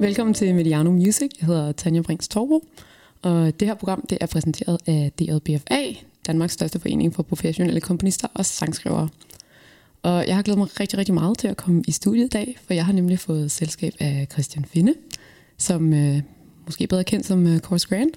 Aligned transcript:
Velkommen 0.00 0.34
til 0.34 0.54
Mediano 0.54 0.90
Music. 0.90 1.30
Jeg 1.40 1.46
hedder 1.46 1.72
Tanja 1.72 2.00
Brinks 2.00 2.28
Torbo, 2.28 2.64
og 3.22 3.60
det 3.60 3.68
her 3.68 3.74
program 3.74 4.06
det 4.10 4.18
er 4.20 4.26
præsenteret 4.26 4.78
af 4.86 5.12
DJBFA, 5.18 5.82
Danmarks 6.26 6.52
største 6.52 6.80
forening 6.80 7.14
for 7.14 7.22
professionelle 7.22 7.80
komponister 7.80 8.28
og 8.34 8.46
sangskrivere. 8.46 9.08
Og 10.02 10.26
jeg 10.26 10.34
har 10.34 10.42
glædet 10.42 10.58
mig 10.58 10.80
rigtig, 10.80 10.98
rigtig 10.98 11.14
meget 11.14 11.38
til 11.38 11.48
at 11.48 11.56
komme 11.56 11.82
i 11.86 11.90
studiet 11.90 12.24
i 12.24 12.28
dag, 12.28 12.58
for 12.66 12.74
jeg 12.74 12.86
har 12.86 12.92
nemlig 12.92 13.18
fået 13.18 13.50
selskab 13.50 13.94
af 13.98 14.26
Christian 14.32 14.64
Finde, 14.64 14.94
som 15.56 15.92
øh, 15.92 16.22
måske 16.66 16.86
bedre 16.86 17.04
kendt 17.04 17.26
som 17.26 17.46
øh, 17.46 17.58
Course 17.58 17.88
Grant. 17.88 18.16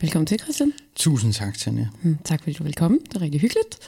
Velkommen 0.00 0.26
til, 0.26 0.38
Christian. 0.38 0.72
Tusind 0.96 1.32
tak, 1.32 1.58
Tanja. 1.58 1.86
Mm, 2.02 2.18
tak 2.24 2.42
fordi 2.42 2.52
du 2.52 2.64
vil 2.64 2.74
komme. 2.74 2.98
Det 3.08 3.16
er 3.16 3.22
rigtig 3.22 3.40
hyggeligt. 3.40 3.78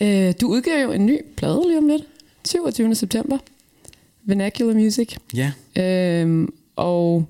Øh, 0.00 0.34
du 0.40 0.48
udgiver 0.48 0.80
jo 0.80 0.92
en 0.92 1.06
ny 1.06 1.18
plade 1.36 1.62
lige 1.66 1.78
om 1.78 1.88
lidt. 1.88 2.02
27. 2.44 2.94
september. 2.94 3.38
Vernacular 4.28 4.74
Music. 4.74 5.16
Ja. 5.34 5.52
Øhm, 5.76 6.48
og 6.76 7.28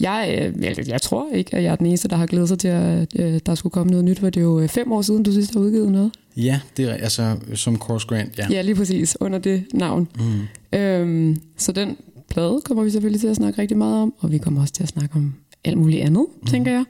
jeg, 0.00 0.52
øh, 0.56 0.64
jeg, 0.64 0.88
jeg 0.88 1.02
tror 1.02 1.32
ikke, 1.34 1.56
at 1.56 1.62
jeg 1.62 1.72
er 1.72 1.76
den 1.76 1.86
eneste, 1.86 2.08
der 2.08 2.16
har 2.16 2.26
glædet 2.26 2.48
sig 2.48 2.58
til, 2.58 2.68
at 2.68 3.08
øh, 3.18 3.40
der 3.46 3.54
skulle 3.54 3.70
komme 3.70 3.90
noget 3.90 4.04
nyt, 4.04 4.18
for 4.18 4.30
det 4.30 4.40
er 4.40 4.44
jo 4.44 4.60
øh, 4.60 4.68
fem 4.68 4.92
år 4.92 5.02
siden, 5.02 5.22
du 5.22 5.32
sidst 5.32 5.54
har 5.54 5.60
udgivet 5.60 5.92
noget. 5.92 6.12
Ja, 6.36 6.60
det 6.76 6.84
er 6.84 6.94
altså 6.94 7.36
som 7.54 7.78
Course 7.78 8.06
Grant, 8.06 8.38
ja. 8.38 8.46
Ja, 8.50 8.62
lige 8.62 8.74
præcis, 8.74 9.16
under 9.20 9.38
det 9.38 9.64
navn. 9.74 10.08
Mm. 10.72 10.78
Øhm, 10.78 11.40
så 11.56 11.72
den 11.72 11.96
plade 12.30 12.60
kommer 12.64 12.84
vi 12.84 12.90
selvfølgelig 12.90 13.20
til 13.20 13.28
at 13.28 13.36
snakke 13.36 13.62
rigtig 13.62 13.76
meget 13.76 14.02
om, 14.02 14.14
og 14.18 14.32
vi 14.32 14.38
kommer 14.38 14.60
også 14.60 14.74
til 14.74 14.82
at 14.82 14.88
snakke 14.88 15.16
om 15.16 15.34
alt 15.64 15.78
muligt 15.78 16.02
andet, 16.02 16.26
mm. 16.40 16.46
tænker 16.46 16.72
jeg. 16.72 16.84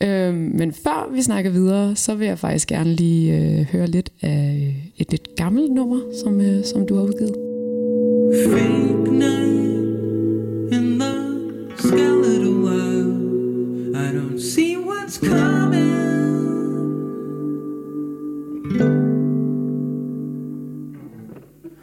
Øhm, 0.00 0.36
men 0.36 0.72
før 0.72 1.10
vi 1.14 1.22
snakker 1.22 1.50
videre, 1.50 1.96
så 1.96 2.14
vil 2.14 2.26
jeg 2.26 2.38
faktisk 2.38 2.68
gerne 2.68 2.94
lige 2.94 3.36
øh, 3.36 3.64
høre 3.64 3.86
lidt 3.86 4.10
af 4.22 4.74
et 4.96 5.10
lidt 5.10 5.28
gammelt 5.36 5.72
nummer, 5.72 6.00
som, 6.24 6.40
øh, 6.40 6.64
som 6.64 6.86
du 6.86 6.94
har 6.94 7.02
udgivet. 7.02 7.57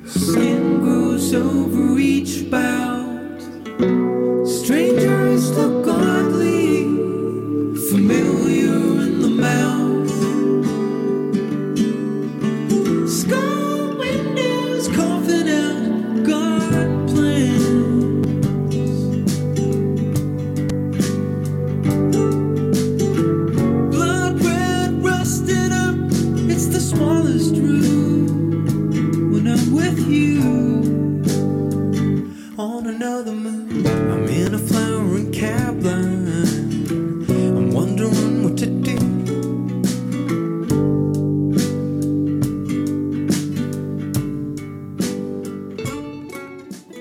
Skin 0.06 0.82
grows 0.82 1.34
over 1.34 2.00
each 2.00 2.50
bout. 2.52 3.42
Strangers 4.46 5.15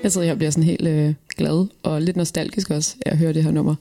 Jeg 0.05 0.11
sidder 0.11 0.25
her 0.25 0.33
og 0.33 0.37
bliver 0.37 0.51
sådan 0.51 0.63
helt 0.63 0.87
øh, 0.87 1.13
glad 1.37 1.67
og 1.83 2.01
lidt 2.01 2.17
nostalgisk 2.17 2.69
også 2.69 2.95
af 3.05 3.11
at 3.11 3.17
høre 3.17 3.33
det 3.33 3.43
her 3.43 3.51
nummer. 3.51 3.75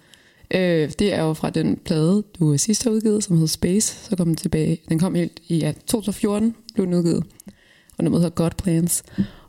Øh, 0.55 0.91
det 0.99 1.15
er 1.15 1.23
jo 1.23 1.33
fra 1.33 1.51
den 1.51 1.79
plade, 1.85 2.23
du 2.41 2.59
sidst 2.59 2.85
har 2.85 2.91
udgivet, 2.91 3.25
som 3.25 3.37
hedder 3.37 3.49
Space. 3.49 3.97
Så 4.11 4.17
kom 4.17 4.27
den 4.27 4.37
tilbage. 4.37 4.79
Den 4.89 4.99
kom 4.99 5.15
helt 5.15 5.41
i 5.49 5.59
ja, 5.59 5.73
2014, 5.87 6.55
blev 6.75 6.87
den 6.87 6.95
udgivet. 6.95 7.25
Og 7.99 8.05
nummeret 8.05 8.23
hedder 8.23 8.35
God 8.35 8.51
Plans. 8.63 9.03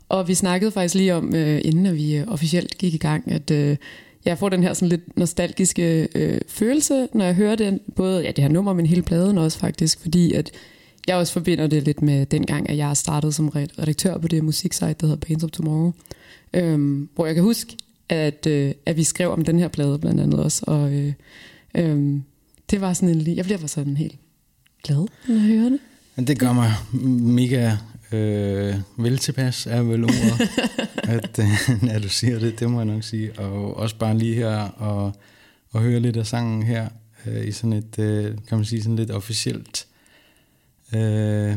Og 0.08 0.28
vi 0.28 0.34
snakkede 0.34 0.70
faktisk 0.70 0.94
lige 0.94 1.14
om, 1.14 1.34
øh, 1.34 1.60
inden 1.64 1.86
at 1.86 1.94
vi 1.94 2.16
øh, 2.16 2.28
officielt 2.28 2.78
gik 2.78 2.94
i 2.94 2.98
gang, 2.98 3.32
at 3.32 3.50
øh, 3.50 3.76
jeg 4.24 4.38
får 4.38 4.48
den 4.48 4.62
her 4.62 4.74
sådan 4.74 4.88
lidt 4.88 5.16
nostalgiske 5.16 6.08
øh, 6.14 6.40
følelse, 6.48 7.08
når 7.14 7.24
jeg 7.24 7.34
hører 7.34 7.56
den. 7.56 7.80
Både 7.94 8.22
ja, 8.22 8.30
det 8.30 8.44
her 8.44 8.48
nummer, 8.48 8.72
men 8.72 8.86
hele 8.86 9.02
pladen 9.02 9.38
også 9.38 9.58
faktisk. 9.58 10.00
Fordi 10.00 10.32
at 10.32 10.50
jeg 11.08 11.16
også 11.16 11.32
forbinder 11.32 11.66
det 11.66 11.82
lidt 11.82 12.02
med 12.02 12.26
den 12.26 12.46
gang, 12.46 12.70
at 12.70 12.76
jeg 12.76 12.96
startede 12.96 13.32
som 13.32 13.48
redaktør 13.48 14.18
på 14.18 14.28
det 14.28 14.44
musiksite, 14.44 14.94
der 15.00 15.06
hedder 15.06 15.26
Pains 15.26 15.44
of 15.44 15.50
Tomorrow. 15.50 15.92
Øhm, 16.56 17.08
hvor 17.14 17.26
jeg 17.26 17.34
kan 17.34 17.44
huske, 17.44 17.76
at, 18.08 18.46
øh, 18.46 18.72
at 18.86 18.96
vi 18.96 19.04
skrev 19.04 19.30
om 19.30 19.44
den 19.44 19.58
her 19.58 19.68
plade 19.68 19.98
blandt 19.98 20.20
andet 20.20 20.40
også. 20.40 20.62
Og 20.66 20.92
øh, 20.92 21.12
øh, 21.74 22.20
det 22.70 22.80
var 22.80 22.92
sådan 22.92 23.08
en 23.08 23.20
li- 23.20 23.36
Jeg 23.36 23.44
bliver 23.44 23.58
bare 23.58 23.68
sådan 23.68 23.96
helt 23.96 24.18
glad, 24.84 24.96
når 25.28 25.34
jeg 25.34 25.42
hører 25.42 25.68
det. 26.16 26.28
Det 26.28 26.38
gør 26.38 26.52
mig 26.52 26.72
mega 27.20 27.76
øh, 28.12 28.74
vel 28.98 29.18
tilpas, 29.18 29.66
er 29.66 29.82
vel 29.82 30.04
ordet, 30.04 30.50
at, 31.16 31.38
øh, 31.38 31.84
at 31.94 32.02
du 32.02 32.08
siger 32.08 32.38
det, 32.38 32.60
det 32.60 32.70
må 32.70 32.78
jeg 32.78 32.84
nok 32.86 33.02
sige. 33.02 33.38
Og 33.38 33.76
også 33.76 33.96
bare 33.98 34.18
lige 34.18 34.34
her 34.34 34.56
og, 34.68 35.12
og 35.70 35.82
høre 35.82 36.00
lidt 36.00 36.16
af 36.16 36.26
sangen 36.26 36.62
her 36.62 36.88
øh, 37.26 37.46
i 37.48 37.52
sådan 37.52 37.72
et, 37.72 37.98
øh, 37.98 38.24
kan 38.48 38.58
man 38.58 38.64
sige, 38.64 38.82
sådan 38.82 38.96
lidt 38.96 39.10
officielt, 39.10 39.86
øh, 40.94 41.54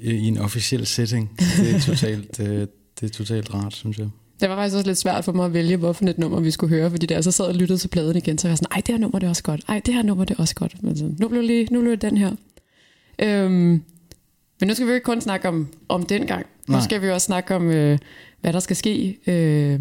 i 0.00 0.26
en 0.28 0.38
officiel 0.38 0.86
setting. 0.86 1.30
Det 1.56 1.74
er 1.74 1.80
totalt, 1.80 2.40
øh, 2.46 2.66
det 3.00 3.06
er 3.06 3.12
totalt 3.12 3.54
rart, 3.54 3.74
synes 3.74 3.98
jeg. 3.98 4.08
Det 4.40 4.48
var 4.50 4.56
faktisk 4.56 4.76
også 4.76 4.88
lidt 4.88 4.98
svært 4.98 5.24
for 5.24 5.32
mig 5.32 5.46
at 5.46 5.54
vælge, 5.54 5.76
hvorfor 5.76 6.04
et 6.04 6.18
nummer 6.18 6.40
vi 6.40 6.50
skulle 6.50 6.76
høre, 6.76 6.90
fordi 6.90 7.06
da 7.06 7.14
jeg 7.14 7.24
så 7.24 7.30
sad 7.30 7.44
og 7.44 7.54
lyttede 7.54 7.78
til 7.78 7.88
pladen 7.88 8.16
igen, 8.16 8.38
så 8.38 8.48
var 8.48 8.50
jeg 8.50 8.58
sådan, 8.58 8.72
ej, 8.72 8.80
det 8.86 8.94
her 8.94 8.98
nummer 8.98 9.18
det 9.18 9.26
er 9.26 9.30
også 9.30 9.42
godt, 9.42 9.64
ej, 9.68 9.80
det 9.86 9.94
her 9.94 10.02
nummer 10.02 10.24
det 10.24 10.34
er 10.34 10.40
også 10.40 10.54
godt. 10.54 10.82
Men 10.82 10.96
så, 10.96 11.10
nu 11.18 11.28
blev 11.28 11.42
lige, 11.42 11.68
nu 11.70 11.80
blev 11.80 11.92
det 11.92 12.02
den 12.02 12.16
her. 12.16 12.32
Øhm, 13.18 13.82
men 14.60 14.68
nu 14.68 14.74
skal 14.74 14.86
vi 14.86 14.90
jo 14.90 14.94
ikke 14.94 15.04
kun 15.04 15.20
snakke 15.20 15.48
om, 15.48 15.68
om 15.88 16.06
den 16.06 16.26
gang. 16.26 16.46
Nu 16.68 16.72
Nej. 16.72 16.84
skal 16.84 17.02
vi 17.02 17.10
også 17.10 17.24
snakke 17.24 17.56
om, 17.56 17.70
øh, 17.70 17.98
hvad 18.40 18.52
der 18.52 18.60
skal 18.60 18.76
ske, 18.76 19.18
øh, 19.26 19.80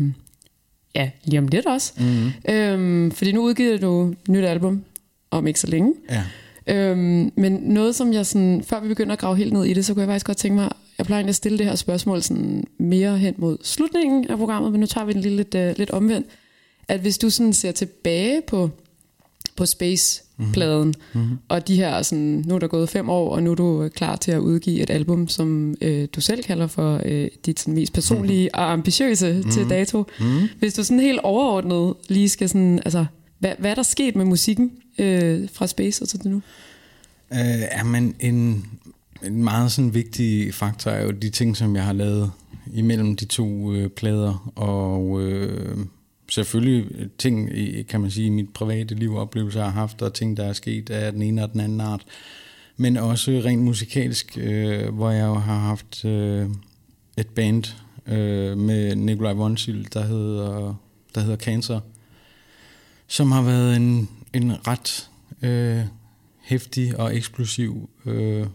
ja, 0.96 1.10
lige 1.24 1.40
om 1.40 1.48
lidt 1.48 1.66
også. 1.66 1.94
Mm-hmm. 1.98 2.32
Øhm, 2.50 3.12
fordi 3.12 3.32
nu 3.32 3.42
udgiver 3.42 3.78
du 3.78 4.10
et 4.12 4.30
nyt 4.30 4.46
album 4.46 4.84
om 5.32 5.48
ikke 5.48 5.60
så 5.60 5.68
længe. 5.68 5.94
Ja. 6.10 6.24
Øhm, 6.68 7.32
men 7.36 7.54
noget, 7.54 7.96
som 7.96 8.14
jeg 8.14 8.26
sådan, 8.26 8.64
før 8.64 8.80
vi 8.80 8.88
begynder 8.88 9.14
at 9.14 9.20
grave 9.20 9.36
helt 9.38 9.54
ned 9.54 9.64
i 9.66 9.74
det, 9.74 9.86
så 9.86 9.94
kunne 9.94 10.02
jeg 10.02 10.10
faktisk 10.10 10.26
godt 10.26 10.38
tænke 10.38 10.56
mig, 10.56 10.70
jeg 11.00 11.06
plejer 11.06 11.20
egentlig 11.20 11.32
at 11.32 11.36
stille 11.36 11.58
det 11.58 11.66
her 11.66 11.76
spørgsmål 11.76 12.22
sådan 12.22 12.64
mere 12.78 13.18
hen 13.18 13.34
mod 13.38 13.58
slutningen 13.64 14.28
af 14.30 14.38
programmet, 14.38 14.72
men 14.72 14.80
nu 14.80 14.86
tager 14.86 15.06
vi 15.06 15.14
den 15.14 15.22
lige 15.22 15.36
lidt, 15.36 15.56
uh, 15.56 15.78
lidt 15.78 15.90
omvendt. 15.90 16.28
At 16.88 17.00
hvis 17.00 17.18
du 17.18 17.30
sådan 17.30 17.54
ser 17.54 17.72
tilbage 17.72 18.42
på, 18.48 18.70
på 19.56 19.66
Space-pladen, 19.66 20.94
mm-hmm. 21.14 21.38
og 21.48 21.68
de 21.68 21.76
her, 21.76 22.02
sådan, 22.02 22.44
nu 22.48 22.56
er 22.56 22.60
der 22.60 22.68
gået 22.68 22.90
fem 22.90 23.10
år, 23.10 23.36
og 23.36 23.44
nu 23.44 23.52
er 23.52 23.56
du 23.56 23.90
klar 23.96 24.16
til 24.16 24.32
at 24.32 24.40
udgive 24.40 24.82
et 24.82 24.90
album, 24.90 25.28
som 25.28 25.76
øh, 25.82 26.08
du 26.16 26.22
selv 26.22 26.44
kalder 26.44 26.68
for 26.68 27.02
øh, 27.06 27.28
dit 27.46 27.60
sådan, 27.60 27.74
mest 27.74 27.94
personlige 27.94 28.50
mm-hmm. 28.54 28.64
og 28.64 28.72
ambitiøse 28.72 29.34
mm-hmm. 29.34 29.52
til 29.52 29.70
dato. 29.70 30.06
Mm-hmm. 30.20 30.48
Hvis 30.60 30.74
du 30.74 30.84
sådan 30.84 31.00
helt 31.00 31.20
overordnet 31.20 31.94
lige 32.10 32.30
skal 32.30 32.50
sådan, 32.50 32.80
altså, 32.86 33.06
hvad, 33.40 33.52
hvad 33.58 33.72
er 33.72 33.76
der 33.76 33.84
sket 33.84 34.16
med 34.16 34.26
musikken 34.26 34.72
øh, 34.98 35.50
fra 35.54 35.68
Space 35.68 36.02
og 36.04 36.10
til 36.10 36.20
det 36.20 36.32
nu? 36.32 36.42
Øh, 37.34 37.60
ja, 37.78 37.84
men 37.84 38.16
en, 38.20 38.66
en 39.24 39.44
meget 39.44 39.72
sådan 39.72 39.94
vigtig 39.94 40.54
faktor 40.54 40.92
er 40.92 41.04
jo 41.04 41.12
de 41.12 41.30
ting, 41.30 41.58
som 41.58 41.76
jeg 41.76 41.86
har 41.86 41.94
lavet 41.94 42.32
imellem 42.74 43.16
de 43.16 43.26
to 43.26 43.74
øh, 43.74 43.90
plader, 43.90 44.52
og 44.56 45.22
øh, 45.22 45.78
selvfølgelig 46.30 47.10
ting, 47.18 47.58
i, 47.58 47.84
kan 47.84 48.02
man 48.02 48.12
sige, 48.12 48.28
i 48.28 48.30
mit 48.30 48.54
private 48.54 48.96
liv 48.96 49.14
og 49.14 49.22
oplevelser, 49.22 49.64
har 49.64 49.70
haft, 49.70 50.02
og 50.02 50.14
ting, 50.14 50.38
der 50.38 50.46
er 50.46 50.54
sket 50.54 50.90
af 50.90 51.12
den 51.12 51.22
ene 51.22 51.44
og 51.44 51.54
den 51.54 51.60
anden 51.60 51.82
art, 51.82 52.06
men 52.78 52.98
også 52.98 53.32
rent 53.46 53.62
musikalsk, 53.62 54.38
øh, 54.42 54.94
hvor 54.94 55.10
jeg 55.10 55.26
jo 55.26 55.34
har 55.34 55.60
haft 55.60 56.06
øh, 56.06 56.50
et 57.18 57.28
band 57.28 57.64
øh, 58.08 58.58
med 58.58 58.96
Nikolaj 58.96 59.34
Vonsil, 59.34 59.88
der 59.94 60.06
hedder, 60.06 60.76
der 61.16 61.22
hedder 61.22 61.38
Cancer, 61.38 61.80
som 63.08 63.32
har 63.32 63.42
været 63.42 63.76
en, 63.76 64.10
en 64.34 64.68
ret 64.68 65.10
øh, 65.42 65.82
hæftig 66.42 67.00
og 67.00 67.16
eksplosiv 67.16 67.90
øh, 68.06 68.48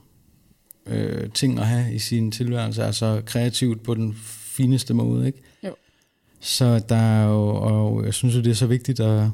øh, 0.87 1.31
ting 1.31 1.59
at 1.59 1.67
have 1.67 1.95
i 1.95 1.99
sin 1.99 2.31
tilværelse, 2.31 2.85
altså 2.85 3.23
kreativt 3.27 3.83
på 3.83 3.95
den 3.95 4.15
fineste 4.57 4.95
måde, 4.95 5.27
ikke? 5.27 5.39
Jo. 5.65 5.75
Så 6.41 6.79
der 6.89 6.97
er 6.97 7.27
jo, 7.29 7.47
og 7.47 8.05
jeg 8.05 8.15
synes 8.15 8.35
jo, 8.37 8.41
det 8.41 8.51
er 8.51 8.55
så 8.55 8.67
vigtigt 8.67 9.01
at, 9.01 9.29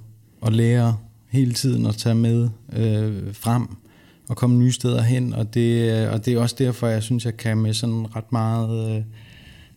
at 0.47 0.53
lære 0.53 0.97
hele 1.29 1.53
tiden 1.53 1.87
at 1.87 1.95
tage 1.95 2.15
med 2.15 2.49
øh, 2.73 3.35
frem 3.35 3.69
og 4.29 4.37
komme 4.37 4.59
nye 4.59 4.73
steder 4.73 5.03
hen, 5.03 5.33
og 5.33 5.55
det, 5.55 6.09
og 6.09 6.25
det 6.25 6.35
er 6.35 6.41
også 6.41 6.57
derfor, 6.59 6.87
jeg 6.87 7.03
synes, 7.03 7.25
jeg 7.25 7.37
kan 7.37 7.59
med 7.59 7.75
sådan 7.75 8.17
ret 8.17 8.33
meget 8.33 8.97
øh, 8.97 9.03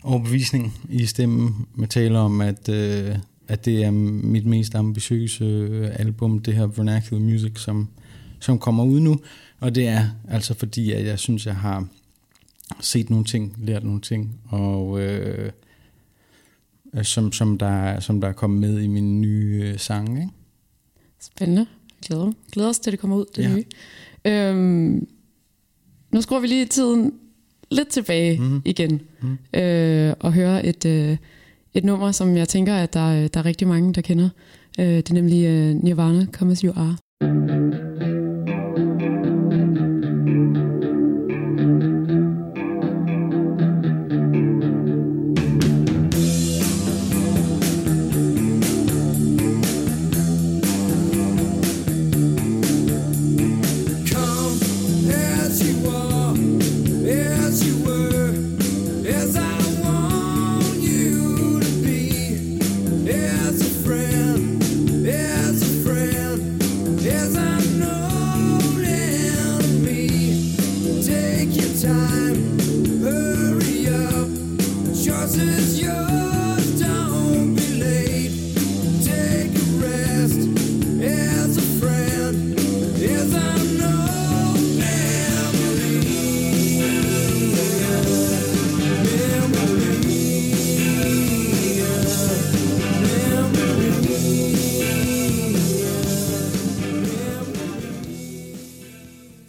overbevisning 0.04 0.74
i 0.90 1.06
stemmen 1.06 1.68
med 1.76 1.88
tale 1.88 2.20
om, 2.20 2.42
at, 2.42 2.70
øh, 2.70 3.16
at 3.48 3.66
det 3.66 3.84
er 3.84 3.92
mit 3.92 4.46
mest 4.46 4.76
ambitiøse 4.76 5.44
øh, 5.46 5.90
album, 5.94 6.40
det 6.40 6.54
her 6.54 6.68
Vernacular 6.68 7.22
Music, 7.22 7.60
som, 7.60 7.90
som 8.44 8.60
kommer 8.60 8.84
ud 8.84 9.00
nu. 9.00 9.20
Og 9.60 9.76
det 9.76 9.88
er 9.88 10.06
altså 10.30 10.54
fordi, 10.54 10.92
at 10.92 11.06
jeg 11.06 11.20
synes, 11.20 11.46
jeg 11.46 11.56
har 11.56 11.88
set 12.80 13.10
nogle 13.10 13.26
ting, 13.26 13.56
lært 13.58 13.84
nogle 13.84 14.02
ting, 14.02 14.40
og 14.50 15.02
øh, 15.02 15.52
som, 17.04 17.32
som, 17.32 17.58
der, 17.58 18.00
som 18.00 18.22
der 18.22 18.28
er 18.28 18.32
kommet 18.34 18.60
med 18.60 18.82
i 18.82 18.88
min 18.88 19.22
nye 19.22 19.62
øh, 19.66 19.80
sang. 19.80 20.10
Ikke? 20.18 20.30
Spændende. 21.22 21.66
Glæder. 22.06 22.32
Glæder 22.52 22.70
os 22.70 22.80
til, 22.80 22.92
det 22.92 23.00
kommer 23.00 23.18
ud, 23.18 23.26
det 23.36 23.44
Ja. 23.44 23.56
nye. 23.56 23.64
Øhm, 24.26 25.08
nu 26.12 26.22
skruer 26.22 26.40
vi 26.40 26.48
lige 26.48 26.66
tiden 26.66 27.14
lidt 27.72 27.88
tilbage 27.88 28.40
Mhm. 28.40 28.48
mm. 28.52 28.62
igen 28.66 29.02
mm. 29.22 29.60
øh, 29.60 30.14
og 30.20 30.34
hører 30.34 30.62
et, 30.70 30.86
øh, 30.86 31.18
et 31.74 31.84
nummer, 31.84 32.12
som 32.12 32.38
jeg 32.38 32.48
tænker, 32.50 32.76
at 32.76 32.94
der, 32.94 33.28
der 33.28 33.40
er 33.40 33.46
rigtig 33.46 33.68
mange, 33.68 33.94
der 33.94 34.02
kender. 34.02 34.30
Øh, 34.80 34.86
det 34.86 35.10
er 35.10 35.14
nemlig 35.14 35.46
øh, 35.46 35.76
Nirvana, 35.84 36.26
Come 36.34 36.52
As 36.52 36.60
You 36.60 36.74
Are. 36.76 36.98
Come 37.22 38.13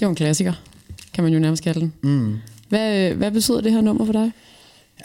jo 0.05 0.11
en 0.11 0.17
klassiker, 0.17 0.53
kan 1.15 1.25
man 1.25 1.33
jo 1.33 1.39
nærmest 1.39 1.63
kalde 1.63 1.81
den. 1.81 1.93
Mm. 2.03 2.37
Hvad, 2.69 3.15
hvad 3.15 3.31
betyder 3.31 3.61
det 3.61 3.73
her 3.73 3.81
nummer 3.81 4.05
for 4.05 4.13
dig? 4.13 4.33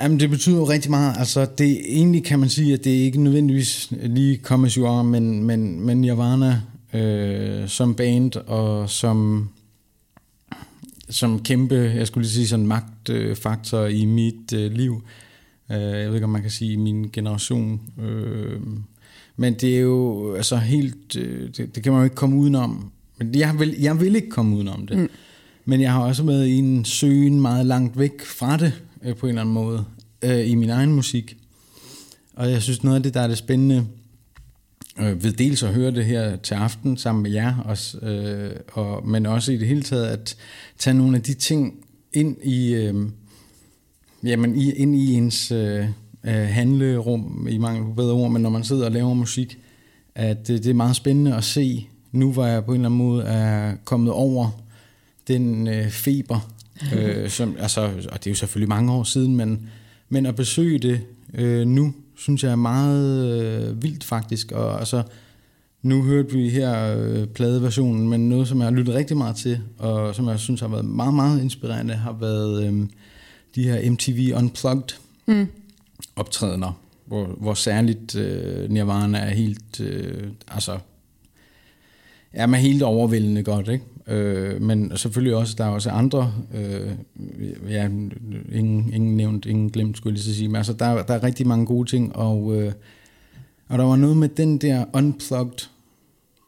Jamen, 0.01 0.19
det 0.19 0.29
betyder 0.29 0.57
jo 0.57 0.63
rigtig 0.63 0.91
meget. 0.91 1.15
Altså, 1.19 1.47
det 1.57 1.81
egentlig 1.87 2.23
kan 2.23 2.39
man 2.39 2.49
sige, 2.49 2.73
at 2.73 2.83
det 2.83 2.89
ikke 2.89 3.21
nødvendigvis 3.21 3.91
lige 3.91 4.41
As 4.65 4.73
You 4.73 4.87
Are, 4.87 5.03
men, 5.03 5.43
men, 5.43 5.81
men 5.85 6.01
Nirvana 6.01 6.61
øh, 6.93 7.67
som 7.67 7.95
band 7.95 8.35
og 8.35 8.89
som, 8.89 9.49
som 11.09 11.43
kæmpe, 11.43 11.75
jeg 11.75 12.07
skulle 12.07 12.23
lige 12.23 12.33
sige, 12.33 12.47
sådan 12.47 12.67
magtfaktor 12.67 13.85
i 13.85 14.05
mit 14.05 14.53
øh, 14.53 14.71
liv. 14.71 15.03
Øh, 15.71 15.77
jeg 15.77 16.07
ved 16.07 16.15
ikke, 16.15 16.25
om 16.25 16.29
man 16.29 16.41
kan 16.41 16.51
sige 16.51 16.73
i 16.73 16.75
min 16.75 17.09
generation. 17.13 17.81
Øh, 18.01 18.59
men 19.37 19.53
det 19.53 19.75
er 19.75 19.79
jo 19.79 20.33
altså 20.35 20.57
helt, 20.57 21.15
øh, 21.15 21.49
det, 21.57 21.75
det 21.75 21.83
kan 21.83 21.91
man 21.91 21.99
jo 21.99 22.03
ikke 22.03 22.15
komme 22.15 22.35
udenom. 22.35 22.91
Men 23.19 23.35
jeg 23.35 23.59
vil, 23.59 23.75
jeg 23.79 23.99
vil 23.99 24.15
ikke 24.15 24.29
komme 24.29 24.55
udenom 24.55 24.87
det. 24.87 24.97
Mm. 24.97 25.09
Men 25.65 25.81
jeg 25.81 25.91
har 25.91 25.99
også 25.99 26.23
været 26.23 26.47
i 26.47 26.57
en 26.57 26.85
søgen 26.85 27.41
meget 27.41 27.65
langt 27.65 27.99
væk 27.99 28.21
fra 28.25 28.57
det, 28.57 28.73
øh, 29.03 29.15
på 29.15 29.25
en 29.25 29.29
eller 29.29 29.41
anden 29.41 29.53
måde, 29.53 29.85
øh, 30.21 30.49
i 30.49 30.55
min 30.55 30.69
egen 30.69 30.93
musik. 30.93 31.37
Og 32.33 32.51
jeg 32.51 32.61
synes, 32.61 32.83
noget 32.83 32.97
af 32.97 33.03
det, 33.03 33.13
der 33.13 33.21
er 33.21 33.27
det 33.27 33.37
spændende, 33.37 33.85
øh, 34.99 35.23
ved 35.23 35.31
dels 35.31 35.63
at 35.63 35.73
høre 35.73 35.91
det 35.91 36.05
her 36.05 36.35
til 36.35 36.53
aften 36.53 36.97
sammen 36.97 37.23
med 37.23 37.31
jer, 37.31 37.57
også, 37.57 37.97
øh, 37.97 38.51
og, 38.71 39.07
men 39.07 39.25
også 39.25 39.51
i 39.51 39.57
det 39.57 39.67
hele 39.67 39.81
taget 39.81 40.07
at 40.07 40.35
tage 40.77 40.93
nogle 40.93 41.17
af 41.17 41.23
de 41.23 41.33
ting 41.33 41.85
ind 42.13 42.37
i, 42.43 42.73
øh, 42.73 42.95
jamen, 44.23 44.55
i, 44.55 44.71
ind 44.71 44.95
i 44.95 45.13
ens 45.13 45.51
øh, 45.51 45.85
øh, 46.23 46.33
handlerum, 46.33 47.47
i 47.49 47.57
mangel 47.57 47.83
på 47.83 47.93
bedre 47.93 48.13
ord, 48.13 48.31
men 48.31 48.41
når 48.41 48.49
man 48.49 48.63
sidder 48.63 48.85
og 48.85 48.91
laver 48.91 49.13
musik, 49.13 49.57
at 50.15 50.47
det, 50.47 50.63
det 50.63 50.69
er 50.69 50.73
meget 50.73 50.95
spændende 50.95 51.35
at 51.35 51.43
se, 51.43 51.87
nu 52.11 52.31
hvor 52.31 52.45
jeg 52.45 52.65
på 52.65 52.71
en 52.71 52.75
eller 52.75 52.89
anden 52.89 52.97
måde 52.97 53.23
er 53.23 53.75
kommet 53.85 54.13
over 54.13 54.49
den 55.27 55.67
øh, 55.67 55.89
feber, 55.89 56.49
øh, 56.95 57.29
som, 57.29 57.55
altså, 57.59 57.81
og 57.81 58.23
det 58.23 58.27
er 58.27 58.31
jo 58.31 58.35
selvfølgelig 58.35 58.69
mange 58.69 58.91
år 58.91 59.03
siden, 59.03 59.35
men, 59.35 59.69
men 60.09 60.25
at 60.25 60.35
besøge 60.35 60.79
det 60.79 61.01
øh, 61.33 61.67
nu, 61.67 61.93
synes 62.17 62.43
jeg 62.43 62.51
er 62.51 62.55
meget 62.55 63.25
øh, 63.41 63.83
vildt 63.83 64.03
faktisk, 64.03 64.51
og 64.51 64.79
altså, 64.79 65.03
nu 65.81 66.03
hørte 66.03 66.33
vi 66.33 66.49
her 66.49 66.95
øh, 66.97 67.27
pladeversionen, 67.27 68.09
men 68.09 68.29
noget, 68.29 68.47
som 68.47 68.57
jeg 68.57 68.65
har 68.65 68.71
lyttet 68.71 68.95
rigtig 68.95 69.17
meget 69.17 69.35
til, 69.35 69.59
og 69.77 70.15
som 70.15 70.27
jeg 70.27 70.39
synes 70.39 70.61
har 70.61 70.67
været 70.67 70.85
meget, 70.85 71.13
meget 71.13 71.41
inspirerende, 71.41 71.93
har 71.93 72.13
været 72.13 72.67
øh, 72.67 72.87
de 73.55 73.63
her 73.63 73.91
MTV 73.91 74.33
Unplugged 74.35 74.95
Mm. 75.25 75.47
optrædener, 76.15 76.79
hvor, 77.05 77.25
hvor 77.25 77.53
særligt 77.53 78.15
øh, 78.15 78.69
Nirvana 78.69 79.17
er 79.17 79.29
helt, 79.29 79.79
øh, 79.79 80.27
altså, 80.47 80.77
er 82.33 82.45
man 82.45 82.59
helt 82.59 82.83
overvældende 82.83 83.43
godt, 83.43 83.67
ikke? 83.67 83.85
Øh, 84.07 84.61
men 84.61 84.97
selvfølgelig 84.97 85.35
også, 85.35 85.55
der 85.57 85.65
er 85.65 85.69
også 85.69 85.89
andre, 85.89 86.33
øh, 86.55 86.91
ja, 87.69 87.85
ingen, 88.51 88.93
ingen 88.93 89.17
nævnt, 89.17 89.45
ingen 89.45 89.69
glemt, 89.69 89.97
skulle 89.97 90.11
jeg 90.11 90.23
lige 90.23 90.33
så 90.33 90.35
sige, 90.35 90.47
men 90.47 90.55
altså, 90.55 90.73
der, 90.73 91.03
der 91.03 91.13
er 91.13 91.23
rigtig 91.23 91.47
mange 91.47 91.65
gode 91.65 91.89
ting, 91.89 92.15
og, 92.15 92.61
øh, 92.61 92.71
og 93.67 93.77
der 93.77 93.83
var 93.83 93.95
noget 93.95 94.17
med 94.17 94.29
den 94.29 94.57
der 94.57 94.85
unplugged 94.93 95.67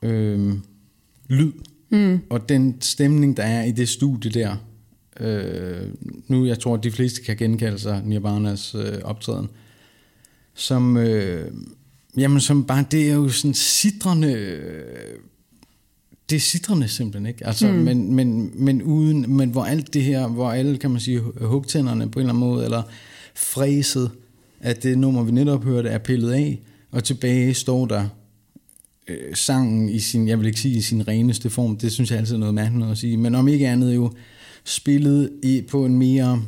øh, 0.01 0.53
lyd, 1.27 1.51
Mm. 1.93 2.19
og 2.29 2.49
den 2.49 2.77
stemning, 2.81 3.37
der 3.37 3.43
er 3.43 3.63
i 3.63 3.71
det 3.71 3.89
studie 3.89 4.31
der, 4.31 4.55
øh, 5.19 5.87
nu 6.27 6.45
jeg 6.45 6.59
tror, 6.59 6.73
at 6.77 6.83
de 6.83 6.91
fleste 6.91 7.21
kan 7.21 7.37
genkalde 7.37 7.79
sig 7.79 8.01
Nirvanas 8.05 8.75
øh, 8.75 8.97
optræden, 9.03 9.49
som, 10.53 10.97
øh, 10.97 11.51
jamen, 12.17 12.39
som 12.39 12.65
bare, 12.65 12.85
det 12.91 13.09
er 13.09 13.13
jo 13.13 13.29
sådan 13.29 13.53
sidrende, 13.53 14.33
øh, 14.33 15.15
det 16.31 16.37
er 16.37 16.41
sidrende 16.41 16.87
simpelthen, 16.87 17.25
ikke? 17.25 17.47
Altså, 17.47 17.67
mm. 17.67 17.73
men, 17.73 18.13
men, 18.13 18.51
men, 18.55 18.81
uden, 18.81 19.37
men 19.37 19.49
hvor 19.49 19.63
alt 19.63 19.93
det 19.93 20.03
her, 20.03 20.27
hvor 20.27 20.51
alle, 20.51 20.77
kan 20.77 20.91
man 20.91 20.99
sige, 20.99 21.19
hugtænderne 21.41 22.11
på 22.11 22.19
en 22.19 22.23
eller 22.23 22.33
anden 22.33 22.49
måde, 22.49 22.65
eller 22.65 22.83
fræset, 23.35 24.11
at 24.59 24.83
det 24.83 24.97
nummer, 24.97 25.23
vi 25.23 25.31
netop 25.31 25.63
hørte, 25.63 25.89
er 25.89 25.97
pillet 25.97 26.31
af, 26.31 26.59
og 26.91 27.03
tilbage 27.03 27.53
står 27.53 27.85
der 27.85 28.07
øh, 29.07 29.35
sangen 29.35 29.89
i 29.89 29.99
sin, 29.99 30.27
jeg 30.27 30.39
vil 30.39 30.47
ikke 30.47 30.59
sige 30.59 30.77
i 30.77 30.81
sin 30.81 31.07
reneste 31.07 31.49
form, 31.49 31.77
det 31.77 31.91
synes 31.91 32.11
jeg 32.11 32.19
altid 32.19 32.35
er 32.35 32.39
noget 32.39 32.55
mærkeligt 32.55 32.91
at 32.91 32.97
sige, 32.97 33.17
men 33.17 33.35
om 33.35 33.47
ikke 33.47 33.67
andet 33.67 33.95
jo 33.95 34.11
spillet 34.63 35.31
i, 35.43 35.61
på 35.69 35.85
en 35.85 35.95
mere, 35.95 36.43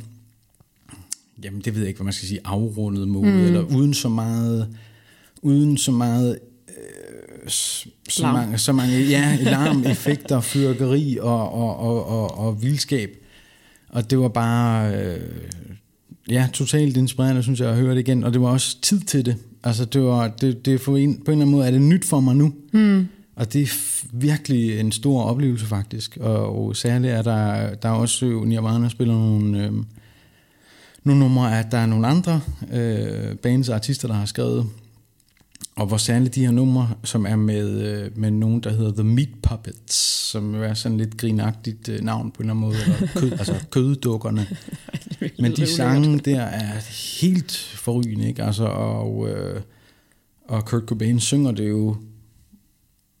jamen 1.44 1.60
det 1.60 1.74
ved 1.74 1.80
jeg 1.80 1.88
ikke, 1.88 1.98
hvad 1.98 2.04
man 2.04 2.12
skal 2.12 2.28
sige, 2.28 2.40
afrundet 2.44 3.08
måde, 3.08 3.32
mm. 3.32 3.44
eller 3.44 3.62
uden 3.62 3.94
så 3.94 4.08
meget, 4.08 4.76
uden 5.42 5.76
så 5.76 5.92
meget 5.92 6.38
øh, 6.68 7.50
så 8.08 8.32
mange, 8.32 8.58
så 8.58 8.72
mange 8.72 9.00
ja, 9.00 9.38
larm, 9.40 9.84
effekter, 9.92 10.40
fyrkeri 10.40 11.18
og, 11.20 11.52
og, 11.52 11.78
og, 11.78 12.08
og, 12.08 12.38
og 12.38 12.62
vildskab. 12.62 13.10
Og 13.88 14.10
det 14.10 14.18
var 14.18 14.28
bare, 14.28 14.94
øh, 14.96 15.20
ja, 16.30 16.48
totalt 16.52 16.96
inspirerende, 16.96 17.42
synes 17.42 17.60
jeg, 17.60 17.70
at 17.70 17.76
høre 17.76 17.94
det 17.94 18.00
igen. 18.00 18.24
Og 18.24 18.32
det 18.32 18.40
var 18.40 18.48
også 18.48 18.80
tid 18.80 19.00
til 19.00 19.26
det. 19.26 19.36
Altså, 19.64 19.84
det 19.84 20.02
var, 20.02 20.28
det, 20.28 20.66
det 20.66 20.80
for 20.80 20.96
en, 20.96 21.14
på 21.14 21.30
en 21.30 21.32
eller 21.32 21.42
anden 21.42 21.50
måde 21.50 21.66
er 21.66 21.70
det 21.70 21.82
nyt 21.82 22.04
for 22.04 22.20
mig 22.20 22.36
nu. 22.36 22.54
Mm. 22.72 23.08
Og 23.36 23.52
det 23.52 23.62
er 23.62 24.06
virkelig 24.12 24.80
en 24.80 24.92
stor 24.92 25.22
oplevelse 25.22 25.66
faktisk. 25.66 26.16
Og, 26.20 26.64
og 26.64 26.76
særligt 26.76 27.12
er 27.12 27.22
der, 27.22 27.74
der 27.74 27.88
er 27.88 27.92
også 27.92 28.26
jo, 28.26 28.44
Nirvana 28.44 28.88
spiller 28.88 29.14
nogle, 29.14 29.64
øh, 29.64 29.72
nogle 31.04 31.20
numre, 31.20 31.58
at 31.58 31.66
der 31.70 31.78
er 31.78 31.86
nogle 31.86 32.06
andre 32.06 32.40
øh, 32.72 33.36
bands 33.36 33.68
og 33.68 33.74
artister, 33.74 34.08
der 34.08 34.14
har 34.14 34.26
skrevet. 34.26 34.66
Og 35.76 35.86
hvor 35.86 35.96
særligt 35.96 36.34
de 36.34 36.40
her 36.40 36.50
numre, 36.50 36.90
som 37.04 37.26
er 37.26 37.36
med, 37.36 37.80
øh, 37.82 38.18
med 38.18 38.30
nogen, 38.30 38.60
der 38.60 38.70
hedder 38.70 38.92
The 38.92 39.04
Meat 39.04 39.28
Puppets, 39.42 39.94
som 40.30 40.54
jo 40.54 40.62
er 40.62 40.74
sådan 40.74 40.98
lidt 40.98 41.16
grinagtigt 41.16 41.88
øh, 41.88 42.00
navn 42.00 42.30
på 42.30 42.42
en 42.42 42.50
eller 42.50 42.54
anden 42.54 42.64
måde, 42.64 42.76
eller 42.84 43.12
kød, 43.14 43.32
altså 43.40 43.64
køddukkerne. 43.70 44.46
Men 45.42 45.52
de 45.52 45.66
sange 45.66 46.18
der 46.18 46.40
er 46.40 46.72
helt 47.20 47.56
forrygende, 47.76 48.28
ikke? 48.28 48.42
Altså, 48.42 48.64
og, 48.64 49.28
øh, 49.28 49.60
og 50.48 50.64
Kurt 50.64 50.82
Cobain 50.82 51.20
synger 51.20 51.50
det 51.50 51.68
jo 51.68 51.96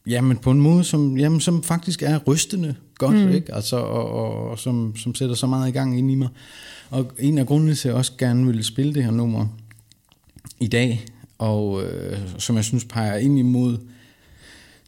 jamen 0.06 0.36
på 0.36 0.50
en 0.50 0.60
måde, 0.60 0.84
som, 0.84 1.18
jamen, 1.18 1.40
som 1.40 1.62
faktisk 1.62 2.02
er 2.02 2.18
rystende 2.18 2.74
godt, 2.98 3.16
mm. 3.16 3.32
ikke? 3.32 3.54
Altså, 3.54 3.76
og, 3.76 4.10
og, 4.10 4.50
og 4.50 4.58
som, 4.58 4.96
som 4.96 5.14
sætter 5.14 5.34
så 5.34 5.46
meget 5.46 5.68
i 5.68 5.72
gang 5.72 5.98
ind 5.98 6.10
i 6.10 6.14
mig. 6.14 6.28
Og 6.90 7.12
en 7.18 7.38
af 7.38 7.46
grundene 7.46 7.74
til, 7.74 7.88
at 7.88 7.92
jeg 7.92 7.98
også 7.98 8.12
gerne 8.18 8.46
ville 8.46 8.64
spille 8.64 8.94
det 8.94 9.04
her 9.04 9.10
nummer 9.10 9.46
i 10.60 10.66
dag, 10.66 11.06
og 11.38 11.82
øh, 11.84 12.18
som 12.38 12.56
jeg 12.56 12.64
synes 12.64 12.84
peger 12.84 13.16
ind 13.16 13.38
imod 13.38 13.78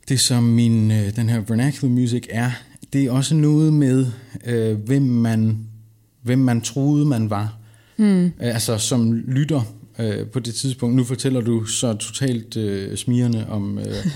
det, 0.08 0.20
som 0.20 0.42
min, 0.42 0.90
øh, 0.90 1.16
den 1.16 1.28
her 1.28 1.40
vernacular 1.40 1.92
music 1.92 2.26
er, 2.30 2.50
det 2.92 3.04
er 3.04 3.10
også 3.10 3.34
noget 3.34 3.72
med, 3.72 4.06
øh, 4.44 4.78
hvem, 4.78 5.02
man, 5.02 5.58
hvem 6.22 6.38
man 6.38 6.60
troede, 6.60 7.04
man 7.04 7.30
var. 7.30 7.56
Mm. 7.96 8.32
Altså 8.38 8.78
som 8.78 9.12
lytter. 9.12 9.62
øh, 9.98 10.26
på 10.26 10.40
det 10.40 10.54
tidspunkt. 10.54 10.96
Nu 10.96 11.04
fortæller 11.04 11.40
du 11.40 11.64
så 11.64 11.94
totalt 11.94 12.56
øh, 12.56 12.96
smirende 12.96 13.46
om, 13.48 13.78
øh, 13.78 14.06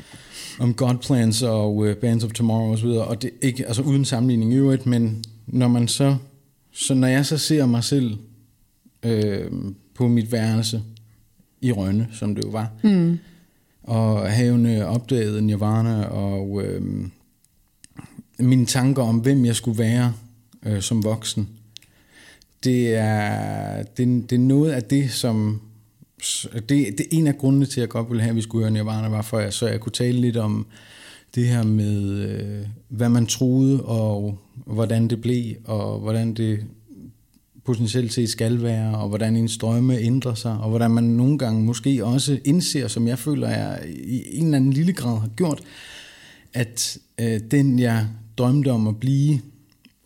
om 0.64 0.74
Godplans 0.74 1.42
og 1.42 1.86
øh, 1.86 1.96
Bands 1.96 2.24
of 2.24 2.32
Tomorrow 2.32 2.72
osv., 2.72 2.86
og 2.86 3.22
det 3.22 3.30
ikke, 3.42 3.66
altså 3.66 3.82
uden 3.82 4.04
sammenligning 4.04 4.52
i 4.52 4.56
øvrigt, 4.56 4.86
men 4.86 5.24
når 5.46 5.68
man 5.68 5.88
så, 5.88 6.16
så 6.72 6.94
når 6.94 7.08
jeg 7.08 7.26
så 7.26 7.38
ser 7.38 7.66
mig 7.66 7.84
selv 7.84 8.16
øh, 9.02 9.50
på 9.94 10.08
mit 10.08 10.32
værelse 10.32 10.82
i 11.60 11.72
Rønne, 11.72 12.08
som 12.12 12.34
det 12.34 12.44
jo 12.44 12.48
var, 12.50 12.70
Mm. 12.82 13.18
og 13.82 14.30
havene 14.32 14.86
opdagede 14.86 15.42
Nirvana, 15.42 16.04
og 16.04 16.62
øh, 16.64 16.82
mine 18.38 18.66
tanker 18.66 19.02
om, 19.02 19.18
hvem 19.18 19.44
jeg 19.44 19.56
skulle 19.56 19.78
være 19.78 20.12
øh, 20.66 20.80
som 20.82 21.04
voksen, 21.04 21.48
det 22.64 22.94
er, 22.94 23.82
det, 23.82 24.30
det 24.30 24.36
er 24.36 24.40
noget 24.40 24.70
af 24.72 24.82
det, 24.82 25.10
som... 25.10 25.60
Det, 26.54 26.68
det 26.68 27.00
er 27.00 27.04
en 27.10 27.26
af 27.26 27.38
grundene 27.38 27.66
til, 27.66 27.80
at 27.80 27.82
jeg 27.82 27.88
godt 27.88 28.08
ville 28.08 28.22
have, 28.22 28.30
at 28.30 28.36
vi 28.36 28.40
skulle 28.42 28.64
høre 28.64 28.72
Nirvana, 28.72 29.08
var 29.08 29.22
for, 29.22 29.38
at, 29.38 29.54
så 29.54 29.68
jeg 29.68 29.80
kunne 29.80 29.92
tale 29.92 30.20
lidt 30.20 30.36
om 30.36 30.66
det 31.34 31.48
her 31.48 31.62
med, 31.62 32.02
øh, 32.10 32.66
hvad 32.88 33.08
man 33.08 33.26
troede, 33.26 33.82
og 33.84 34.38
hvordan 34.66 35.08
det 35.08 35.20
blev, 35.20 35.54
og 35.64 35.98
hvordan 35.98 36.34
det 36.34 36.64
potentielt 37.68 38.12
set 38.12 38.28
skal 38.28 38.62
være, 38.62 38.98
og 38.98 39.08
hvordan 39.08 39.36
ens 39.36 39.58
drømme 39.58 39.98
ændrer 39.98 40.34
sig, 40.34 40.58
og 40.58 40.68
hvordan 40.68 40.90
man 40.90 41.04
nogle 41.04 41.38
gange 41.38 41.64
måske 41.64 42.04
også 42.04 42.38
indser, 42.44 42.88
som 42.88 43.08
jeg 43.08 43.18
føler, 43.18 43.48
jeg 43.48 43.80
i 44.04 44.38
en 44.38 44.44
eller 44.44 44.56
anden 44.56 44.72
lille 44.72 44.92
grad 44.92 45.20
har 45.20 45.28
gjort, 45.36 45.60
at 46.54 46.98
øh, 47.20 47.40
den, 47.50 47.78
jeg 47.78 48.06
drømte 48.38 48.72
om 48.72 48.88
at 48.88 49.00
blive 49.00 49.40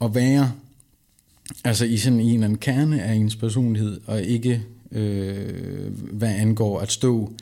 og 0.01 0.15
være, 0.15 0.53
altså 1.65 1.85
i 1.85 1.97
sådan 1.97 2.21
en 2.21 2.35
eller 2.35 2.45
anden 2.45 2.59
kerne 2.59 3.03
af 3.03 3.15
ens 3.15 3.37
personlighed, 3.37 4.01
og 4.07 4.23
ikke 4.23 4.63
øh, 4.93 5.93
hvad 6.13 6.35
angår 6.35 6.81
at 6.81 6.93
stå 6.93 7.33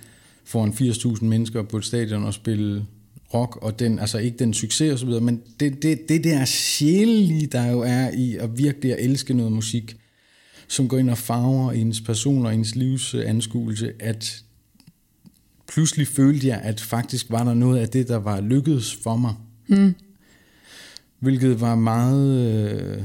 foran 0.45 0.71
80.000 0.71 1.25
mennesker 1.25 1.63
på 1.63 1.77
et 1.77 1.85
stadion 1.85 2.25
og 2.25 2.35
spille 2.35 2.87
rock, 3.35 3.57
og 3.57 3.79
den, 3.79 3.99
altså 3.99 4.19
ikke 4.19 4.39
den 4.39 4.55
succes 4.55 4.93
og 4.93 4.99
så 4.99 5.07
videre, 5.07 5.21
men 5.21 5.43
det, 5.61 5.83
det, 5.83 6.09
det 6.09 6.25
der 6.25 6.45
sjælelige, 6.45 7.47
der 7.47 7.71
jo 7.71 7.81
er 7.81 8.11
i 8.11 8.37
at 8.37 8.59
virkelig 8.59 8.93
at 8.93 9.05
elske 9.05 9.35
noget 9.35 9.53
musik, 9.53 9.97
som 10.71 10.89
går 10.89 10.99
ind 10.99 11.11
og 11.11 11.19
farver 11.19 11.73
ens 11.73 12.01
person 12.01 12.47
og 12.47 12.55
ens 12.55 12.75
livs 12.75 13.15
øh, 13.15 13.29
anskuelse, 13.29 13.93
at 14.01 14.43
pludselig 15.69 16.09
følte 16.09 16.47
jeg, 16.47 16.61
at 16.63 16.81
faktisk 16.81 17.31
var 17.31 17.45
der 17.45 17.55
noget 17.55 17.79
af 17.79 17.89
det, 17.89 18.09
der 18.09 18.17
var 18.17 18.41
lykkedes 18.41 18.99
for 19.03 19.17
mig. 19.17 19.35
Mm. 19.69 19.95
Hvilket 21.19 21.61
var 21.61 21.75
meget 21.75 22.39
øh, 22.39 23.03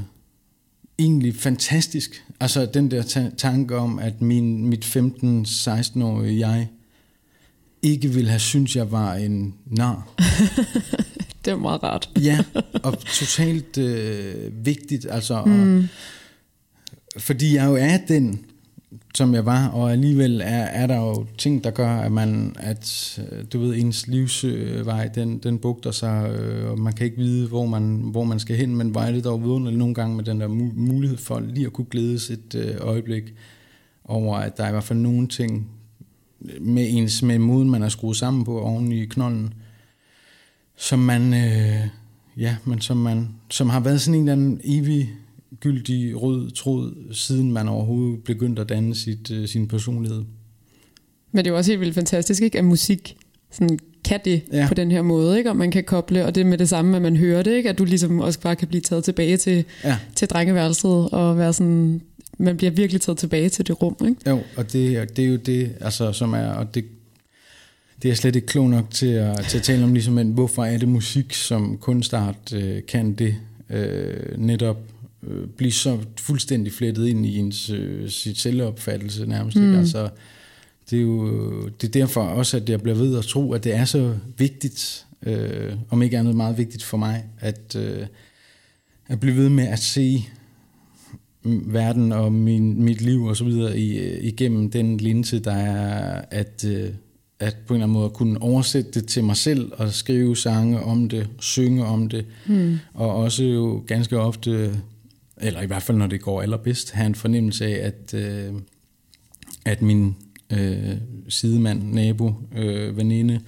egentlig 0.99 1.35
fantastisk. 1.35 2.23
Altså 2.39 2.65
den 2.65 2.91
der 2.91 3.01
ta- 3.01 3.31
tanke 3.37 3.77
om, 3.77 3.99
at 3.99 4.21
min, 4.21 4.67
mit 4.67 4.85
15-16-årige 4.85 6.47
jeg 6.47 6.67
ikke 7.81 8.07
ville 8.09 8.29
have 8.29 8.39
syntes, 8.39 8.75
jeg 8.75 8.91
var 8.91 9.13
en 9.15 9.55
nar. 9.65 10.07
Det 11.45 11.51
er 11.51 11.57
meget 11.57 11.83
rart. 11.83 12.09
Ja, 12.21 12.43
og 12.83 12.99
totalt 12.99 13.77
øh, 13.77 14.65
vigtigt. 14.65 15.07
Altså, 15.09 15.43
mm. 15.45 15.79
og, 15.79 15.83
fordi 17.17 17.55
jeg 17.55 17.65
jo 17.65 17.75
er 17.75 17.97
den, 18.07 18.45
som 19.15 19.33
jeg 19.33 19.45
var, 19.45 19.67
og 19.67 19.91
alligevel 19.91 20.41
er, 20.41 20.63
er 20.63 20.87
der 20.87 20.95
jo 20.95 21.25
ting, 21.37 21.63
der 21.63 21.71
gør, 21.71 21.89
at 21.89 22.11
man, 22.11 22.55
at 22.59 23.19
øh, 23.31 23.43
du 23.53 23.59
ved, 23.59 23.75
ens 23.75 24.07
livsvej, 24.07 25.07
den, 25.07 25.37
den 25.37 25.59
bugter 25.59 25.91
sig, 25.91 26.29
øh, 26.29 26.71
og 26.71 26.79
man 26.79 26.93
kan 26.93 27.05
ikke 27.05 27.17
vide, 27.17 27.47
hvor 27.47 27.65
man, 27.65 27.95
hvor 28.11 28.23
man 28.23 28.39
skal 28.39 28.55
hen, 28.55 28.75
men 28.75 28.95
var 28.95 29.11
det 29.11 29.23
dog 29.23 29.43
vidunderligt 29.43 29.79
nogle 29.79 29.93
gange 29.93 30.15
med 30.15 30.23
den 30.23 30.41
der 30.41 30.47
mulighed 30.73 31.17
for 31.17 31.39
lige 31.39 31.65
at 31.65 31.73
kunne 31.73 31.87
glædes 31.91 32.29
et 32.29 32.55
øh, 32.55 32.75
øjeblik 32.79 33.33
over, 34.05 34.37
at 34.37 34.57
der 34.57 34.63
er 34.63 34.67
i 34.67 34.71
hvert 34.71 34.83
fald 34.83 34.99
nogle 34.99 35.27
ting 35.27 35.69
med 36.61 36.87
ens 36.89 37.21
med 37.23 37.39
moden, 37.39 37.69
man 37.69 37.83
er 37.83 37.89
skruet 37.89 38.17
sammen 38.17 38.43
på 38.43 38.61
oven 38.61 38.91
i 38.91 39.05
knolden, 39.05 39.53
som 40.75 40.99
man, 40.99 41.33
øh, 41.33 41.87
ja, 42.37 42.55
men 42.65 42.81
som 42.81 42.97
man, 42.97 43.29
som 43.49 43.69
har 43.69 43.79
været 43.79 44.01
sådan 44.01 44.19
en 44.19 44.29
eller 44.29 44.33
anden 44.33 44.61
evig 44.63 45.13
gyldig 45.59 46.21
rød 46.21 46.51
tråd, 46.51 47.13
siden 47.13 47.51
man 47.51 47.67
overhovedet 47.67 48.23
begyndte 48.23 48.61
at 48.61 48.69
danne 48.69 48.95
sit, 48.95 49.31
øh, 49.31 49.47
sin 49.47 49.67
personlighed. 49.67 50.23
Men 51.31 51.45
det 51.45 51.47
er 51.49 51.53
jo 51.53 51.57
også 51.57 51.71
helt 51.71 51.81
vildt 51.81 51.95
fantastisk, 51.95 52.41
ikke? 52.43 52.57
at 52.57 52.65
musik 52.65 53.17
sådan, 53.51 53.79
kan 54.05 54.19
det 54.25 54.41
Ja. 54.53 54.67
på 54.67 54.73
den 54.73 54.91
her 54.91 55.01
måde, 55.01 55.37
ikke? 55.37 55.49
og 55.49 55.55
man 55.57 55.71
kan 55.71 55.83
koble, 55.83 56.25
og 56.25 56.35
det 56.35 56.45
med 56.45 56.57
det 56.57 56.69
samme, 56.69 56.95
at 56.95 57.01
man 57.01 57.17
hører 57.17 57.43
det, 57.43 57.51
ikke? 57.57 57.69
at 57.69 57.77
du 57.77 57.85
ligesom 57.85 58.19
også 58.19 58.39
bare 58.39 58.55
kan 58.55 58.67
blive 58.67 58.81
taget 58.81 59.03
tilbage 59.03 59.37
til, 59.37 59.65
Ja, 59.83 59.97
til 60.15 60.27
drengeværelset, 60.27 61.09
og 61.09 61.37
være 61.37 61.53
sådan, 61.53 62.01
man 62.37 62.57
bliver 62.57 62.71
virkelig 62.71 63.01
taget 63.01 63.17
tilbage 63.17 63.49
til 63.49 63.67
det 63.67 63.81
rum. 63.81 63.95
Ikke? 64.07 64.29
jo, 64.29 64.39
og 64.57 64.73
det, 64.73 65.15
det 65.17 65.25
er 65.25 65.29
jo 65.29 65.35
det, 65.35 65.71
altså, 65.81 66.11
som 66.11 66.33
er, 66.33 66.47
og 66.47 66.75
det, 66.75 66.85
det 68.03 68.11
er 68.11 68.15
slet 68.15 68.35
ikke 68.35 68.47
klog 68.47 68.69
nok 68.69 68.91
til 68.91 69.07
at, 69.07 69.45
til 69.49 69.57
at 69.57 69.63
tale 69.63 69.83
om, 69.83 69.93
ligesom, 69.93 70.13
men 70.13 70.31
hvorfor 70.31 70.63
er 70.65 70.77
det 70.77 70.87
musik 70.89 71.33
som 71.33 71.77
kunstart 71.77 72.53
øh, 72.53 72.81
kan 72.87 73.13
det 73.13 73.35
øh, 73.69 74.37
netop 74.37 74.77
øh, 75.27 75.47
blive 75.47 75.71
så 75.71 75.99
fuldstændig 76.19 76.73
flettet 76.73 77.07
ind 77.07 77.25
i 77.25 77.37
ens 77.37 77.69
øh, 77.69 78.09
sit 78.09 78.37
selvopfattelse 78.37 79.25
nærmest. 79.25 79.57
Mm. 79.57 79.65
Ikke? 79.65 79.77
Altså, 79.77 80.09
det 80.89 80.97
er 80.97 81.01
jo 81.01 81.67
det 81.67 81.87
er 81.87 81.91
derfor 81.91 82.21
også, 82.21 82.57
at 82.57 82.69
jeg 82.69 82.81
bliver 82.81 82.97
ved 82.97 83.17
at 83.17 83.25
tro, 83.25 83.53
at 83.53 83.63
det 83.63 83.75
er 83.75 83.85
så 83.85 84.15
vigtigt, 84.37 85.05
øh, 85.25 85.73
om 85.89 86.01
ikke 86.01 86.17
andet 86.17 86.35
meget 86.35 86.57
vigtigt 86.57 86.83
for 86.83 86.97
mig, 86.97 87.25
at, 87.39 87.75
øh, 87.75 88.05
at 89.07 89.19
blive 89.19 89.35
ved 89.35 89.49
med 89.49 89.67
at 89.67 89.79
se 89.79 90.25
verden 91.45 92.11
og 92.11 92.33
min, 92.33 92.83
mit 92.83 93.01
liv 93.01 93.23
og 93.23 93.37
så 93.37 93.43
videre 93.43 93.79
i, 93.79 93.97
øh, 93.97 94.23
igennem 94.23 94.71
den 94.71 94.97
linse, 94.97 95.39
der 95.39 95.53
er 95.53 96.21
at, 96.31 96.65
øh, 96.67 96.89
at 97.39 97.57
på 97.67 97.73
en 97.73 97.77
eller 97.77 97.85
anden 97.85 97.99
måde 97.99 98.09
kunne 98.09 98.41
oversætte 98.41 98.91
det 98.91 99.07
til 99.07 99.23
mig 99.23 99.37
selv 99.37 99.71
og 99.77 99.93
skrive 99.93 100.37
sange 100.37 100.79
om 100.79 101.09
det, 101.09 101.29
synge 101.39 101.85
om 101.85 102.09
det, 102.09 102.25
mm. 102.47 102.77
og 102.93 103.15
også 103.15 103.43
jo 103.43 103.83
ganske 103.87 104.19
ofte, 104.19 104.79
eller 105.41 105.61
i 105.61 105.65
hvert 105.65 105.83
fald 105.83 105.97
når 105.97 106.07
det 106.07 106.21
går 106.21 106.41
allerbedst, 106.41 106.91
have 106.91 107.05
en 107.05 107.15
fornemmelse 107.15 107.65
af, 107.65 107.87
at, 107.87 108.13
øh, 108.13 108.53
at 109.65 109.81
min 109.81 110.15
øh, 110.53 110.97
sidemand, 111.29 111.83
nabo, 111.93 112.33
øh, 112.55 112.97
veninde, 112.97 113.39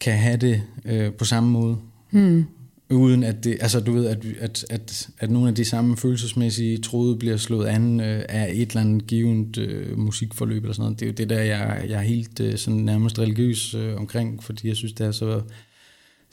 kan 0.00 0.18
have 0.18 0.36
det 0.36 0.62
øh, 0.84 1.12
på 1.12 1.24
samme 1.24 1.50
måde. 1.50 1.76
Hmm. 2.10 2.44
Uden 2.90 3.24
at 3.24 3.44
det, 3.44 3.58
altså 3.60 3.80
du 3.80 3.92
ved, 3.92 4.06
at, 4.06 4.24
at, 4.40 4.64
at, 4.70 5.08
at 5.18 5.30
nogle 5.30 5.48
af 5.48 5.54
de 5.54 5.64
samme 5.64 5.96
følelsesmæssige 5.96 6.78
tråde 6.78 7.16
bliver 7.16 7.36
slået 7.36 7.66
an 7.66 8.00
øh, 8.00 8.24
af 8.28 8.50
et 8.54 8.68
eller 8.68 8.80
andet 8.80 9.06
givet 9.06 9.58
øh, 9.58 9.98
musikforløb 9.98 10.62
eller 10.62 10.74
sådan 10.74 10.82
noget. 10.82 11.00
Det 11.00 11.06
er 11.06 11.10
jo 11.10 11.14
det 11.14 11.30
der, 11.30 11.42
jeg, 11.42 11.84
jeg 11.88 11.98
er 11.98 12.02
helt 12.02 12.40
øh, 12.40 12.56
sådan 12.56 12.78
nærmest 12.78 13.18
religiøs 13.18 13.74
øh, 13.74 13.96
omkring, 13.96 14.44
fordi 14.44 14.68
jeg 14.68 14.76
synes, 14.76 14.92
det 14.92 15.06
er 15.06 15.12
så, 15.12 15.34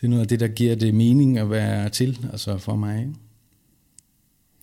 det 0.01 0.03
er 0.03 0.07
noget 0.07 0.21
af 0.21 0.27
det, 0.27 0.39
der 0.39 0.47
giver 0.47 0.75
det 0.75 0.93
mening 0.93 1.37
at 1.37 1.49
være 1.49 1.89
til, 1.89 2.19
altså 2.31 2.57
for 2.57 2.75
mig. 2.75 2.99
Ikke? 2.99 3.13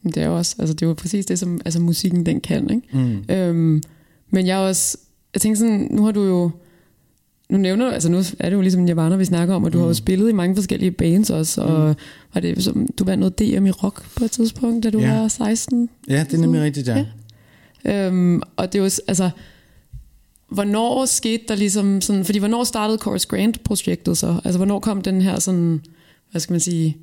Det 0.04 0.16
er 0.16 0.26
jo 0.26 0.36
også, 0.36 0.56
altså 0.58 0.74
det 0.74 0.82
er 0.82 0.86
jo 0.86 0.94
præcis 0.94 1.26
det, 1.26 1.38
som 1.38 1.60
altså, 1.64 1.80
musikken 1.80 2.26
den 2.26 2.40
kan. 2.40 2.70
Ikke? 2.70 2.82
Mm. 3.28 3.34
Øhm, 3.34 3.82
men 4.30 4.46
jeg 4.46 4.58
også, 4.58 4.98
jeg 5.34 5.40
tænker 5.40 5.58
sådan, 5.58 5.88
nu 5.90 6.04
har 6.04 6.12
du 6.12 6.22
jo, 6.24 6.50
nu 7.50 7.58
nævner 7.58 7.84
du, 7.86 7.90
altså 7.92 8.10
nu 8.10 8.18
er 8.38 8.50
det 8.50 8.56
jo 8.56 8.60
ligesom 8.60 8.82
Nirvana, 8.82 9.16
vi 9.16 9.24
snakker 9.24 9.54
om, 9.54 9.64
og 9.64 9.72
du 9.72 9.78
mm. 9.78 9.82
har 9.82 9.88
jo 9.88 9.94
spillet 9.94 10.28
i 10.28 10.32
mange 10.32 10.54
forskellige 10.54 10.90
bands 10.90 11.30
også, 11.30 11.60
og 11.62 11.88
Mm. 11.88 11.94
var 12.34 12.40
det, 12.40 12.64
som, 12.64 12.88
du 12.98 13.04
vandt 13.04 13.20
noget 13.20 13.38
DM 13.38 13.66
i 13.66 13.70
rock 13.70 14.04
på 14.16 14.24
et 14.24 14.30
tidspunkt, 14.30 14.84
da 14.84 14.90
du 14.90 14.98
Ja. 15.00 15.20
var 15.20 15.28
16. 15.28 15.88
Ja, 16.08 16.24
det 16.30 16.34
er 16.34 16.38
nemlig 16.40 16.62
rigtigt, 16.62 16.88
ja. 16.88 17.04
Ja. 17.84 18.06
Øhm, 18.06 18.42
og 18.56 18.72
det 18.72 18.78
er 18.78 18.82
jo, 18.82 18.90
altså, 19.08 19.30
hvornår 20.48 21.04
skete 21.06 21.42
der 21.48 21.54
ligesom 21.54 22.00
sådan, 22.00 22.24
fordi 22.24 22.38
hvornår 22.38 22.64
startede 22.64 22.98
Chorus 22.98 23.26
Grant-projektet 23.26 24.18
så? 24.18 24.40
Altså 24.44 24.58
hvornår 24.58 24.80
kom 24.80 25.02
den 25.02 25.22
her 25.22 25.38
sådan, 25.38 25.80
hvad 26.30 26.40
skal 26.40 26.52
man 26.52 26.60
sige, 26.60 26.96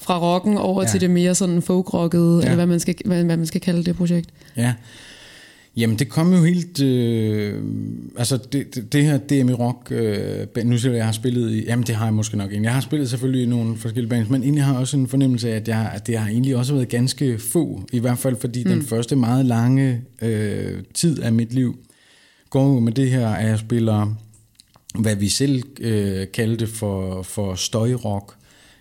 fra 0.00 0.18
rocken 0.20 0.56
over 0.58 0.82
Ja. 0.82 0.88
til 0.88 1.00
det 1.00 1.10
mere 1.10 1.34
sådan 1.34 1.62
folk-rockede, 1.62 2.36
Ja. 2.36 2.42
eller 2.42 2.54
hvad 2.54 2.66
man, 2.66 2.80
skal, 2.80 2.94
hvad, 3.04 3.24
hvad 3.24 3.36
man 3.36 3.46
skal 3.46 3.60
kalde 3.60 3.84
det 3.84 3.96
projekt? 3.96 4.30
Ja. 4.56 4.74
Jamen, 5.76 5.98
det 5.98 6.08
kom 6.08 6.32
jo 6.32 6.44
helt... 6.44 6.82
Øh, 6.82 7.62
altså, 8.16 8.36
det, 8.52 8.74
det, 8.74 8.92
det 8.92 9.04
her 9.04 9.18
DMI 9.18 9.52
Rock... 9.52 9.88
Øh, 9.92 10.46
nu 10.64 10.78
siger 10.78 10.92
jeg, 10.92 10.98
jeg 10.98 11.04
har 11.04 11.12
spillet 11.12 11.52
i... 11.52 11.64
Jamen, 11.64 11.86
det 11.86 11.94
har 11.94 12.04
jeg 12.04 12.14
måske 12.14 12.36
nok 12.36 12.52
ikke. 12.52 12.64
Jeg 12.64 12.72
har 12.74 12.80
spillet 12.80 13.10
selvfølgelig 13.10 13.42
i 13.42 13.46
nogle 13.46 13.76
forskellige 13.76 14.10
bands, 14.10 14.28
men 14.28 14.42
egentlig 14.42 14.64
har 14.64 14.72
jeg 14.72 14.80
også 14.80 14.96
en 14.96 15.06
fornemmelse 15.08 15.50
af, 15.52 15.56
at, 15.56 15.68
jeg, 15.68 15.90
at 15.94 16.06
det 16.06 16.18
har 16.18 16.28
egentlig 16.30 16.56
også 16.56 16.74
været 16.74 16.88
ganske 16.88 17.38
få. 17.38 17.82
I 17.92 17.98
hvert 17.98 18.18
fald, 18.18 18.36
fordi 18.40 18.64
mm. 18.64 18.70
den 18.70 18.82
første 18.82 19.16
meget 19.16 19.46
lange 19.46 20.00
øh, 20.22 20.72
tid 20.94 21.22
af 21.22 21.32
mit 21.32 21.54
liv 21.54 21.78
går 22.50 22.66
jo 22.74 22.80
med 22.80 22.92
det 22.92 23.10
her, 23.10 23.28
at 23.28 23.48
jeg 23.48 23.58
spiller, 23.58 24.14
hvad 24.98 25.16
vi 25.16 25.28
selv 25.28 25.62
øh, 25.80 26.26
kaldte 26.34 26.66
for, 26.66 27.22
for 27.22 27.54
støjrock. 27.54 28.34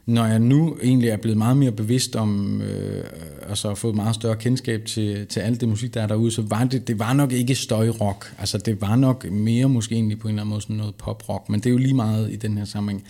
Når 0.07 0.25
jeg 0.25 0.39
nu 0.39 0.77
egentlig 0.83 1.09
er 1.09 1.17
blevet 1.17 1.37
meget 1.37 1.57
mere 1.57 1.71
bevidst 1.71 2.15
om, 2.15 2.61
øh, 2.61 3.03
altså 3.49 3.67
har 3.67 3.75
fået 3.75 3.95
meget 3.95 4.15
større 4.15 4.35
kendskab 4.35 4.85
til, 4.85 5.27
til 5.27 5.39
alt 5.39 5.61
det 5.61 5.69
musik, 5.69 5.93
der 5.93 6.01
er 6.01 6.07
derude, 6.07 6.31
så 6.31 6.41
var 6.41 6.63
det, 6.63 6.87
det 6.87 6.99
var 6.99 7.13
nok 7.13 7.31
ikke 7.31 7.55
støjrock. 7.55 8.35
Altså 8.39 8.57
det 8.57 8.81
var 8.81 8.95
nok 8.95 9.31
mere 9.31 9.69
måske 9.69 9.95
egentlig 9.95 10.19
på 10.19 10.27
en 10.27 10.33
eller 10.33 10.41
anden 10.41 10.49
måde 10.49 10.61
sådan 10.61 10.75
noget 10.75 10.95
poprock, 10.95 11.49
men 11.49 11.59
det 11.59 11.65
er 11.65 11.71
jo 11.71 11.77
lige 11.77 11.93
meget 11.93 12.31
i 12.31 12.35
den 12.35 12.57
her 12.57 12.65
sammenhæng. 12.65 13.03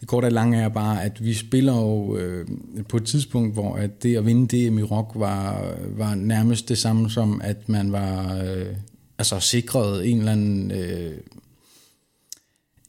Det 0.00 0.08
korte 0.08 0.26
og 0.26 0.32
lange 0.32 0.58
er 0.58 0.68
bare, 0.68 1.04
at 1.04 1.24
vi 1.24 1.34
spiller 1.34 1.76
jo 1.76 2.16
øh, 2.16 2.46
på 2.88 2.96
et 2.96 3.04
tidspunkt, 3.04 3.54
hvor 3.54 3.76
at 3.76 4.02
det 4.02 4.16
at 4.16 4.26
vinde 4.26 4.68
DM 4.68 4.78
i 4.78 4.82
rock 4.82 5.12
var, 5.14 5.74
var 5.96 6.14
nærmest 6.14 6.68
det 6.68 6.78
samme 6.78 7.10
som, 7.10 7.40
at 7.44 7.68
man 7.68 7.92
var 7.92 8.36
øh, 8.36 8.66
altså 9.18 9.40
sikret 9.40 10.10
en 10.10 10.18
eller 10.18 10.32
anden, 10.32 10.70
øh, 10.70 11.12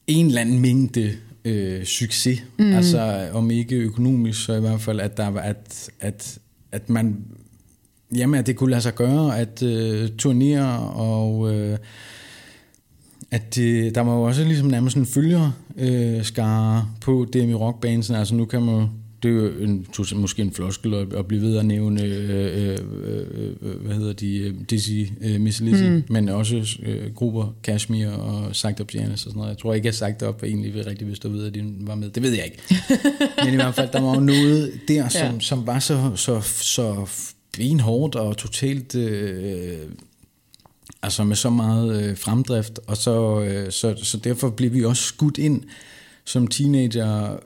en 0.07 0.25
eller 0.25 0.41
anden 0.41 0.59
mængde 0.59 1.17
øh, 1.47 1.85
succes. 1.85 2.43
Mm. 2.59 2.73
Altså 2.73 3.29
om 3.33 3.51
ikke 3.51 3.75
økonomisk, 3.75 4.45
så 4.45 4.53
i 4.53 4.59
hvert 4.59 4.81
fald, 4.81 4.99
at, 4.99 5.17
der 5.17 5.27
var, 5.27 5.41
at, 5.41 5.89
at, 5.99 6.39
at 6.71 6.89
man, 6.89 7.25
jamen, 8.15 8.39
at 8.39 8.47
det 8.47 8.55
kunne 8.55 8.69
lade 8.69 8.81
sig 8.81 8.95
gøre, 8.95 9.39
at 9.39 9.63
øh, 9.63 10.09
turnere 10.09 10.79
og... 10.79 11.55
Øh, 11.55 11.77
at 13.31 13.55
det, 13.55 13.95
der 13.95 14.01
var 14.01 14.13
jo 14.13 14.23
også 14.23 14.43
ligesom 14.43 14.67
nærmest 14.67 14.97
en 14.97 15.05
følger 15.05 15.51
øh, 15.77 16.25
på 17.01 17.27
DMI 17.33 17.53
Rockbands. 17.53 18.09
Altså 18.09 18.35
nu 18.35 18.45
kan 18.45 18.61
man 18.61 18.87
det 19.23 19.29
er 19.29 19.33
jo 19.33 19.47
en, 19.47 19.87
måske 20.15 20.41
en 20.41 20.51
floskel 20.51 20.93
at, 20.93 21.13
at 21.13 21.27
blive 21.27 21.41
ved 21.41 21.57
at 21.57 21.65
nævne, 21.65 22.03
øh, 22.03 22.69
øh, 22.69 22.77
øh, 23.03 23.55
øh, 23.61 23.85
hvad 23.85 23.95
hedder 23.95 24.13
de, 24.13 24.37
øh, 24.37 24.55
Dizzy, 24.69 25.11
øh, 25.21 25.41
Miss 25.41 25.61
Lizzy, 25.61 25.83
mm. 25.83 26.03
men 26.09 26.29
også 26.29 26.77
øh, 26.83 27.13
grupper, 27.13 27.55
Kashmir 27.63 28.09
og 28.09 28.55
Sagt 28.55 28.79
Up 28.79 28.93
Janis 28.93 29.11
og 29.11 29.19
sådan 29.19 29.33
noget. 29.37 29.49
Jeg 29.49 29.57
tror 29.57 29.73
ikke, 29.73 29.89
at 29.89 29.95
Sagt 29.95 30.21
Up 30.21 30.43
egentlig 30.43 30.73
vil 30.73 30.83
rigtig 30.83 31.07
vil 31.07 31.15
stå 31.15 31.29
ved, 31.29 31.47
at 31.47 31.53
de 31.53 31.73
var 31.79 31.95
med. 31.95 32.09
Det 32.09 32.23
ved 32.23 32.31
jeg 32.31 32.45
ikke. 32.45 32.57
men 33.43 33.53
i 33.53 33.55
hvert 33.55 33.75
fald, 33.75 33.89
der 33.91 34.01
var 34.01 34.13
jo 34.13 34.19
noget 34.19 34.71
der, 34.87 35.09
som, 35.09 35.33
Ja. 35.33 35.39
som 35.39 35.67
var 35.67 35.79
så, 35.79 36.11
så, 36.15 36.41
så 36.41 37.09
benhårdt 37.57 38.15
og 38.15 38.37
totalt... 38.37 38.95
Øh, 38.95 39.77
altså 41.01 41.23
med 41.23 41.35
så 41.35 41.49
meget 41.49 42.03
øh, 42.03 42.17
fremdrift, 42.17 42.79
og 42.87 42.97
så, 42.97 43.41
øh, 43.41 43.71
så, 43.71 43.95
så 44.03 44.17
derfor 44.17 44.49
blev 44.49 44.73
vi 44.73 44.85
også 44.85 45.03
skudt 45.03 45.37
ind 45.37 45.63
som 46.25 46.47
teenager 46.47 47.31
øh, 47.33 47.39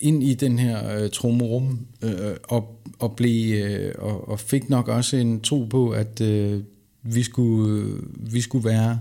ind 0.00 0.22
i 0.22 0.34
den 0.34 0.58
her 0.58 0.98
øh, 0.98 1.10
trommerum, 1.10 1.86
øh, 2.02 2.36
og, 2.44 2.82
og, 2.98 3.16
blev, 3.16 3.64
øh, 3.64 3.94
og, 3.98 4.28
og 4.28 4.40
fik 4.40 4.70
nok 4.70 4.88
også 4.88 5.16
en 5.16 5.40
tro 5.40 5.64
på, 5.64 5.90
at 5.90 6.20
øh, 6.20 6.62
vi, 7.02 7.22
skulle, 7.22 7.84
øh, 7.84 8.02
vi 8.34 8.40
skulle 8.40 8.68
være... 8.68 9.00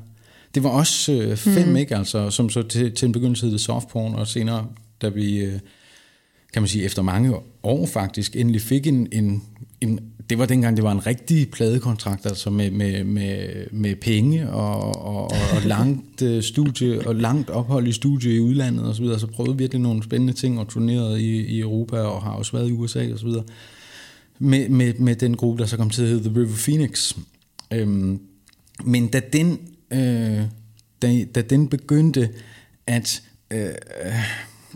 Det 0.56 0.64
var 0.64 0.70
også 0.70 1.14
øh, 1.14 1.38
fem, 1.38 1.68
mm. 1.68 1.76
ikke? 1.76 1.96
Altså, 1.96 2.30
som 2.30 2.50
så 2.50 2.62
til, 2.62 2.96
til 2.96 3.06
en 3.06 3.12
begyndelse 3.12 3.50
hed 3.50 3.58
softporn, 3.58 4.16
og 4.16 4.28
senere, 4.28 4.68
da 5.02 5.10
vi... 5.10 5.38
Øh, 5.38 5.60
kan 6.54 6.62
man 6.62 6.70
sige, 6.70 6.86
efter 6.86 7.02
mange 7.02 7.36
år 7.64 7.86
faktisk, 7.86 8.36
endelig 8.36 8.62
fik 8.62 8.88
en, 8.88 9.08
en, 9.12 9.44
en 9.84 10.00
det 10.30 10.40
var 10.40 10.46
dengang, 10.46 10.78
det 10.78 10.84
var 10.84 10.92
en 10.92 11.06
rigtig 11.06 11.52
pladekontrakt, 11.52 12.26
altså 12.26 12.50
med, 12.50 12.72
med, 12.72 13.04
med, 13.04 13.66
med 13.72 13.96
penge 13.96 14.50
og, 14.50 15.06
og, 15.06 15.24
og, 15.32 15.62
langt 15.66 16.22
øh, 16.22 16.44
studie, 16.44 17.08
og 17.08 17.16
langt 17.16 17.50
ophold 17.50 17.88
i 17.88 17.92
studie 17.92 18.36
i 18.36 18.40
udlandet 18.40 18.86
og 18.86 18.96
så 18.96 19.02
videre, 19.02 19.20
så 19.20 19.28
prøvede 19.28 19.58
virkelig 19.58 19.82
nogle 19.82 20.04
spændende 20.04 20.34
ting 20.34 20.60
og 20.60 20.68
turnerede 20.68 21.22
i, 21.22 21.46
i 21.46 21.60
Europa 21.60 21.98
og 21.98 22.22
har 22.22 22.32
også 22.32 22.52
været 22.52 22.70
i 22.70 22.72
USA 22.72 23.14
og 23.14 23.20
så 23.20 23.26
videre. 23.26 23.44
Med, 24.40 24.70
med, 24.70 24.94
med 24.94 25.16
den 25.16 25.38
gruppe, 25.38 25.62
der 25.62 25.68
så 25.68 25.78
kom 25.78 25.90
til 25.90 26.02
at 26.02 26.08
hedde 26.08 26.30
The 26.30 26.40
River 26.40 26.56
Phoenix. 26.66 27.18
Øhm, 27.74 28.20
men 28.84 29.08
da 29.08 29.22
den, 29.34 29.60
øh, 29.92 30.42
da, 31.02 31.24
da 31.36 31.42
den 31.42 31.68
begyndte 31.68 32.30
at 32.88 33.24
øh, 33.52 33.70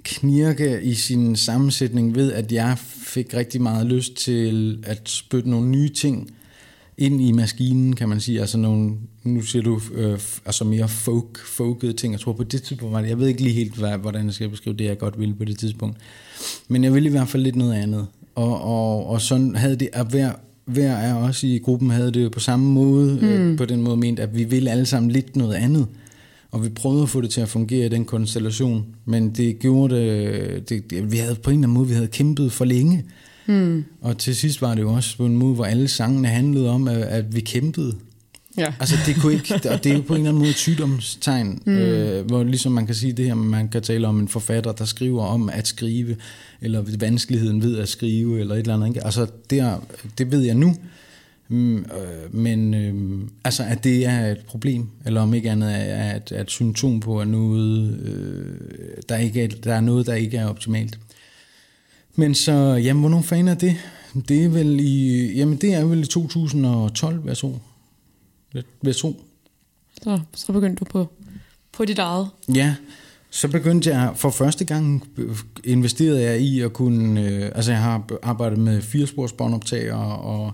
knirke 0.04 0.82
i 0.84 0.94
sin 0.94 1.36
sammensætning 1.36 2.16
ved, 2.16 2.32
at 2.34 2.52
jeg 2.52 2.78
fik 3.04 3.34
rigtig 3.34 3.62
meget 3.62 3.86
lyst 3.86 4.16
til 4.16 4.80
at 4.84 5.10
spytte 5.10 5.50
nogle 5.50 5.70
nye 5.70 5.90
ting 5.90 6.32
ind 6.98 7.22
i 7.22 7.32
maskinen, 7.32 7.96
kan 7.96 8.10
man 8.10 8.20
sige. 8.20 8.42
Altså 8.42 8.58
nogle, 8.58 8.94
nu 9.24 9.42
siger 9.42 9.64
du, 9.64 9.82
øh, 9.94 10.20
altså 10.46 10.64
mere 10.64 10.88
folk, 10.88 11.46
folkede 11.46 11.94
ting. 11.94 12.14
Jeg 12.14 12.20
tror 12.20 12.34
på 12.34 12.44
det 12.44 12.64
tidspunkt 12.64 12.94
var 12.94 13.02
det, 13.02 13.10
jeg 13.10 13.20
ved 13.20 13.28
ikke 13.28 13.42
lige 13.42 13.54
helt, 13.54 13.76
hvad, 13.76 13.98
hvordan 13.98 14.26
jeg 14.26 14.34
skal 14.34 14.50
beskrive 14.50 14.76
det, 14.76 14.86
jeg 14.86 14.98
godt 14.98 15.20
ville 15.20 15.36
på 15.36 15.46
det 15.46 15.60
tidspunkt. 15.60 15.98
Men 16.68 16.84
jeg 16.84 16.94
ville 16.94 17.10
i 17.10 17.12
hvert 17.12 17.28
fald 17.28 17.44
lidt 17.44 17.56
noget 17.56 17.74
andet. 17.74 18.08
Og, 18.36 18.62
og, 18.62 19.08
og 19.08 19.22
sådan 19.22 19.56
havde 19.56 19.76
det, 19.76 19.90
at 19.94 20.08
hver, 20.08 20.32
hver 20.66 20.98
af 20.98 21.14
os 21.14 21.44
i 21.44 21.58
gruppen 21.58 21.90
havde 21.90 22.12
det 22.12 22.24
jo 22.24 22.30
på 22.30 22.40
samme 22.40 22.66
måde, 22.66 23.20
mm. 23.22 23.28
øh, 23.28 23.58
på 23.58 23.66
den 23.66 23.82
måde 23.82 23.98
ment, 23.98 24.20
at 24.20 24.38
vi 24.38 24.44
ville 24.44 24.72
alle 24.72 24.86
sammen 24.86 25.12
lidt 25.12 25.36
noget 25.36 25.56
andet. 25.56 25.88
Og 26.58 26.64
vi 26.64 26.70
prøvede 26.70 27.04
at 27.04 27.10
få 27.10 27.22
det 27.22 27.30
til 27.30 27.42
at 27.42 27.50
fungere 27.50 27.86
i 27.86 27.90
den 27.90 28.06
konstellation, 28.06 28.86
men 29.06 29.30
det 29.30 29.60
gjorde 29.60 29.96
det, 29.96 30.70
det, 30.70 30.90
det 30.90 31.12
vi 31.12 31.18
havde 31.18 31.36
på 31.36 31.50
en 31.50 31.56
eller 31.56 31.68
anden 31.68 31.74
måde, 31.74 31.88
vi 31.88 31.94
havde 31.94 32.08
kæmpet 32.08 32.52
for 32.52 32.66
længe. 32.66 33.06
Mm. 33.46 33.86
Og 34.02 34.18
til 34.18 34.36
sidst 34.36 34.62
var 34.62 34.76
det 34.76 34.82
jo 34.82 34.94
også 34.94 35.18
på 35.18 35.26
en 35.26 35.38
måde, 35.38 35.56
hvor 35.56 35.66
alle 35.66 35.88
sangene 35.88 36.28
handlede 36.28 36.70
om, 36.70 36.88
at, 36.88 36.98
at 36.98 37.36
vi 37.36 37.40
kæmpede. 37.40 37.94
Ja. 38.58 38.74
Altså 38.80 38.96
det 39.06 39.16
kunne 39.22 39.34
ikke, 39.34 39.56
og 39.74 39.84
det 39.84 39.92
er 39.92 39.96
jo 39.96 40.02
på 40.02 40.14
en 40.14 40.20
eller 40.20 40.30
anden 40.30 40.40
måde 40.40 40.50
et 40.50 40.56
sygdomstegn, 40.56 41.62
mm. 41.66 41.78
øh, 41.78 42.26
hvor 42.26 42.44
ligesom 42.44 42.72
man 42.72 42.86
kan 42.86 42.96
sige 42.96 43.14
det 43.14 43.26
her, 43.26 43.36
man 43.36 43.68
kan 43.68 43.82
tale 43.82 44.08
om 44.08 44.20
en 44.20 44.28
forfatter, 44.28 44.72
der 44.72 44.86
skriver 44.86 45.26
om 45.26 45.50
at 45.50 45.68
skrive, 45.68 46.16
eller 46.62 46.84
vanskeligheden 47.00 47.64
ved 47.64 47.78
at 47.78 47.90
skrive, 47.90 48.40
eller 48.40 48.56
et 48.56 48.60
eller 48.60 48.74
andet. 48.74 48.88
Ikke? 48.88 49.06
Altså 49.06 49.28
der, 49.50 49.78
det 50.18 50.32
ved 50.32 50.42
jeg 50.42 50.56
nu, 50.56 50.76
Mm, 51.50 51.78
øh, 51.78 52.36
men 52.36 52.74
øh, 52.74 53.22
altså 53.44 53.64
at 53.64 53.84
det 53.84 54.06
er 54.06 54.32
et 54.32 54.46
problem, 54.48 54.90
eller 55.06 55.22
om 55.22 55.34
ikke 55.34 55.52
andet 55.52 55.70
er 55.76 56.16
et, 56.16 56.32
er 56.32 56.42
et 56.42 56.52
symptom 56.52 57.00
på, 57.00 57.22
at 57.22 57.28
noget, 57.28 58.00
øh, 58.00 58.98
der, 59.10 59.18
ikke 59.18 59.44
er, 59.44 59.48
der 59.48 59.74
er 59.74 59.82
noget, 59.82 60.06
der 60.06 60.14
ikke 60.14 60.38
er 60.38 60.48
optimalt. 60.48 61.00
Men 62.16 62.36
så, 62.36 62.52
jamen, 62.52 63.02
hvornår 63.02 63.22
fanden 63.22 63.48
er 63.48 63.56
det? 63.56 63.76
Det 64.28 64.46
er 64.46 64.50
vel 64.50 64.80
i, 64.80 65.26
jamen 65.34 65.58
det 65.58 65.74
er 65.74 65.86
vel 65.86 66.00
i 66.00 66.06
2012, 66.06 67.20
hvad 67.20 67.36
tro. 67.36 67.56
Hvad. 68.52 68.94
Så, 70.04 70.20
så 70.34 70.52
begyndte 70.54 70.80
du 70.80 70.86
på, 70.86 71.08
på 71.72 71.86
dit 71.86 72.00
eget. 72.00 72.30
Ja, 72.54 72.76
så 73.30 73.48
begyndte 73.48 73.90
jeg, 73.90 74.12
for 74.16 74.30
første 74.30 74.66
gang 74.66 75.08
investerede 75.64 76.22
jeg 76.22 76.40
i 76.40 76.62
at 76.62 76.74
kunne, 76.74 77.22
øh, 77.22 77.52
altså 77.56 77.72
jeg 77.72 77.82
har 77.82 78.06
arbejdet 78.24 78.60
med 78.60 78.82
firespors 78.82 79.34
båndoptager 79.34 79.96
og 79.96 80.54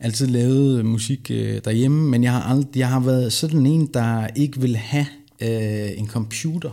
altid 0.00 0.26
lavet 0.26 0.84
musik 0.84 1.30
øh, 1.30 1.60
derhjemme, 1.64 2.10
men 2.10 2.24
jeg 2.24 2.32
har, 2.32 2.42
aldrig, 2.42 2.76
jeg 2.76 2.88
har 2.88 3.00
været 3.00 3.32
sådan 3.32 3.66
en, 3.66 3.90
der 3.94 4.26
ikke 4.36 4.60
vil 4.60 4.76
have 4.76 5.06
øh, 5.40 5.98
en 5.98 6.08
computer. 6.08 6.70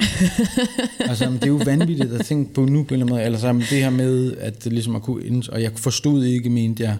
altså, 1.10 1.30
det 1.30 1.42
er 1.42 1.48
jo 1.48 1.60
vanvittigt 1.64 2.12
at 2.12 2.26
tænke 2.26 2.54
på 2.54 2.64
nu 2.64 2.82
på 2.82 2.94
en 2.94 3.00
eller 3.00 3.06
anden 3.06 3.08
måde. 3.08 3.22
Altså, 3.22 3.52
det 3.52 3.82
her 3.82 3.90
med, 3.90 4.36
at 4.36 4.64
det 4.64 4.72
ligesom 4.72 4.96
at 4.96 5.02
kunne, 5.02 5.24
ind- 5.24 5.48
og 5.48 5.62
jeg 5.62 5.72
forstod 5.76 6.24
ikke, 6.24 6.50
mente 6.50 6.82
jeg, 6.82 6.96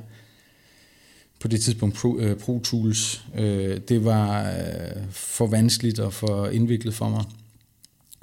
på 1.41 1.49
det 1.49 1.61
tidspunkt 1.61 1.97
Pro, 1.97 2.19
øh, 2.19 2.37
Pro 2.37 2.61
Tools. 2.61 3.25
Øh, 3.39 3.81
det 3.89 4.05
var 4.05 4.43
øh, 4.43 5.03
for 5.11 5.47
vanskeligt 5.47 5.99
og 5.99 6.13
for 6.13 6.47
indviklet 6.47 6.95
for 6.95 7.09
mig. 7.09 7.25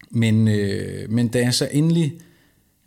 Men, 0.09 0.47
øh, 0.47 1.11
men 1.11 1.27
da 1.27 1.39
jeg 1.39 1.53
så 1.53 1.69
endelig 1.71 2.13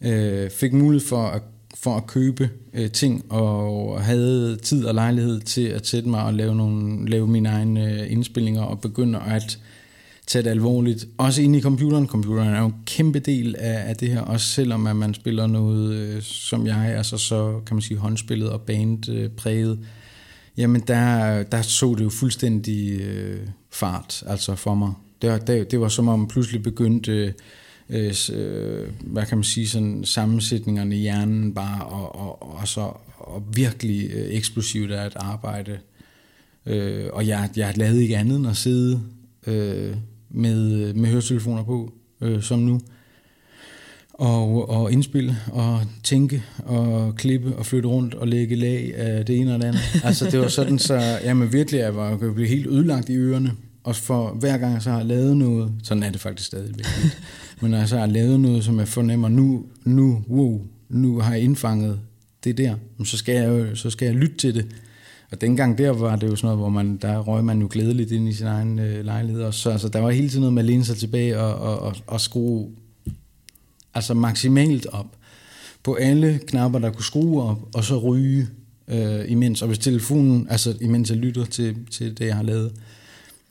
øh, 0.00 0.50
fik 0.50 0.72
mulighed 0.72 1.08
for 1.08 1.22
at, 1.26 1.42
for 1.84 1.96
at 1.96 2.06
købe 2.06 2.50
øh, 2.74 2.90
ting, 2.90 3.32
og 3.32 4.00
havde 4.02 4.56
tid 4.56 4.84
og 4.84 4.94
lejlighed 4.94 5.40
til 5.40 5.66
at 5.66 5.86
sætte 5.86 6.08
mig 6.08 6.24
og 6.24 6.34
lave, 6.34 6.54
nogle, 6.54 7.08
lave 7.08 7.28
mine 7.28 7.48
egne 7.48 7.92
øh, 7.92 8.12
indspillinger, 8.12 8.62
og 8.62 8.80
begynde 8.80 9.20
at 9.20 9.58
tage 10.26 10.42
det 10.42 10.50
alvorligt. 10.50 11.08
Også 11.18 11.42
inde 11.42 11.58
i 11.58 11.62
computeren. 11.62 12.06
Computeren 12.06 12.48
er 12.48 12.60
jo 12.60 12.66
en 12.66 12.74
kæmpe 12.86 13.18
del 13.18 13.56
af, 13.58 13.88
af 13.88 13.96
det 13.96 14.08
her, 14.08 14.20
også 14.20 14.46
selvom 14.46 14.86
at 14.86 14.96
man 14.96 15.14
spiller 15.14 15.46
noget, 15.46 15.94
øh, 15.94 16.22
som 16.22 16.66
jeg, 16.66 16.94
altså 16.96 17.18
så 17.18 17.60
kan 17.66 17.76
man 17.76 17.82
sige 17.82 17.98
håndspillet 17.98 18.50
og 18.50 18.60
band 18.60 19.08
øh, 19.08 19.30
præget. 19.30 19.78
Jamen 20.56 20.80
der, 20.80 21.42
der 21.42 21.62
så 21.62 21.94
det 21.98 22.04
jo 22.04 22.10
fuldstændig 22.10 23.00
øh, 23.00 23.40
fart, 23.70 24.22
altså 24.26 24.54
for 24.54 24.74
mig. 24.74 24.92
Det, 25.22 25.46
det, 25.46 25.70
det 25.70 25.80
var 25.80 25.88
som 25.88 26.08
om 26.08 26.28
pludselig 26.28 26.62
begyndte, 26.62 27.12
øh, 27.12 27.32
Øh, 27.90 28.14
øh, 28.32 28.88
hvad 29.00 29.26
kan 29.26 29.38
man 29.38 29.44
sige, 29.44 29.68
sådan 29.68 30.04
sammensætningerne 30.04 30.96
i 30.96 31.00
hjernen 31.00 31.54
bare, 31.54 31.84
og, 31.84 32.14
og, 32.16 32.58
og 32.60 32.68
så 32.68 32.92
og 33.18 33.42
virkelig 33.54 34.10
øh, 34.10 34.26
eksplosivt 34.30 34.92
er 34.92 35.00
at 35.00 35.16
arbejde. 35.16 35.78
Øh, 36.66 37.06
og 37.12 37.26
jeg, 37.26 37.50
jeg 37.56 37.72
lavede 37.76 38.02
ikke 38.02 38.16
andet 38.16 38.36
end 38.36 38.46
at 38.46 38.56
sidde 38.56 39.00
øh, 39.46 39.96
med, 40.30 40.94
med 40.94 41.10
høretelefoner 41.10 41.62
på, 41.62 41.92
øh, 42.20 42.42
som 42.42 42.58
nu 42.58 42.80
og, 44.12 44.68
og 44.68 44.92
indspille 44.92 45.36
og 45.52 45.80
tænke 46.02 46.42
og 46.58 47.14
klippe 47.16 47.56
og 47.56 47.66
flytte 47.66 47.88
rundt 47.88 48.14
og 48.14 48.28
lægge 48.28 48.56
lag 48.56 48.94
af 48.96 49.26
det 49.26 49.40
ene 49.40 49.54
og 49.54 49.60
det 49.60 49.66
andet. 49.66 49.80
Altså 50.04 50.30
det 50.30 50.40
var 50.40 50.48
sådan 50.48 50.78
så, 50.78 51.18
jamen 51.24 51.52
virkelig, 51.52 51.78
jeg 51.78 51.96
var 51.96 52.16
blevet 52.16 52.48
helt 52.48 52.66
ødelagt 52.66 53.08
i 53.08 53.16
ørerne. 53.16 53.52
Og 53.84 53.96
for 53.96 54.30
hver 54.30 54.58
gang 54.58 54.74
jeg 54.74 54.82
så 54.82 54.90
har 54.90 55.02
lavet 55.02 55.36
noget, 55.36 55.72
sådan 55.82 56.02
er 56.02 56.10
det 56.10 56.20
faktisk 56.20 56.46
stadig 56.46 56.68
vigtigt, 56.68 57.18
men 57.64 57.74
altså 57.74 57.78
jeg 57.78 57.88
så 57.88 57.98
har 57.98 58.06
lavet 58.06 58.40
noget, 58.40 58.64
som 58.64 58.78
jeg 58.78 58.88
fornemmer, 58.88 59.28
nu, 59.28 59.64
nu, 59.84 60.24
wow, 60.30 60.60
nu 60.88 61.18
har 61.18 61.34
jeg 61.34 61.42
indfanget 61.42 62.00
det 62.44 62.58
der, 62.58 62.74
så 63.04 63.16
skal 63.16 63.34
jeg 63.34 63.48
jo, 63.48 63.76
så 63.76 63.90
skal 63.90 64.06
jeg 64.06 64.14
lytte 64.14 64.36
til 64.36 64.54
det. 64.54 64.66
Og 65.30 65.40
dengang 65.40 65.78
der 65.78 65.90
var 65.90 66.16
det 66.16 66.26
jo 66.26 66.36
sådan 66.36 66.46
noget, 66.46 66.58
hvor 66.58 66.68
man, 66.68 66.96
der 66.96 67.18
røg 67.18 67.44
man 67.44 67.60
jo 67.60 67.68
glædeligt 67.70 68.10
ind 68.10 68.28
i 68.28 68.32
sin 68.32 68.46
egen 68.46 68.78
øh, 68.78 69.04
lejlighed. 69.04 69.42
Og 69.42 69.54
så 69.54 69.70
altså, 69.70 69.88
der 69.88 70.00
var 70.00 70.10
hele 70.10 70.28
tiden 70.28 70.40
noget 70.40 70.52
med 70.52 70.62
at 70.62 70.66
læne 70.66 70.84
sig 70.84 70.96
tilbage 70.96 71.40
og, 71.40 71.54
og, 71.54 71.78
og, 71.78 71.96
og 72.06 72.20
skrue 72.20 72.70
altså 73.94 74.14
maksimalt 74.14 74.86
op 74.86 75.06
på 75.82 75.94
alle 75.94 76.40
knapper, 76.46 76.78
der 76.78 76.90
kunne 76.90 77.04
skrue 77.04 77.42
op, 77.42 77.58
og 77.74 77.84
så 77.84 77.98
ryge 77.98 78.46
øh, 78.88 79.30
imens. 79.30 79.62
Og 79.62 79.68
hvis 79.68 79.78
telefonen, 79.78 80.46
altså 80.50 80.76
imens 80.80 81.10
jeg 81.10 81.18
lytter 81.18 81.44
til, 81.44 81.76
til 81.90 82.18
det, 82.18 82.26
jeg 82.26 82.36
har 82.36 82.42
lavet, 82.42 82.72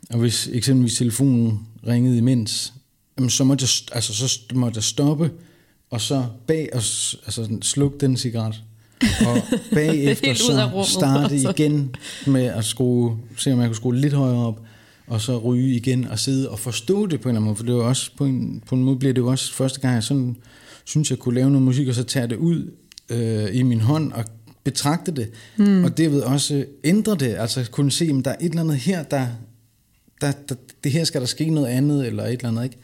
og 0.10 0.20
hvis 0.20 0.50
eksempelvis 0.54 0.98
telefonen 0.98 1.60
ringede 1.88 2.18
imens, 2.18 2.74
jamen, 3.18 3.30
så, 3.30 3.44
jeg, 3.44 3.62
st- 3.62 3.88
altså, 3.92 4.14
så 4.14 4.40
måtte 4.54 4.78
jeg 4.78 4.84
stoppe, 4.84 5.32
og 5.90 6.02
så 6.02 6.26
bag 6.48 6.70
og 6.74 6.82
altså, 7.26 7.58
slukke 7.62 7.98
den 7.98 8.18
cigaret, 8.18 8.64
og 9.02 9.38
bagefter 9.74 10.34
så 10.34 10.70
rummet, 10.74 10.88
starte 10.88 11.34
altså. 11.34 11.50
igen 11.50 11.96
med 12.28 12.44
at 12.44 12.66
skrue, 12.66 13.18
se 13.38 13.54
om 13.54 13.60
jeg 13.60 13.68
kunne 13.68 13.76
skrue 13.76 13.96
lidt 13.96 14.14
højere 14.14 14.48
op, 14.48 14.62
og 15.08 15.22
så 15.22 15.38
ryge 15.38 15.76
igen 15.76 16.08
og 16.08 16.20
sidde 16.20 16.50
og 16.50 16.60
forstå 16.60 17.08
det 17.08 17.22
på 17.22 17.30
en 17.30 17.36
eller 17.36 17.40
anden 17.40 17.46
måde, 17.46 17.56
for 17.56 17.66
det 17.66 17.76
var 17.76 17.82
også, 17.82 18.12
på 18.18 18.26
en, 18.26 18.64
på 18.68 18.76
en 18.76 18.84
måde 18.84 18.98
bliver 18.98 19.14
det 19.14 19.22
jo 19.22 19.28
også 19.28 19.54
første 19.54 19.80
gang, 19.80 19.94
jeg 19.94 20.04
sådan, 20.04 20.36
synes, 20.84 21.10
jeg 21.10 21.20
kunne 21.20 21.36
lave 21.36 21.50
noget 21.50 21.66
musik, 21.66 21.88
og 21.88 21.96
så 21.96 22.04
tage 22.04 22.28
det 22.28 22.36
ud 22.36 22.72
øh, 23.10 23.56
i 23.56 23.64
min 23.64 23.82
hånd 23.82 24.12
og 24.12 24.26
betragte 24.64 25.12
det, 25.12 25.32
mm. 25.58 25.84
og 25.84 25.98
derved 25.98 26.22
også 26.22 26.66
ændre 26.84 27.16
det, 27.16 27.36
altså 27.36 27.72
kunne 27.72 27.92
se, 27.92 28.06
at 28.06 28.26
der 28.26 28.32
er 28.32 28.36
et 28.42 28.50
eller 28.50 28.62
andet 28.62 28.78
her, 28.78 29.04
der, 29.04 29.28
der, 30.22 30.32
der, 30.50 30.56
det 30.84 30.92
her 30.92 31.04
skal 31.04 31.22
der 31.22 31.28
ske 31.28 31.50
noget 31.50 31.68
andet, 31.68 32.08
eller 32.08 32.24
et 32.24 32.32
eller 32.32 32.48
andet, 32.48 32.64
ikke? 32.64 32.78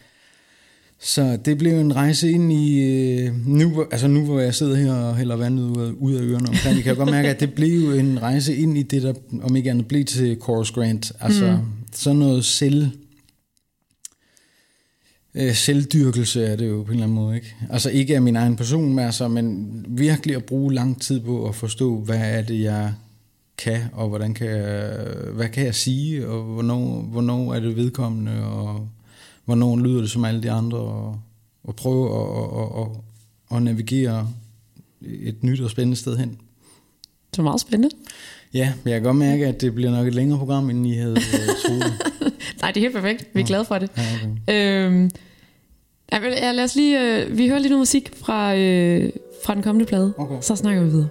Så 1.02 1.38
det 1.46 1.58
blev 1.58 1.80
en 1.80 1.96
rejse 1.96 2.32
ind 2.32 2.54
i, 2.54 2.80
øh, 2.80 3.48
nu, 3.48 3.86
altså 3.92 4.08
nu 4.08 4.26
hvor 4.26 4.40
jeg 4.40 4.56
sidder 4.56 4.76
her 4.76 4.94
og 4.94 5.18
hælder 5.18 5.36
vandet 5.36 5.64
ud 5.64 5.82
af, 5.82 5.92
ud 5.92 6.14
af 6.14 6.22
ørerne 6.22 6.50
omkring, 6.50 6.76
jeg 6.76 6.84
kan 6.84 6.96
godt 6.96 7.12
mærke, 7.12 7.30
at 7.30 7.40
det 7.40 7.54
blev 7.54 7.92
en 7.92 8.22
rejse 8.22 8.56
ind 8.56 8.78
i 8.78 8.84
det, 8.84 9.04
der 9.04 9.14
om 9.42 9.56
ikke 9.56 9.72
andet 9.72 9.88
blev 9.88 10.06
til 10.06 10.38
Chorus 10.44 10.72
Grant. 10.72 11.12
Altså 11.20 11.52
mm. 11.52 11.58
sådan 11.94 12.20
noget 12.20 12.46
selv, 12.46 12.90
øh, 15.36 15.54
selvdyrkelse 15.54 16.46
er 16.46 16.56
det 16.56 16.68
jo 16.70 16.84
på 16.84 16.88
en 16.88 16.92
eller 16.92 17.04
anden 17.04 17.16
måde. 17.16 17.36
Ikke? 17.36 17.56
Altså 17.70 17.90
ikke 17.90 18.16
af 18.16 18.22
min 18.22 18.36
egen 18.36 18.56
person, 18.56 18.94
men, 18.94 19.06
altså, 19.06 19.28
men 19.28 19.86
virkelig 19.88 20.36
at 20.36 20.46
bruge 20.46 20.74
lang 20.74 21.02
tid 21.02 21.20
på 21.20 21.48
at 21.48 21.56
forstå, 21.56 22.00
hvad 22.00 22.20
er 22.20 22.42
det, 22.42 22.62
jeg 22.62 22.94
kan, 23.58 23.82
og 23.94 24.10
hvordan 24.10 24.34
kan 24.34 24.48
jeg, 24.48 24.94
hvad 25.34 25.50
kan 25.50 25.66
jeg 25.66 25.76
sige, 25.76 26.28
og 26.28 26.44
hvornår, 26.44 27.02
hvornår 27.02 27.54
er 27.54 27.60
det 27.60 27.76
vedkommende, 27.76 28.44
og 28.44 28.90
hvornår 29.50 29.78
lyder 29.78 30.02
det 30.02 30.12
som 30.12 30.26
alle 30.26 30.44
de 30.44 30.52
andre, 30.52 30.78
og, 30.78 31.20
og 31.64 31.76
prøve 31.76 32.06
at, 32.20 32.50
at, 32.62 32.82
at, 32.82 33.58
at 33.58 33.64
navigere 33.64 34.28
et 35.02 35.44
nyt 35.44 35.62
og 35.62 35.70
spændende 35.70 35.98
sted 35.98 36.18
hen. 36.18 36.30
Det 37.32 37.38
var 37.38 37.44
meget 37.44 37.62
spændende. 37.62 37.96
Ja, 38.54 38.74
jeg 38.86 38.94
kan 38.94 39.04
godt 39.04 39.16
mærke, 39.16 39.48
at 39.48 39.62
det 39.62 39.76
bliver 39.76 39.92
nok 39.92 40.08
et 40.08 40.16
længere 40.16 40.40
program, 40.40 40.70
end 40.70 40.88
I 40.88 40.94
havde 40.94 41.12
øh, 41.12 41.56
troet. 41.66 41.94
Nej, 42.62 42.72
det 42.72 42.78
er 42.78 42.82
helt 42.82 42.96
perfekt. 42.96 43.28
Vi 43.34 43.42
er 43.42 43.46
glade 43.46 43.66
for 43.66 43.80
det. 43.80 43.90
Ja, 43.98 44.04
okay. 44.16 44.86
Øhm, 44.88 45.12
ja, 46.12 46.52
lad 46.52 46.64
os 46.64 46.76
lige, 46.76 47.24
øh, 47.24 47.38
vi 47.38 47.48
hører 47.48 47.60
lige 47.60 47.70
noget 47.70 47.82
musik 47.82 48.12
fra, 48.16 48.56
øh, 48.56 49.12
fra 49.46 49.56
den 49.56 49.64
kommende 49.64 49.86
plade. 49.86 50.14
Okay. 50.18 50.38
Så 50.42 50.56
snakker 50.56 50.84
vi 50.84 50.90
videre. 50.90 51.10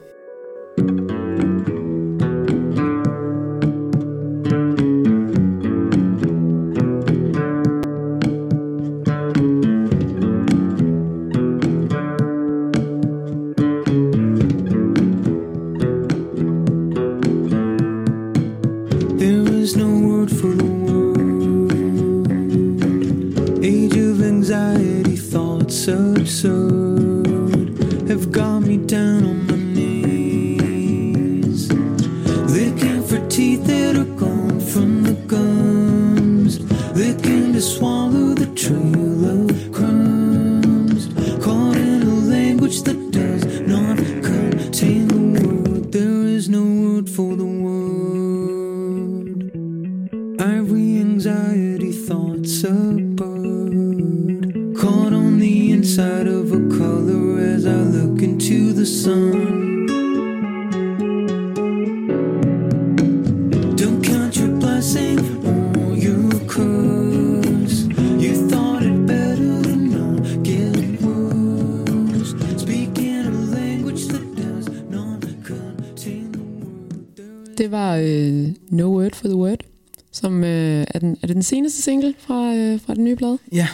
Fra, 82.88 82.92
øh, 82.92 82.96
den 82.96 83.04
nye 83.04 83.16
plade. 83.16 83.38
Ja, 83.52 83.68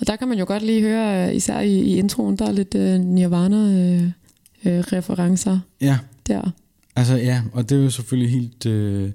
Og 0.00 0.06
der 0.06 0.16
kan 0.16 0.28
man 0.28 0.38
jo 0.38 0.44
godt 0.46 0.62
lige 0.62 0.82
høre, 0.82 1.28
øh, 1.28 1.34
især 1.36 1.60
i, 1.60 1.80
i 1.80 1.98
introen, 1.98 2.36
der 2.36 2.46
er 2.46 2.52
lidt 2.52 2.74
øh, 2.74 3.00
Nirvana-referencer 3.00 5.58
ja. 5.80 5.98
der. 6.26 6.50
Altså 6.96 7.16
ja, 7.16 7.42
og 7.52 7.70
det 7.70 7.78
er 7.78 7.82
jo 7.82 7.90
selvfølgelig 7.90 8.32
helt, 8.32 8.66
øh, 8.66 9.10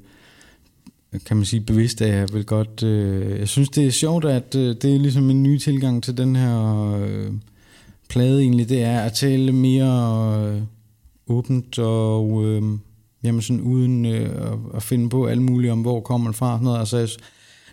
kan 1.26 1.38
man 1.38 1.46
sige, 1.46 1.62
bevidst 1.62 2.02
af, 2.02 2.20
jeg 2.20 2.28
vil 2.34 2.46
godt, 2.46 2.84
øh, 2.84 3.40
jeg 3.40 3.48
synes 3.48 3.70
det 3.70 3.88
er 3.88 3.92
sjovt, 3.92 4.26
at 4.26 4.56
øh, 4.56 4.76
det 4.82 4.96
er 4.96 5.00
ligesom 5.00 5.30
en 5.30 5.44
ny 5.44 5.58
tilgang 5.58 6.04
til 6.04 6.18
den 6.18 6.36
her 6.36 6.92
øh, 6.96 7.32
plade 8.10 8.42
egentlig, 8.42 8.70
det 8.70 8.84
er 8.84 9.00
at 9.00 9.14
tale 9.14 9.52
mere 9.52 10.48
øh, 10.48 10.62
åbent 11.28 11.80
og 11.80 12.46
øh, 12.46 12.64
jamen 13.24 13.42
sådan 13.42 13.62
uden 13.62 14.06
øh, 14.06 14.52
at, 14.52 14.58
at 14.76 14.84
finde 14.84 15.10
på 15.10 15.26
alt 15.26 15.42
muligt 15.42 15.72
om, 15.72 15.82
hvor 15.82 16.00
kommer 16.00 16.30
det 16.30 16.36
fra 16.36 16.52
og 16.52 16.58
sådan 16.58 16.66
noget. 16.66 16.80
Altså 16.80 16.98
jeg, 16.98 17.10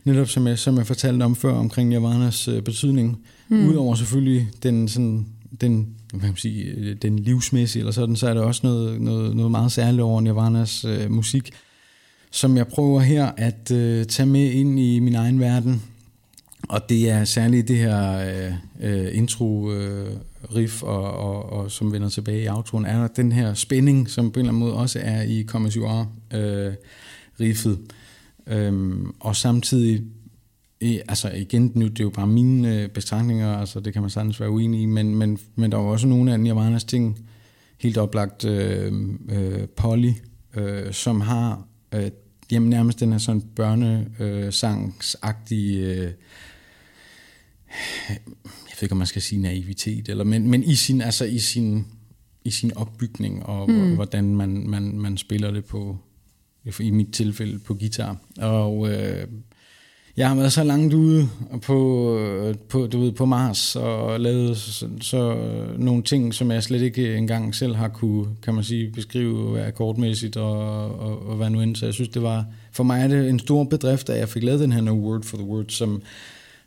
netop 0.04 0.28
som 0.28 0.46
jeg, 0.46 0.58
som 0.58 0.76
jeg 0.76 0.86
fortalte 0.86 1.22
om 1.22 1.36
før, 1.36 1.52
omkring 1.52 1.88
Nirvanas 1.88 2.48
øh, 2.48 2.62
betydning, 2.62 3.18
mm. 3.48 3.68
udover 3.68 3.94
selvfølgelig 3.94 4.48
den 4.62 4.88
sådan, 4.88 5.26
den, 5.60 5.88
hvad 6.10 6.20
kan 6.20 6.28
man 6.28 6.36
sige, 6.36 6.64
øh, 6.64 6.96
den 7.02 7.18
livsmæssige 7.18 7.80
eller 7.80 7.92
sådan, 7.92 8.16
så 8.16 8.28
er 8.28 8.34
der 8.34 8.40
også 8.40 8.60
noget, 8.64 9.00
noget, 9.00 9.36
noget 9.36 9.50
meget 9.50 9.72
særligt 9.72 10.02
over 10.02 10.20
Nirvanas 10.20 10.84
øh, 10.84 11.10
musik, 11.10 11.50
som 12.30 12.56
jeg 12.56 12.66
prøver 12.66 13.00
her 13.00 13.30
at 13.36 13.70
øh, 13.70 14.06
tage 14.06 14.26
med 14.26 14.50
ind 14.50 14.80
i 14.80 14.98
min 14.98 15.14
egen 15.14 15.40
verden. 15.40 15.82
Og 16.68 16.88
det 16.88 17.10
er 17.10 17.24
særligt 17.24 17.68
det 17.68 17.76
her 17.76 18.18
øh, 18.18 18.52
øh, 18.80 19.16
intro 19.16 19.72
øh, 19.72 20.10
riff, 20.54 20.82
og, 20.82 21.12
og, 21.12 21.52
og 21.52 21.70
som 21.70 21.92
vender 21.92 22.08
tilbage 22.08 22.42
i 22.42 22.48
outroen, 22.48 22.86
er 22.86 23.00
der 23.00 23.08
den 23.08 23.32
her 23.32 23.54
spænding, 23.54 24.10
som 24.10 24.30
på 24.30 24.40
en 24.40 24.46
eller 24.46 24.50
anden 24.50 24.60
måde 24.60 24.74
også 24.74 24.98
er 25.02 25.22
i 25.22 25.46
Are 25.52 26.06
øh, 26.34 26.72
riffet. 27.40 27.78
Øhm, 28.46 29.14
og 29.20 29.36
samtidig, 29.36 30.04
altså 30.80 31.30
igen, 31.30 31.72
nu 31.74 31.86
det 31.86 32.00
er 32.00 32.04
jo 32.04 32.10
bare 32.10 32.26
mine 32.26 32.82
øh, 32.82 32.88
betragtninger, 32.88 33.56
altså 33.56 33.80
det 33.80 33.92
kan 33.92 34.02
man 34.02 34.10
sagtens 34.10 34.40
være 34.40 34.50
uenig 34.50 34.82
i, 34.82 34.86
men, 34.86 35.14
men, 35.14 35.38
men 35.56 35.72
der 35.72 35.78
var 35.78 35.84
også 35.84 36.06
nogle 36.06 36.32
af 36.32 36.40
Nirvanas 36.40 36.84
ting, 36.84 37.26
helt 37.78 37.98
oplagt 37.98 38.44
øh, 38.44 38.92
øh, 39.28 39.68
Polly, 39.76 40.12
øh, 40.56 40.92
som 40.92 41.20
har 41.20 41.66
øh, 41.94 42.10
jamen 42.52 42.70
nærmest 42.70 43.00
den 43.00 43.12
her 43.12 43.18
sådan 43.18 43.42
børnesangsagtige, 43.56 45.86
øh, 45.86 46.12
jeg 48.08 48.18
ved 48.80 48.82
ikke 48.82 48.92
om 48.92 48.98
man 48.98 49.06
skal 49.06 49.22
sige 49.22 49.40
naivitet, 49.40 50.08
eller, 50.08 50.24
men, 50.24 50.50
men 50.50 50.62
i 50.62 50.74
sin, 50.74 51.00
altså 51.00 51.24
i 51.24 51.38
sin, 51.38 51.86
i 52.44 52.50
sin 52.50 52.76
opbygning, 52.76 53.46
og 53.46 53.70
mm. 53.70 53.94
hvordan 53.94 54.36
man, 54.36 54.68
man, 54.68 54.98
man 54.98 55.16
spiller 55.16 55.50
det 55.50 55.64
på, 55.64 55.98
i 56.80 56.90
mit 56.90 57.12
tilfælde 57.12 57.58
på 57.58 57.74
guitar. 57.74 58.16
Og 58.38 58.90
øh, 58.90 59.26
jeg 60.16 60.28
har 60.28 60.34
været 60.34 60.52
så 60.52 60.64
langt 60.64 60.94
ude 60.94 61.28
på, 61.62 62.18
øh, 62.18 62.54
på, 62.68 62.86
du 62.86 63.00
ved, 63.00 63.12
på 63.12 63.24
Mars 63.24 63.76
og 63.76 64.20
lavet 64.20 64.56
så, 64.56 64.88
så 65.00 65.36
nogle 65.78 66.02
ting, 66.02 66.34
som 66.34 66.50
jeg 66.50 66.62
slet 66.62 66.82
ikke 66.82 67.16
engang 67.16 67.54
selv 67.54 67.74
har 67.74 67.88
kunne, 67.88 68.26
kan 68.42 68.54
man 68.54 68.64
sige, 68.64 68.90
beskrive 68.90 69.62
akkordmæssigt 69.62 70.36
og, 70.36 70.60
og, 71.00 71.26
og 71.28 71.36
hvad 71.36 71.50
nu 71.50 71.60
end. 71.60 71.76
Så 71.76 71.84
jeg 71.86 71.94
synes, 71.94 72.08
det 72.08 72.22
var, 72.22 72.46
for 72.72 72.84
mig 72.84 73.02
er 73.02 73.08
det 73.08 73.28
en 73.28 73.38
stor 73.38 73.64
bedrift, 73.64 74.10
at 74.10 74.18
jeg 74.18 74.28
fik 74.28 74.42
lavet 74.42 74.60
den 74.60 74.72
her 74.72 74.80
No 74.80 74.92
Word 74.92 75.22
for 75.22 75.36
the 75.36 75.46
Word, 75.46 75.64
som 75.68 76.02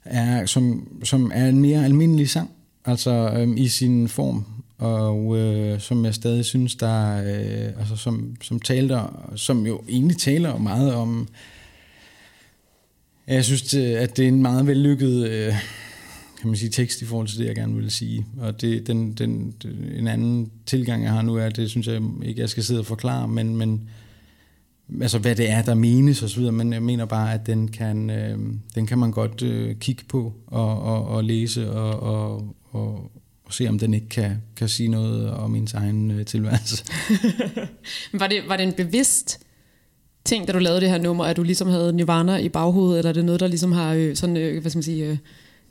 er, 0.06 0.46
som, 0.46 0.88
som 1.04 1.32
er 1.34 1.48
en 1.48 1.60
mere 1.60 1.86
almindelig 1.86 2.30
sang, 2.30 2.52
altså 2.86 3.12
øhm, 3.12 3.58
i 3.58 3.68
sin 3.68 4.08
form, 4.08 4.46
og 4.78 5.38
øh, 5.38 5.80
som 5.80 6.06
jeg 6.06 6.16
stadig 6.16 6.46
synes, 6.46 6.76
der 6.76 7.18
øh, 7.18 7.80
altså 7.80 7.96
som, 7.96 8.36
som 8.42 8.60
talte, 8.60 9.00
som 9.36 9.66
jo 9.66 9.82
egentlig 9.90 10.18
taler 10.18 10.58
meget 10.58 10.94
om, 10.94 11.28
jeg 13.28 13.46
synes, 13.46 13.74
at 13.74 14.18
det 14.18 14.24
er 14.24 14.28
en 14.28 14.42
meget 14.42 14.68
vellykket 14.68 15.30
øh, 15.30 15.54
kan 16.46 16.50
man 16.50 16.58
sige, 16.58 16.70
tekst 16.70 17.02
i 17.02 17.06
forhold 17.06 17.28
til 17.28 17.40
det, 17.40 17.46
jeg 17.46 17.56
gerne 17.56 17.76
vil 17.76 17.92
sige. 17.92 18.26
Og 18.38 18.62
det, 18.62 18.88
den, 18.88 19.14
den, 19.14 19.56
en 19.98 20.08
anden 20.08 20.52
tilgang, 20.66 21.04
jeg 21.04 21.12
har 21.12 21.22
nu, 21.22 21.36
er, 21.36 21.50
det 21.50 21.70
synes 21.70 21.88
jeg 21.88 22.02
ikke, 22.24 22.42
jeg 22.42 22.50
skal 22.50 22.64
sidde 22.64 22.80
og 22.80 22.86
forklare, 22.86 23.28
men, 23.28 23.58
men 23.58 23.90
altså 25.02 25.20
hvad 25.20 25.36
det 25.36 25.50
er, 25.50 25.62
der 25.62 25.76
menes 25.76 26.24
og 26.24 26.30
så 26.30 26.38
videre, 26.38 26.52
men 26.52 26.74
jeg 26.74 26.84
mener 26.84 27.06
bare, 27.06 27.34
at 27.34 27.48
den 27.48 27.68
kan, 27.68 28.10
øh, 28.10 28.40
den 28.76 28.88
kan 28.88 28.98
man 28.98 29.12
godt 29.12 29.42
øh, 29.42 29.76
kigge 29.76 30.04
på 30.10 30.34
og, 30.48 30.82
og, 30.82 31.08
og 31.08 31.24
læse 31.24 31.72
og, 31.72 32.00
og, 32.00 32.56
og, 32.72 33.12
og 33.46 33.54
se, 33.54 33.68
om 33.68 33.80
den 33.80 33.94
ikke 33.94 34.10
kan, 34.10 34.32
kan 34.56 34.70
sige 34.70 34.90
noget 34.90 35.32
om 35.32 35.56
ens 35.56 35.74
egen 35.74 36.12
øh, 36.12 36.26
tilværelse. 36.26 36.84
Var 38.20 38.28
det, 38.28 38.42
var 38.48 38.58
det 38.58 38.64
en 38.68 38.74
bevidst 38.74 39.40
ting, 40.26 40.48
da 40.48 40.54
du 40.54 40.60
lavede 40.60 40.82
det 40.82 40.90
her 40.90 40.98
nummer, 40.98 41.26
at 41.26 41.38
du 41.38 41.44
ligesom 41.44 41.68
havde 41.68 41.94
Nirvana 41.94 42.38
i 42.38 42.50
baghovedet, 42.50 42.98
eller 42.98 43.10
er 43.10 43.14
det 43.14 43.26
noget, 43.26 43.42
der 43.42 43.48
ligesom 43.48 43.72
har 43.72 43.94
øh, 43.94 44.16
sådan, 44.16 44.38
øh, 44.38 44.62
hvad 44.62 44.72
skal 44.72 44.78
man 44.78 44.84
sige, 44.84 45.06
øh, 45.06 45.18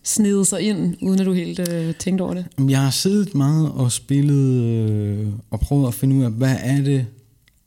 snedet 0.02 0.46
sig 0.46 0.60
ind, 0.60 0.96
uden 1.02 1.20
at 1.20 1.26
du 1.26 1.32
helt 1.32 1.72
øh, 1.72 1.94
tænkte 1.94 2.22
over 2.22 2.34
det? 2.34 2.46
Jeg 2.68 2.82
har 2.82 2.90
siddet 2.90 3.34
meget 3.34 3.72
og 3.72 3.92
spillet 3.92 4.62
øh, 4.62 5.26
og 5.50 5.60
prøvet 5.60 5.88
at 5.88 5.94
finde 5.94 6.16
ud 6.16 6.24
af, 6.24 6.30
hvad 6.30 6.56
er 6.60 6.82
det, 6.82 7.06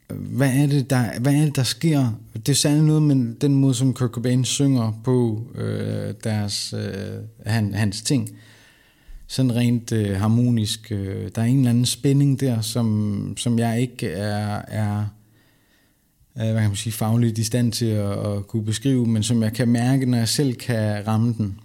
hvad 0.10 0.50
er 0.50 0.68
det, 0.68 0.90
der, 0.90 1.20
hvad 1.20 1.34
er 1.34 1.46
det, 1.46 1.56
der 1.56 1.64
sker? 1.64 2.20
Det 2.34 2.50
er 2.50 2.54
særligt 2.54 2.86
noget 2.86 3.02
med 3.02 3.36
den 3.36 3.56
måde, 3.56 3.74
som 3.74 3.94
Kurt 3.94 4.10
Cobain 4.10 4.46
synger 4.46 5.02
på 5.04 5.48
øh, 5.56 6.14
deres, 6.24 6.74
øh, 6.78 7.22
han, 7.46 7.74
hans 7.74 8.02
ting. 8.02 8.30
Sådan 9.28 9.56
rent 9.56 9.92
øh, 9.92 10.16
harmonisk. 10.20 10.92
Øh, 10.92 11.32
der 11.36 11.42
er 11.42 11.46
en 11.46 11.58
eller 11.58 11.70
anden 11.70 11.86
spænding 11.86 12.40
der, 12.40 12.62
som, 12.62 13.34
som 13.38 13.60
jeg 13.60 13.82
ikke 13.82 14.08
er, 14.08 14.62
er 14.68 15.06
øh, 16.38 16.52
hvad 16.52 16.62
kan 16.62 16.70
man 16.70 16.76
sige, 16.76 16.94
fagligt 16.94 17.38
i 17.38 17.44
stand 17.44 17.72
til 17.72 17.86
at, 17.86 18.26
at 18.26 18.48
kunne 18.48 18.66
beskrive, 18.66 19.06
men 19.06 19.24
som 19.24 19.44
jeg 19.44 19.54
kan 19.54 19.68
mærke, 19.68 20.06
når 20.06 20.18
jeg 20.18 20.28
selv 20.28 20.56
kan 20.56 21.08
ramme 21.08 21.34
den. 21.38 21.60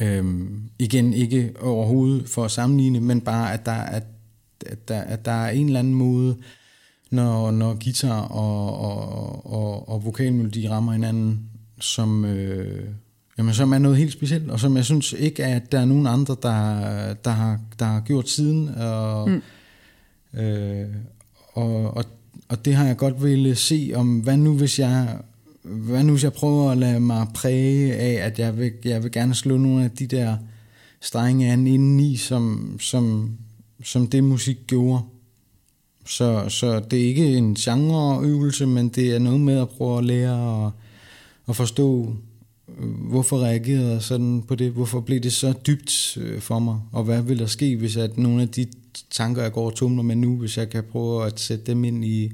Øhm, 0.00 0.62
igen, 0.78 1.12
ikke 1.12 1.52
overhovedet 1.60 2.28
for 2.28 2.44
at 2.44 2.50
sammenligne, 2.50 3.00
men 3.00 3.20
bare, 3.20 3.52
at 3.52 3.66
der, 3.66 3.72
at, 3.72 4.04
at 4.66 4.88
der, 4.88 5.00
at 5.00 5.24
der 5.24 5.32
er 5.32 5.50
en 5.50 5.66
eller 5.66 5.78
anden 5.78 5.94
måde, 5.94 6.36
når, 7.10 7.50
når 7.50 7.84
guitar 7.84 8.20
og, 8.20 8.78
og, 8.78 9.52
og, 9.52 9.88
og 9.88 10.04
vokalmelodi 10.04 10.68
rammer 10.68 10.92
hinanden, 10.92 11.50
som, 11.80 12.24
øh, 12.24 12.88
jamen, 13.38 13.54
som 13.54 13.72
er 13.72 13.78
noget 13.78 13.98
helt 13.98 14.12
specielt, 14.12 14.50
og 14.50 14.60
som 14.60 14.76
jeg 14.76 14.84
synes 14.84 15.12
ikke, 15.12 15.44
at 15.44 15.72
der 15.72 15.80
er 15.80 15.84
nogen 15.84 16.06
andre, 16.06 16.36
der, 16.42 17.14
der, 17.14 17.30
har, 17.30 17.60
der 17.78 17.84
har 17.84 18.00
gjort 18.00 18.28
siden. 18.28 18.68
Og, 18.68 19.30
mm. 19.30 19.42
øh, 20.40 20.88
og, 21.52 21.96
og, 21.96 22.04
og 22.48 22.64
det 22.64 22.74
har 22.74 22.86
jeg 22.86 22.96
godt 22.96 23.22
ville 23.22 23.54
se 23.54 23.92
om, 23.94 24.18
hvad 24.18 24.36
nu 24.36 24.56
hvis 24.56 24.78
jeg 24.78 25.18
hvad 25.62 26.04
nu 26.04 26.12
hvis 26.12 26.24
jeg 26.24 26.32
prøver 26.32 26.70
at 26.70 26.78
lade 26.78 27.00
mig 27.00 27.26
præge 27.34 27.94
af, 27.94 28.26
at 28.26 28.38
jeg 28.38 28.58
vil, 28.58 28.72
jeg 28.84 29.02
vil 29.02 29.12
gerne 29.12 29.34
slå 29.34 29.56
nogle 29.56 29.84
af 29.84 29.90
de 29.90 30.06
der 30.06 30.36
strenge 31.00 31.52
an 31.52 31.66
indeni, 31.66 32.16
som, 32.16 32.76
som, 32.80 33.30
som 33.84 34.06
det 34.06 34.24
musik 34.24 34.56
gjorde. 34.66 35.02
Så, 36.06 36.48
så 36.48 36.80
det 36.80 37.02
er 37.02 37.06
ikke 37.06 37.36
en 37.36 37.54
genreøvelse, 37.54 38.66
men 38.66 38.88
det 38.88 39.14
er 39.14 39.18
noget 39.18 39.40
med 39.40 39.58
at 39.58 39.68
prøve 39.68 39.98
at 39.98 40.04
lære 40.04 40.66
at, 40.66 40.72
at 41.48 41.56
forstå, 41.56 42.16
hvorfor 43.08 43.38
reagerede 43.38 43.92
jeg 43.92 44.02
sådan 44.02 44.42
på 44.48 44.54
det, 44.54 44.72
hvorfor 44.72 45.00
blev 45.00 45.20
det 45.20 45.32
så 45.32 45.54
dybt 45.66 46.18
øh, 46.20 46.40
for 46.40 46.58
mig, 46.58 46.80
og 46.92 47.04
hvad 47.04 47.22
vil 47.22 47.38
der 47.38 47.46
ske, 47.46 47.76
hvis 47.76 47.96
at 47.96 48.18
nogle 48.18 48.42
af 48.42 48.48
de 48.48 48.66
tanker, 49.10 49.42
jeg 49.42 49.52
går 49.52 49.66
og 49.66 49.74
tumler 49.74 50.02
med 50.02 50.16
nu, 50.16 50.36
hvis 50.36 50.58
jeg 50.58 50.70
kan 50.70 50.84
prøve 50.84 51.26
at 51.26 51.40
sætte 51.40 51.64
dem 51.64 51.84
ind 51.84 52.04
i, 52.04 52.32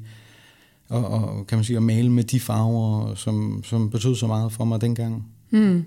og, 0.89 1.05
og 1.07 1.47
kan 1.47 1.59
man 1.59 1.65
sige, 1.65 1.77
at 1.77 1.83
male 1.83 2.11
med 2.11 2.25
de 2.25 2.41
farver, 2.41 3.15
som, 3.15 3.63
som 3.65 3.91
betød 3.91 4.15
så 4.15 4.27
meget 4.27 4.53
for 4.53 4.65
mig 4.65 4.81
dengang. 4.81 5.27
Mm. 5.51 5.85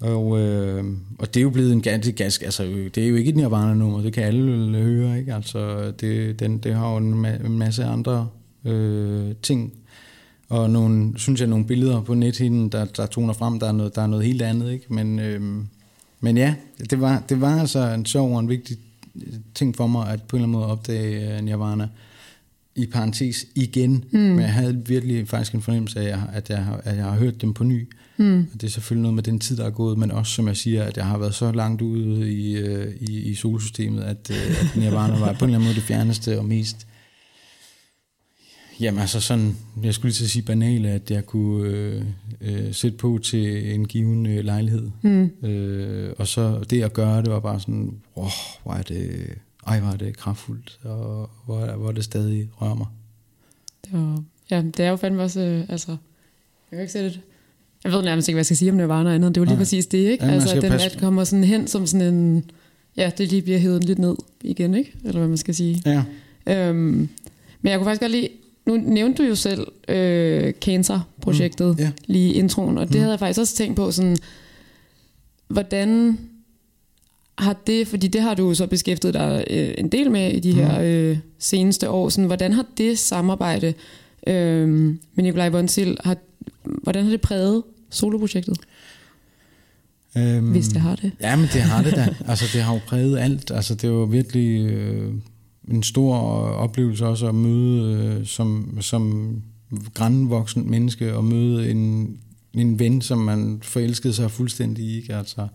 Og, 0.00 0.40
øh, 0.40 0.84
og 1.18 1.34
det 1.34 1.40
er 1.40 1.42
jo 1.42 1.50
blevet 1.50 1.72
en 1.72 1.82
ganske, 1.82 2.12
ganske 2.12 2.44
altså 2.44 2.64
det 2.64 2.98
er 2.98 3.08
jo 3.08 3.16
ikke 3.16 3.30
et 3.30 3.36
Nirvana-nummer, 3.36 4.02
det 4.02 4.12
kan 4.12 4.24
alle 4.24 4.78
høre, 4.78 5.18
ikke? 5.18 5.34
Altså 5.34 5.90
det, 6.00 6.40
den, 6.40 6.58
det 6.58 6.74
har 6.74 6.90
jo 6.90 6.96
en, 6.96 7.26
ma- 7.26 7.46
en 7.46 7.58
masse 7.58 7.84
andre 7.84 8.28
øh, 8.64 9.34
ting, 9.42 9.72
og 10.48 10.70
nogle, 10.70 11.18
synes 11.18 11.40
jeg, 11.40 11.48
nogle 11.48 11.64
billeder 11.64 12.00
på 12.00 12.14
nethinden, 12.14 12.68
der, 12.68 12.84
der 12.84 13.06
toner 13.06 13.32
frem, 13.32 13.60
der 13.60 13.68
er 13.68 13.72
noget, 13.72 13.94
der 13.94 14.02
er 14.02 14.06
noget 14.06 14.26
helt 14.26 14.42
andet, 14.42 14.72
ikke? 14.72 14.94
Men, 14.94 15.18
øh, 15.18 15.40
men 16.20 16.36
ja, 16.36 16.54
det 16.90 17.00
var, 17.00 17.22
det 17.28 17.40
var 17.40 17.60
altså 17.60 17.92
en 17.92 18.06
sjov 18.06 18.34
og 18.34 18.40
en 18.40 18.48
vigtig 18.48 18.76
ting 19.54 19.76
for 19.76 19.86
mig, 19.86 20.08
at 20.08 20.22
på 20.22 20.36
en 20.36 20.42
eller 20.42 20.46
anden 20.46 20.60
måde 20.60 20.72
opdage 20.72 21.38
uh, 21.38 21.44
Nirvana 21.44 21.88
i 22.74 22.86
parentes 22.86 23.46
igen, 23.54 24.04
mm. 24.10 24.18
men 24.18 24.40
jeg 24.40 24.52
havde 24.52 24.82
virkelig 24.86 25.28
faktisk 25.28 25.54
en 25.54 25.62
fornemmelse 25.62 26.00
af, 26.00 26.18
at 26.32 26.50
jeg, 26.50 26.64
har, 26.64 26.80
at 26.84 26.96
jeg 26.96 27.04
har 27.04 27.16
hørt 27.16 27.40
dem 27.40 27.54
på 27.54 27.64
ny. 27.64 27.88
Mm. 28.16 28.38
Og 28.54 28.60
det 28.60 28.66
er 28.66 28.70
selvfølgelig 28.70 29.02
noget 29.02 29.14
med 29.14 29.22
den 29.22 29.38
tid, 29.38 29.56
der 29.56 29.64
er 29.64 29.70
gået, 29.70 29.98
men 29.98 30.10
også, 30.10 30.32
som 30.32 30.48
jeg 30.48 30.56
siger, 30.56 30.84
at 30.84 30.96
jeg 30.96 31.06
har 31.06 31.18
været 31.18 31.34
så 31.34 31.52
langt 31.52 31.82
ude 31.82 32.32
i, 32.32 32.62
uh, 32.62 32.86
i, 33.00 33.30
i 33.30 33.34
solsystemet, 33.34 34.02
at, 34.02 34.30
at 34.30 34.76
Nirvana 34.76 35.18
var 35.18 35.32
på 35.32 35.44
en 35.44 35.50
eller 35.50 35.58
anden 35.58 35.62
måde 35.62 35.74
det 35.74 35.82
fjerneste 35.82 36.38
og 36.38 36.44
mest 36.44 36.86
Jamen 38.80 39.00
altså 39.00 39.20
sådan, 39.20 39.56
jeg 39.82 39.94
skulle 39.94 40.08
lige 40.10 40.14
til 40.14 40.24
at 40.24 40.30
sige 40.30 40.42
banale, 40.42 40.88
at 40.88 41.10
jeg 41.10 41.26
kunne 41.26 41.68
øh, 41.68 42.02
øh, 42.40 42.72
sætte 42.74 42.96
på 42.98 43.18
til 43.22 43.74
en 43.74 43.88
given 43.88 44.26
øh, 44.26 44.44
lejlighed. 44.44 44.90
Mm. 45.02 45.30
Øh, 45.48 46.12
og 46.18 46.26
så 46.28 46.64
det 46.70 46.82
at 46.82 46.92
gøre 46.92 47.22
det 47.22 47.30
var 47.30 47.40
bare 47.40 47.60
sådan, 47.60 47.92
wow, 48.16 48.26
hvor 48.62 48.72
er 48.72 48.82
det, 48.82 49.28
ej, 49.66 49.80
hvor 49.80 49.88
er 49.90 49.96
det 49.96 50.16
kraftfuldt, 50.16 50.78
og 50.84 51.30
hvor, 51.46 51.76
hvor 51.76 51.92
det 51.92 52.04
stadig 52.04 52.48
rører 52.60 52.74
mig. 52.74 52.86
Det 53.84 53.92
var, 53.92 54.22
ja, 54.50 54.62
det 54.76 54.80
er 54.80 54.90
jo 54.90 54.96
fandme 54.96 55.22
også, 55.22 55.40
øh, 55.40 55.64
altså, 55.68 55.90
jeg 55.90 55.96
kan 56.76 56.80
ikke 56.80 56.92
sætte 56.92 57.08
det. 57.08 57.20
Jeg 57.84 57.92
ved 57.92 58.02
nærmest 58.02 58.28
ikke, 58.28 58.34
hvad 58.34 58.40
jeg 58.40 58.46
skal 58.46 58.56
sige 58.56 58.70
om 58.70 58.76
Nirvana 58.76 59.14
andet. 59.14 59.34
Det 59.34 59.36
er 59.36 59.40
jo 59.40 59.44
lige 59.44 59.54
Nej. 59.54 59.60
præcis 59.60 59.86
det, 59.86 59.98
ikke? 59.98 60.24
Ja, 60.24 60.30
altså, 60.30 60.60
den 60.60 60.70
passe- 60.70 60.90
at 60.90 60.98
kommer 61.00 61.24
sådan 61.24 61.44
hen 61.44 61.66
som 61.66 61.86
sådan 61.86 62.14
en, 62.14 62.50
ja, 62.96 63.10
det 63.18 63.28
lige 63.30 63.42
bliver 63.42 63.58
hævet 63.58 63.84
lidt 63.84 63.98
ned 63.98 64.14
igen, 64.40 64.74
ikke? 64.74 64.92
Eller 65.04 65.18
hvad 65.18 65.28
man 65.28 65.36
skal 65.36 65.54
sige. 65.54 65.82
Ja, 65.86 66.04
Øhm, 66.48 67.08
men 67.62 67.70
jeg 67.70 67.78
kunne 67.78 67.84
faktisk 67.84 68.00
godt 68.00 68.12
lide, 68.12 68.28
nu 68.66 68.76
nævnte 68.76 69.22
du 69.22 69.28
jo 69.28 69.34
selv 69.34 69.66
øh, 69.88 70.52
Cancer-projektet 70.60 71.66
Mm, 71.78 71.82
ja. 71.84 71.90
lige 72.06 72.28
i 72.34 72.38
introen, 72.38 72.78
og 72.78 72.86
det 72.86 72.94
Mm. 72.94 73.00
havde 73.00 73.10
jeg 73.12 73.18
faktisk 73.18 73.40
også 73.40 73.56
tænkt 73.56 73.76
på, 73.76 73.90
sådan, 73.90 74.16
hvordan 75.48 76.18
har 77.38 77.56
det, 77.66 77.88
fordi 77.88 78.06
det 78.08 78.20
har 78.22 78.34
du 78.34 78.54
så 78.54 78.66
beskæftiget 78.66 79.14
dig 79.14 79.44
øh, 79.50 79.74
en 79.78 79.88
del 79.88 80.10
med 80.10 80.32
i 80.32 80.40
de 80.40 80.50
Mm. 80.52 80.56
her 80.58 80.80
øh, 80.82 81.18
seneste 81.38 81.90
år, 81.90 82.08
sådan, 82.08 82.24
hvordan 82.24 82.52
har 82.52 82.66
det 82.78 82.98
samarbejde 82.98 83.74
øh, 84.26 84.68
med 85.14 85.22
Nikolaj 85.24 85.48
Vonsil, 85.48 85.96
har, 86.04 86.16
hvordan 86.64 87.04
har 87.04 87.10
det 87.10 87.20
præget 87.20 87.62
soloprojektet, 87.90 88.56
øhm, 90.16 90.50
hvis 90.50 90.68
det 90.68 90.80
har 90.80 90.96
det? 90.96 91.12
Ja, 91.20 91.36
men 91.36 91.48
det 91.52 91.60
har 91.62 91.82
det 91.82 91.92
da. 91.96 92.14
altså, 92.28 92.44
det 92.52 92.62
har 92.62 92.72
jo 92.74 92.80
præget 92.86 93.18
alt. 93.18 93.50
Altså, 93.50 93.74
det 93.74 93.90
var 93.90 94.04
virkelig 94.06 94.70
øh, 94.72 95.12
en 95.70 95.82
stor 95.82 96.16
oplevelse 96.38 97.06
også 97.06 97.28
at 97.28 97.34
møde 97.34 97.94
øh, 97.94 98.26
som, 98.26 98.78
som 98.80 99.32
grænvoksen 99.94 100.70
menneske 100.70 101.16
og 101.16 101.24
møde 101.24 101.70
en, 101.70 102.16
en 102.54 102.78
ven, 102.78 103.02
som 103.02 103.18
man 103.18 103.58
forelskede 103.62 104.14
sig 104.14 104.30
fuldstændig 104.30 104.84
i. 104.84 104.96
Ikke? 104.96 105.16
Altså, 105.16 105.46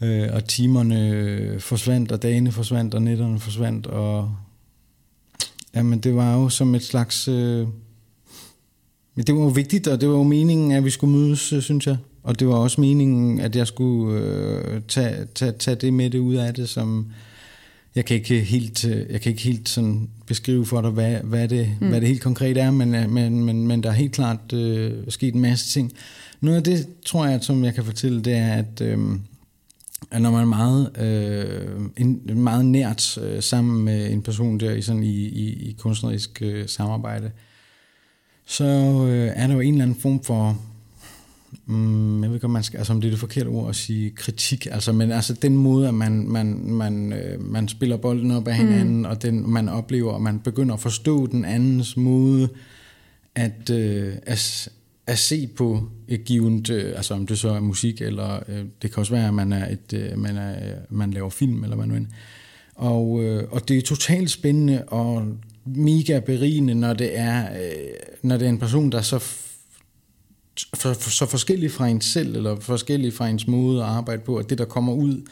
øh, 0.00 0.28
og 0.32 0.44
timerne 0.44 1.60
forsvandt, 1.60 2.12
og 2.12 2.22
dagene 2.22 2.52
forsvandt, 2.52 2.94
og 2.94 3.02
nætterne 3.02 3.38
forsvandt, 3.38 3.86
og 3.86 4.34
jamen, 5.74 5.98
det 5.98 6.14
var 6.14 6.34
jo 6.34 6.48
som 6.48 6.74
et 6.74 6.82
slags... 6.82 7.28
Øh, 7.28 7.66
men 9.14 9.26
det 9.26 9.34
var 9.34 9.40
jo 9.40 9.48
vigtigt, 9.48 9.88
og 9.88 10.00
det 10.00 10.08
var 10.08 10.14
jo 10.14 10.22
meningen, 10.22 10.72
at 10.72 10.84
vi 10.84 10.90
skulle 10.90 11.16
mødes, 11.16 11.52
øh, 11.52 11.62
synes 11.62 11.86
jeg. 11.86 11.96
Og 12.22 12.40
det 12.40 12.48
var 12.48 12.54
også 12.54 12.80
meningen, 12.80 13.40
at 13.40 13.56
jeg 13.56 13.66
skulle 13.66 14.20
øh, 14.20 14.82
tage, 14.88 15.26
tage, 15.34 15.52
tage 15.52 15.74
det 15.74 15.92
med 15.92 16.10
det 16.10 16.18
ud 16.18 16.34
af 16.34 16.54
det, 16.54 16.68
som 16.68 17.06
jeg 17.94 18.04
kan 18.04 18.16
ikke 18.16 18.40
helt, 18.40 18.84
øh, 18.84 19.10
jeg 19.10 19.20
kan 19.20 19.30
ikke 19.30 19.42
helt 19.42 19.68
sådan 19.68 20.10
beskrive 20.26 20.66
for 20.66 20.80
dig, 20.80 20.90
hvad, 20.90 21.16
hvad, 21.16 21.48
det, 21.48 21.76
mm. 21.80 21.88
hvad 21.88 22.00
det 22.00 22.08
helt 22.08 22.22
konkret 22.22 22.56
er, 22.56 22.70
men, 22.70 22.94
øh, 22.94 23.10
men, 23.10 23.44
men, 23.44 23.66
men 23.66 23.82
der 23.82 23.88
er 23.88 23.94
helt 23.94 24.12
klart 24.12 24.52
øh, 24.52 24.92
sket 25.08 25.34
en 25.34 25.40
masse 25.40 25.72
ting. 25.72 25.92
Noget 26.40 26.56
af 26.56 26.64
det, 26.64 26.86
tror 27.06 27.26
jeg, 27.26 27.44
som 27.44 27.64
jeg 27.64 27.74
kan 27.74 27.84
fortælle, 27.84 28.20
det 28.20 28.32
er, 28.32 28.52
at, 28.52 28.80
øh, 28.80 28.98
at 30.10 30.22
når 30.22 30.30
man 30.30 30.40
er 30.40 30.46
meget, 30.46 30.98
øh, 30.98 31.80
en, 31.96 32.20
meget 32.34 32.64
nært 32.64 33.18
øh, 33.18 33.42
sammen 33.42 33.84
med 33.84 34.10
en 34.10 34.22
person 34.22 34.60
der 34.60 34.74
i, 34.74 34.82
sådan 34.82 35.02
i, 35.02 35.16
i, 35.16 35.68
i 35.68 35.76
kunstnerisk 35.78 36.42
øh, 36.42 36.68
samarbejde, 36.68 37.30
så 38.46 38.64
øh, 39.08 39.32
er 39.34 39.46
der 39.46 39.54
jo 39.54 39.60
en 39.60 39.74
eller 39.74 39.84
anden 39.84 40.00
form 40.00 40.24
for, 40.24 40.58
mm, 41.66 42.22
jeg 42.22 42.32
ved 42.32 42.44
om, 42.44 42.50
man 42.50 42.62
skal, 42.62 42.78
altså, 42.78 42.92
om 42.92 43.00
det 43.00 43.08
er 43.08 43.12
det 43.12 43.20
forkerte 43.20 43.48
ord 43.48 43.68
at 43.68 43.76
sige 43.76 44.10
kritik, 44.10 44.66
altså, 44.70 44.92
men 44.92 45.12
altså 45.12 45.34
den 45.34 45.56
måde, 45.56 45.88
at 45.88 45.94
man, 45.94 46.28
man, 46.28 46.46
man, 46.64 47.12
øh, 47.12 47.40
man 47.40 47.68
spiller 47.68 47.96
bolden 47.96 48.30
op 48.30 48.48
af 48.48 48.54
hinanden, 48.56 48.98
mm. 48.98 49.04
og 49.04 49.22
den, 49.22 49.50
man 49.50 49.68
oplever, 49.68 50.14
at 50.14 50.22
man 50.22 50.38
begynder 50.38 50.74
at 50.74 50.80
forstå 50.80 51.26
den 51.26 51.44
andens 51.44 51.96
måde 51.96 52.48
at, 53.34 53.70
øh, 53.70 54.14
at, 54.22 54.68
at 55.06 55.18
se 55.18 55.46
på 55.46 55.82
et 56.08 56.24
givet, 56.24 56.70
øh, 56.70 56.92
altså 56.96 57.14
om 57.14 57.26
det 57.26 57.38
så 57.38 57.48
er 57.48 57.60
musik, 57.60 58.00
eller 58.02 58.40
øh, 58.48 58.64
det 58.82 58.92
kan 58.92 59.00
også 59.00 59.12
være, 59.12 59.28
at 59.28 59.34
man, 59.34 59.52
er 59.52 59.72
et, 59.72 59.92
øh, 59.92 60.18
man, 60.18 60.36
er, 60.36 60.74
man 60.90 61.10
laver 61.10 61.30
film, 61.30 61.62
eller 61.62 61.76
hvad 61.76 61.86
nu 61.86 61.94
end. 61.94 62.06
Og, 62.74 63.24
øh, 63.24 63.44
og 63.50 63.68
det 63.68 63.78
er 63.78 63.82
totalt 63.82 64.30
spændende 64.30 64.84
og 64.84 65.26
mega 65.64 66.20
berigende, 66.20 66.74
når 66.74 66.94
det 66.94 67.18
er, 67.18 67.52
øh, 67.52 67.92
når 68.22 68.36
det 68.36 68.44
er 68.44 68.50
en 68.50 68.58
person, 68.58 68.92
der 68.92 68.98
er 68.98 69.02
så, 69.02 69.24
for, 70.74 70.92
for, 70.92 71.10
så 71.10 71.26
forskellig 71.26 71.72
fra 71.72 71.88
ens 71.88 72.04
selv, 72.04 72.36
eller 72.36 72.60
forskellig 72.60 73.12
fra 73.12 73.28
ens 73.28 73.46
måde 73.46 73.82
at 73.82 73.88
arbejde 73.88 74.22
på, 74.22 74.36
at 74.36 74.50
det, 74.50 74.58
der 74.58 74.64
kommer 74.64 74.92
ud, 74.92 75.22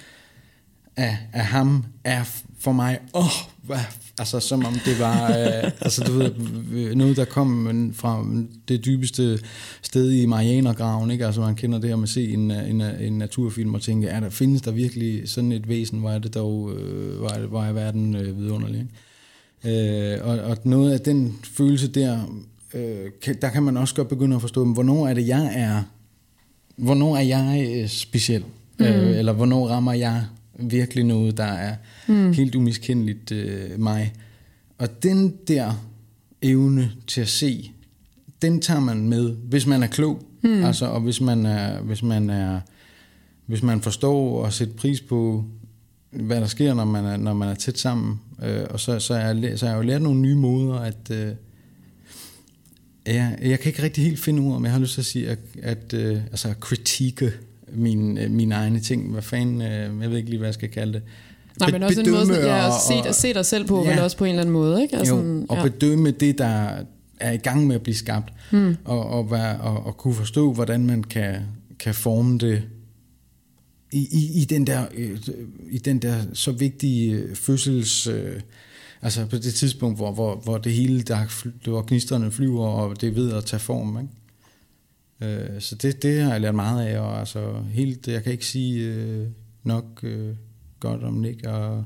af, 0.96 1.18
af 1.32 1.44
ham 1.44 1.84
er 2.04 2.24
for 2.58 2.72
mig, 2.72 2.98
åh, 3.14 3.24
hvad, 3.62 3.78
altså 4.18 4.40
som 4.40 4.64
om 4.64 4.74
det 4.84 5.00
var, 5.00 5.28
øh, 5.28 5.70
altså 5.86 6.04
du 6.04 6.12
ved, 6.12 6.94
noget 6.94 7.16
der 7.16 7.24
kom 7.24 7.92
fra 7.94 8.26
det 8.68 8.84
dybeste 8.84 9.38
sted 9.82 10.12
i 10.12 10.26
Marianergraven, 10.26 11.10
ikke? 11.10 11.26
Altså 11.26 11.40
man 11.40 11.54
kender 11.54 11.78
det 11.78 11.88
her 11.88 11.96
med 11.96 12.02
at 12.02 12.08
se 12.08 12.32
en, 12.32 12.50
en, 12.50 12.80
en 12.80 13.18
naturfilm 13.18 13.74
og 13.74 13.82
tænke, 13.82 14.08
er 14.08 14.20
der, 14.20 14.30
findes 14.30 14.62
der 14.62 14.70
virkelig 14.70 15.28
sådan 15.28 15.52
et 15.52 15.68
væsen, 15.68 15.98
hvor 15.98 16.10
er 16.10 16.18
det 16.18 16.34
dog, 16.34 16.72
øh, 16.72 17.18
hvor, 17.18 17.28
er, 17.28 17.46
hvor 17.46 17.62
er 17.62 17.72
verden 17.72 18.16
øh, 18.16 18.38
vidunderlig, 18.38 18.80
ikke? 18.80 18.92
Øh, 19.64 20.26
og, 20.26 20.38
og 20.38 20.58
noget 20.64 20.92
af 20.92 21.00
den 21.00 21.38
følelse 21.44 21.88
der, 21.88 22.18
øh, 22.74 23.10
kan, 23.22 23.36
der 23.42 23.50
kan 23.50 23.62
man 23.62 23.76
også 23.76 23.94
godt 23.94 24.08
begynde 24.08 24.36
at 24.36 24.40
forstå, 24.40 24.64
men 24.64 24.74
hvornår 24.74 25.08
er 25.08 25.14
det, 25.14 25.28
jeg 25.28 25.52
er, 25.54 25.82
hvornår 26.76 27.16
er 27.16 27.20
jeg 27.20 27.68
øh, 27.70 27.88
speciel? 27.88 28.44
Mm. 28.78 28.84
Øh, 28.84 29.18
eller 29.18 29.32
hvornår 29.32 29.68
rammer 29.68 29.92
jeg 29.92 30.24
virkelig 30.58 31.04
noget, 31.04 31.36
der 31.36 31.44
er 31.44 31.76
mm. 32.08 32.32
helt 32.32 32.54
umiskendeligt 32.54 33.32
øh, 33.32 33.80
mig. 33.80 34.12
Og 34.78 35.02
den 35.02 35.34
der 35.48 35.72
evne 36.42 36.90
til 37.06 37.20
at 37.20 37.28
se, 37.28 37.72
den 38.42 38.60
tager 38.60 38.80
man 38.80 39.08
med, 39.08 39.30
hvis 39.30 39.66
man 39.66 39.82
er 39.82 39.86
klog, 39.86 40.22
mm. 40.42 40.64
altså, 40.64 40.86
og 40.86 41.00
hvis 41.00 41.20
man 41.20 41.46
er, 41.46 41.80
hvis 41.80 42.02
man 42.02 42.30
er, 42.30 42.60
hvis 43.46 43.62
man 43.62 43.80
forstår 43.80 44.44
og 44.44 44.52
sætter 44.52 44.74
pris 44.74 45.00
på, 45.00 45.44
hvad 46.10 46.40
der 46.40 46.46
sker, 46.46 46.74
når 46.74 46.84
man 46.84 47.04
er, 47.04 47.16
når 47.16 47.34
man 47.34 47.48
er 47.48 47.54
tæt 47.54 47.78
sammen. 47.78 48.20
Øh, 48.42 48.64
og 48.70 48.80
så, 48.80 48.98
så, 48.98 49.14
er 49.14 49.34
jeg, 49.34 49.58
så 49.58 49.66
har 49.66 49.72
jeg 49.72 49.82
jo 49.82 49.86
lært 49.86 50.02
nogle 50.02 50.20
nye 50.20 50.34
måder, 50.34 50.74
at 50.74 51.10
øh, 51.10 51.32
jeg, 53.06 53.38
jeg 53.42 53.60
kan 53.60 53.70
ikke 53.70 53.82
rigtig 53.82 54.04
helt 54.04 54.20
finde 54.20 54.42
ud 54.42 54.54
af, 54.54 54.60
men 54.60 54.64
jeg 54.64 54.72
har 54.72 54.80
lyst 54.80 54.94
til 54.94 55.00
at 55.00 55.04
sige, 55.04 55.28
at, 55.28 55.38
at 55.62 55.94
øh, 55.94 56.16
altså 56.16 56.54
kritique 56.60 57.32
mine, 57.72 58.22
øh, 58.22 58.30
mine 58.30 58.54
egne 58.54 58.80
ting. 58.80 59.12
Hvad 59.12 59.22
fanden, 59.22 59.62
øh, 59.62 60.02
jeg 60.02 60.10
ved 60.10 60.16
ikke 60.16 60.30
lige, 60.30 60.38
hvad 60.38 60.48
jeg 60.48 60.54
skal 60.54 60.68
kalde 60.68 60.92
det. 60.92 61.02
Nej, 61.60 61.70
men 61.70 61.82
også 61.82 62.00
en 62.00 62.10
måde, 62.10 62.26
sådan, 62.26 62.42
ja, 62.42 62.66
at 62.66 62.72
se, 63.14 63.20
se 63.20 63.34
dig 63.34 63.46
selv 63.46 63.66
på, 63.66 63.84
ja, 63.84 63.90
vel 63.90 63.98
også 63.98 64.16
på 64.16 64.24
en 64.24 64.30
eller 64.30 64.40
anden 64.40 64.52
måde. 64.52 64.82
Ikke? 64.82 64.96
Altså, 64.96 65.14
jo, 65.14 65.46
og 65.48 65.56
ja. 65.56 65.62
bedømme 65.62 66.10
det, 66.10 66.38
der 66.38 66.70
er 67.20 67.32
i 67.32 67.36
gang 67.36 67.66
med 67.66 67.74
at 67.74 67.82
blive 67.82 67.94
skabt, 67.94 68.32
hmm. 68.50 68.76
og, 68.84 69.06
og, 69.06 69.30
være, 69.30 69.58
og, 69.60 69.86
og 69.86 69.96
kunne 69.96 70.14
forstå, 70.14 70.52
hvordan 70.52 70.86
man 70.86 71.04
kan, 71.04 71.36
kan 71.78 71.94
forme 71.94 72.38
det 72.38 72.62
i, 73.92 74.08
i, 74.12 74.40
i, 74.40 74.44
den 74.44 74.66
der, 74.66 74.84
øh, 74.94 75.18
i 75.70 75.78
den 75.78 75.98
der 75.98 76.16
så 76.32 76.52
vigtige 76.52 77.22
fødsels 77.34 78.08
altså 79.02 79.26
på 79.26 79.36
det 79.36 79.54
tidspunkt, 79.54 79.98
hvor, 79.98 80.12
hvor, 80.12 80.36
hvor 80.36 80.58
det 80.58 80.72
hele, 80.72 81.02
der, 81.02 81.44
hvor 81.70 81.84
gnisterne 81.88 82.30
flyver, 82.30 82.66
og 82.66 83.00
det 83.00 83.08
er 83.08 83.12
ved 83.12 83.32
at 83.32 83.44
tage 83.44 83.60
form. 83.60 83.98
Ikke? 83.98 84.12
Øh, 85.20 85.60
så 85.60 85.74
det, 85.74 86.02
det 86.02 86.22
har 86.22 86.32
jeg 86.32 86.40
lært 86.40 86.54
meget 86.54 86.86
af, 86.86 87.00
og 87.00 87.18
altså 87.18 87.52
helt, 87.72 88.08
jeg 88.08 88.22
kan 88.22 88.32
ikke 88.32 88.46
sige 88.46 88.84
øh, 88.84 89.26
nok 89.64 89.84
øh, 90.02 90.34
godt 90.80 91.02
om 91.02 91.14
Nick, 91.14 91.46
og 91.46 91.84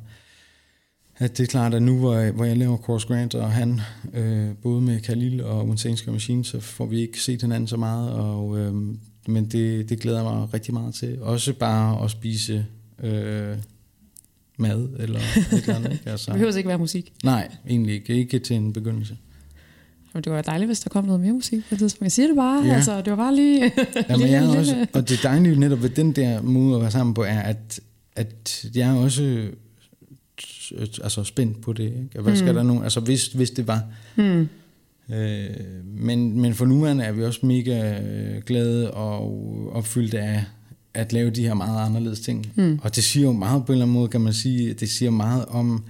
at 1.16 1.38
det 1.38 1.44
er 1.44 1.48
klart, 1.48 1.74
at 1.74 1.82
nu 1.82 1.98
hvor 1.98 2.14
jeg, 2.14 2.32
hvor 2.32 2.44
jeg 2.44 2.56
laver 2.56 2.76
Course 2.76 3.06
Grant, 3.06 3.34
og 3.34 3.52
han, 3.52 3.80
øh, 4.14 4.48
både 4.62 4.80
med 4.80 5.00
Khalil 5.00 5.44
og 5.44 5.66
Montanske 5.66 6.10
Machine, 6.10 6.44
så 6.44 6.60
får 6.60 6.86
vi 6.86 7.00
ikke 7.00 7.20
set 7.20 7.42
hinanden 7.42 7.66
så 7.66 7.76
meget, 7.76 8.10
og, 8.10 8.58
øh, 8.58 8.74
men 9.26 9.46
det, 9.46 9.88
det 9.88 10.00
glæder 10.00 10.22
jeg 10.22 10.32
mig 10.32 10.54
rigtig 10.54 10.74
meget 10.74 10.94
til. 10.94 11.22
Også 11.22 11.52
bare 11.52 12.04
at 12.04 12.10
spise 12.10 12.66
øh, 13.02 13.56
mad, 14.60 14.88
eller 14.98 15.18
et 15.20 15.52
eller 15.52 15.74
andet. 15.74 15.92
Ikke? 15.92 16.10
Altså, 16.10 16.30
det 16.30 16.34
behøver 16.34 16.56
ikke 16.56 16.68
være 16.68 16.78
musik. 16.78 17.12
Nej, 17.24 17.48
egentlig 17.68 17.94
ikke. 17.94 18.14
Ikke 18.14 18.38
til 18.38 18.56
en 18.56 18.72
begyndelse. 18.72 19.16
Men 20.12 20.24
det 20.24 20.32
var 20.32 20.42
dejligt, 20.42 20.68
hvis 20.68 20.80
der 20.80 20.90
kom 20.90 21.04
noget 21.04 21.20
mere 21.20 21.32
musik 21.32 21.58
på 21.58 21.66
det 21.70 21.78
tidspunkt. 21.78 22.02
Jeg 22.02 22.12
siger 22.12 22.26
det 22.26 22.36
bare, 22.36 22.66
ja. 22.66 22.74
altså, 22.74 22.96
det 23.00 23.10
var 23.10 23.16
bare 23.16 23.34
lige... 23.36 23.72
ja, 24.08 24.16
men 24.16 24.28
jeg 24.30 24.44
er 24.44 24.58
også, 24.58 24.86
og 24.92 25.08
det 25.08 25.20
dejlige 25.22 25.60
netop 25.60 25.82
ved 25.82 25.90
den 25.90 26.12
der 26.12 26.42
måde 26.42 26.76
at 26.76 26.82
være 26.82 26.90
sammen 26.90 27.14
på, 27.14 27.22
er, 27.22 27.40
at, 27.40 27.80
at 28.16 28.66
jeg 28.74 28.90
er 28.90 28.94
også 28.94 29.50
altså, 31.02 31.24
spændt 31.24 31.60
på 31.60 31.72
det. 31.72 31.84
Ikke? 31.84 32.20
Hvad 32.20 32.36
skal 32.36 32.48
mm. 32.48 32.54
der 32.54 32.62
nu? 32.62 32.82
Altså, 32.82 33.00
hvis, 33.00 33.26
hvis 33.26 33.50
det 33.50 33.66
var. 33.66 33.84
Mm. 34.16 34.48
Øh, 35.14 35.50
men, 35.84 36.40
men 36.40 36.54
for 36.54 36.64
nuværende 36.64 37.04
er 37.04 37.12
vi 37.12 37.24
også 37.24 37.46
mega 37.46 38.00
øh, 38.02 38.42
glade 38.42 38.90
og 38.90 39.72
opfyldte 39.72 40.18
af 40.18 40.44
at 40.94 41.12
lave 41.12 41.30
de 41.30 41.42
her 41.42 41.54
meget 41.54 41.86
anderledes 41.86 42.20
ting. 42.20 42.52
Mm. 42.54 42.78
Og 42.82 42.96
det 42.96 43.04
siger 43.04 43.26
jo 43.26 43.32
meget 43.32 43.66
på 43.66 43.72
en 43.72 43.74
eller 43.74 43.84
anden 43.84 43.94
måde, 43.94 44.08
kan 44.08 44.20
man 44.20 44.32
sige, 44.32 44.72
det 44.72 44.90
siger 44.90 45.10
meget 45.10 45.44
om 45.44 45.84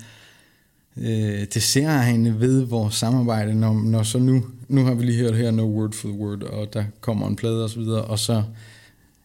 øh, 0.96 1.46
det 1.54 1.62
særlige 1.62 2.40
ved 2.40 2.62
vores 2.62 2.94
samarbejde, 2.94 3.54
når, 3.54 3.74
når 3.74 4.02
så 4.02 4.18
nu, 4.18 4.44
nu 4.68 4.84
har 4.84 4.94
vi 4.94 5.04
lige 5.04 5.18
hørt 5.18 5.36
her 5.36 5.50
No 5.50 5.62
Word 5.62 5.92
for 5.92 6.08
the 6.08 6.18
Word, 6.18 6.42
og 6.42 6.72
der 6.72 6.84
kommer 7.00 7.28
en 7.28 7.36
plade 7.36 7.64
og 7.64 7.70
så 7.70 7.80
videre, 7.80 8.02
og 8.02 8.18
så 8.18 8.42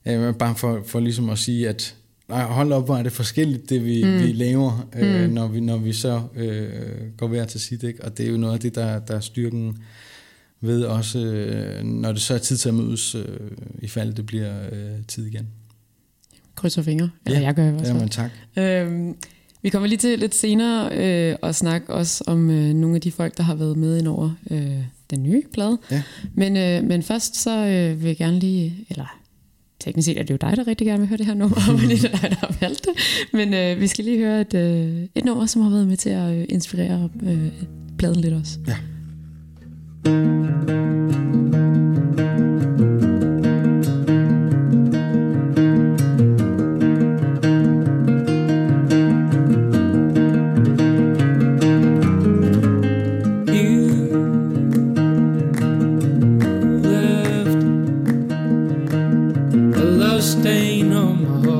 øh, 0.05 0.35
bare 0.35 0.55
for, 0.55 0.81
for 0.85 0.99
ligesom 0.99 1.29
at 1.29 1.39
sige, 1.39 1.69
at 1.69 1.95
nej, 2.29 2.43
hold 2.43 2.71
op, 2.71 2.85
hvor 2.85 2.97
er 2.97 3.03
det 3.03 3.11
forskelligt, 3.11 3.69
det 3.69 3.85
vi, 3.85 4.03
mm. 4.03 4.19
vi 4.19 4.31
laver, 4.31 4.87
øh, 4.95 5.23
mm. 5.27 5.33
når, 5.33 5.47
vi, 5.47 5.59
når 5.59 5.77
vi 5.77 5.93
så 5.93 6.21
øh, 6.35 6.69
går 7.17 7.27
hver 7.27 7.45
til 7.45 7.59
sit, 7.59 7.83
ikke? 7.83 8.03
og 8.03 8.17
det 8.17 8.25
er 8.25 8.31
jo 8.31 8.37
noget 8.37 8.53
af 8.53 8.59
det, 8.59 8.75
der, 8.75 8.99
der 8.99 9.15
er 9.15 9.19
styrken 9.19 9.77
ved 10.61 10.83
også, 10.83 11.19
øh, 11.19 11.83
når 11.83 12.11
det 12.11 12.21
så 12.21 12.33
er 12.33 12.37
tid 12.37 12.57
til 12.57 12.69
at 12.69 12.75
mødes, 12.75 13.15
øh, 13.15 13.25
i 13.81 13.87
fald 13.87 14.13
det 14.13 14.25
bliver 14.25 14.53
øh, 14.71 15.05
tid 15.07 15.25
igen. 15.25 15.47
Krydser 16.55 16.81
fingre, 16.81 17.09
eller 17.25 17.39
ja, 17.39 17.45
jeg 17.45 17.55
gør 17.55 17.67
i 17.67 17.71
hvert 17.71 17.81
fald. 17.81 17.93
Jamen, 17.93 18.09
tak. 18.09 18.31
Øhm, 18.57 19.15
vi 19.61 19.69
kommer 19.69 19.87
lige 19.87 19.97
til 19.97 20.19
lidt 20.19 20.35
senere 20.35 20.89
øh, 20.97 21.35
at 21.43 21.55
snakke 21.55 21.93
også 21.93 22.23
om 22.27 22.49
øh, 22.49 22.73
nogle 22.73 22.95
af 22.95 23.01
de 23.01 23.11
folk, 23.11 23.37
der 23.37 23.43
har 23.43 23.55
været 23.55 23.77
med 23.77 23.97
ind 23.97 24.07
over 24.07 24.31
øh, 24.51 24.77
den 25.09 25.23
nye 25.23 25.43
plade. 25.53 25.77
Ja. 25.91 26.03
Men, 26.33 26.57
øh, 26.57 26.83
men 26.83 27.03
først 27.03 27.35
så 27.35 27.65
øh, 27.65 28.01
vil 28.01 28.07
jeg 28.07 28.17
gerne 28.17 28.39
lige, 28.39 28.85
eller 28.89 29.19
teknisk 29.79 30.05
set 30.05 30.17
er 30.17 30.23
det 30.23 30.31
jo 30.31 30.37
dig, 30.41 30.57
der 30.57 30.67
rigtig 30.67 30.87
gerne 30.87 30.99
vil 30.99 31.09
høre 31.09 31.17
det 31.17 31.25
her 31.25 31.33
nummer, 31.33 31.71
men 31.79 31.89
det 31.89 32.03
er 32.05 32.09
dig, 32.09 32.29
der 32.29 32.35
har 32.35 32.55
valgt 32.61 32.85
det. 32.85 32.93
Men 33.33 33.53
øh, 33.53 33.81
vi 33.81 33.87
skal 33.87 34.05
lige 34.05 34.17
høre 34.17 34.41
et, 34.41 34.53
øh, 34.53 35.07
et 35.15 35.25
nummer, 35.25 35.45
som 35.45 35.61
har 35.61 35.69
været 35.69 35.87
med 35.87 35.97
til 35.97 36.09
at 36.09 36.35
øh, 36.35 36.45
inspirere 36.49 37.09
øh, 37.23 37.51
pladen 37.97 38.21
lidt 38.21 38.33
også. 38.33 38.59
Ja. 38.67 38.75
Gonzalez, 60.25 61.54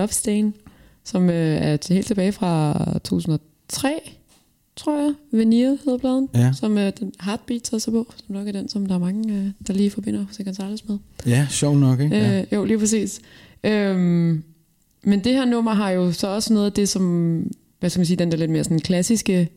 Love 0.00 0.08
Stain, 0.08 0.54
som 1.04 1.24
uh, 1.24 1.34
er 1.34 1.76
til 1.76 1.94
helt 1.94 2.06
tilbage 2.06 2.32
fra 2.32 2.84
2003, 3.04 3.88
tror 4.76 4.96
jeg. 4.96 5.14
Veneer 5.30 5.76
hedder 5.84 5.98
bladen, 5.98 6.28
ja. 6.34 6.52
som 6.52 6.72
uh, 6.72 6.82
den 7.00 7.12
Heartbeat 7.20 7.62
tager 7.62 7.78
sig 7.78 7.92
på, 7.92 8.12
som 8.16 8.34
nok 8.34 8.48
er 8.48 8.52
den, 8.52 8.68
som 8.68 8.86
der 8.86 8.94
er 8.94 8.98
mange, 8.98 9.34
uh, 9.34 9.66
der 9.66 9.72
lige 9.72 9.90
forbinder 9.90 10.20
Jose 10.28 10.44
Gonzalez 10.44 10.80
med. 10.88 10.98
Ja, 11.26 11.46
sjov 11.50 11.78
nok, 11.78 12.00
ikke? 12.00 12.16
Ja. 12.16 12.40
Uh, 12.40 12.52
jo, 12.52 12.64
lige 12.64 12.78
præcis. 12.78 13.20
Um, 13.64 14.44
men 15.02 15.24
det 15.24 15.32
her 15.32 15.44
nummer 15.44 15.74
har 15.74 15.90
jo 15.90 16.12
så 16.12 16.28
også 16.28 16.52
noget 16.52 16.66
af 16.66 16.72
det, 16.72 16.88
som, 16.88 17.42
hvad 17.80 17.90
skal 17.90 18.00
man 18.00 18.06
sige, 18.06 18.16
den 18.16 18.30
der 18.30 18.36
lidt 18.36 18.50
mere 18.50 18.64
sådan 18.64 18.80
klassiske 18.80 19.48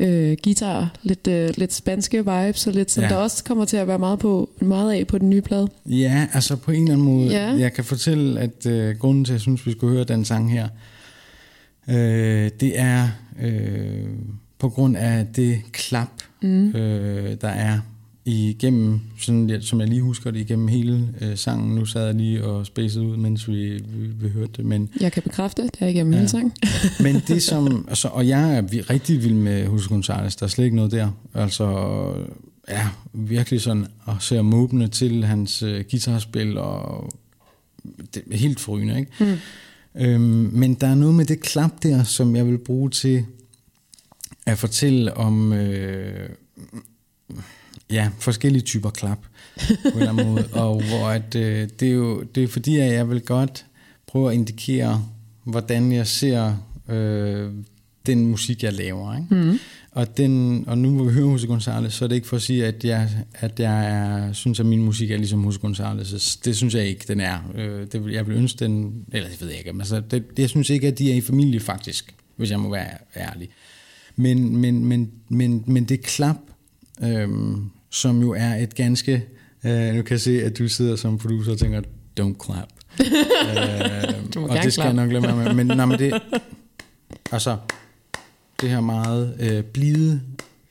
øh, 0.00 0.36
guitar, 0.44 0.94
lidt, 1.02 1.26
øh, 1.26 1.50
lidt 1.56 1.72
spanske 1.72 2.18
vibes, 2.18 2.66
og 2.66 2.72
lidt, 2.72 2.90
som 2.90 3.02
ja. 3.02 3.08
der 3.08 3.16
også 3.16 3.44
kommer 3.44 3.64
til 3.64 3.76
at 3.76 3.88
være 3.88 3.98
meget, 3.98 4.18
på, 4.18 4.50
meget 4.60 4.92
af 4.92 5.06
på 5.06 5.18
den 5.18 5.30
nye 5.30 5.40
plade. 5.40 5.68
Ja, 5.86 6.26
altså 6.32 6.56
på 6.56 6.70
en 6.70 6.82
eller 6.82 6.92
anden 6.92 7.06
måde. 7.06 7.30
Ja. 7.30 7.56
Jeg 7.58 7.72
kan 7.72 7.84
fortælle, 7.84 8.40
at 8.40 8.66
øh, 8.66 8.96
grunden 8.98 9.24
til, 9.24 9.32
at 9.32 9.34
jeg 9.34 9.40
synes, 9.40 9.66
vi 9.66 9.72
skulle 9.72 9.94
høre 9.94 10.04
den 10.04 10.24
sang 10.24 10.52
her, 10.52 10.68
øh, 11.88 12.50
det 12.60 12.78
er 12.80 13.08
øh, 13.42 14.04
på 14.58 14.68
grund 14.68 14.96
af 14.96 15.26
det 15.36 15.60
klap, 15.72 16.12
mm. 16.42 16.68
øh, 16.68 17.36
der 17.40 17.48
er 17.48 17.78
igennem, 18.32 19.00
sådan, 19.18 19.62
som 19.62 19.80
jeg 19.80 19.88
lige 19.88 20.02
husker 20.02 20.30
det, 20.30 20.40
igennem 20.40 20.68
hele 20.68 21.08
øh, 21.20 21.36
sangen. 21.36 21.74
Nu 21.74 21.84
sad 21.84 22.06
jeg 22.06 22.14
lige 22.14 22.44
og 22.44 22.66
spacede 22.66 23.04
ud, 23.04 23.16
mens 23.16 23.48
vi, 23.48 23.72
vi, 23.72 24.06
vi 24.06 24.28
hørte 24.28 24.52
det. 24.56 24.64
Men, 24.64 24.90
Jeg 25.00 25.12
kan 25.12 25.22
bekræfte, 25.22 25.62
det 25.62 25.76
er 25.80 25.86
igennem 25.86 26.12
ja. 26.12 26.18
hele 26.18 26.28
sangen. 26.28 26.52
men 27.04 27.22
det 27.28 27.42
som, 27.42 27.84
altså, 27.88 28.08
og 28.08 28.28
jeg 28.28 28.56
er 28.56 28.90
rigtig 28.90 29.24
vild 29.24 29.34
med 29.34 29.64
Jose 29.64 29.94
González, 29.94 30.36
der 30.38 30.42
er 30.42 30.46
slet 30.46 30.64
ikke 30.64 30.76
noget 30.76 30.92
der. 30.92 31.10
Altså, 31.34 31.66
ja, 32.68 32.88
virkelig 33.12 33.60
sådan, 33.60 33.86
og 34.04 34.16
ser 34.20 34.42
måbende 34.42 34.88
til 34.88 35.24
hans 35.24 35.62
øh, 35.62 35.84
guitarspil, 35.90 36.58
og 36.58 37.10
det 38.14 38.22
er 38.30 38.36
helt 38.36 38.60
forrygende, 38.60 38.98
ikke? 38.98 39.12
Mm. 39.20 39.36
Øhm, 39.94 40.50
men 40.52 40.74
der 40.74 40.86
er 40.86 40.94
noget 40.94 41.14
med 41.14 41.24
det 41.24 41.40
klap 41.40 41.82
der, 41.82 42.02
som 42.02 42.36
jeg 42.36 42.46
vil 42.46 42.58
bruge 42.58 42.90
til 42.90 43.24
at 44.46 44.58
fortælle 44.58 45.16
om 45.16 45.52
øh, 45.52 46.28
ja, 47.90 48.10
forskellige 48.18 48.62
typer 48.62 48.90
klap 48.90 49.18
på 49.58 49.88
en 49.88 49.98
eller 49.98 50.08
anden 50.08 50.26
måde. 50.26 50.48
Og 50.52 50.82
hvor 50.88 51.08
at, 51.08 51.34
øh, 51.34 51.68
det, 51.80 51.88
er 51.88 51.92
jo, 51.92 52.22
det 52.22 52.42
er 52.42 52.48
fordi, 52.48 52.78
at 52.78 52.92
jeg 52.92 53.10
vil 53.10 53.20
godt 53.20 53.66
prøve 54.06 54.28
at 54.30 54.34
indikere, 54.34 55.04
hvordan 55.44 55.92
jeg 55.92 56.06
ser 56.06 56.54
øh, 56.88 57.52
den 58.06 58.26
musik, 58.26 58.62
jeg 58.62 58.72
laver. 58.72 59.16
Ikke? 59.16 59.34
Mm. 59.34 59.58
Og, 59.92 60.16
den, 60.16 60.64
og 60.66 60.78
nu 60.78 60.90
hvor 60.90 61.04
vi 61.04 61.12
hører 61.12 61.30
Jose 61.30 61.46
González, 61.46 61.90
så 61.90 62.04
er 62.04 62.08
det 62.08 62.16
ikke 62.16 62.28
for 62.28 62.36
at 62.36 62.42
sige, 62.42 62.66
at 62.66 62.84
jeg, 62.84 63.10
at 63.34 63.60
jeg 63.60 63.86
er, 63.86 64.32
synes, 64.32 64.60
at 64.60 64.66
min 64.66 64.82
musik 64.82 65.10
er 65.10 65.16
ligesom 65.16 65.44
Jose 65.44 65.60
González. 65.64 66.40
Det 66.44 66.56
synes 66.56 66.74
jeg 66.74 66.84
ikke, 66.84 67.04
den 67.08 67.20
er. 67.20 67.38
Øh, 67.54 67.86
det, 67.92 68.12
jeg 68.12 68.26
vil 68.26 68.36
ønske 68.36 68.64
den, 68.64 69.04
eller 69.12 69.28
det 69.28 69.40
ved 69.40 69.48
jeg 69.48 69.58
ikke, 69.58 69.72
men 69.72 69.80
altså, 69.80 70.00
det, 70.00 70.24
jeg 70.38 70.48
synes 70.48 70.70
ikke, 70.70 70.88
at 70.88 70.98
de 70.98 71.12
er 71.12 71.16
i 71.16 71.20
familie 71.20 71.60
faktisk, 71.60 72.14
hvis 72.36 72.50
jeg 72.50 72.60
må 72.60 72.70
være 72.70 72.90
ærlig. 73.16 73.48
Men, 74.16 74.56
men, 74.56 74.84
men, 74.84 75.10
men, 75.28 75.64
men 75.66 75.84
det 75.84 76.02
klap, 76.02 76.36
øhm, 77.02 77.70
som 77.90 78.20
jo 78.20 78.30
er 78.30 78.54
et 78.54 78.74
ganske... 78.74 79.24
Øh, 79.64 79.94
nu 79.94 80.02
kan 80.02 80.10
jeg 80.10 80.20
se, 80.20 80.44
at 80.44 80.58
du 80.58 80.68
sidder 80.68 80.96
som 80.96 81.18
producer 81.18 81.52
og 81.52 81.58
tænker, 81.58 81.80
don't 82.20 82.44
clap. 82.44 82.68
øh, 83.00 84.24
Du 84.34 84.40
må 84.40 84.46
og 84.46 84.56
det 84.62 84.72
skal 84.72 84.82
jeg 84.82 84.94
klappe. 84.94 84.96
nok 84.96 85.12
lade 85.12 85.22
være 85.22 85.54
med. 85.54 85.64
Men, 85.64 85.76
nej, 85.76 85.86
men 85.86 85.98
det, 85.98 86.20
altså, 87.32 87.56
det 88.60 88.70
her 88.70 88.80
meget 88.80 89.36
øh, 89.40 89.64
blide 89.64 90.20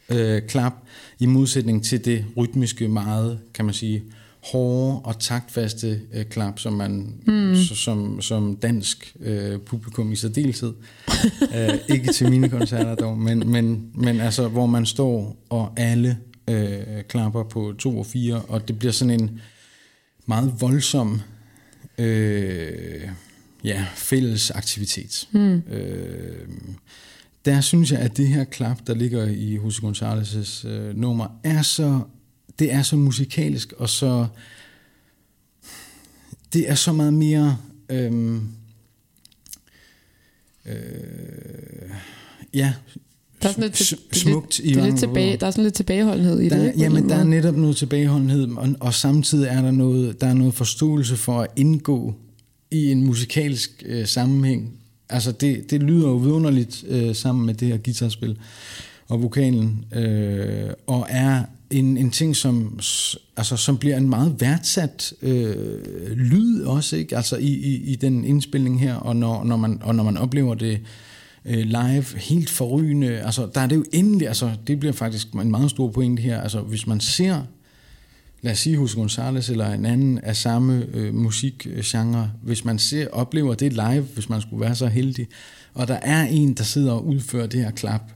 øh, 0.10 0.42
klap, 0.42 0.74
i 1.20 1.26
modsætning 1.26 1.84
til 1.84 2.06
det 2.06 2.26
rytmiske, 2.38 2.88
meget, 2.88 3.40
kan 3.54 3.66
man 3.66 3.74
sige, 3.74 4.04
hårde 4.52 5.00
og 5.00 5.20
taktfaste 5.20 6.02
øh, 6.14 6.26
klap, 6.26 6.60
som 6.60 6.74
man 6.74 7.14
mm. 7.28 7.56
som, 7.56 8.22
som 8.22 8.56
dansk 8.56 9.16
øh, 9.20 9.60
publikum 9.60 10.12
i 10.12 10.16
særdeleshed, 10.16 10.74
øh, 11.56 11.70
ikke 11.88 12.14
til 12.14 12.30
mine 12.30 12.50
koncerter 12.50 12.96
dog, 12.96 13.18
men, 13.18 13.52
men, 13.52 13.92
men 13.94 14.20
altså, 14.20 14.48
hvor 14.48 14.66
man 14.66 14.86
står 14.86 15.38
og 15.50 15.74
alle 15.78 16.18
øh, 16.50 17.04
klapper 17.04 17.43
på 17.43 17.74
to 17.80 18.00
og 18.00 18.06
fire, 18.06 18.41
og 18.41 18.68
det 18.68 18.80
bliver 18.80 18.91
sådan 18.91 19.22
en 19.22 19.41
meget 20.26 20.54
voldsom 20.60 21.22
øh, 21.97 23.10
ja, 23.64 23.86
fælles 23.95 24.52
aktivitet. 24.52 25.28
Mm. 25.32 25.56
Øh, 25.58 26.47
der 27.45 27.62
synes 27.62 27.91
jeg, 27.91 28.00
at 28.00 28.18
det 28.18 28.28
her 28.28 28.43
klap, 28.43 28.88
der 28.88 28.93
ligger 28.93 29.26
i 29.26 29.56
Jose 29.56 29.82
González' 29.82 30.68
øh, 30.68 30.97
nummer, 30.97 31.28
er 31.43 31.62
så, 31.62 32.02
det 32.60 32.74
er 32.74 32.82
så 32.82 32.95
musikalsk, 32.95 33.74
og 33.74 33.89
så, 33.89 34.28
det 36.54 36.70
er 36.70 36.76
så 36.76 36.93
meget 36.93 37.14
mere, 37.14 37.58
øhm, 37.89 38.50
øh, 40.66 41.89
ja, 42.54 42.74
Der 43.42 43.48
er 43.48 43.52
sådan 43.52 43.64
lidt, 43.64 43.74
det 43.74 43.92
er 44.12 44.16
smukt 44.16 44.60
lidt, 44.64 44.76
det 44.76 44.82
er 44.82 44.86
lidt 44.86 45.00
tilbage, 45.00 45.38
der 45.38 45.48
er 45.48 45.52
sådan 45.52 45.64
lidt 45.64 45.74
tilbageholdenhed 45.74 46.40
i 46.40 46.50
Der, 46.50 46.58
det. 46.58 46.68
ikke, 46.68 46.80
jamen, 46.80 47.10
der 47.10 47.16
er 47.16 47.24
netop 47.24 47.56
noget 47.56 47.76
tilbageholdenhed, 47.78 48.48
og, 48.58 48.70
og 48.80 48.94
samtidig 48.94 49.48
er 49.48 49.62
der 49.62 49.72
noget, 49.72 50.22
der 50.22 50.28
er 50.28 50.34
noget 50.34 50.54
forståelse 50.54 51.16
for 51.18 51.42
at 51.42 51.48
indgå 51.56 52.16
i 52.72 52.92
en 52.92 53.06
musikalsk 53.06 53.84
øh, 53.86 54.08
sammenhæng. 54.08 54.72
Altså, 55.10 55.32
det, 55.32 55.72
det 55.72 55.84
lyder 55.84 56.08
jo 56.08 56.16
vidunderligt 56.16 56.84
øh, 56.88 57.16
sammen 57.16 57.46
med 57.46 57.54
det 57.54 57.68
her 57.68 57.78
guitarspil 57.78 58.38
og 59.08 59.24
vokalen, 59.24 59.86
øh, 59.96 60.70
og 60.88 61.08
er 61.10 61.44
en, 61.72 61.98
en 61.98 62.12
ting, 62.12 62.36
som, 62.36 62.80
altså, 63.38 63.58
som 63.58 63.78
bliver 63.78 63.98
en 63.98 64.10
meget 64.10 64.36
værdsat 64.40 65.14
øh, 65.22 65.56
lyd 66.16 66.62
også, 66.62 66.96
ikke? 66.96 67.18
Altså 67.18 67.38
i, 67.38 67.48
i, 67.54 67.92
i 67.92 67.96
den 67.96 68.26
indspilning 68.26 68.80
her, 68.80 68.96
og 68.96 69.16
når, 69.16 69.44
når, 69.44 69.58
man, 69.58 69.80
og 69.84 69.96
når 69.96 70.04
man 70.04 70.18
oplever 70.18 70.56
det 70.56 70.80
øh, 71.46 71.66
live, 71.66 72.06
helt 72.18 72.50
forrygende, 72.50 73.20
altså 73.20 73.50
der 73.56 73.62
er 73.62 73.68
det 73.68 73.76
jo 73.76 73.86
endelig, 73.92 74.28
altså 74.28 74.52
det 74.68 74.80
bliver 74.80 74.94
faktisk 74.94 75.34
en 75.34 75.52
meget 75.52 75.70
stor 75.70 75.92
pointe 75.92 76.22
her, 76.22 76.42
altså 76.42 76.62
hvis 76.62 76.88
man 76.88 77.00
ser 77.00 77.42
lad 78.42 78.52
os 78.52 78.60
sige 78.60 78.78
hos 78.78 78.96
Gonzales 78.96 79.50
eller 79.50 79.74
en 79.74 79.86
anden 79.86 80.18
af 80.18 80.36
samme 80.36 80.86
øh, 80.94 81.14
musikgenre, 81.14 82.32
hvis 82.44 82.66
man 82.66 82.80
ser, 82.80 83.08
oplever 83.08 83.54
det 83.54 83.74
live, 83.74 84.02
hvis 84.02 84.30
man 84.30 84.42
skulle 84.42 84.62
være 84.62 84.76
så 84.76 84.88
heldig, 84.88 85.28
og 85.74 85.88
der 85.88 86.00
er 86.02 86.24
en, 86.24 86.54
der 86.54 86.64
sidder 86.64 86.92
og 86.92 87.06
udfører 87.06 87.48
det 87.48 87.64
her 87.64 87.72
klap 87.72 88.12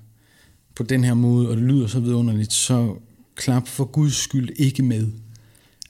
på 0.76 0.84
den 0.84 1.04
her 1.04 1.14
måde, 1.14 1.50
og 1.50 1.58
det 1.58 1.64
lyder 1.64 1.88
så 1.88 2.00
vidunderligt, 2.00 2.54
så 2.54 2.96
klap 3.36 3.68
for 3.68 3.86
guds 3.86 4.16
skyld 4.16 4.50
ikke 4.56 4.84
med. 4.84 5.08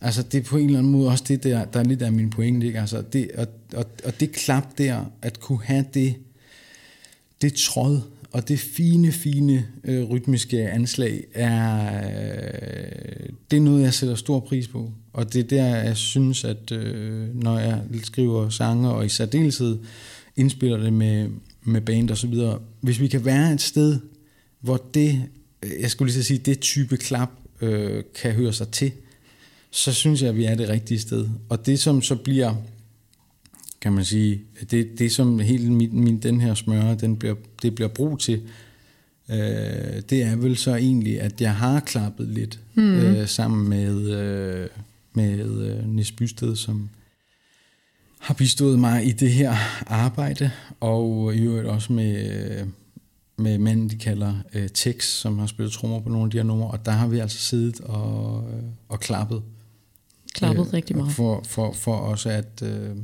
Altså 0.02 0.24
det 0.24 0.40
er 0.40 0.44
på 0.44 0.58
en 0.58 0.66
eller 0.66 0.80
anden 0.80 0.92
måde 0.92 1.10
også 1.10 1.24
det 1.28 1.44
der, 1.44 1.66
der 1.66 1.80
er 1.80 1.84
lidt 1.84 2.02
af 2.02 2.12
min 2.12 2.30
pointe, 2.30 2.68
ikke? 2.68 2.80
Altså 2.80 3.02
det, 3.02 3.32
og, 3.38 3.48
og, 3.76 3.86
og 4.06 4.20
det 4.20 4.32
klap 4.32 4.78
der, 4.78 5.06
at 5.22 5.40
kunne 5.40 5.64
have 5.64 5.86
det, 5.94 6.16
det 7.44 7.54
tråd 7.54 8.02
og 8.32 8.48
det 8.48 8.60
fine, 8.60 9.12
fine 9.12 9.66
øh, 9.84 10.04
rytmiske 10.04 10.70
anslag 10.70 11.24
er, 11.34 11.96
øh, 11.98 13.30
det 13.52 13.58
er 13.58 13.62
noget, 13.62 13.84
jeg 13.84 13.94
sætter 13.94 14.16
stor 14.16 14.40
pris 14.40 14.68
på. 14.68 14.92
Og 15.14 15.34
det 15.34 15.40
er 15.40 15.48
der, 15.48 15.66
jeg 15.66 15.98
synes, 15.98 16.44
at 16.44 16.72
øh, 16.72 17.36
når 17.36 17.60
jeg 17.60 17.82
skriver 18.04 18.50
sange, 18.50 18.90
og 18.90 19.06
i 19.06 19.10
særdeleshed 19.10 19.80
indspiller 20.36 20.78
det 20.78 20.94
med, 20.94 21.30
med 21.64 21.82
band 21.82 22.10
og 22.10 22.18
så 22.18 22.28
videre, 22.28 22.60
hvis 22.82 23.00
vi 23.00 23.08
kan 23.08 23.26
være 23.26 23.54
et 23.54 23.62
sted, 23.62 24.00
hvor 24.60 24.82
det, 24.94 25.22
øh, 25.64 25.72
jeg 25.82 25.92
skulle 25.92 26.12
lige 26.12 26.24
så 26.24 26.28
sige, 26.28 26.38
det 26.38 26.60
type 26.60 26.98
klap 26.98 27.30
øh, 27.62 28.04
kan 28.22 28.32
høre 28.32 28.54
sig 28.54 28.68
til, 28.68 28.92
så 29.72 29.94
synes 29.94 30.22
jeg, 30.22 30.30
at 30.30 30.38
vi 30.38 30.46
er 30.46 30.56
det 30.56 30.70
rigtige 30.70 31.00
sted. 31.00 31.30
Og 31.50 31.66
det, 31.66 31.80
som 31.80 32.02
så 32.02 32.16
bliver 32.16 32.56
kan 33.84 33.94
man 33.94 34.06
sige, 34.06 34.42
det, 34.72 35.00
det 35.00 35.12
som 35.12 35.40
hele 35.40 35.74
min, 35.74 36.00
min, 36.04 36.20
den 36.20 36.42
her 36.42 36.54
smøre, 36.54 36.96
den 36.96 37.18
bliver, 37.18 37.36
det 37.62 37.76
bliver 37.76 37.88
brug 37.88 38.20
til, 38.20 38.42
øh, 39.30 40.02
det 40.10 40.24
er 40.24 40.36
vel 40.36 40.58
så 40.58 40.76
egentlig, 40.76 41.22
at 41.22 41.42
jeg 41.42 41.56
har 41.56 41.80
klappet 41.80 42.28
lidt 42.28 42.60
mm. 42.76 42.96
øh, 42.96 43.28
sammen 43.28 43.70
med, 43.70 44.10
øh, 44.10 44.70
med 45.14 45.40
øh, 45.40 45.88
Nis 45.88 46.12
Bysted, 46.12 46.56
som 46.56 46.90
har 48.20 48.34
bistået 48.34 48.80
mig 48.80 49.06
i 49.06 49.12
det 49.12 49.32
her 49.32 49.56
arbejde, 49.88 50.52
og 50.80 51.36
i 51.36 51.42
øvrigt 51.42 51.68
også 51.68 51.94
med, 51.94 52.42
øh, 52.60 52.68
med 53.38 53.58
manden, 53.58 53.90
de 53.90 53.98
kalder 53.98 54.34
øh, 54.54 54.70
Tex, 54.70 55.04
som 55.06 55.40
har 55.40 55.48
spillet 55.48 55.74
trommer 55.74 56.00
på 56.00 56.10
nogle 56.10 56.26
af 56.26 56.32
de 56.32 56.38
her 56.38 56.44
numre, 56.44 56.72
og 56.72 56.86
der 56.86 56.92
har 56.92 57.08
vi 57.08 57.20
altså 57.20 57.38
siddet 57.38 57.82
og, 57.82 58.44
øh, 58.54 58.64
og 58.90 59.00
klappet. 59.00 59.44
Klappet 60.34 60.68
Øh, 60.68 60.74
rigtig 60.74 60.98
meget. 60.98 61.12
For, 61.12 61.44
for, 61.48 61.74
for 61.74 61.96
også 61.96 62.30
at... 62.30 62.64
Øh, 62.66 62.96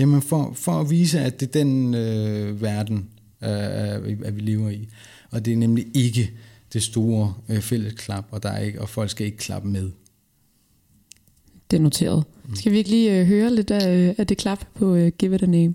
jamen 0.00 0.22
for, 0.22 0.52
for 0.54 0.72
at 0.72 0.90
vise, 0.90 1.20
at 1.20 1.40
det 1.40 1.46
er 1.48 1.52
den 1.52 1.94
øh, 1.94 2.62
verden, 2.62 3.08
øh, 3.44 4.06
vi- 4.06 4.24
at 4.24 4.36
vi 4.36 4.40
lever 4.40 4.70
i. 4.70 4.88
Og 5.30 5.44
det 5.44 5.52
er 5.52 5.56
nemlig 5.56 5.86
ikke 5.94 6.30
det 6.72 6.82
store 6.82 7.34
øh, 7.48 7.60
fælles 7.60 7.92
klap, 7.92 8.24
og, 8.30 8.42
der 8.42 8.48
er 8.48 8.58
ikke, 8.60 8.80
og 8.80 8.88
folk 8.88 9.10
skal 9.10 9.26
ikke 9.26 9.38
klappe 9.38 9.68
med. 9.68 9.90
Det 11.70 11.76
er 11.76 11.80
noteret. 11.80 12.24
Skal 12.54 12.72
vi 12.72 12.78
ikke 12.78 12.90
lige 12.90 13.20
øh, 13.20 13.26
høre 13.26 13.54
lidt 13.54 13.70
af, 13.70 13.96
øh, 14.08 14.14
af 14.18 14.26
det 14.26 14.38
klap 14.38 14.66
på 14.74 14.94
øh, 14.94 15.12
Give 15.18 15.34
It 15.34 15.42
A 15.42 15.46
Name? 15.46 15.74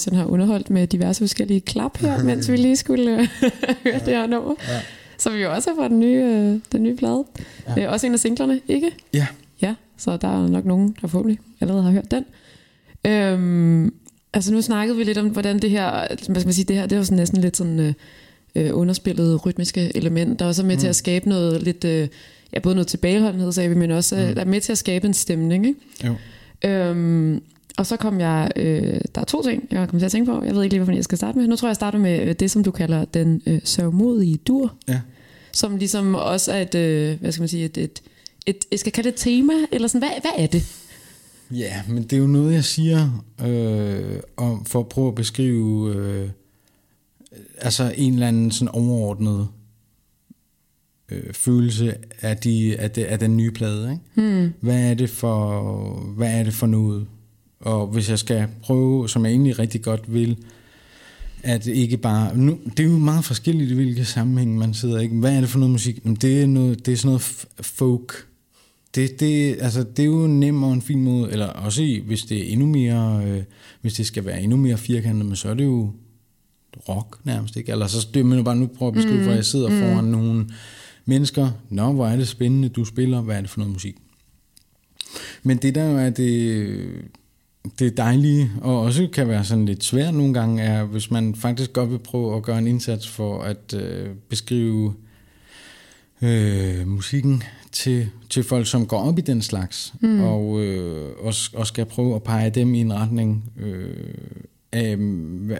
Christian 0.00 0.16
har 0.16 0.26
underholdt 0.26 0.70
med 0.70 0.86
diverse 0.86 1.20
forskellige 1.20 1.60
klap 1.60 1.98
her, 1.98 2.22
mens 2.28 2.50
vi 2.50 2.56
lige 2.56 2.76
skulle 2.76 3.12
øh, 3.12 3.28
høre 3.84 3.98
det 3.98 4.06
her 4.06 4.26
nummer. 4.26 4.54
Ja. 4.68 4.80
Som 5.18 5.34
vi 5.34 5.38
jo 5.38 5.52
også 5.52 5.70
har 5.70 5.76
fra 5.76 5.88
den 5.88 6.00
nye, 6.00 6.22
øh, 6.24 6.60
den 6.72 6.82
nye 6.82 6.96
plade. 6.96 7.24
Ja. 7.66 7.72
Ja. 7.76 7.86
Øh, 7.86 7.92
også 7.92 8.06
en 8.06 8.12
af 8.12 8.20
singlerne, 8.20 8.60
ikke? 8.68 8.90
Ja. 9.14 9.26
Ja, 9.62 9.74
så 9.96 10.16
der 10.16 10.28
er 10.28 10.48
nok 10.48 10.64
nogen, 10.64 10.96
der 11.00 11.08
forhåbentlig 11.08 11.38
allerede 11.60 11.82
har 11.82 11.90
hørt 11.90 12.10
den. 12.10 12.24
Øhm, 13.06 13.94
altså 14.32 14.52
nu 14.52 14.62
snakkede 14.62 14.98
vi 14.98 15.04
lidt 15.04 15.18
om, 15.18 15.28
hvordan 15.28 15.58
det 15.58 15.70
her, 15.70 16.06
hvad 16.08 16.18
skal 16.18 16.46
man 16.46 16.52
sige, 16.52 16.64
det 16.64 16.76
her, 16.76 16.82
det 16.82 16.92
er 16.92 16.96
jo 16.96 17.04
sådan 17.04 17.18
næsten 17.18 17.40
lidt 17.40 17.56
sådan 17.56 17.80
øh, 17.80 17.92
øh, 18.54 18.70
underspillet 18.72 19.46
rytmiske 19.46 19.96
element, 19.96 20.38
der 20.38 20.46
også 20.46 20.62
er 20.62 20.66
med 20.66 20.74
mm. 20.74 20.80
til 20.80 20.88
at 20.88 20.96
skabe 20.96 21.28
noget 21.28 21.62
lidt, 21.62 21.84
øh, 21.84 22.08
ja 22.52 22.58
både 22.58 22.74
noget 22.74 22.86
tilbageholdenhed, 22.86 23.52
sagde 23.52 23.68
vi, 23.68 23.74
men 23.74 23.90
også 23.90 24.16
øh, 24.16 24.36
der 24.36 24.40
er 24.40 24.44
med 24.44 24.60
til 24.60 24.72
at 24.72 24.78
skabe 24.78 25.06
en 25.06 25.14
stemning, 25.14 25.66
ikke? 25.66 25.78
Jo. 26.04 26.14
Øhm, 26.68 27.42
og 27.80 27.86
så 27.86 27.96
kom 27.96 28.20
jeg, 28.20 28.50
øh, 28.56 29.00
der 29.14 29.20
er 29.20 29.24
to 29.24 29.42
ting, 29.42 29.68
jeg 29.70 29.88
kom 29.88 29.98
til 29.98 30.06
at 30.06 30.12
tænke 30.12 30.32
på. 30.32 30.44
Jeg 30.44 30.54
ved 30.54 30.62
ikke 30.62 30.74
lige, 30.74 30.84
hvad 30.84 30.94
jeg 30.94 31.04
skal 31.04 31.18
starte 31.18 31.38
med. 31.38 31.46
Nu 31.46 31.56
tror 31.56 31.68
jeg, 31.68 31.70
jeg 31.70 31.76
starter 31.76 31.98
med 31.98 32.28
øh, 32.28 32.34
det, 32.34 32.50
som 32.50 32.64
du 32.64 32.70
kalder 32.70 33.04
den 33.04 33.42
øh, 33.46 33.60
sørgmodige 33.64 34.36
dur. 34.36 34.74
Ja. 34.88 35.00
Som 35.52 35.76
ligesom 35.76 36.14
også 36.14 36.52
er 36.52 36.60
et, 36.60 36.74
øh, 36.74 37.20
hvad 37.20 37.32
skal 37.32 37.42
man 37.42 37.48
sige, 37.48 37.64
et, 37.64 37.76
et, 37.78 38.02
et, 38.46 38.64
jeg 38.70 38.78
skal 38.78 38.92
kalde 38.92 39.10
det 39.10 39.14
et 39.14 39.20
tema, 39.20 39.52
eller 39.72 39.88
sådan, 39.88 40.00
hvad, 40.00 40.20
hvad 40.20 40.44
er 40.44 40.46
det? 40.46 40.62
Ja, 41.50 41.82
men 41.88 42.02
det 42.02 42.12
er 42.12 42.16
jo 42.16 42.26
noget, 42.26 42.54
jeg 42.54 42.64
siger 42.64 43.24
øh, 43.44 44.20
om, 44.36 44.64
for 44.64 44.80
at 44.80 44.88
prøve 44.88 45.08
at 45.08 45.14
beskrive 45.14 45.94
øh, 45.94 46.28
altså 47.58 47.94
en 47.96 48.12
eller 48.12 48.28
anden 48.28 48.50
sådan 48.50 48.68
overordnet 48.68 49.48
øh, 51.12 51.32
følelse 51.32 51.94
af, 52.20 52.36
de, 52.36 52.76
af, 52.78 52.90
det, 52.90 53.04
af 53.04 53.18
den 53.18 53.36
nye 53.36 53.50
plade. 53.50 53.90
Ikke? 53.90 54.32
Hmm. 54.32 54.52
Hvad, 54.60 54.90
er 54.90 54.94
det 54.94 55.10
for, 55.10 55.62
hvad 56.16 56.38
er 56.38 56.42
det 56.42 56.54
for 56.54 56.66
noget? 56.66 57.06
Og 57.60 57.86
hvis 57.86 58.10
jeg 58.10 58.18
skal 58.18 58.48
prøve, 58.62 59.08
som 59.08 59.24
jeg 59.24 59.30
egentlig 59.30 59.58
rigtig 59.58 59.82
godt 59.82 60.14
vil, 60.14 60.36
at 61.42 61.66
ikke 61.66 61.96
bare... 61.96 62.36
Nu, 62.36 62.58
det 62.76 62.80
er 62.80 62.90
jo 62.90 62.98
meget 62.98 63.24
forskelligt, 63.24 63.70
i 63.70 63.74
hvilke 63.74 64.04
sammenhæng 64.04 64.58
man 64.58 64.74
sidder. 64.74 65.00
Ikke? 65.00 65.14
Hvad 65.14 65.36
er 65.36 65.40
det 65.40 65.48
for 65.48 65.58
noget 65.58 65.72
musik? 65.72 66.00
Jamen, 66.04 66.16
Det 66.16 66.42
er, 66.42 66.46
noget, 66.46 66.86
det 66.86 66.92
er 66.92 66.96
sådan 66.96 67.08
noget 67.08 67.46
folk. 67.60 68.26
Det, 68.94 69.20
det, 69.20 69.56
altså, 69.60 69.82
det 69.82 70.02
er 70.02 70.06
jo 70.06 70.26
nemt 70.26 70.64
og 70.64 70.72
en 70.72 70.82
fin 70.82 71.02
måde, 71.02 71.32
eller 71.32 71.46
også 71.46 71.82
i, 71.82 72.02
hvis 72.06 72.22
det 72.22 72.38
er 72.38 72.52
endnu 72.52 72.66
mere, 72.66 73.22
øh, 73.26 73.42
hvis 73.80 73.94
det 73.94 74.06
skal 74.06 74.24
være 74.24 74.42
endnu 74.42 74.56
mere 74.56 74.78
firkantet, 74.78 75.26
men 75.26 75.36
så 75.36 75.48
er 75.48 75.54
det 75.54 75.64
jo 75.64 75.92
rock 76.88 77.18
nærmest, 77.24 77.56
ikke? 77.56 77.72
Eller 77.72 77.86
så 77.86 78.08
det, 78.14 78.26
men 78.26 78.44
bare 78.44 78.56
nu 78.56 78.66
prøve 78.66 78.88
at 78.88 78.94
beskrive, 78.94 79.16
mm. 79.16 79.22
hvor 79.22 79.32
jeg 79.32 79.44
sidder 79.44 79.68
mm. 79.68 79.78
foran 79.78 80.04
nogle 80.04 80.46
mennesker. 81.04 81.50
Nå, 81.68 81.92
hvor 81.92 82.06
er 82.06 82.16
det 82.16 82.28
spændende, 82.28 82.68
du 82.68 82.84
spiller, 82.84 83.20
hvad 83.20 83.36
er 83.36 83.40
det 83.40 83.50
for 83.50 83.58
noget 83.58 83.72
musik? 83.72 83.96
Men 85.42 85.56
det 85.56 85.74
der 85.74 85.84
jo 85.84 85.98
er 85.98 86.10
det, 86.10 86.76
det 87.78 87.96
dejlige, 87.96 88.50
og 88.60 88.80
også 88.80 89.08
kan 89.12 89.28
være 89.28 89.44
sådan 89.44 89.66
lidt 89.66 89.84
svært 89.84 90.14
nogle 90.14 90.34
gange, 90.34 90.62
er, 90.62 90.84
hvis 90.84 91.10
man 91.10 91.34
faktisk 91.34 91.72
godt 91.72 91.90
vil 91.90 91.98
prøve 91.98 92.36
at 92.36 92.42
gøre 92.42 92.58
en 92.58 92.66
indsats 92.66 93.08
for 93.08 93.42
at 93.42 93.74
øh, 93.74 94.08
beskrive 94.28 94.94
øh, 96.22 96.88
musikken 96.88 97.42
til, 97.72 98.08
til 98.30 98.42
folk, 98.42 98.66
som 98.66 98.86
går 98.86 98.98
op 98.98 99.18
i 99.18 99.22
den 99.22 99.42
slags, 99.42 99.94
mm. 100.00 100.20
og, 100.20 100.60
øh, 100.60 101.10
og, 101.20 101.34
og 101.54 101.66
skal 101.66 101.84
prøve 101.84 102.14
at 102.14 102.22
pege 102.22 102.50
dem 102.50 102.74
i 102.74 102.80
en 102.80 102.92
retning 102.92 103.52
øh, 103.58 104.14
af, 104.72 104.96
hvad, 104.96 105.56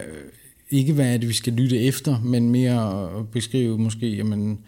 ikke 0.69 0.93
hvad 0.93 1.13
er 1.13 1.17
det, 1.17 1.27
vi 1.27 1.33
skal 1.33 1.53
lytte 1.53 1.79
efter, 1.79 2.19
men 2.23 2.49
mere 2.49 3.09
at 3.19 3.29
beskrive 3.29 3.77
måske, 3.77 4.15
jamen, 4.15 4.59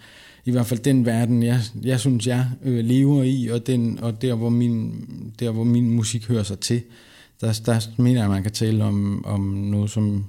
i 0.46 0.52
hvert 0.52 0.66
fald 0.66 0.80
den 0.80 1.06
verden, 1.06 1.44
jeg, 1.44 1.60
jeg 1.84 2.00
synes, 2.00 2.28
jeg 2.28 2.46
øh, 2.64 2.86
lever 2.86 3.24
i, 3.24 3.48
og, 3.48 3.68
den, 3.68 4.00
og 4.02 4.22
der, 4.22 4.36
hvor 4.36 4.50
min, 4.50 5.06
der, 5.40 5.52
hvor 5.52 5.64
min 5.64 5.90
musik 5.90 6.28
hører 6.28 6.44
sig 6.44 6.60
til, 6.60 6.82
der, 7.42 7.62
der 7.66 8.02
mener 8.02 8.20
jeg, 8.20 8.26
at 8.26 8.32
man 8.32 8.44
kan 8.44 8.52
tale 8.52 8.84
om, 8.84 9.26
om 9.26 9.42
noget, 9.42 9.92
som, 9.92 10.26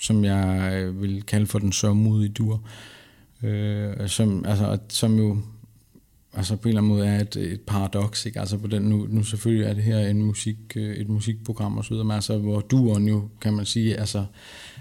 som 0.00 0.24
jeg 0.24 0.72
øh, 0.74 1.02
vil 1.02 1.22
kalde 1.22 1.46
for 1.46 1.58
den 1.58 1.72
sørgmodige 1.72 2.32
dur. 2.32 2.62
Øh, 3.42 4.08
som, 4.08 4.44
altså, 4.44 4.78
som 4.88 5.18
jo 5.18 5.38
altså 6.32 6.56
på 6.56 6.68
en 6.68 6.68
eller 6.68 6.80
anden 6.80 6.92
måde 6.92 7.06
er 7.06 7.20
et, 7.20 7.36
et 7.36 7.60
paradoks, 7.60 8.26
ikke? 8.26 8.40
Altså 8.40 8.58
på 8.58 8.66
den, 8.66 8.82
nu, 8.82 9.06
nu 9.10 9.22
selvfølgelig 9.22 9.66
er 9.66 9.74
det 9.74 9.82
her 9.82 9.98
en 9.98 10.22
musik, 10.22 10.56
øh, 10.76 10.96
et 10.96 11.08
musikprogram 11.08 11.78
og 11.78 11.84
så 11.84 11.90
videre, 11.90 12.04
men 12.04 12.14
altså 12.14 12.38
hvor 12.38 12.60
duren 12.60 13.08
jo, 13.08 13.28
kan 13.40 13.54
man 13.54 13.66
sige, 13.66 13.96
altså 13.96 14.24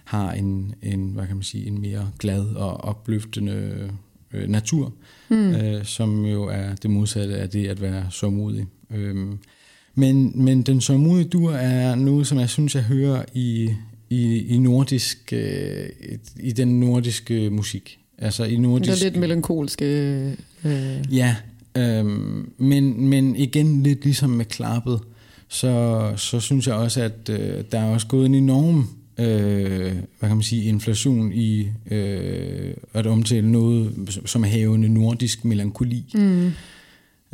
har 0.04 0.32
en, 0.32 0.76
en, 0.82 1.12
hvad 1.12 1.28
kan 1.28 1.36
man 1.36 1.43
sige, 1.43 1.68
en 1.68 1.82
mere 1.82 2.12
glad 2.20 2.45
og 2.56 2.78
opløftende 2.78 3.89
øh, 4.34 4.49
natur, 4.49 4.93
mm. 5.30 5.56
øh, 5.56 5.86
som 5.86 6.26
jo 6.26 6.43
er 6.43 6.76
det 6.76 6.89
modsatte 6.89 7.38
af 7.38 7.49
det 7.49 7.68
at 7.68 7.82
være 7.82 8.06
sørmodig. 8.10 8.68
Øhm, 8.89 9.39
men, 9.96 10.32
men 10.36 10.62
den 10.62 10.82
sørmodige 10.82 11.30
dur 11.30 11.52
er 11.52 11.96
noget, 11.96 12.28
som 12.28 12.39
jeg 12.39 12.50
synes, 12.50 12.76
jeg 12.76 12.84
hører 12.84 13.24
i, 13.34 13.70
i, 14.10 14.46
i 14.48 14.58
nordisk, 14.58 15.34
øh, 15.34 15.89
i 16.39 16.52
den 16.52 16.80
nordiske 16.80 17.50
musik. 17.50 18.00
Altså 18.18 18.44
i 18.44 18.58
nordisk... 18.58 18.92
Det 18.92 19.02
er 19.02 19.04
lidt 19.04 19.20
melankolske... 19.20 19.86
Øh, 20.66 21.04
Ja, 21.12 21.36
øhm, 21.78 22.52
men, 22.58 23.06
men 23.06 23.36
igen 23.36 23.84
lidt 23.84 24.04
ligesom 24.04 24.30
med 24.30 24.46
klappet, 24.46 25.00
så, 25.48 26.14
så 26.18 26.39
synes 26.39 26.68
jeg 26.68 26.76
også, 26.76 27.02
at 27.02 27.30
øh, 27.30 27.64
der 27.72 27.80
er 27.80 27.86
også 27.86 28.08
gået 28.08 28.26
en 28.26 28.36
enorm 28.36 28.89
øh, 29.18 29.92
hvad 30.20 30.30
kan 30.30 30.38
man 30.38 30.44
sige, 30.44 30.64
inflation 30.64 31.32
i 31.34 31.68
øh, 31.92 32.74
at 32.94 33.08
omtale 33.08 33.52
noget, 33.52 33.92
som 34.26 34.44
havende 34.44 34.89
nordisk 34.89 35.46
melankoli. 35.46 36.06
mm, 36.14 36.52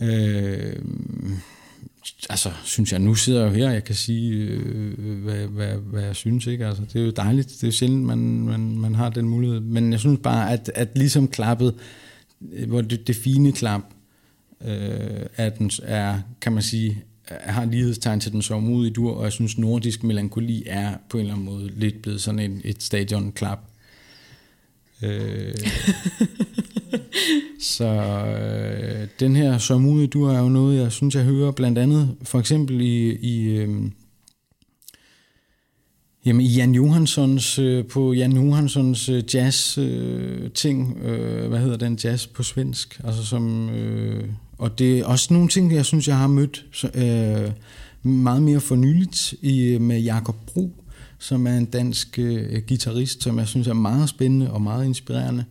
Øh, 0.01 0.75
altså, 2.29 2.51
synes 2.63 2.91
jeg, 2.91 2.99
nu 2.99 3.15
sidder 3.15 3.45
jeg 3.45 3.49
jo 3.49 3.55
her, 3.55 3.71
jeg 3.71 3.83
kan 3.83 3.95
sige, 3.95 4.31
øh, 4.33 4.93
øh, 4.97 5.23
hvad, 5.23 5.47
hvad, 5.47 5.67
hvad 5.67 6.03
jeg 6.03 6.15
synes, 6.15 6.47
ikke? 6.47 6.67
Altså, 6.67 6.83
det 6.93 7.01
er 7.01 7.05
jo 7.05 7.11
dejligt, 7.11 7.47
det 7.47 7.63
er 7.63 7.67
jo 7.67 7.71
sjældent, 7.71 8.03
man, 8.03 8.17
man, 8.41 8.77
man 8.77 8.95
har 8.95 9.09
den 9.09 9.29
mulighed, 9.29 9.59
men 9.59 9.91
jeg 9.91 9.99
synes 9.99 10.19
bare, 10.23 10.51
at, 10.51 10.71
at 10.75 10.89
ligesom 10.95 11.27
klappet, 11.27 11.75
øh, 12.53 12.67
hvor 12.67 12.81
det, 12.81 13.07
det 13.07 13.15
fine 13.15 13.51
klap, 13.51 13.81
øh, 14.61 15.25
er, 15.37 15.49
den, 15.49 15.71
er, 15.83 16.19
kan 16.41 16.51
man 16.51 16.63
sige, 16.63 17.03
har 17.29 17.65
lighedstegn 17.65 18.19
til 18.19 18.31
den 18.31 18.41
sovmodige 18.41 18.93
dur, 18.93 19.13
og 19.13 19.23
jeg 19.23 19.31
synes, 19.31 19.57
nordisk 19.57 20.03
melankoli 20.03 20.63
er 20.65 20.93
på 21.09 21.17
en 21.17 21.21
eller 21.21 21.33
anden 21.33 21.45
måde 21.45 21.71
lidt 21.75 22.01
blevet 22.01 22.21
sådan 22.21 22.39
en, 22.39 22.61
et 22.63 22.83
stadionklap. 22.83 23.59
Øh, 25.03 25.55
så 27.59 27.85
øh, 27.85 29.07
den 29.19 29.35
her 29.35 29.57
sørmodige 29.57 30.07
du 30.07 30.23
er 30.23 30.39
jo 30.39 30.49
noget, 30.49 30.81
jeg 30.81 30.91
synes, 30.91 31.15
jeg 31.15 31.23
hører 31.23 31.51
blandt 31.51 31.77
andet, 31.77 32.15
for 32.23 32.39
eksempel 32.39 32.81
i, 32.81 33.15
i 33.15 33.47
øh, 33.47 33.91
Jamen, 36.27 36.41
i 36.41 36.47
Jan 36.47 36.75
Johanssons, 36.75 37.59
øh, 37.59 37.85
på 37.85 38.13
Jan 38.13 38.31
Johanssons 38.31 39.09
øh, 39.09 39.23
jazz 39.35 39.77
øh, 39.77 40.51
ting, 40.51 40.97
øh, 40.97 41.49
hvad 41.49 41.59
hedder 41.59 41.77
den? 41.77 41.99
Jazz 42.03 42.27
på 42.27 42.43
svensk, 42.43 43.01
altså 43.03 43.25
som, 43.25 43.69
øh, 43.69 44.29
og 44.57 44.79
det 44.79 44.99
er 44.99 45.05
også 45.05 45.33
nogle 45.33 45.49
ting, 45.49 45.73
jeg 45.73 45.85
synes, 45.85 46.07
jeg 46.07 46.17
har 46.17 46.27
mødt 46.27 46.65
så, 46.71 46.87
øh, 46.87 47.51
meget 48.11 48.41
mere 48.41 48.59
for 48.59 48.75
nyligt 48.75 49.33
i, 49.41 49.77
med 49.77 49.99
Jakob 49.99 50.35
Bro, 50.45 50.71
som 51.19 51.47
er 51.47 51.57
en 51.57 51.65
dansk 51.65 52.19
øh, 52.19 52.61
guitarist, 52.67 53.23
som 53.23 53.39
jeg 53.39 53.47
synes 53.47 53.67
er 53.67 53.73
meget 53.73 54.09
spændende 54.09 54.51
og 54.51 54.61
meget 54.61 54.85
inspirerende, 54.85 55.45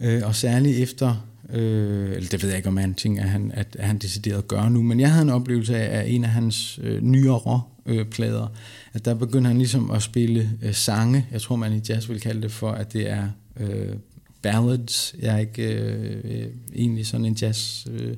øh, 0.00 0.22
og 0.24 0.34
særligt 0.34 0.78
efter, 0.78 1.26
øh, 1.52 2.10
eller 2.10 2.28
det 2.28 2.42
ved 2.42 2.48
jeg 2.48 2.58
ikke, 2.58 2.68
om 2.68 2.76
han 2.76 2.94
tænker, 2.94 3.22
at 3.22 3.28
han, 3.28 3.52
at, 3.54 3.76
at 3.78 3.86
han 3.86 3.98
decideret 3.98 4.48
gøre 4.48 4.70
nu, 4.70 4.82
men 4.82 5.00
jeg 5.00 5.10
havde 5.12 5.22
en 5.22 5.30
oplevelse 5.30 5.76
af, 5.76 6.00
af 6.00 6.04
en 6.08 6.24
af 6.24 6.30
hans 6.30 6.80
øh, 6.82 7.02
nyere 7.02 7.62
øh, 7.86 8.06
plader, 8.06 8.46
at 8.92 9.04
der 9.04 9.14
begyndte 9.14 9.48
han 9.48 9.58
ligesom 9.58 9.90
at 9.90 10.02
spille 10.02 10.50
øh, 10.62 10.74
sange. 10.74 11.26
Jeg 11.32 11.40
tror, 11.40 11.56
man 11.56 11.72
i 11.72 11.80
jazz 11.88 12.08
vil 12.08 12.20
kalde 12.20 12.42
det 12.42 12.52
for, 12.52 12.70
at 12.70 12.92
det 12.92 13.10
er 13.10 13.28
øh, 13.60 13.96
ballads. 14.42 15.14
Jeg 15.22 15.34
er 15.34 15.38
ikke 15.38 15.74
øh, 15.74 16.20
øh, 16.24 16.46
egentlig 16.74 17.06
sådan 17.06 17.26
en 17.26 17.34
jazz 17.34 17.86
øh, 17.90 18.16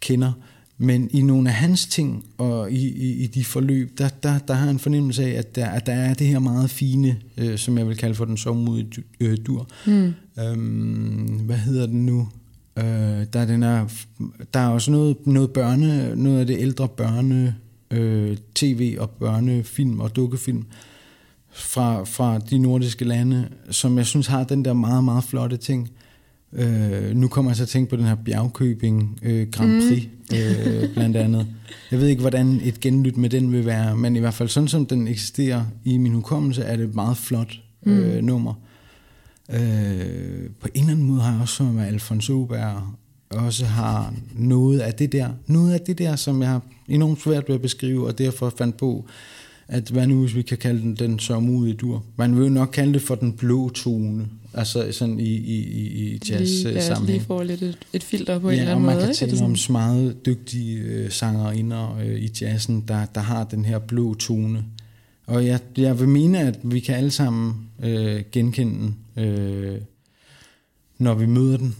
kender. 0.00 0.32
Men 0.78 1.08
i 1.12 1.22
nogle 1.22 1.48
af 1.48 1.54
hans 1.54 1.86
ting 1.86 2.24
og 2.38 2.72
i, 2.72 2.88
i, 2.88 3.12
i 3.12 3.26
de 3.26 3.44
forløb, 3.44 3.98
der, 3.98 4.08
der, 4.08 4.38
der 4.38 4.54
har 4.54 4.64
jeg 4.64 4.70
en 4.70 4.78
fornemmelse 4.78 5.24
af, 5.24 5.38
at 5.38 5.54
der, 5.54 5.66
at 5.66 5.86
der 5.86 5.92
er 5.92 6.14
det 6.14 6.26
her 6.26 6.38
meget 6.38 6.70
fine, 6.70 7.16
øh, 7.36 7.58
som 7.58 7.78
jeg 7.78 7.88
vil 7.88 7.96
kalde 7.96 8.14
for 8.14 8.24
den 8.24 8.36
sovmodige 8.36 9.02
øh, 9.20 9.38
dur. 9.46 9.68
mm, 9.86 10.12
Øhm, 10.40 11.40
hvad 11.44 11.56
hedder 11.56 11.86
den 11.86 12.06
nu? 12.06 12.28
Øh, 12.76 12.84
der, 13.32 13.40
er 13.40 13.44
den 13.44 13.62
er, 13.62 13.86
der 14.54 14.60
er 14.60 14.68
også 14.68 14.90
noget, 14.90 15.16
noget 15.26 15.50
børne, 15.50 16.16
noget 16.16 16.40
af 16.40 16.46
det 16.46 16.56
ældre 16.58 16.88
børne 16.88 17.56
øh, 17.90 18.36
tv 18.54 18.96
og 19.00 19.10
børnefilm 19.10 20.00
og 20.00 20.16
dukkefilm 20.16 20.64
fra, 21.50 22.04
fra 22.04 22.38
de 22.38 22.58
nordiske 22.58 23.04
lande, 23.04 23.48
som 23.70 23.98
jeg 23.98 24.06
synes 24.06 24.26
har 24.26 24.44
den 24.44 24.64
der 24.64 24.72
meget, 24.72 25.04
meget 25.04 25.24
flotte 25.24 25.56
ting. 25.56 25.90
Øh, 26.52 27.16
nu 27.16 27.28
kommer 27.28 27.50
jeg 27.50 27.56
så 27.56 27.62
at 27.62 27.68
tænke 27.68 27.90
på 27.90 27.96
den 27.96 28.04
her 28.04 28.14
Bjergkøbing 28.14 29.18
øh, 29.22 29.48
Grand 29.50 29.88
Prix, 29.88 30.04
øh, 30.34 30.94
blandt 30.94 31.16
andet. 31.16 31.46
Jeg 31.90 32.00
ved 32.00 32.06
ikke, 32.08 32.20
hvordan 32.20 32.60
et 32.64 32.80
genlyt 32.80 33.16
med 33.16 33.30
den 33.30 33.52
vil 33.52 33.66
være, 33.66 33.96
men 33.96 34.16
i 34.16 34.18
hvert 34.18 34.34
fald 34.34 34.48
sådan 34.48 34.68
som 34.68 34.86
den 34.86 35.08
eksisterer 35.08 35.64
i 35.84 35.98
min 35.98 36.12
hukommelse, 36.12 36.62
er 36.62 36.76
det 36.76 36.84
et 36.84 36.94
meget 36.94 37.16
flot 37.16 37.60
øh, 37.86 38.22
nummer. 38.22 38.54
Øh, 39.50 40.50
på 40.60 40.68
en 40.74 40.80
eller 40.80 40.92
anden 40.92 41.06
måde 41.06 41.20
har 41.20 41.32
jeg 41.32 41.40
også 41.40 41.54
så 41.54 41.62
med 41.62 41.86
Alfons 41.86 42.30
Åberg 42.30 42.82
også 43.30 43.64
har 43.64 44.14
noget 44.34 44.80
af 44.80 44.94
det 44.94 45.12
der, 45.12 45.28
noget 45.46 45.72
af 45.72 45.80
det 45.80 45.98
der, 45.98 46.16
som 46.16 46.42
jeg 46.42 46.50
har 46.50 46.62
enormt 46.88 47.22
svært 47.22 47.48
ved 47.48 47.54
at 47.54 47.62
beskrive, 47.62 48.06
og 48.06 48.18
derfor 48.18 48.54
fandt 48.58 48.76
på 48.76 49.04
at 49.68 49.88
hvad 49.88 50.06
nu 50.06 50.20
hvis 50.20 50.34
vi 50.34 50.42
kan 50.42 50.58
kalde 50.58 50.80
den 50.80 50.94
den 50.94 51.18
sørmodige 51.18 51.74
dur. 51.74 52.04
Man 52.16 52.36
vil 52.36 52.42
jo 52.42 52.48
nok 52.48 52.68
kalde 52.72 52.92
det 52.92 53.02
for 53.02 53.14
den 53.14 53.32
blå 53.32 53.68
tone, 53.68 54.26
altså 54.58 54.92
sådan 54.92 55.20
i, 55.20 55.22
i, 55.36 55.56
i, 55.78 56.20
jazz 56.30 56.50
lige, 56.62 56.74
ja, 56.74 56.80
sammenhæng. 56.86 57.18
lige 57.18 57.26
får 57.26 57.42
lidt 57.42 57.62
et, 57.62 57.78
et 57.92 58.02
filter 58.02 58.38
på 58.38 58.48
en 58.48 58.52
eller 58.52 58.64
Ja, 58.64 58.70
og 58.70 58.72
anden 58.76 58.86
man 58.86 58.94
måde. 58.94 59.04
kan 59.04 59.10
ikke? 59.12 59.24
Er 59.24 59.28
det 59.28 59.38
tale 59.38 59.44
om 59.50 59.56
sådan- 59.56 59.72
meget 59.72 60.26
dygtige 60.26 60.78
øh, 60.78 61.10
sangerinder 61.10 61.98
øh, 62.04 62.20
i 62.22 62.30
jazzen, 62.40 62.84
der, 62.88 63.06
der 63.14 63.20
har 63.20 63.44
den 63.44 63.64
her 63.64 63.78
blå 63.78 64.14
tone. 64.14 64.64
Og 65.26 65.46
jeg, 65.46 65.60
jeg 65.76 66.00
vil 66.00 66.08
mene, 66.08 66.38
at 66.40 66.58
vi 66.64 66.80
kan 66.80 66.94
alle 66.94 67.10
sammen 67.10 67.54
øh, 67.82 68.22
genkende 68.32 68.92
den, 69.16 69.24
øh, 69.24 69.78
når 70.98 71.14
vi 71.14 71.26
møder 71.26 71.56
den. 71.56 71.76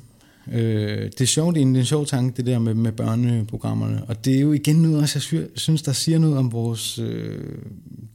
Øh, 0.53 1.03
det 1.05 1.21
er 1.21 1.25
sjovt, 1.25 1.55
det 1.55 1.61
er 1.63 1.67
en, 1.67 1.85
sjov 1.85 2.07
tanke, 2.07 2.37
det 2.37 2.47
der 2.47 2.59
med, 2.59 2.75
med 2.75 2.93
børneprogrammerne. 2.93 4.05
Og 4.09 4.25
det 4.25 4.37
er 4.37 4.41
jo 4.41 4.53
igen 4.53 4.77
noget, 4.77 4.99
også, 5.01 5.17
jeg 5.19 5.23
sy- 5.23 5.59
synes, 5.59 5.83
der 5.83 5.93
siger 5.93 6.19
noget 6.19 6.37
om 6.39 6.53
vores... 6.53 6.99
Øh, 6.99 7.39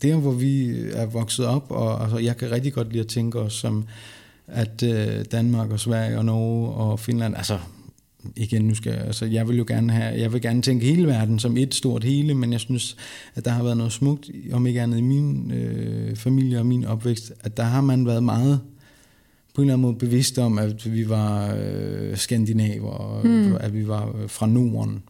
der, 0.01 0.15
hvor 0.15 0.31
vi 0.31 0.69
er 0.93 1.05
vokset 1.05 1.45
op, 1.45 1.65
og 1.71 2.03
altså, 2.03 2.17
jeg 2.17 2.37
kan 2.37 2.51
rigtig 2.51 2.73
godt 2.73 2.89
lide 2.91 2.99
at 3.01 3.07
tænke 3.07 3.39
os 3.39 3.53
som, 3.53 3.85
at 4.47 4.83
øh, 4.83 5.25
Danmark 5.31 5.71
og 5.71 5.79
Sverige 5.79 6.17
og 6.17 6.25
Norge 6.25 6.69
og 6.69 6.99
Finland, 6.99 7.35
altså 7.37 7.59
igen, 8.35 8.61
nu 8.67 8.75
skal 8.75 8.91
jeg, 8.93 9.01
altså, 9.01 9.25
jeg 9.25 9.47
vil 9.47 9.57
jo 9.57 9.65
gerne 9.67 9.93
have, 9.93 10.19
jeg 10.19 10.33
vil 10.33 10.41
gerne 10.41 10.61
tænke 10.61 10.85
hele 10.85 11.07
verden 11.07 11.39
som 11.39 11.57
et 11.57 11.75
stort 11.75 12.03
hele, 12.03 12.33
men 12.35 12.51
jeg 12.51 12.59
synes, 12.59 12.97
at 13.35 13.45
der 13.45 13.51
har 13.51 13.63
været 13.63 13.77
noget 13.77 13.93
smukt, 13.93 14.29
om 14.51 14.67
ikke 14.67 14.81
andet 14.81 14.97
i 14.97 15.01
min 15.01 15.51
øh, 15.51 16.15
familie 16.15 16.59
og 16.59 16.65
min 16.65 16.85
opvækst, 16.85 17.33
at 17.41 17.57
der 17.57 17.63
har 17.63 17.81
man 17.81 18.05
været 18.05 18.23
meget 18.23 18.59
på 19.55 19.61
en 19.61 19.65
eller 19.65 19.73
anden 19.73 19.81
måde 19.81 19.95
bevidst 19.95 20.37
om, 20.39 20.57
at 20.57 20.93
vi 20.93 21.09
var 21.09 21.55
øh, 21.59 22.17
skandinaver, 22.17 22.89
og 22.91 23.27
Mm. 23.27 23.55
at 23.59 23.73
vi 23.73 23.87
var 23.87 24.15
øh, 24.21 24.29
fra 24.29 24.45
Norden. 24.47 25.03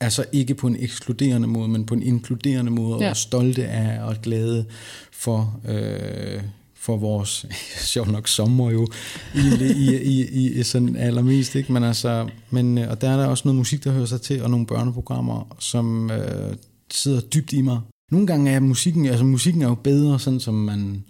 Altså 0.00 0.24
ikke 0.32 0.54
på 0.54 0.66
en 0.66 0.76
ekskluderende 0.78 1.48
måde, 1.48 1.68
men 1.68 1.86
på 1.86 1.94
en 1.94 2.02
inkluderende 2.02 2.70
måde, 2.70 3.04
Ja. 3.04 3.10
og 3.10 3.16
stolte 3.16 3.66
af 3.66 4.02
og 4.04 4.16
glade 4.22 4.64
for, 5.12 5.60
øh, 5.68 6.42
for 6.84 6.96
vores, 6.96 7.46
sjovt 7.92 8.12
nok 8.12 8.28
sommer 8.28 8.70
jo, 8.70 8.88
i, 9.34 9.64
i, 9.64 10.22
i, 10.22 10.52
i 10.52 10.62
sådan 10.62 10.96
allermest, 10.96 11.54
ikke? 11.54 11.72
Men 11.72 11.84
altså, 11.84 12.28
men, 12.50 12.78
øh, 12.78 12.90
og 12.90 13.00
der 13.00 13.10
er 13.10 13.16
der 13.16 13.26
også 13.26 13.42
noget 13.44 13.56
musik, 13.56 13.84
der 13.84 13.92
hører 13.92 14.06
sig 14.06 14.20
til, 14.20 14.42
og 14.42 14.50
nogle 14.50 14.66
børneprogrammer, 14.66 15.56
som 15.58 16.10
øh, 16.10 16.54
sidder 16.90 17.20
dybt 17.20 17.52
i 17.52 17.62
mig. 17.62 17.80
Nogle 18.10 18.26
gange 18.26 18.50
er 18.50 18.60
musikken, 18.60 19.06
altså 19.06 19.24
musikken 19.24 19.62
er 19.62 19.68
jo 19.68 19.74
bedre, 19.74 20.18
sådan 20.18 20.40
som 20.40 20.54
man 20.54 21.04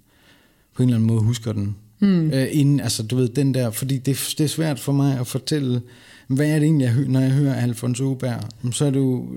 på 0.75 0.83
en 0.83 0.89
eller 0.89 0.97
anden 0.97 1.07
måde 1.07 1.21
husker 1.21 1.53
den. 1.53 1.77
Mm. 2.01 2.31
Øh, 2.31 2.47
inden, 2.51 2.81
altså 2.81 3.03
du 3.03 3.17
ved, 3.17 3.29
den 3.29 3.55
der, 3.55 3.71
fordi 3.71 3.99
det, 3.99 4.35
det 4.39 4.45
er 4.45 4.49
svært 4.49 4.81
for 4.81 4.93
mig 4.93 5.21
at 5.21 5.27
fortælle, 5.27 5.83
hvad 6.27 6.47
er 6.47 6.55
det 6.55 6.63
egentlig, 6.63 6.85
jeg 6.85 6.93
hører, 6.93 7.09
når 7.09 7.21
jeg 7.21 7.31
hører 7.31 7.55
Alfons 7.55 8.01
Åberg, 8.01 8.41
så 8.73 8.85
er 8.85 8.91
det 8.91 8.99
jo, 8.99 9.29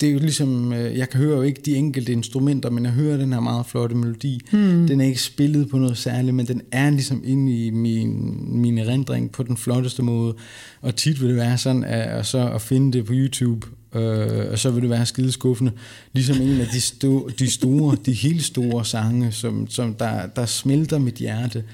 det 0.00 0.08
er 0.08 0.12
jo 0.12 0.18
ligesom, 0.18 0.72
øh, 0.72 0.98
jeg 0.98 1.08
kan 1.08 1.20
høre 1.20 1.36
jo 1.36 1.42
ikke 1.42 1.60
de 1.64 1.76
enkelte 1.76 2.12
instrumenter, 2.12 2.70
men 2.70 2.84
jeg 2.84 2.92
hører 2.92 3.16
den 3.16 3.32
her 3.32 3.40
meget 3.40 3.66
flotte 3.66 3.94
melodi. 3.94 4.40
Mm. 4.52 4.86
Den 4.86 5.00
er 5.00 5.04
ikke 5.04 5.22
spillet 5.22 5.68
på 5.68 5.78
noget 5.78 5.98
særligt, 5.98 6.34
men 6.34 6.46
den 6.46 6.62
er 6.72 6.90
ligesom 6.90 7.22
inde 7.24 7.66
i 7.66 7.70
min, 7.70 8.36
min 8.60 8.78
erindring 8.78 9.32
på 9.32 9.42
den 9.42 9.56
flotteste 9.56 10.02
måde. 10.02 10.34
Og 10.80 10.96
tit 10.96 11.20
vil 11.20 11.28
det 11.28 11.36
være 11.36 11.58
sådan, 11.58 11.84
at, 11.84 12.26
så 12.26 12.50
at 12.50 12.62
finde 12.62 12.98
det 12.98 13.06
på 13.06 13.12
YouTube, 13.16 13.66
øh, 13.94 14.50
og 14.52 14.58
så 14.58 14.70
vil 14.70 14.82
det 14.82 14.90
være 14.90 15.06
skide 15.06 15.32
skuffende. 15.32 15.72
Ligesom 16.12 16.36
en 16.42 16.60
af 16.60 16.66
de, 16.66 16.80
sto, 16.80 17.28
de 17.38 17.50
store, 17.50 17.96
de 18.06 18.12
helt 18.12 18.44
store 18.44 18.84
sange, 18.84 19.32
som, 19.32 19.66
som 19.70 19.94
der, 19.94 20.26
der 20.26 20.46
smelter 20.46 20.98
mit 20.98 21.14
hjerte. 21.14 21.64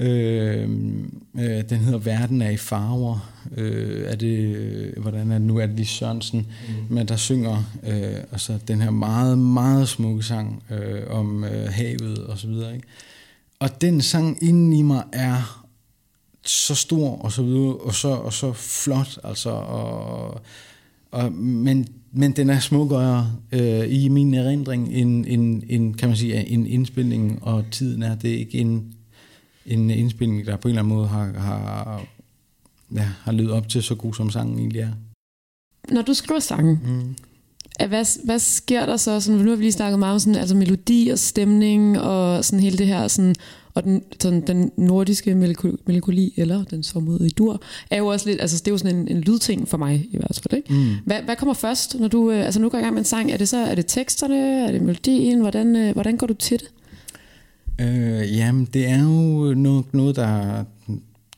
Øh, 0.00 0.68
øh, 1.38 1.64
den 1.70 1.78
hedder 1.78 1.98
Verden 1.98 2.42
er 2.42 2.50
i 2.50 2.56
farver. 2.56 3.32
Øh, 3.56 4.04
er 4.06 4.16
det, 4.16 4.56
øh, 4.56 5.02
hvordan 5.02 5.30
er 5.30 5.38
det 5.38 5.46
nu? 5.46 5.58
Er 5.58 5.66
det 5.66 5.76
lige 5.76 5.86
Sørensen? 5.86 6.38
Mm. 6.38 6.94
Men 6.94 7.08
der 7.08 7.16
synger 7.16 7.64
øh, 7.86 8.16
altså 8.32 8.58
den 8.68 8.82
her 8.82 8.90
meget, 8.90 9.38
meget 9.38 9.88
smukke 9.88 10.22
sang 10.22 10.62
øh, 10.70 11.02
om 11.10 11.44
øh, 11.44 11.68
havet 11.68 12.18
og 12.18 12.38
så 12.38 12.46
videre. 12.46 12.74
Ikke? 12.74 12.86
Og 13.58 13.80
den 13.80 14.00
sang 14.00 14.38
inden 14.42 14.72
i 14.72 14.82
mig 14.82 15.04
er 15.12 15.66
så 16.44 16.74
stor 16.74 17.10
og 17.10 17.32
så 17.32 17.42
videre, 17.42 17.76
og 17.76 17.94
så, 17.94 18.08
og 18.08 18.32
så 18.32 18.52
flot, 18.52 19.18
altså, 19.24 19.50
og, 19.50 20.40
og, 21.10 21.32
men, 21.32 21.86
men 22.12 22.32
den 22.32 22.50
er 22.50 22.58
smukkere 22.58 23.32
øh, 23.52 23.84
i 23.88 24.08
min 24.08 24.34
erindring 24.34 24.92
end, 24.92 25.26
end, 25.28 25.62
end, 25.68 25.94
kan 25.94 26.08
man 26.08 26.16
sige, 26.16 26.48
en 26.48 26.66
indspilning, 26.66 27.38
og 27.42 27.64
tiden 27.70 28.02
er 28.02 28.14
det 28.14 28.28
ikke 28.28 28.58
en, 28.58 28.94
en 29.66 29.90
indspilning, 29.90 30.46
der 30.46 30.56
på 30.56 30.68
en 30.68 30.70
eller 30.72 30.82
anden 30.82 30.94
måde 30.94 31.08
har, 31.08 31.32
har, 31.32 32.02
ja, 32.94 33.08
har 33.22 33.32
levet 33.32 33.50
op 33.50 33.68
til 33.68 33.82
så 33.82 33.94
god 33.94 34.14
som 34.14 34.30
sangen 34.30 34.58
egentlig 34.58 34.80
er. 34.80 34.90
Når 35.92 36.02
du 36.02 36.14
skriver 36.14 36.40
sange, 36.40 36.78
Mm. 36.84 37.14
hvad, 37.88 38.24
hvad 38.24 38.38
sker 38.38 38.86
der 38.86 38.96
så? 38.96 39.20
Sådan, 39.20 39.40
nu 39.40 39.48
har 39.50 39.56
vi 39.56 39.62
lige 39.62 39.72
snakket 39.72 39.98
meget 39.98 40.12
om 40.12 40.18
sådan, 40.18 40.34
altså 40.36 40.56
melodi 40.56 41.08
og 41.12 41.18
stemning 41.18 42.00
og 42.00 42.44
sådan 42.44 42.60
hele 42.60 42.78
det 42.78 42.86
her, 42.86 43.08
sådan, 43.08 43.34
og 43.74 43.84
den, 43.84 44.02
sådan, 44.20 44.40
den 44.46 44.72
nordiske 44.76 45.32
melanko- 45.32 45.76
melankoli, 45.86 46.34
eller 46.36 46.64
den 46.64 46.82
sommermodige 46.82 47.30
dur, 47.30 47.62
er 47.90 47.98
jo 47.98 48.06
også 48.06 48.28
lidt, 48.28 48.40
altså 48.40 48.58
det 48.58 48.66
er 48.68 48.70
jo 48.72 48.78
sådan 48.78 48.96
en, 48.96 49.08
en 49.08 49.20
lydting 49.20 49.68
for 49.68 49.76
mig 49.78 50.08
i 50.12 50.16
hvert 50.16 50.40
fald, 50.42 50.56
ikke? 50.58 50.72
Mm. 50.74 50.94
Hvad, 51.06 51.22
hvad 51.22 51.36
kommer 51.36 51.54
først, 51.54 51.98
når 52.00 52.08
du, 52.08 52.30
øh, 52.30 52.44
altså 52.44 52.60
nu 52.60 52.68
går 52.68 52.78
i 52.78 52.80
gang 52.80 52.94
med 52.94 53.00
en 53.00 53.04
sang? 53.04 53.30
Er 53.32 53.36
det 53.36 53.48
så, 53.48 53.56
er 53.56 53.74
det 53.74 53.84
teksterne, 53.86 54.36
er 54.66 54.72
det 54.72 54.82
melodien? 54.82 55.40
Hvordan, 55.40 55.76
øh, 55.76 55.92
hvordan 55.92 56.16
går 56.16 56.26
du 56.26 56.34
til 56.34 56.58
det? 56.60 56.68
Øh, 57.80 58.36
jamen, 58.36 58.64
det 58.64 58.88
er 58.88 59.02
jo 59.02 59.54
noget, 59.54 59.94
noget 59.94 60.16
der 60.16 60.64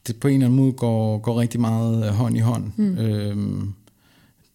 det 0.06 0.16
på 0.16 0.28
en 0.28 0.34
eller 0.34 0.46
anden 0.46 0.60
måde 0.60 0.72
går, 0.72 1.18
går 1.18 1.40
rigtig 1.40 1.60
meget 1.60 2.06
øh, 2.06 2.12
hånd 2.12 2.36
i 2.36 2.40
hånd. 2.40 2.72
Mm. 2.76 2.98
Øhm, 2.98 3.72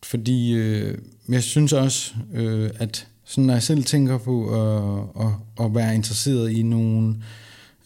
fordi 0.04 0.54
øh, 0.54 0.98
jeg 1.30 1.44
synes 1.44 1.74
også, 1.74 2.14
øh, 2.34 2.70
at 2.76 3.08
sådan, 3.26 3.46
når 3.46 3.54
jeg 3.54 3.64
selv 3.64 3.84
tænker 3.84 4.18
på 4.18 4.50
at, 4.50 5.26
at, 5.26 5.66
at 5.66 5.76
være 5.76 5.96
interesseret 5.96 6.52
i 6.52 6.64
nogen, 6.64 7.24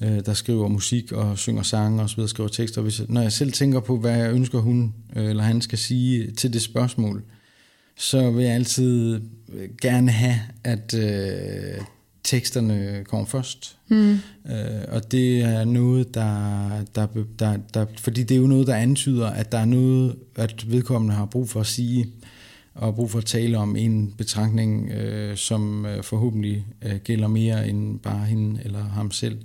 øh, 0.01 0.25
der 0.25 0.33
skriver 0.33 0.67
musik 0.67 1.11
og 1.11 1.37
synger 1.37 1.63
sange 1.63 2.01
og 2.01 2.09
så 2.09 2.15
videre, 2.15 2.29
skriver 2.29 2.49
tekster, 2.49 2.81
hvis, 2.81 3.01
når 3.09 3.21
jeg 3.21 3.31
selv 3.31 3.51
tænker 3.51 3.79
på, 3.79 3.97
hvad 3.97 4.17
jeg 4.17 4.33
ønsker 4.33 4.59
hun 4.59 4.93
øh, 5.15 5.29
eller 5.29 5.43
han 5.43 5.61
skal 5.61 5.77
sige 5.77 6.31
til 6.31 6.53
det 6.53 6.61
spørgsmål, 6.61 7.23
så 7.97 8.31
vil 8.31 8.45
jeg 8.45 8.53
altid 8.53 9.21
øh, 9.53 9.69
gerne 9.81 10.11
have, 10.11 10.39
at 10.63 10.93
øh, 10.93 11.81
teksterne 12.31 13.03
kommer 13.07 13.25
først. 13.25 13.77
Mm. 13.87 14.11
Øh, 14.51 14.81
og 14.87 15.11
det 15.11 15.41
er 15.41 15.63
noget, 15.63 16.13
der, 16.13 16.69
der, 16.95 17.07
der, 17.39 17.57
der, 17.73 17.85
fordi 17.97 18.23
det 18.23 18.35
er 18.35 18.41
jo 18.41 18.47
noget, 18.47 18.67
der 18.67 18.75
antyder, 18.75 19.27
at 19.27 19.51
der 19.51 19.57
er 19.57 19.65
noget, 19.65 20.15
at 20.35 20.71
vedkommende 20.71 21.15
har 21.15 21.25
brug 21.25 21.49
for 21.49 21.59
at 21.59 21.67
sige, 21.67 22.07
og 22.75 22.95
brug 22.95 23.11
for 23.11 23.17
at 23.17 23.25
tale 23.25 23.57
om 23.57 23.75
en 23.75 24.13
betragtning, 24.17 24.91
øh, 24.91 25.37
som 25.37 25.85
øh, 25.85 26.03
forhåbentlig 26.03 26.65
øh, 26.81 26.95
gælder 26.95 27.27
mere 27.27 27.69
end 27.69 27.99
bare 27.99 28.25
hende 28.25 28.61
eller 28.65 28.83
ham 28.83 29.11
selv. 29.11 29.37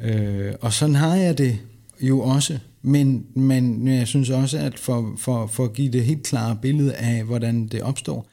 Øh, 0.00 0.52
og 0.60 0.72
sådan 0.72 0.94
har 0.94 1.14
jeg 1.16 1.38
det 1.38 1.58
jo 2.00 2.20
også, 2.20 2.58
men, 2.82 3.26
men 3.34 3.88
jeg 3.88 4.06
synes 4.06 4.30
også, 4.30 4.58
at 4.58 4.78
for, 4.78 5.14
for, 5.18 5.46
for 5.46 5.64
at 5.64 5.72
give 5.72 5.92
det 5.92 6.04
helt 6.04 6.22
klare 6.22 6.58
billede 6.62 6.94
af, 6.94 7.24
hvordan 7.24 7.66
det 7.66 7.82
opstår, 7.82 8.26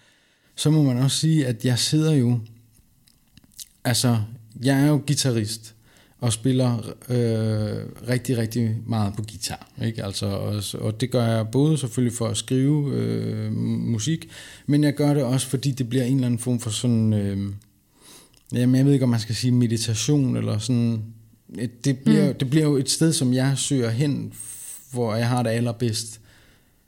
så 0.56 0.72
må 0.72 0.84
man 0.84 0.98
også 0.98 1.18
sige, 1.18 1.48
at 1.48 1.66
jeg 1.66 1.80
sidder 1.80 2.14
jo 2.14 2.40
Altså, 3.84 4.18
jeg 4.64 4.84
er 4.84 4.88
jo 4.88 5.02
guitarist 5.08 5.76
og 6.20 6.34
spiller 6.34 6.78
øh, 7.10 8.10
rigtig, 8.10 8.38
rigtig 8.38 8.78
meget 8.86 9.14
på 9.16 9.22
guitar. 9.22 9.72
Ikke? 9.86 10.04
Altså, 10.04 10.26
og, 10.26 10.64
og 10.74 11.02
det 11.02 11.12
gør 11.12 11.26
jeg 11.26 11.48
både 11.52 11.78
selvfølgelig 11.78 12.18
for 12.18 12.28
at 12.28 12.38
skrive 12.38 12.94
øh, 12.94 13.52
musik, 13.54 14.30
men 14.68 14.84
jeg 14.84 14.94
gør 14.94 15.14
det 15.14 15.24
også, 15.24 15.48
fordi 15.48 15.72
det 15.72 15.90
bliver 15.90 16.04
en 16.04 16.16
eller 16.16 16.26
anden 16.26 16.40
form 16.40 16.60
for 16.60 16.70
sådan... 16.70 17.14
Øh, 17.14 17.54
jamen, 18.54 18.76
jeg 18.76 18.86
ved 18.86 18.94
ikke, 18.94 19.04
om 19.04 19.10
man 19.10 19.20
skal 19.20 19.36
sige 19.36 19.52
meditation, 19.52 20.38
eller 20.38 20.58
sådan... 20.58 21.04
Det 21.84 22.00
bliver, 22.00 22.28
mm. 22.28 22.34
det 22.38 22.50
bliver 22.50 22.66
jo 22.66 22.76
et 22.76 22.90
sted, 22.90 23.14
som 23.14 23.34
jeg 23.34 23.58
søger 23.58 23.90
hen, 23.90 24.34
hvor 24.92 25.16
jeg 25.16 25.28
har 25.28 25.44
det 25.44 25.50
allerbedst. 25.50 26.21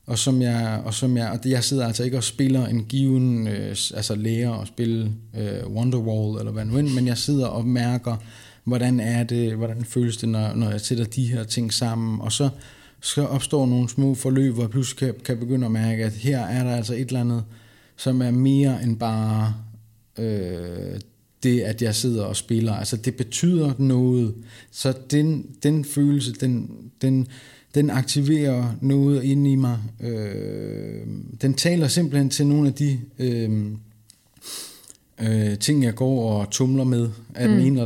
Og 0.05 0.19
som 0.19 0.41
jeg, 0.41 0.81
og 0.85 0.93
som 0.93 1.17
jeg, 1.17 1.31
og 1.31 1.49
jeg 1.49 1.63
sidder 1.63 1.87
altså 1.87 2.03
ikke 2.03 2.17
og 2.17 2.23
spiller 2.23 2.67
en 2.67 2.85
given, 2.85 3.47
øh, 3.47 3.69
altså 3.69 4.15
lærer 4.15 4.49
og 4.49 4.67
spille 4.67 5.11
øh, 5.37 5.67
Wonderwall 5.67 6.39
eller 6.39 6.51
hvad 6.51 6.65
nu 6.65 6.77
end, 6.77 6.89
men 6.89 7.07
jeg 7.07 7.17
sidder 7.17 7.47
og 7.47 7.65
mærker, 7.65 8.15
hvordan 8.63 8.99
er 8.99 9.23
det, 9.23 9.53
hvordan 9.53 9.85
føles 9.85 10.17
det, 10.17 10.29
når, 10.29 10.55
når 10.55 10.69
jeg 10.69 10.81
sætter 10.81 11.05
de 11.05 11.27
her 11.27 11.43
ting 11.43 11.73
sammen, 11.73 12.21
og 12.21 12.31
så, 12.31 12.49
så 13.01 13.25
opstår 13.25 13.65
nogle 13.65 13.89
små 13.89 14.15
forløb, 14.15 14.53
hvor 14.53 14.63
jeg 14.63 14.69
pludselig 14.69 14.97
kan, 14.97 15.23
kan 15.25 15.37
begynde 15.37 15.65
at 15.65 15.71
mærke, 15.71 16.05
at 16.05 16.13
her 16.13 16.39
er 16.39 16.63
der 16.63 16.75
altså 16.75 16.93
et 16.93 17.07
eller 17.07 17.21
andet, 17.21 17.43
som 17.95 18.21
er 18.21 18.31
mere 18.31 18.83
end 18.83 18.99
bare 18.99 19.53
øh, 20.17 20.99
det, 21.43 21.61
at 21.61 21.81
jeg 21.81 21.95
sidder 21.95 22.23
og 22.23 22.35
spiller. 22.35 22.73
Altså 22.73 22.97
det 22.97 23.15
betyder 23.15 23.73
noget. 23.77 24.33
Så 24.71 24.93
den, 25.11 25.45
den 25.63 25.85
følelse, 25.85 26.33
den, 26.33 26.69
den, 27.01 27.27
den 27.75 27.89
aktiverer 27.89 28.75
noget 28.81 29.23
inde 29.23 29.51
i 29.51 29.55
mig. 29.55 29.79
Øh, 29.99 31.07
den 31.41 31.53
taler 31.53 31.87
simpelthen 31.87 32.29
til 32.29 32.47
nogle 32.47 32.67
af 32.67 32.73
de 32.73 32.99
øh, 33.19 33.65
øh, 35.21 35.57
ting, 35.59 35.83
jeg 35.83 35.95
går 35.95 36.31
og 36.31 36.49
tumler 36.51 36.83
med, 36.83 37.09
af 37.35 37.47
den 37.47 37.57
Mm. 37.57 37.65
ene 37.65 37.81
eller 37.81 37.85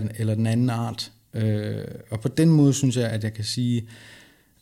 den, 0.00 0.10
eller 0.18 0.34
den 0.34 0.46
anden 0.46 0.70
art. 0.70 1.12
Øh, 1.34 1.84
og 2.10 2.20
på 2.20 2.28
den 2.28 2.48
måde 2.48 2.72
synes 2.74 2.96
jeg, 2.96 3.10
at 3.10 3.24
jeg 3.24 3.32
kan 3.34 3.44
sige, 3.44 3.84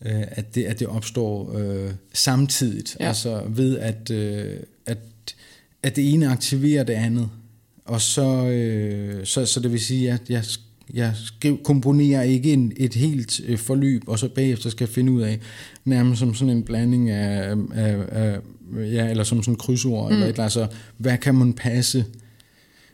øh, 0.04 0.22
at, 0.28 0.54
det, 0.54 0.64
at 0.64 0.78
det 0.80 0.86
opstår 0.86 1.58
øh, 1.58 1.90
samtidigt. 2.12 2.96
Ja. 3.00 3.08
Altså 3.08 3.42
ved, 3.48 3.78
at, 3.78 4.10
øh, 4.10 4.56
at, 4.86 4.98
at 5.82 5.96
det 5.96 6.12
ene 6.14 6.28
aktiverer 6.28 6.84
det 6.84 6.92
andet. 6.92 7.30
Og 7.84 8.00
så, 8.00 8.46
øh, 8.46 9.26
så, 9.26 9.46
så 9.46 9.60
det 9.60 9.72
vil 9.72 9.80
sige, 9.80 10.12
at 10.12 10.20
jeg, 10.28 10.44
jeg 10.94 11.12
skriv, 11.14 11.62
komponerer 11.62 12.22
ikke 12.22 12.52
en, 12.52 12.72
et 12.76 12.94
helt 12.94 13.40
øh, 13.46 13.58
forløb, 13.58 14.02
og 14.06 14.18
så 14.18 14.28
bagefter 14.28 14.70
skal 14.70 14.86
finde 14.86 15.12
ud 15.12 15.20
af, 15.20 15.38
nærmest 15.84 16.18
som 16.18 16.34
sådan 16.34 16.56
en 16.56 16.62
blanding 16.62 17.10
af, 17.10 17.56
af, 17.74 17.96
af 18.08 18.38
ja, 18.76 19.10
eller 19.10 19.24
som 19.24 19.42
sådan 19.42 19.54
en 19.54 19.58
krydsord, 19.58 20.10
mm. 20.10 20.12
eller 20.12 20.26
et 20.26 20.30
eller 20.30 20.42
andet, 20.42 20.52
så 20.52 20.66
hvad 20.98 21.18
kan 21.18 21.34
man 21.34 21.52
passe, 21.52 22.04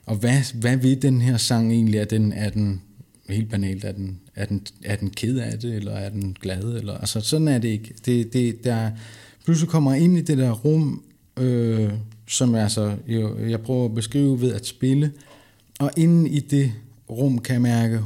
og 0.07 0.17
hvad, 0.17 0.55
hvad 0.55 0.77
vil 0.77 1.03
den 1.03 1.21
her 1.21 1.37
sang 1.37 1.73
egentlig, 1.73 1.99
er 1.99 2.05
den, 2.05 2.33
er 2.33 2.51
den 2.51 2.83
helt 3.29 3.51
banalt, 3.51 3.85
er 3.85 3.93
den, 3.93 4.21
er 4.35 4.45
den, 4.45 4.67
er 4.85 4.97
den 4.97 5.11
ked 5.11 5.39
af 5.39 5.59
det, 5.59 5.75
eller 5.75 5.93
er 5.93 6.11
den 6.11 6.37
glad, 6.41 6.63
eller, 6.63 6.99
altså 6.99 7.21
sådan 7.21 7.49
er 7.49 7.59
det 7.59 7.69
ikke. 7.69 7.95
Det, 8.07 8.33
det, 8.33 8.65
der, 8.65 8.91
pludselig 9.45 9.71
kommer 9.71 9.93
jeg 9.93 10.03
ind 10.03 10.19
i 10.19 10.21
det 10.21 10.39
der 10.39 10.51
rum, 10.51 11.03
øh, 11.37 11.91
som 12.29 12.55
jeg, 12.55 12.63
altså, 12.63 12.97
jeg, 13.09 13.29
jeg 13.49 13.61
prøver 13.61 13.85
at 13.85 13.95
beskrive 13.95 14.41
ved 14.41 14.55
at 14.55 14.67
spille, 14.67 15.13
og 15.79 15.91
inden 15.97 16.27
i 16.27 16.41
det 16.41 16.73
rum 17.11 17.39
kan 17.39 17.53
jeg 17.53 17.63
mærke, 17.63 18.01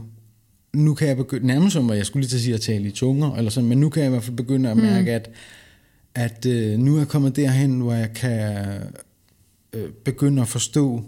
nu 0.72 0.94
kan 0.94 1.08
jeg 1.08 1.16
begynde, 1.16 1.46
nærmest 1.46 1.72
som 1.72 1.90
jeg 1.90 2.06
skulle 2.06 2.22
lige 2.22 2.30
til 2.30 2.36
at 2.36 2.42
sige 2.42 2.54
at 2.54 2.60
tale 2.60 2.88
i 2.88 2.90
tunger, 2.90 3.34
eller 3.34 3.50
sådan, 3.50 3.68
men 3.68 3.80
nu 3.80 3.88
kan 3.88 4.02
jeg 4.02 4.08
i 4.08 4.10
hvert 4.10 4.22
fald 4.22 4.36
begynde 4.36 4.70
at 4.70 4.76
mærke, 4.76 5.10
mm. 5.10 5.14
at, 5.14 5.30
at 6.14 6.46
øh, 6.46 6.78
nu 6.78 6.94
er 6.94 6.98
jeg 6.98 7.08
kommet 7.08 7.36
derhen, 7.36 7.80
hvor 7.80 7.92
jeg 7.92 8.12
kan 8.12 8.66
øh, 9.72 9.90
begynde 10.04 10.42
at 10.42 10.48
forstå 10.48 11.04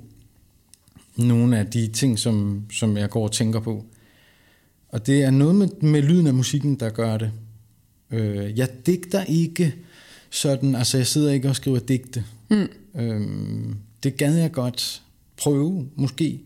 nogle 1.17 1.59
af 1.59 1.67
de 1.67 1.87
ting, 1.87 2.19
som, 2.19 2.63
som 2.73 2.97
jeg 2.97 3.11
går 3.11 3.25
og 3.25 3.33
tænker 3.33 3.61
på. 3.61 3.85
Og 4.89 5.07
det 5.07 5.23
er 5.23 5.31
noget 5.31 5.55
med, 5.55 5.69
med 5.81 6.03
lyden 6.03 6.27
af 6.27 6.35
musikken, 6.35 6.75
der 6.75 6.91
gør 6.91 7.17
det. 7.19 7.31
Øh, 8.11 8.59
jeg 8.59 8.69
digter 8.87 9.25
ikke 9.25 9.75
sådan, 10.31 10.75
altså 10.75 10.97
jeg 10.97 11.07
sidder 11.07 11.33
ikke 11.33 11.49
og 11.49 11.57
skriver 11.57 11.79
digte. 11.79 12.25
Mm. 12.51 12.69
Øh, 13.01 13.21
det 14.03 14.17
gad 14.17 14.37
jeg 14.37 14.53
godt 14.53 15.03
prøve, 15.37 15.89
måske. 15.95 16.41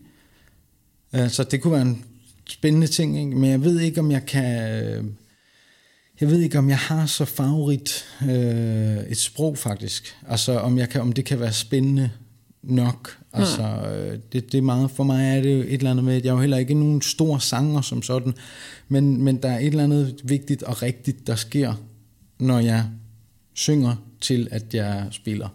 Altså 1.13 1.43
det 1.43 1.61
kunne 1.61 1.73
være 1.73 1.81
en 1.81 2.05
spændende 2.49 2.87
ting, 2.87 3.19
ikke? 3.19 3.37
men 3.37 3.49
jeg 3.51 3.63
ved 3.63 3.79
ikke, 3.79 3.99
om 3.99 4.11
jeg 4.11 4.25
kan... 4.25 5.15
Jeg 6.21 6.29
ved 6.29 6.39
ikke, 6.39 6.57
om 6.57 6.69
jeg 6.69 6.77
har 6.77 7.05
så 7.05 7.25
favorit 7.25 8.05
øh, 8.21 8.97
et 9.09 9.17
sprog 9.17 9.57
faktisk. 9.57 10.15
Altså 10.27 10.59
om, 10.59 10.77
jeg 10.77 10.89
kan, 10.89 11.01
om 11.01 11.11
det 11.11 11.25
kan 11.25 11.39
være 11.39 11.53
spændende 11.53 12.09
nok. 12.63 13.17
Altså, 13.33 13.63
øh, 13.63 14.19
det, 14.33 14.51
det 14.51 14.57
er 14.57 14.61
meget, 14.61 14.91
for 14.91 15.03
mig 15.03 15.37
er 15.37 15.41
det 15.41 15.53
jo 15.53 15.61
et 15.61 15.73
eller 15.73 15.91
andet 15.91 16.05
med, 16.05 16.15
at 16.15 16.23
jeg 16.23 16.29
er 16.29 16.33
jo 16.33 16.39
heller 16.39 16.57
ikke 16.57 16.73
nogen 16.73 17.01
stor 17.01 17.37
sanger 17.37 17.81
som 17.81 18.01
sådan, 18.01 18.33
men, 18.87 19.23
men 19.23 19.37
der 19.37 19.49
er 19.49 19.59
et 19.59 19.67
eller 19.67 19.83
andet 19.83 20.21
vigtigt 20.23 20.63
og 20.63 20.81
rigtigt, 20.81 21.27
der 21.27 21.35
sker, 21.35 21.73
når 22.39 22.59
jeg 22.59 22.85
synger 23.53 23.95
til, 24.21 24.47
at 24.51 24.73
jeg 24.73 25.07
spiller. 25.11 25.49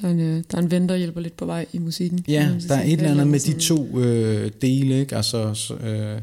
Der 0.00 0.08
er, 0.08 0.12
en, 0.12 0.20
øh, 0.20 0.42
der 0.50 0.58
er 0.58 0.62
en 0.62 0.70
ven, 0.70 0.88
der 0.88 0.96
hjælper 0.96 1.20
lidt 1.20 1.36
på 1.36 1.46
vej 1.46 1.66
i 1.72 1.78
musikken. 1.78 2.24
Ja, 2.28 2.50
der 2.68 2.74
er 2.74 2.82
et 2.82 2.92
eller 2.92 3.10
andet 3.10 3.26
med 3.26 3.40
de 3.40 3.52
to 3.60 3.98
øh, 4.00 4.50
dele, 4.62 5.00
ikke? 5.00 5.16
Altså, 5.16 5.74
øh, 5.80 6.22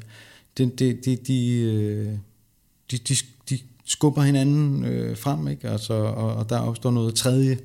de, 0.57 0.71
de, 0.79 0.93
de, 1.05 1.15
de, 1.15 1.61
øh, 1.61 2.07
de, 2.91 2.97
de, 2.97 3.15
de 3.49 3.59
skubber 3.85 4.21
hinanden 4.21 4.85
øh, 4.85 5.17
frem, 5.17 5.47
ikke? 5.47 5.69
Altså, 5.69 5.93
og, 5.93 6.35
og 6.35 6.49
der 6.49 6.59
opstår 6.59 6.91
noget 6.91 7.15
tredje, 7.15 7.57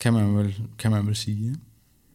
kan 0.00 0.12
man 0.12 0.36
vel, 0.36 0.54
kan 0.78 0.90
man 0.90 1.06
vel 1.06 1.16
sige. 1.16 1.46
Ja? 1.46 1.52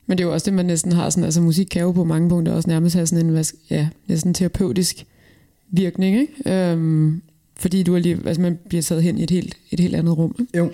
Men 0.08 0.18
det 0.18 0.24
er 0.24 0.28
jo 0.28 0.34
også 0.34 0.46
det, 0.46 0.54
man 0.54 0.66
næsten 0.66 0.92
har 0.92 1.10
sådan, 1.10 1.24
altså 1.24 1.42
musik 1.42 1.68
kan 1.72 1.82
jo 1.82 1.92
på 1.92 2.04
mange 2.04 2.30
punkter 2.30 2.54
også 2.54 2.70
nærmest 2.70 2.96
have 2.96 3.08
sådan 3.08 3.30
en, 3.30 3.46
ja, 3.70 3.90
næsten 4.08 4.34
terapeutisk 4.34 5.06
virkning, 5.70 6.20
ikke? 6.20 6.72
Øhm, 6.72 7.22
fordi 7.56 7.84
du 7.84 7.96
er 7.96 8.00
lige, 8.00 8.20
altså 8.26 8.42
man 8.42 8.60
bliver 8.70 8.82
taget 8.82 9.04
hen 9.04 9.18
i 9.18 9.24
et 9.24 9.32
helt, 9.32 9.58
et 9.72 9.80
helt 9.80 9.96
andet 9.96 10.18
rum. 10.18 10.36
Ikke? 10.40 10.58
Jo, 10.58 10.72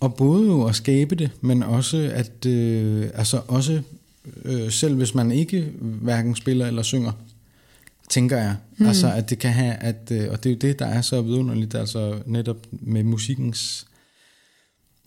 og 0.00 0.14
både 0.14 0.46
jo 0.46 0.64
at 0.64 0.74
skabe 0.74 1.14
det, 1.14 1.30
men 1.40 1.62
også 1.62 2.10
at, 2.14 2.46
øh, 2.46 3.10
altså 3.14 3.40
også 3.48 3.82
øh, 4.44 4.70
selv 4.70 4.94
hvis 4.94 5.14
man 5.14 5.30
ikke 5.30 5.72
hverken 5.80 6.36
spiller 6.36 6.66
eller 6.66 6.82
synger, 6.82 7.12
tænker 8.08 8.36
jeg. 8.36 8.56
Mm. 8.76 8.86
Altså 8.86 9.12
at 9.12 9.30
det 9.30 9.38
kan 9.38 9.52
have, 9.52 9.74
at, 9.74 10.10
øh, 10.12 10.30
og 10.30 10.44
det 10.44 10.50
er 10.50 10.54
jo 10.54 10.58
det, 10.60 10.78
der 10.78 10.86
er 10.86 11.02
så 11.02 11.22
vidunderligt, 11.22 11.74
altså 11.74 12.18
netop 12.26 12.66
med 12.70 13.02
musikkens 13.02 13.86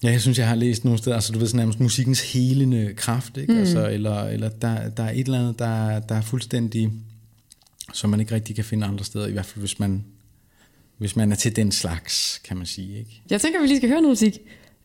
Ja, 0.04 0.12
jeg 0.12 0.22
synes, 0.22 0.40
jeg 0.40 0.48
har 0.48 0.56
læst 0.56 0.86
nogle 0.86 1.00
steder, 1.00 1.16
altså 1.16 1.34
du 1.34 1.40
ved, 1.40 1.48
sådan 1.48 1.58
nærmest 1.58 1.80
musikkens 1.80 2.34
helende 2.34 2.94
kraft, 2.96 3.38
ikke? 3.38 3.54
Mm. 3.54 3.60
Altså, 3.60 3.90
eller, 3.90 4.24
eller 4.24 4.50
der, 4.50 4.90
der 4.90 5.04
er 5.04 5.12
et 5.12 5.26
eller 5.26 5.40
andet, 5.40 5.60
der, 5.60 6.00
der 6.00 6.16
er 6.16 6.22
fuldstændig, 6.22 6.92
som 7.94 8.10
man 8.10 8.20
ikke 8.20 8.36
rigtig 8.36 8.56
kan 8.56 8.66
finde 8.66 8.88
andre 8.88 9.06
steder, 9.06 9.28
i 9.28 9.32
hvert 9.32 9.46
fald 9.46 9.60
hvis 9.60 9.80
man, 9.80 10.06
hvis 10.98 11.16
man 11.16 11.32
er 11.32 11.36
til 11.36 11.56
den 11.56 11.72
slags, 11.72 12.42
kan 12.44 12.58
man 12.58 12.66
sige. 12.66 13.00
Ikke? 13.00 13.22
Jeg 13.30 13.42
tænker, 13.42 13.62
vi 13.62 13.68
lige 13.68 13.78
skal 13.78 13.90
høre 13.90 14.02
noget 14.02 14.12
musik, 14.12 14.40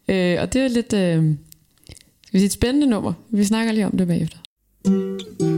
øh, 0.09 0.43
og 0.43 0.53
det 0.53 0.63
er 0.63 0.69
lidt, 0.69 0.93
øh, 0.93 1.35
skal 2.27 2.33
vi 2.33 2.39
sige, 2.39 2.47
et 2.47 2.53
spændende 2.53 2.87
nummer. 2.87 3.13
Vi 3.31 3.45
snakker 3.45 3.73
lige 3.73 3.87
om 3.87 3.97
det 3.97 4.07
bagefter. 4.07 4.39
And 4.89 5.58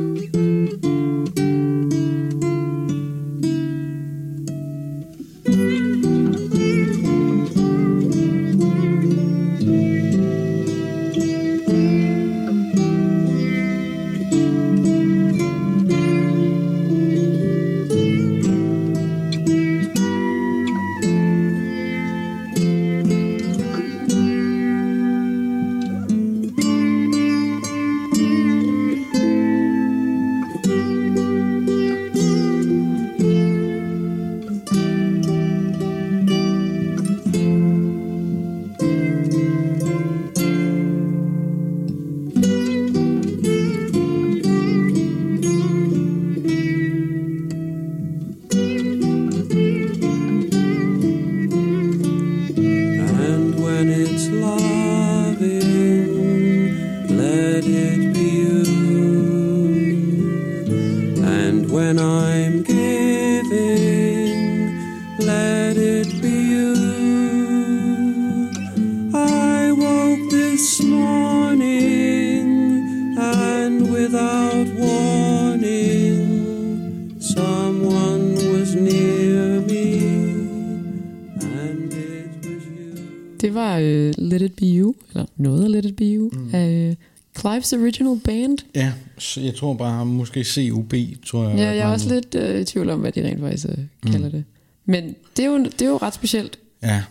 Clive's 87.61 87.83
Original 87.83 88.21
Band. 88.25 88.59
Ja, 88.75 88.93
så 89.19 89.41
jeg 89.41 89.55
tror 89.55 89.75
bare, 89.75 90.07
måske 90.07 90.45
CUB, 90.45 90.95
tror 91.27 91.49
jeg. 91.49 91.59
Ja, 91.59 91.69
jeg 91.69 91.79
er 91.79 91.87
også 91.87 92.15
lidt 92.15 92.35
uh, 92.35 92.61
i 92.61 92.65
tvivl 92.65 92.91
om, 92.91 93.01
hvad 93.01 93.13
de 93.13 93.27
rent 93.27 93.41
faktisk 93.41 93.67
uh, 93.69 94.13
kalder 94.13 94.29
det. 94.29 94.45
Men 94.85 95.15
det 95.37 95.45
er, 95.45 95.47
jo, 95.47 95.65
det 95.65 95.83
er 95.83 95.87
jo 95.87 95.97
ret 95.97 96.15
specielt. 96.15 96.59
Ja. 96.83 97.03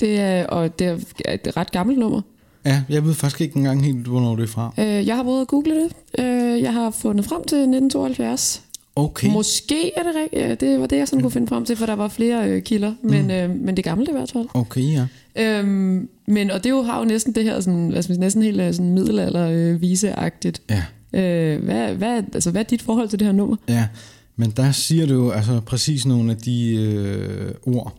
Det 0.00 0.20
er, 0.20 0.46
og 0.46 0.78
det 0.78 0.86
er 1.24 1.32
et 1.34 1.56
ret 1.56 1.70
gammelt 1.70 1.98
nummer. 1.98 2.20
ja, 2.64 2.82
jeg 2.88 3.04
ved 3.04 3.14
faktisk 3.14 3.40
ikke 3.40 3.56
engang 3.56 3.84
helt, 3.84 4.06
hvornår 4.06 4.36
det 4.36 4.42
er 4.42 4.46
fra. 4.48 4.74
Uh, 4.78 5.06
jeg 5.06 5.16
har 5.16 5.22
prøvet 5.22 5.40
at 5.40 5.48
google 5.48 5.74
det. 5.74 5.92
Uh, 6.18 6.62
jeg 6.62 6.72
har 6.72 6.90
fundet 6.90 7.24
frem 7.24 7.44
til 7.44 7.58
1972. 7.58 8.62
Okay. 8.96 9.28
Måske 9.28 9.92
er 9.96 10.02
det 10.02 10.12
rigtigt. 10.14 10.42
Ja, 10.42 10.54
det 10.54 10.80
var 10.80 10.86
det, 10.86 10.96
jeg 10.96 11.08
sådan 11.08 11.22
kunne 11.22 11.30
finde 11.30 11.46
frem 11.46 11.64
til, 11.64 11.76
for 11.76 11.86
der 11.86 11.92
var 11.92 12.08
flere 12.08 12.48
øh, 12.48 12.62
kilder. 12.62 12.94
Men, 13.02 13.30
øh, 13.30 13.50
men 13.50 13.76
det 13.76 13.84
gamle 13.84 14.06
i 14.08 14.12
hvert 14.12 14.32
fald. 14.32 14.46
Okay, 14.54 14.82
ja. 14.82 15.06
Øhm, 15.36 16.08
men, 16.26 16.50
og 16.50 16.64
det 16.64 16.70
jo 16.70 16.82
har 16.82 16.98
jo 16.98 17.04
næsten 17.04 17.34
det 17.34 17.44
her, 17.44 17.60
sådan, 17.60 18.02
sige, 18.02 18.20
næsten 18.20 18.42
helt 18.42 18.60
øh, 18.60 18.74
sådan 18.74 18.94
middelalder 18.94 19.48
øh, 19.48 19.80
viseagtigt. 19.80 20.62
Ja. 20.70 20.84
Øh, 21.12 21.64
hvad, 21.64 21.94
hvad, 21.94 22.22
altså, 22.34 22.50
hvad 22.50 22.60
er 22.60 22.66
dit 22.66 22.82
forhold 22.82 23.08
til 23.08 23.18
det 23.18 23.26
her 23.26 23.32
nummer? 23.32 23.56
Ja, 23.68 23.88
men 24.36 24.50
der 24.50 24.72
siger 24.72 25.06
du 25.06 25.14
jo 25.14 25.30
altså 25.30 25.60
præcis 25.60 26.06
nogle 26.06 26.30
af 26.30 26.36
de 26.36 26.74
øh, 26.74 27.54
ord, 27.62 27.96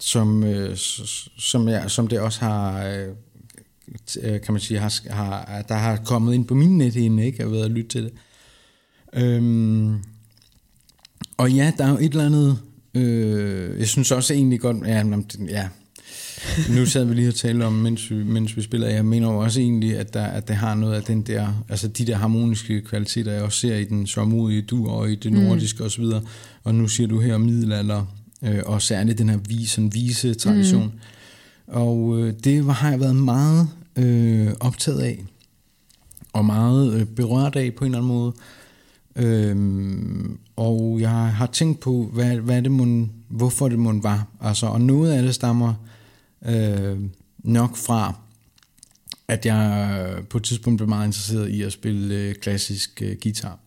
som, 0.00 0.44
øh, 0.44 0.76
som, 1.38 1.68
jeg, 1.68 1.90
som 1.90 2.08
det 2.08 2.20
også 2.20 2.40
har, 2.40 2.86
øh, 2.86 3.08
øh, 4.22 4.40
kan 4.40 4.52
man 4.52 4.60
sige, 4.60 4.80
har, 4.80 5.10
har, 5.10 5.64
der 5.68 5.74
har 5.74 5.96
kommet 5.96 6.34
ind 6.34 6.44
på 6.44 6.54
min 6.54 6.78
nethinde, 6.78 7.26
ikke? 7.26 7.38
Jeg 7.38 7.46
har 7.46 7.52
været 7.52 7.64
at 7.64 7.70
lytte 7.70 7.88
til 7.88 8.02
det. 8.02 8.12
Øhm, 9.12 9.98
og 11.42 11.52
ja, 11.52 11.72
der 11.78 11.84
er 11.84 11.90
jo 11.90 11.96
et 11.96 12.12
eller 12.12 12.26
andet, 12.26 12.58
øh, 12.94 13.78
jeg 13.78 13.88
synes 13.88 14.10
også 14.10 14.34
egentlig 14.34 14.60
godt, 14.60 14.76
ja, 14.86 15.04
ja 15.48 15.68
nu 16.70 16.86
sad 16.86 17.04
vi 17.04 17.14
lige 17.14 17.28
og 17.28 17.34
talte 17.34 17.64
om, 17.64 17.72
mens 17.72 18.10
vi, 18.10 18.14
mens 18.14 18.56
vi 18.56 18.62
spiller, 18.62 18.88
jeg 18.88 19.04
mener 19.04 19.32
jo 19.32 19.38
også 19.38 19.60
egentlig, 19.60 19.98
at, 19.98 20.14
der, 20.14 20.24
at 20.24 20.48
det 20.48 20.56
har 20.56 20.74
noget 20.74 20.94
af 20.94 21.02
den 21.02 21.22
der, 21.22 21.64
altså 21.68 21.88
de 21.88 22.06
der 22.06 22.16
harmoniske 22.16 22.80
kvaliteter, 22.80 23.32
jeg 23.32 23.42
også 23.42 23.58
ser 23.58 23.76
i 23.76 23.84
den 23.84 24.06
sørmodige 24.06 24.62
du 24.62 24.88
og 24.88 25.10
i 25.10 25.14
det 25.14 25.32
nordiske 25.32 25.82
mm. 25.82 25.86
osv., 25.86 26.04
og 26.64 26.74
nu 26.74 26.88
siger 26.88 27.06
du 27.06 27.20
her 27.20 27.38
middelalder, 27.38 28.04
øh, 28.42 28.60
og 28.66 28.82
særligt 28.82 29.18
den 29.18 29.28
her 29.28 29.38
vise, 29.48 29.74
sådan 29.74 29.94
vise 29.94 30.34
tradition. 30.34 30.84
Mm. 30.84 31.74
Og 31.74 32.18
øh, 32.18 32.34
det 32.44 32.74
har 32.74 32.90
jeg 32.90 33.00
været 33.00 33.16
meget 33.16 33.68
øh, 33.96 34.48
optaget 34.60 35.00
af, 35.00 35.24
og 36.32 36.44
meget 36.44 36.94
øh, 36.94 37.06
berørt 37.06 37.56
af 37.56 37.74
på 37.74 37.84
en 37.84 37.90
eller 37.90 37.98
anden 37.98 38.14
måde. 38.14 38.32
Øhm, 39.16 40.38
og 40.56 41.00
jeg 41.00 41.10
har 41.10 41.46
tænkt 41.46 41.80
på, 41.80 42.10
hvad, 42.12 42.36
hvad 42.36 42.62
det 42.62 42.70
må, 42.70 43.08
hvorfor 43.28 43.68
det 43.68 43.78
må 43.78 44.00
var. 44.00 44.26
Altså, 44.40 44.66
og 44.66 44.80
noget 44.80 45.12
af 45.12 45.22
det 45.22 45.34
stammer 45.34 45.74
øh, 46.46 46.98
nok 47.38 47.76
fra, 47.76 48.14
at 49.28 49.46
jeg 49.46 50.24
på 50.30 50.38
et 50.38 50.44
tidspunkt 50.44 50.78
blev 50.78 50.88
meget 50.88 51.06
interesseret 51.06 51.48
i 51.48 51.62
at 51.62 51.72
spille 51.72 52.14
øh, 52.14 52.34
klassisk 52.34 53.02
øh, 53.02 53.16
guitar. 53.22 53.58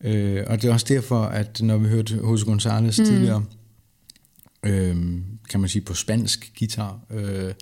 Øh, 0.00 0.44
og 0.46 0.62
det 0.62 0.68
er 0.68 0.72
også 0.72 0.86
derfor, 0.88 1.22
at 1.22 1.62
når 1.62 1.76
vi 1.76 1.88
hørte 1.88 2.16
Jose 2.16 2.46
González 2.46 3.00
mm. 3.00 3.06
tidligere, 3.06 3.44
øh, 4.62 4.96
kan 5.50 5.60
man 5.60 5.68
sige 5.68 5.82
på 5.82 5.94
spansk 5.94 6.52
guitar, 6.58 7.00
øh, 7.10 7.52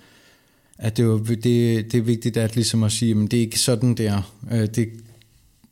at 0.79 0.97
det, 0.97 1.09
var, 1.09 1.19
det, 1.19 1.45
det 1.45 1.95
er 1.95 2.03
vigtigt 2.03 2.37
at 2.37 2.55
ligesom 2.55 2.83
at 2.83 2.93
sige, 2.93 3.11
at 3.11 3.31
det 3.31 3.37
er 3.37 3.41
ikke 3.41 3.59
sådan 3.59 3.95
der. 3.95 4.35
Øh, 4.51 4.67
det, 4.67 4.89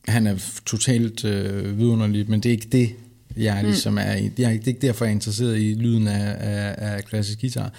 han 0.08 0.26
er 0.26 0.36
totalt 0.66 1.24
øh, 1.24 1.78
vidunderlig, 1.78 2.30
men 2.30 2.40
det 2.40 2.48
er 2.48 2.52
ikke 2.52 2.68
det, 2.72 2.94
jeg 3.36 3.58
mm. 3.62 3.68
ligesom 3.68 3.98
er, 3.98 4.02
jeg, 4.02 4.30
det 4.36 4.44
er 4.44 4.50
ikke 4.50 4.72
derfor, 4.72 5.04
jeg 5.04 5.10
er 5.10 5.14
interesseret 5.14 5.60
i 5.60 5.74
lyden 5.74 6.08
af, 6.08 6.36
af, 6.38 6.74
af 6.78 7.04
klassisk 7.04 7.40
guitar. 7.40 7.72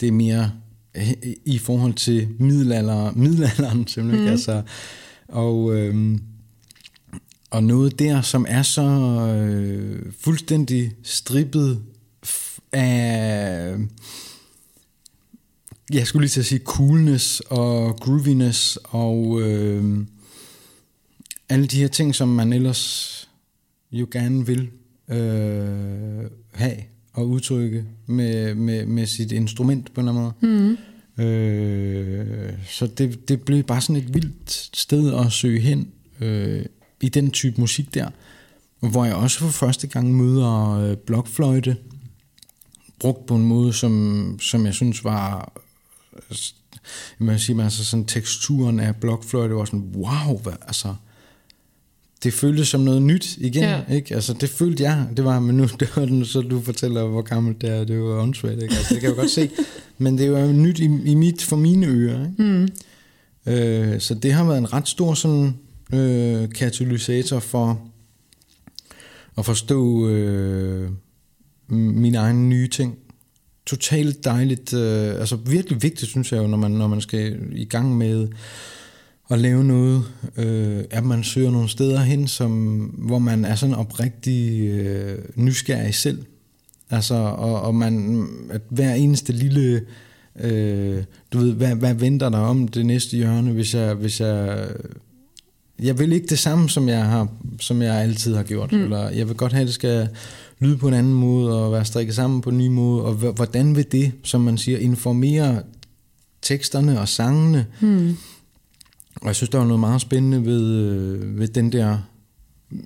Det 0.00 0.08
er 0.08 0.12
mere 0.12 0.52
i 1.44 1.58
forhold 1.58 1.94
til 1.94 2.28
middelalder, 2.38 3.12
middelalderen 3.12 3.86
simpelthen. 3.94 4.24
Mm. 4.24 4.30
Altså, 4.30 4.62
og, 5.28 5.76
øh, 5.76 6.18
og 7.50 7.64
noget 7.64 7.98
der, 7.98 8.22
som 8.22 8.46
er 8.48 8.62
så 8.62 8.82
øh, 8.82 10.12
fuldstændig 10.20 10.92
strippet 11.02 11.82
af 12.72 13.76
jeg 15.92 16.06
skulle 16.06 16.22
lige 16.22 16.30
til 16.30 16.40
at 16.40 16.46
sige 16.46 16.60
coolness 16.64 17.40
og 17.40 17.96
grooviness 17.96 18.78
og 18.82 19.40
øh, 19.40 20.06
alle 21.52 21.66
de 21.66 21.80
her 21.80 21.88
ting, 21.88 22.14
som 22.14 22.28
man 22.28 22.52
ellers 22.52 23.28
jo 23.92 24.06
gerne 24.10 24.46
vil 24.46 24.70
øh, 25.08 26.30
have 26.52 26.76
og 27.12 27.28
udtrykke 27.28 27.84
med, 28.06 28.54
med, 28.54 28.86
med 28.86 29.06
sit 29.06 29.32
instrument 29.32 29.94
på 29.94 30.00
en 30.00 30.08
eller 30.08 30.20
anden 30.20 30.34
måde. 30.40 30.76
Mm. 31.18 31.24
Øh, 31.24 32.52
så 32.68 32.86
det, 32.86 33.28
det 33.28 33.42
blev 33.42 33.62
bare 33.62 33.80
sådan 33.80 33.96
et 33.96 34.14
vildt 34.14 34.70
sted 34.76 35.14
at 35.14 35.32
søge 35.32 35.60
hen 35.60 35.88
øh, 36.20 36.64
i 37.00 37.08
den 37.08 37.30
type 37.30 37.60
musik 37.60 37.94
der, 37.94 38.08
hvor 38.80 39.04
jeg 39.04 39.14
også 39.14 39.38
for 39.38 39.48
første 39.48 39.86
gang 39.86 40.14
møder 40.14 40.70
øh, 40.70 40.96
blokfløjte, 40.96 41.76
brugt 42.98 43.26
på 43.26 43.36
en 43.36 43.44
måde, 43.44 43.72
som, 43.72 44.38
som 44.40 44.66
jeg 44.66 44.74
synes 44.74 45.04
var 45.04 45.52
man 47.18 47.38
siger, 47.38 47.64
altså 47.64 47.84
sådan 47.84 48.06
teksturen 48.06 48.80
af 48.80 48.96
blokfløjte 48.96 49.54
var 49.54 49.64
sådan, 49.64 49.92
wow, 49.94 50.38
hvad, 50.38 50.52
altså, 50.66 50.94
det 52.22 52.32
føltes 52.32 52.68
som 52.68 52.80
noget 52.80 53.02
nyt 53.02 53.36
igen, 53.36 53.62
ja. 53.62 53.80
ikke? 53.90 54.14
Altså, 54.14 54.32
det 54.32 54.50
følte 54.50 54.82
jeg, 54.82 55.06
det 55.16 55.24
var, 55.24 55.40
men 55.40 55.56
nu, 55.56 55.66
det 55.80 55.96
var, 55.96 56.24
så 56.24 56.40
du 56.40 56.60
fortæller, 56.60 57.04
hvor 57.04 57.22
gammelt 57.22 57.60
det 57.60 57.70
er, 57.70 57.84
det 57.84 58.00
var 58.00 58.22
åndssvagt, 58.22 58.62
ikke? 58.62 58.74
Altså, 58.74 58.94
det 58.94 59.00
kan 59.00 59.10
jeg 59.10 59.16
jo 59.16 59.20
godt 59.20 59.30
se, 59.30 59.50
men 59.98 60.18
det 60.18 60.32
var 60.32 60.46
nyt 60.52 60.78
i, 60.78 60.84
i 60.84 61.14
mit, 61.14 61.42
for 61.42 61.56
mine 61.56 61.86
ører, 61.86 62.26
ikke? 62.30 62.42
Mm. 62.42 62.68
Øh, 63.46 64.00
så 64.00 64.14
det 64.14 64.32
har 64.32 64.44
været 64.44 64.58
en 64.58 64.72
ret 64.72 64.88
stor 64.88 65.14
sådan, 65.14 65.54
øh, 65.92 66.50
katalysator 66.50 67.38
for 67.38 67.80
at 69.38 69.44
forstå 69.44 70.08
øh, 70.08 70.90
mine 71.68 72.18
egne 72.18 72.48
nye 72.48 72.68
ting 72.68 72.98
totalt 73.66 74.24
dejligt, 74.24 74.74
øh, 74.74 75.20
altså 75.20 75.36
virkelig 75.36 75.82
vigtigt, 75.82 76.10
synes 76.10 76.32
jeg 76.32 76.38
jo, 76.38 76.46
når 76.46 76.58
man, 76.58 76.70
når 76.70 76.86
man 76.86 77.00
skal 77.00 77.38
i 77.52 77.64
gang 77.64 77.96
med 77.96 78.28
at 79.30 79.38
lave 79.38 79.64
noget, 79.64 80.04
øh, 80.36 80.84
at 80.90 81.04
man 81.04 81.24
søger 81.24 81.50
nogle 81.50 81.68
steder 81.68 82.00
hen, 82.00 82.28
som, 82.28 82.76
hvor 82.98 83.18
man 83.18 83.44
er 83.44 83.54
sådan 83.54 83.74
oprigtig 83.74 84.60
øh, 84.60 85.18
nysgerrig 85.36 85.94
selv. 85.94 86.24
Altså, 86.90 87.14
og, 87.14 87.62
og 87.62 87.74
man, 87.74 88.26
at 88.50 88.60
hver 88.68 88.94
eneste 88.94 89.32
lille, 89.32 89.82
øh, 90.40 91.02
du 91.32 91.38
ved, 91.38 91.52
hvad, 91.52 91.74
hvad 91.74 91.94
venter 91.94 92.28
der 92.28 92.38
om 92.38 92.68
det 92.68 92.86
næste 92.86 93.16
hjørne, 93.16 93.52
hvis 93.52 93.74
jeg, 93.74 93.94
hvis 93.94 94.20
jeg, 94.20 94.68
jeg 95.78 95.98
vil 95.98 96.12
ikke 96.12 96.26
det 96.26 96.38
samme, 96.38 96.68
som 96.68 96.88
jeg 96.88 97.04
har, 97.04 97.28
som 97.60 97.82
jeg 97.82 97.94
altid 97.94 98.34
har 98.34 98.42
gjort, 98.42 98.72
mm. 98.72 98.82
eller 98.82 99.10
jeg 99.10 99.28
vil 99.28 99.36
godt 99.36 99.52
have, 99.52 99.60
at 99.60 99.66
det 99.66 99.74
skal 99.74 100.08
lyde 100.58 100.78
på 100.78 100.88
en 100.88 100.94
anden 100.94 101.14
måde, 101.14 101.64
og 101.64 101.72
være 101.72 101.84
strikket 101.84 102.14
sammen 102.14 102.40
på 102.40 102.50
en 102.50 102.58
ny 102.58 102.68
måde, 102.68 103.04
og 103.04 103.14
hvordan 103.14 103.76
vil 103.76 103.92
det, 103.92 104.12
som 104.24 104.40
man 104.40 104.58
siger, 104.58 104.78
informere 104.78 105.62
teksterne 106.42 107.00
og 107.00 107.08
sangene. 107.08 107.66
Hmm. 107.80 108.16
Og 109.22 109.26
jeg 109.26 109.36
synes, 109.36 109.50
der 109.50 109.58
var 109.58 109.64
noget 109.64 109.80
meget 109.80 110.00
spændende 110.00 110.44
ved, 110.44 110.62
øh, 110.62 111.38
ved 111.38 111.48
den 111.48 111.72
der, 111.72 111.98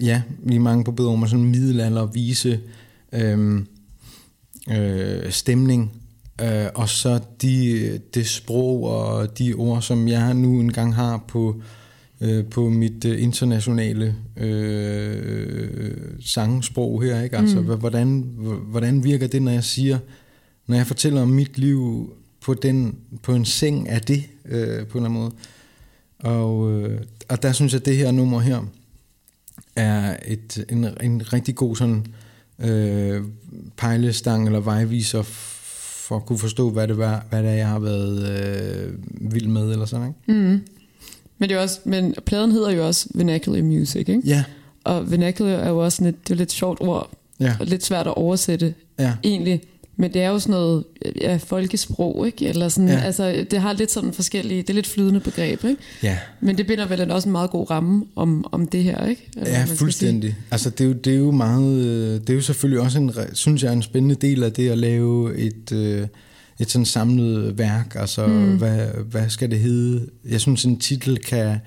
ja, 0.01 0.23
vi 0.39 0.59
mange 0.59 0.85
på 0.85 0.93
bedre 0.93 1.19
med 1.19 1.29
sådan 1.29 1.45
middelalder 1.45 2.07
vise 2.07 2.61
øh, 3.13 3.63
øh, 4.71 5.31
stemning, 5.31 5.93
øh, 6.43 6.67
og 6.75 6.89
så 6.89 7.21
de, 7.43 8.01
det 8.15 8.27
sprog 8.27 8.83
og 8.83 9.39
de 9.39 9.55
ord, 9.55 9.83
som 9.83 10.09
jeg 10.09 10.35
nu 10.35 10.61
engang 10.61 10.95
har 10.95 11.25
på 11.29 11.61
øh, 12.21 12.45
på 12.45 12.69
mit 12.69 13.05
øh, 13.05 13.23
internationale 13.23 14.15
øh, 14.37 15.91
sangsprog 16.21 17.03
her. 17.03 17.23
Ikke? 17.23 17.37
Altså, 17.37 17.61
mm. 17.61 17.79
hvordan, 17.79 18.25
hvordan 18.67 19.05
virker 19.05 19.27
det, 19.27 19.43
når 19.43 19.53
jeg 19.53 19.65
siger, 19.65 19.99
når 20.67 20.77
jeg 20.77 20.87
fortæller 20.87 21.23
om 21.23 21.29
mit 21.29 21.59
liv 21.59 22.11
på, 22.41 22.55
den, 22.55 22.97
på 23.23 23.35
en 23.35 23.45
seng 23.45 23.89
af 23.89 24.01
det, 24.01 24.25
øh, 24.45 24.87
på 24.87 24.99
en 24.99 25.05
eller 25.05 25.09
anden 25.09 25.13
måde. 25.13 25.33
Og, 26.19 26.73
øh, 26.73 27.01
og 27.29 27.43
der 27.43 27.53
synes 27.53 27.73
jeg, 27.73 27.81
at 27.81 27.87
det 27.87 27.97
her 27.97 28.11
nummer 28.11 28.41
her 28.41 28.61
er 29.77 30.17
et, 30.27 30.65
en, 30.69 30.87
en 31.01 31.33
rigtig 31.33 31.55
god 31.55 31.77
sådan, 31.77 32.07
øh, 32.59 33.23
pejlestang 33.77 34.47
eller 34.47 34.61
vejviser 34.61 35.23
for 35.23 36.17
at 36.17 36.27
kunne 36.27 36.39
forstå, 36.39 36.71
hvad 36.71 36.89
det, 36.89 36.99
var, 36.99 37.27
hvad 37.31 37.43
det 37.43 37.51
er, 37.51 37.55
jeg 37.55 37.69
har 37.69 37.79
været 37.79 38.29
øh, 38.29 38.93
vild 39.33 39.47
med, 39.47 39.73
eller 39.73 39.87
sådan, 39.87 40.07
ikke? 40.07 40.41
Mm. 40.41 40.61
Men, 41.39 41.49
det 41.49 41.57
er 41.57 41.61
også, 41.61 41.81
men 41.85 42.15
pladen 42.27 42.53
hedder 42.53 42.71
jo 42.71 42.87
også 42.87 43.09
Vernacular 43.15 43.63
Music, 43.63 44.09
ikke? 44.09 44.23
Ja. 44.25 44.45
Og 44.85 45.11
vernacular 45.11 45.53
er 45.53 45.69
jo 45.69 45.85
også 45.85 46.05
lidt, 46.05 46.29
det 46.29 46.35
er 46.35 46.39
lidt 46.39 46.53
sjovt 46.53 46.81
ord, 46.81 47.11
ja. 47.41 47.57
og 47.61 47.67
lidt 47.67 47.85
svært 47.85 48.07
at 48.07 48.15
oversætte 48.15 48.75
ja. 48.99 49.15
egentlig. 49.25 49.63
Men 49.99 50.13
det 50.15 50.23
er 50.23 50.29
jo 50.29 50.39
sådan 50.39 50.53
noget 50.53 50.85
ja, 51.21 51.37
folkesprog, 51.37 52.27
ikke? 52.27 52.49
Eller 52.49 52.69
sådan, 52.69 52.89
ja. 52.89 53.01
altså, 53.01 53.47
det 53.51 53.61
har 53.61 53.73
lidt 53.73 53.91
sådan 53.91 54.13
forskellige, 54.13 54.63
det 54.63 54.71
er 54.71 54.75
lidt 54.75 54.87
flydende 54.87 55.21
begreb, 55.21 55.65
ikke? 55.65 55.83
Ja. 56.03 56.19
Men 56.41 56.59
det 56.59 56.67
binder 56.67 56.87
vel 56.87 57.11
også 57.11 57.29
en 57.29 57.33
meget 57.33 57.51
god 57.51 57.71
ramme 57.71 58.05
om, 58.17 58.45
om 58.53 58.67
det 58.67 58.85
her, 58.85 59.07
ikke? 59.07 59.29
Eller, 59.37 59.51
ja, 59.51 59.65
fuldstændig. 59.65 60.37
Altså, 60.51 60.71
det 60.71 60.81
er, 60.81 60.89
jo, 60.89 60.93
det 60.93 61.13
er 61.13 61.19
jo 61.19 61.31
meget, 61.31 61.85
øh, 61.85 62.21
det 62.21 62.31
er 62.31 62.35
jo 62.35 62.41
selvfølgelig 62.41 62.81
også 62.81 62.99
en, 62.99 63.13
synes 63.33 63.63
jeg, 63.63 63.73
en 63.73 63.83
spændende 63.83 64.15
del 64.15 64.43
af 64.43 64.53
det 64.53 64.71
at 64.71 64.79
lave 64.79 65.37
et, 65.37 65.73
øh, 65.73 66.07
et 66.61 66.71
sådan 66.71 66.87
samlet 66.87 67.59
værk, 67.59 67.97
altså 67.99 68.27
mm. 68.27 68.57
hvad, 68.57 68.87
hvad 69.11 69.29
skal 69.29 69.51
det 69.51 69.59
hedde? 69.59 70.07
Jeg 70.29 70.41
synes 70.41 70.65
en 70.65 70.79
titel 70.79 71.19
kan, 71.19 71.59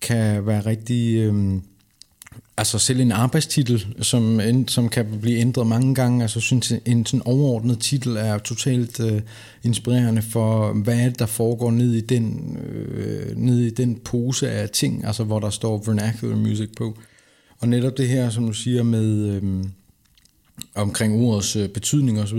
kan 0.00 0.46
være 0.46 0.60
rigtig, 0.60 1.16
øhm, 1.16 1.62
altså 2.58 2.78
selv 2.78 3.00
en 3.00 3.12
arbejdstitel, 3.12 3.86
som, 4.02 4.40
som 4.68 4.88
kan 4.88 5.18
blive 5.20 5.38
ændret 5.38 5.66
mange 5.66 5.94
gange, 5.94 6.22
altså 6.22 6.40
synes 6.40 6.72
en 6.84 7.06
sådan 7.06 7.22
overordnet 7.26 7.78
titel 7.78 8.16
er 8.16 8.38
totalt 8.38 9.00
øh, 9.00 9.22
inspirerende 9.64 10.22
for, 10.22 10.72
hvad 10.72 10.98
er 10.98 11.08
det, 11.08 11.18
der 11.18 11.26
foregår 11.26 11.70
ned 11.70 11.92
i 11.92 12.00
den, 12.00 12.56
øh, 12.66 13.36
ned 13.36 13.58
i 13.58 13.70
den 13.70 13.98
pose 14.04 14.50
af 14.50 14.70
ting, 14.70 15.04
altså 15.04 15.24
hvor 15.24 15.40
der 15.40 15.50
står 15.50 15.82
vernacular 15.86 16.36
music 16.36 16.68
på. 16.76 16.98
Og 17.58 17.68
netop 17.68 17.96
det 17.96 18.08
her, 18.08 18.30
som 18.30 18.46
du 18.46 18.52
siger 18.52 18.82
med... 18.82 19.26
Øh, 19.26 19.64
omkring 20.74 21.14
ordets 21.14 21.56
øh, 21.56 21.68
betydning 21.68 22.20
osv. 22.20 22.38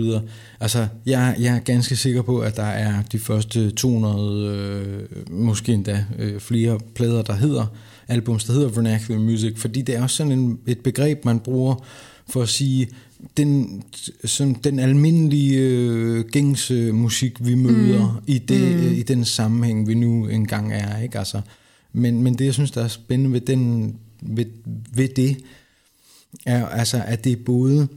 Altså, 0.59 0.87
jeg, 1.05 1.35
jeg 1.39 1.55
er 1.55 1.59
ganske 1.59 1.95
sikker 1.95 2.21
på, 2.21 2.39
at 2.39 2.55
der 2.55 2.63
er 2.63 3.01
de 3.11 3.19
første 3.19 3.71
200, 3.71 4.47
øh, 4.47 5.31
måske 5.31 5.73
endda 5.73 6.05
øh, 6.19 6.39
flere 6.39 6.79
plader, 6.95 7.21
der 7.21 7.33
hedder 7.33 7.65
albums, 8.07 8.43
der 8.43 8.53
hedder 8.53 8.69
Vernacular 8.69 9.19
Music, 9.19 9.57
fordi 9.57 9.81
det 9.81 9.95
er 9.95 10.01
også 10.01 10.15
sådan 10.15 10.31
en, 10.31 10.59
et 10.67 10.79
begreb, 10.79 11.25
man 11.25 11.39
bruger 11.39 11.85
for 12.29 12.41
at 12.41 12.49
sige, 12.49 12.89
den, 13.37 13.83
sådan, 14.25 14.55
den 14.63 14.79
almindelige 14.79 15.59
øh, 15.59 16.25
gængse 16.25 16.91
musik, 16.91 17.45
vi 17.45 17.55
møder 17.55 18.11
mm. 18.11 18.23
i, 18.27 18.37
det, 18.37 18.91
mm. 18.91 18.93
i 18.93 19.03
den 19.03 19.25
sammenhæng, 19.25 19.87
vi 19.87 19.93
nu 19.93 20.27
engang 20.27 20.73
er. 20.73 21.01
Ikke? 21.01 21.19
Altså, 21.19 21.41
men, 21.93 22.23
men 22.23 22.37
det, 22.37 22.45
jeg 22.45 22.53
synes, 22.53 22.71
der 22.71 22.83
er 22.83 22.87
spændende 22.87 23.33
ved, 23.33 23.41
den, 23.41 23.95
ved, 24.21 24.45
ved 24.95 25.07
det, 25.07 25.37
er 26.45 26.65
altså, 26.65 27.03
at 27.05 27.23
det 27.23 27.31
er 27.31 27.43
både 27.45 27.87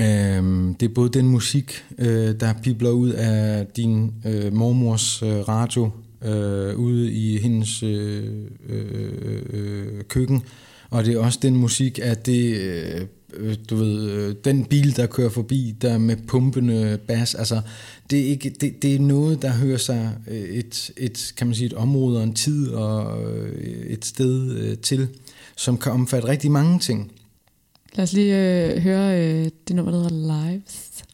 Øhm, 0.00 0.74
det 0.74 0.90
er 0.90 0.94
både 0.94 1.08
den 1.08 1.28
musik, 1.28 1.84
øh, 1.98 2.40
der 2.40 2.54
pibler 2.62 2.90
ud 2.90 3.10
af 3.10 3.66
din 3.66 4.12
øh, 4.24 4.52
mormors 4.52 5.22
øh, 5.22 5.28
radio 5.28 5.90
øh, 6.24 6.78
ude 6.78 7.12
i 7.12 7.38
hendes 7.38 7.82
øh, 7.82 8.24
øh, 8.68 8.86
øh, 9.22 9.42
øh, 9.52 10.04
køkken, 10.08 10.42
og 10.90 11.04
det 11.04 11.14
er 11.14 11.18
også 11.18 11.38
den 11.42 11.56
musik 11.56 11.98
at 11.98 12.26
det, 12.26 12.56
øh, 12.56 13.06
øh, 13.34 13.56
du 13.70 13.76
ved, 13.76 14.10
øh, 14.10 14.34
den 14.44 14.64
bil, 14.64 14.96
der 14.96 15.06
kører 15.06 15.28
forbi, 15.28 15.74
der 15.82 15.98
med 15.98 16.16
pumpende 16.28 16.98
bas. 17.08 17.34
Altså, 17.34 17.60
det 18.10 18.20
er, 18.20 18.24
ikke, 18.24 18.50
det, 18.50 18.82
det 18.82 18.94
er 18.94 18.98
noget, 18.98 19.42
der 19.42 19.50
hører 19.50 19.76
sig 19.76 20.16
øh, 20.28 20.40
et, 20.40 20.90
et, 20.96 21.32
kan 21.36 21.46
man 21.46 21.54
sige, 21.54 21.66
et 21.66 21.72
område 21.72 22.18
og 22.18 22.24
en 22.24 22.34
tid 22.34 22.68
og 22.68 23.18
et 23.86 24.04
sted 24.04 24.50
øh, 24.50 24.78
til, 24.78 25.08
som 25.56 25.78
kan 25.78 25.92
omfatte 25.92 26.28
rigtig 26.28 26.50
mange 26.50 26.78
ting. 26.78 27.12
Lad 27.94 28.02
os 28.02 28.12
lige 28.12 28.64
øh, 28.66 28.78
høre 28.78 29.20
øh, 29.20 29.50
det 29.68 29.76
nummer, 29.76 29.92
der 29.92 30.02
hedder 30.02 30.50
Lives. 30.50 31.04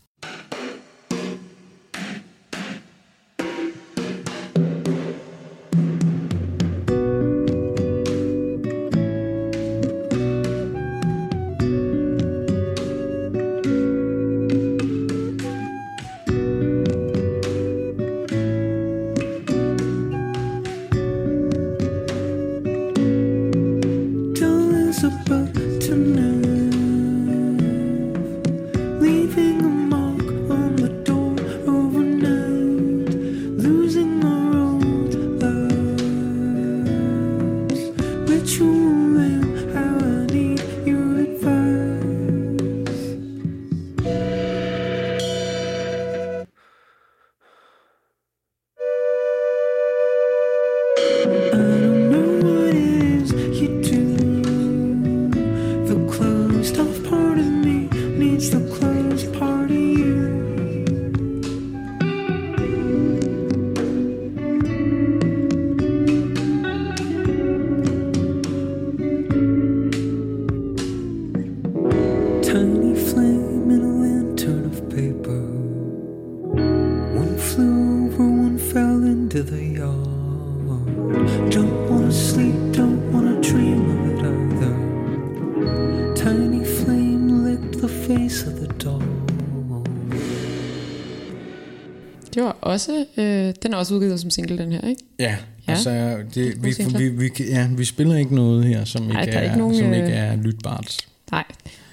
Også, 92.78 93.06
øh, 93.16 93.54
den 93.62 93.72
er 93.72 93.76
også 93.76 93.94
udgivet 93.94 94.20
som 94.20 94.30
single, 94.30 94.58
den 94.58 94.72
her, 94.72 94.80
ikke? 94.88 95.02
Ja, 95.18 95.36
Ja. 95.68 95.72
altså 95.72 96.16
det, 96.34 96.64
vi, 96.64 96.74
vi, 96.98 97.08
vi, 97.08 97.30
ja, 97.40 97.68
vi 97.76 97.84
spiller 97.84 98.16
ikke 98.16 98.34
noget 98.34 98.64
her, 98.64 98.84
som 98.84 99.02
ikke, 99.02 99.14
der 99.14 99.38
er 99.38 99.42
ikke 99.42 99.58
nogen, 99.58 99.76
som 99.76 99.86
øh, 99.86 99.96
ikke 99.96 100.08
er 100.08 100.36
lytbart. 100.36 100.96
Nej. 101.30 101.44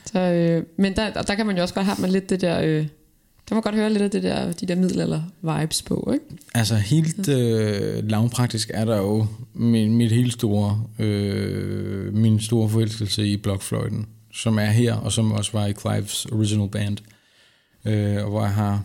Så, 0.05 0.19
øh, 0.19 0.63
men 0.77 0.95
der, 0.95 1.11
der 1.21 1.36
kan 1.36 1.45
man 1.45 1.55
jo 1.55 1.61
også 1.61 1.73
godt 1.73 1.86
have 1.86 1.95
med 1.99 2.09
lidt 2.09 2.29
det 2.29 2.41
der... 2.41 2.61
Øh, 2.61 2.88
der 3.49 3.55
man 3.55 3.61
godt 3.61 3.75
høre 3.75 3.89
lidt 3.89 4.03
af 4.03 4.11
det 4.11 4.23
der, 4.23 4.51
de 4.51 4.65
der 4.65 4.75
middelalder-vibes 4.75 5.81
på, 5.81 6.11
ikke? 6.13 6.25
Altså 6.53 6.75
helt 6.75 7.29
øh, 7.29 8.09
lavpraktisk 8.09 8.71
er 8.73 8.86
der 8.86 8.97
jo 8.97 9.27
min, 9.53 9.95
mit 9.95 10.11
helt 10.11 10.33
store, 10.33 10.83
øh, 10.99 12.13
min 12.13 12.39
store 12.39 12.69
forelskelse 12.69 13.27
i 13.27 13.38
blokfløjten, 13.38 14.05
som 14.33 14.57
er 14.59 14.65
her, 14.65 14.93
og 14.93 15.11
som 15.11 15.31
også 15.31 15.51
var 15.53 15.65
i 15.65 15.73
Clives 15.73 16.25
original 16.25 16.69
band, 16.69 16.97
øh, 17.86 18.23
og 18.23 18.29
hvor 18.29 18.41
jeg 18.41 18.53
har 18.53 18.83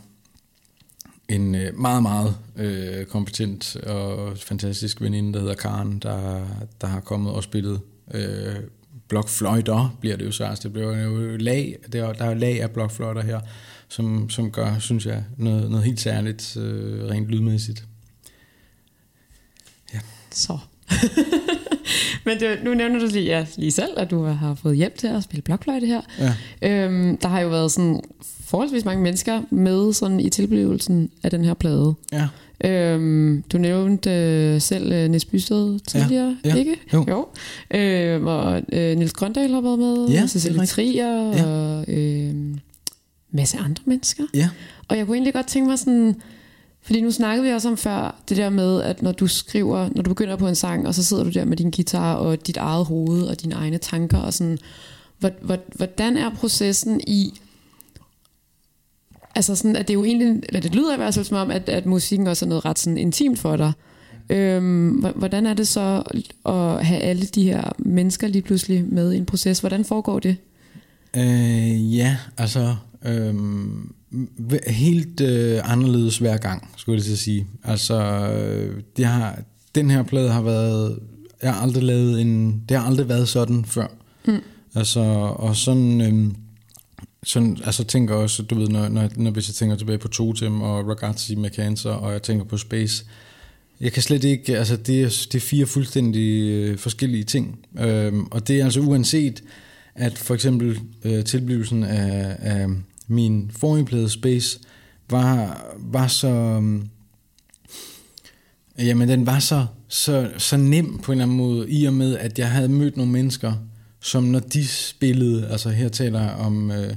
en 1.30 1.54
øh, 1.54 1.78
meget, 1.78 2.02
meget 2.02 2.36
øh, 2.56 3.06
kompetent 3.06 3.76
og 3.76 4.38
fantastisk 4.38 5.00
veninde, 5.00 5.32
der 5.32 5.40
hedder 5.40 5.54
Karen, 5.54 5.98
der, 5.98 6.46
der 6.80 6.86
har 6.86 7.00
kommet 7.00 7.32
og 7.32 7.42
spillet 7.42 7.80
øh, 8.14 8.56
blokfløjter, 9.08 9.96
bliver 10.00 10.16
det 10.16 10.26
jo 10.26 10.32
så. 10.32 10.44
Altså, 10.44 10.62
det 10.62 10.72
bliver 10.72 10.98
jo 10.98 11.36
lag, 11.36 11.78
der, 11.92 12.12
der 12.12 12.24
er 12.24 12.34
lag 12.34 12.62
af 12.62 12.70
blokfløjter 12.70 13.22
her, 13.22 13.40
som, 13.88 14.30
som 14.30 14.50
gør, 14.50 14.78
synes 14.78 15.06
jeg, 15.06 15.24
noget, 15.36 15.70
noget 15.70 15.84
helt 15.84 16.00
særligt 16.00 16.56
øh, 16.56 17.04
rent 17.04 17.28
lydmæssigt. 17.28 17.84
Ja. 19.94 20.00
Så. 20.30 20.58
men 22.26 22.40
det, 22.40 22.58
nu 22.64 22.74
nævner 22.74 22.98
du 22.98 23.06
lige, 23.06 23.24
ja, 23.24 23.46
lige 23.56 23.72
selv, 23.72 23.90
at 23.96 24.10
du 24.10 24.22
har 24.24 24.54
fået 24.54 24.76
hjælp 24.76 24.98
til 24.98 25.06
at 25.06 25.22
spille 25.22 25.42
blokfløjte 25.42 25.86
her. 25.86 26.00
Ja. 26.62 26.84
Øhm, 26.84 27.16
der 27.16 27.28
har 27.28 27.40
jo 27.40 27.48
været 27.48 27.72
sådan 27.72 28.00
forholdsvis 28.44 28.84
mange 28.84 29.02
mennesker 29.02 29.40
med 29.50 29.92
sådan 29.92 30.20
i 30.20 30.28
tilblivelsen 30.30 31.10
af 31.22 31.30
den 31.30 31.44
her 31.44 31.54
plade. 31.54 31.94
Ja, 32.12 32.28
Øhm, 32.64 33.44
du 33.52 33.58
nævnte 33.58 34.10
øh, 34.10 34.60
selv 34.60 34.92
øh, 34.92 35.08
Niels 35.10 35.24
Bysted 35.24 35.78
tidligere, 35.86 36.36
ja, 36.44 36.54
ikke? 36.54 36.76
jo. 36.92 37.04
jo. 37.08 37.26
Øhm, 37.78 38.26
og 38.26 38.62
øh, 38.72 38.96
Niels 38.96 39.12
Grøndal 39.12 39.50
har 39.52 39.60
været 39.60 39.78
med, 39.78 40.06
Ja, 40.08 40.22
og 40.22 40.28
Cecilie 40.30 40.60
er. 40.62 40.66
Trier, 40.66 41.32
Ja. 41.36 41.44
og 41.46 41.84
øh, 41.88 42.34
masse 43.32 43.58
andre 43.58 43.82
mennesker. 43.84 44.24
ja, 44.34 44.48
Og 44.88 44.96
jeg 44.96 45.06
kunne 45.06 45.16
egentlig 45.16 45.34
godt 45.34 45.46
tænke 45.46 45.68
mig 45.68 45.78
sådan, 45.78 46.16
fordi 46.82 47.00
nu 47.00 47.10
snakkede 47.10 47.46
vi 47.46 47.52
også 47.52 47.68
om 47.68 47.76
før, 47.76 48.20
det 48.28 48.36
der 48.36 48.50
med, 48.50 48.82
at 48.82 49.02
når 49.02 49.12
du 49.12 49.26
skriver, 49.26 49.88
når 49.94 50.02
du 50.02 50.10
begynder 50.10 50.36
på 50.36 50.48
en 50.48 50.54
sang, 50.54 50.86
og 50.86 50.94
så 50.94 51.04
sidder 51.04 51.24
du 51.24 51.30
der 51.30 51.44
med 51.44 51.56
din 51.56 51.70
guitar 51.70 52.14
og 52.14 52.46
dit 52.46 52.56
eget 52.56 52.86
hoved 52.86 53.22
og 53.22 53.42
dine 53.42 53.54
egne 53.54 53.78
tanker, 53.78 54.18
og 54.18 54.34
sådan, 54.34 54.58
hvordan 55.74 56.16
er 56.16 56.30
processen 56.30 57.00
i, 57.06 57.40
altså 59.34 59.54
sådan, 59.54 59.76
at 59.76 59.88
det 59.88 59.94
er 59.94 59.98
jo 59.98 60.04
egentlig, 60.04 60.42
eller 60.48 60.60
det 60.60 60.74
lyder 60.74 60.94
i 60.94 60.96
hvert 60.96 61.14
fald 61.14 61.24
som 61.24 61.36
om, 61.36 61.50
at, 61.50 61.68
at 61.68 61.86
musikken 61.86 62.26
også 62.26 62.44
er 62.44 62.48
noget 62.48 62.64
ret 62.64 62.78
sådan 62.78 62.98
intimt 62.98 63.38
for 63.38 63.56
dig. 63.56 63.72
Øhm, 64.30 64.88
hvordan 65.14 65.46
er 65.46 65.54
det 65.54 65.68
så 65.68 66.02
at 66.46 66.86
have 66.86 67.00
alle 67.00 67.22
de 67.22 67.42
her 67.42 67.72
mennesker 67.78 68.28
lige 68.28 68.42
pludselig 68.42 68.84
med 68.88 69.12
i 69.12 69.16
en 69.16 69.26
proces? 69.26 69.60
Hvordan 69.60 69.84
foregår 69.84 70.18
det? 70.18 70.36
øh, 71.16 71.96
ja 71.96 72.16
altså 72.38 72.76
øhm, 73.04 73.92
helt 74.66 75.20
øh, 75.20 75.72
anderledes 75.72 76.18
hver 76.18 76.36
gang, 76.36 76.70
skulle 76.76 76.96
jeg 76.96 77.04
til 77.04 77.12
at 77.12 77.18
sige. 77.18 77.46
Altså, 77.64 78.02
øh, 78.34 78.82
det 78.96 79.04
har, 79.04 79.38
den 79.74 79.90
her 79.90 80.02
plade 80.02 80.30
har 80.30 80.42
været, 80.42 80.98
jeg 81.42 81.54
har 81.54 81.60
aldrig 81.60 81.82
lavet 81.82 82.20
en, 82.20 82.62
det 82.68 82.76
har 82.76 82.86
aldrig 82.86 83.08
været 83.08 83.28
sådan 83.28 83.64
før. 83.64 83.86
Mm. 84.26 84.40
Altså, 84.74 85.00
og 85.36 85.56
sådan, 85.56 86.00
øhm, 86.00 86.36
sådan, 87.24 87.58
altså 87.64 87.84
tænker 87.84 88.14
også, 88.14 88.42
du 88.42 88.54
ved, 88.54 88.68
når, 88.68 88.88
når, 88.88 89.08
når 89.16 89.30
hvis 89.30 89.48
jeg 89.48 89.54
tænker 89.54 89.76
tilbage 89.76 89.98
på 89.98 90.08
Totem 90.08 90.60
og 90.60 90.88
Ragazzi 90.88 91.34
med 91.34 91.50
Cancer, 91.50 91.90
og 91.90 92.12
jeg 92.12 92.22
tænker 92.22 92.44
på 92.44 92.56
Space, 92.56 93.04
jeg 93.80 93.92
kan 93.92 94.02
slet 94.02 94.24
ikke, 94.24 94.58
altså 94.58 94.76
det 94.76 95.02
er, 95.02 95.26
det 95.32 95.34
er 95.34 95.40
fire 95.40 95.66
fuldstændig 95.66 96.50
øh, 96.50 96.78
forskellige 96.78 97.24
ting. 97.24 97.58
Øhm, 97.78 98.26
og 98.30 98.48
det 98.48 98.60
er 98.60 98.64
altså 98.64 98.80
uanset, 98.80 99.42
at 99.94 100.18
for 100.18 100.34
eksempel 100.34 100.80
øh, 101.04 101.24
tilblivelsen 101.24 101.84
af, 101.84 102.36
af 102.38 102.66
min 103.10 103.50
forrige 103.54 103.84
plade 103.84 104.08
Space 104.08 104.60
var, 105.10 105.64
var 105.78 106.06
så... 106.06 106.28
Øhm, 106.28 106.88
jamen, 108.78 109.08
den 109.08 109.26
var 109.26 109.38
så, 109.38 109.66
så, 109.88 110.30
så 110.38 110.56
nem 110.56 110.98
på 110.98 111.12
en 111.12 111.18
eller 111.18 111.24
anden 111.24 111.36
måde, 111.36 111.70
i 111.70 111.84
og 111.84 111.92
med, 111.92 112.18
at 112.18 112.38
jeg 112.38 112.50
havde 112.50 112.68
mødt 112.68 112.96
nogle 112.96 113.12
mennesker, 113.12 113.52
som 114.00 114.24
når 114.24 114.38
de 114.38 114.66
spillede, 114.66 115.48
altså 115.48 115.70
her 115.70 115.88
taler 115.88 116.20
jeg 116.20 116.32
om, 116.32 116.70
øh, 116.70 116.94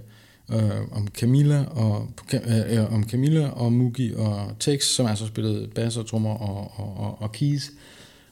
øh, 0.52 0.72
om 0.92 1.08
Camilla 1.08 1.64
og 1.64 2.08
øh, 2.34 2.78
øh 2.78 2.94
om 2.94 3.04
Camilla 3.04 3.50
og 3.50 3.74
Mugi 3.74 4.14
og 4.14 4.56
Tex, 4.60 4.84
som 4.84 5.06
altså 5.06 5.28
spillede 5.28 5.68
bass 5.76 5.98
og 5.98 6.06
trommer 6.06 6.34
og, 6.34 6.72
og, 6.76 6.98
og, 6.98 7.22
og 7.22 7.32
keys. 7.32 7.72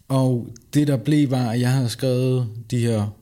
Og 0.08 0.48
det 0.74 0.88
der 0.88 0.98
blev 0.98 1.32
var, 1.32 1.50
at 1.50 1.60
jeg 1.60 1.72
havde 1.72 1.90
skrevet 1.90 2.48
de 2.72 2.78
her, 2.78 3.16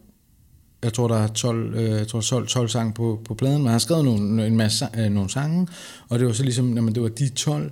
jeg 0.83 0.93
tror 0.93 1.07
der 1.07 1.15
er 1.15 1.27
12, 1.27 1.75
øh, 1.75 1.89
jeg 1.89 2.07
tror 2.07 2.21
12, 2.21 2.47
12 2.47 2.69
sange 2.69 2.93
på, 2.93 3.21
på 3.25 3.33
pladen, 3.33 3.57
men 3.57 3.65
jeg 3.65 3.71
har 3.71 3.79
skrevet 3.79 4.05
nogle, 4.05 4.47
en 4.47 4.57
masse 4.57 4.87
øh, 4.97 5.09
nogle 5.09 5.29
sange, 5.29 5.67
og 6.09 6.19
det 6.19 6.27
var 6.27 6.33
så 6.33 6.43
ligesom, 6.43 6.75
jamen, 6.75 6.95
det 6.95 7.03
var 7.03 7.09
de 7.09 7.29
12, 7.29 7.71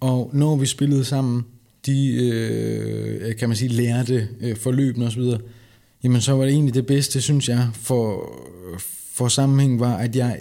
og 0.00 0.30
når 0.32 0.56
vi 0.56 0.66
spillede 0.66 1.04
sammen, 1.04 1.44
de, 1.86 2.14
øh, 2.14 3.36
kan 3.36 3.48
man 3.48 3.56
sige, 3.56 3.68
lærte 3.68 4.28
øh, 4.40 4.56
forløbene 4.56 5.06
osv., 5.06 5.22
jamen 6.04 6.20
så 6.20 6.32
var 6.32 6.44
det 6.44 6.52
egentlig 6.52 6.74
det 6.74 6.86
bedste, 6.86 7.20
synes 7.20 7.48
jeg, 7.48 7.68
for, 7.74 8.32
for 9.14 9.28
sammenhæng 9.28 9.80
var, 9.80 9.96
at 9.96 10.16
jeg 10.16 10.40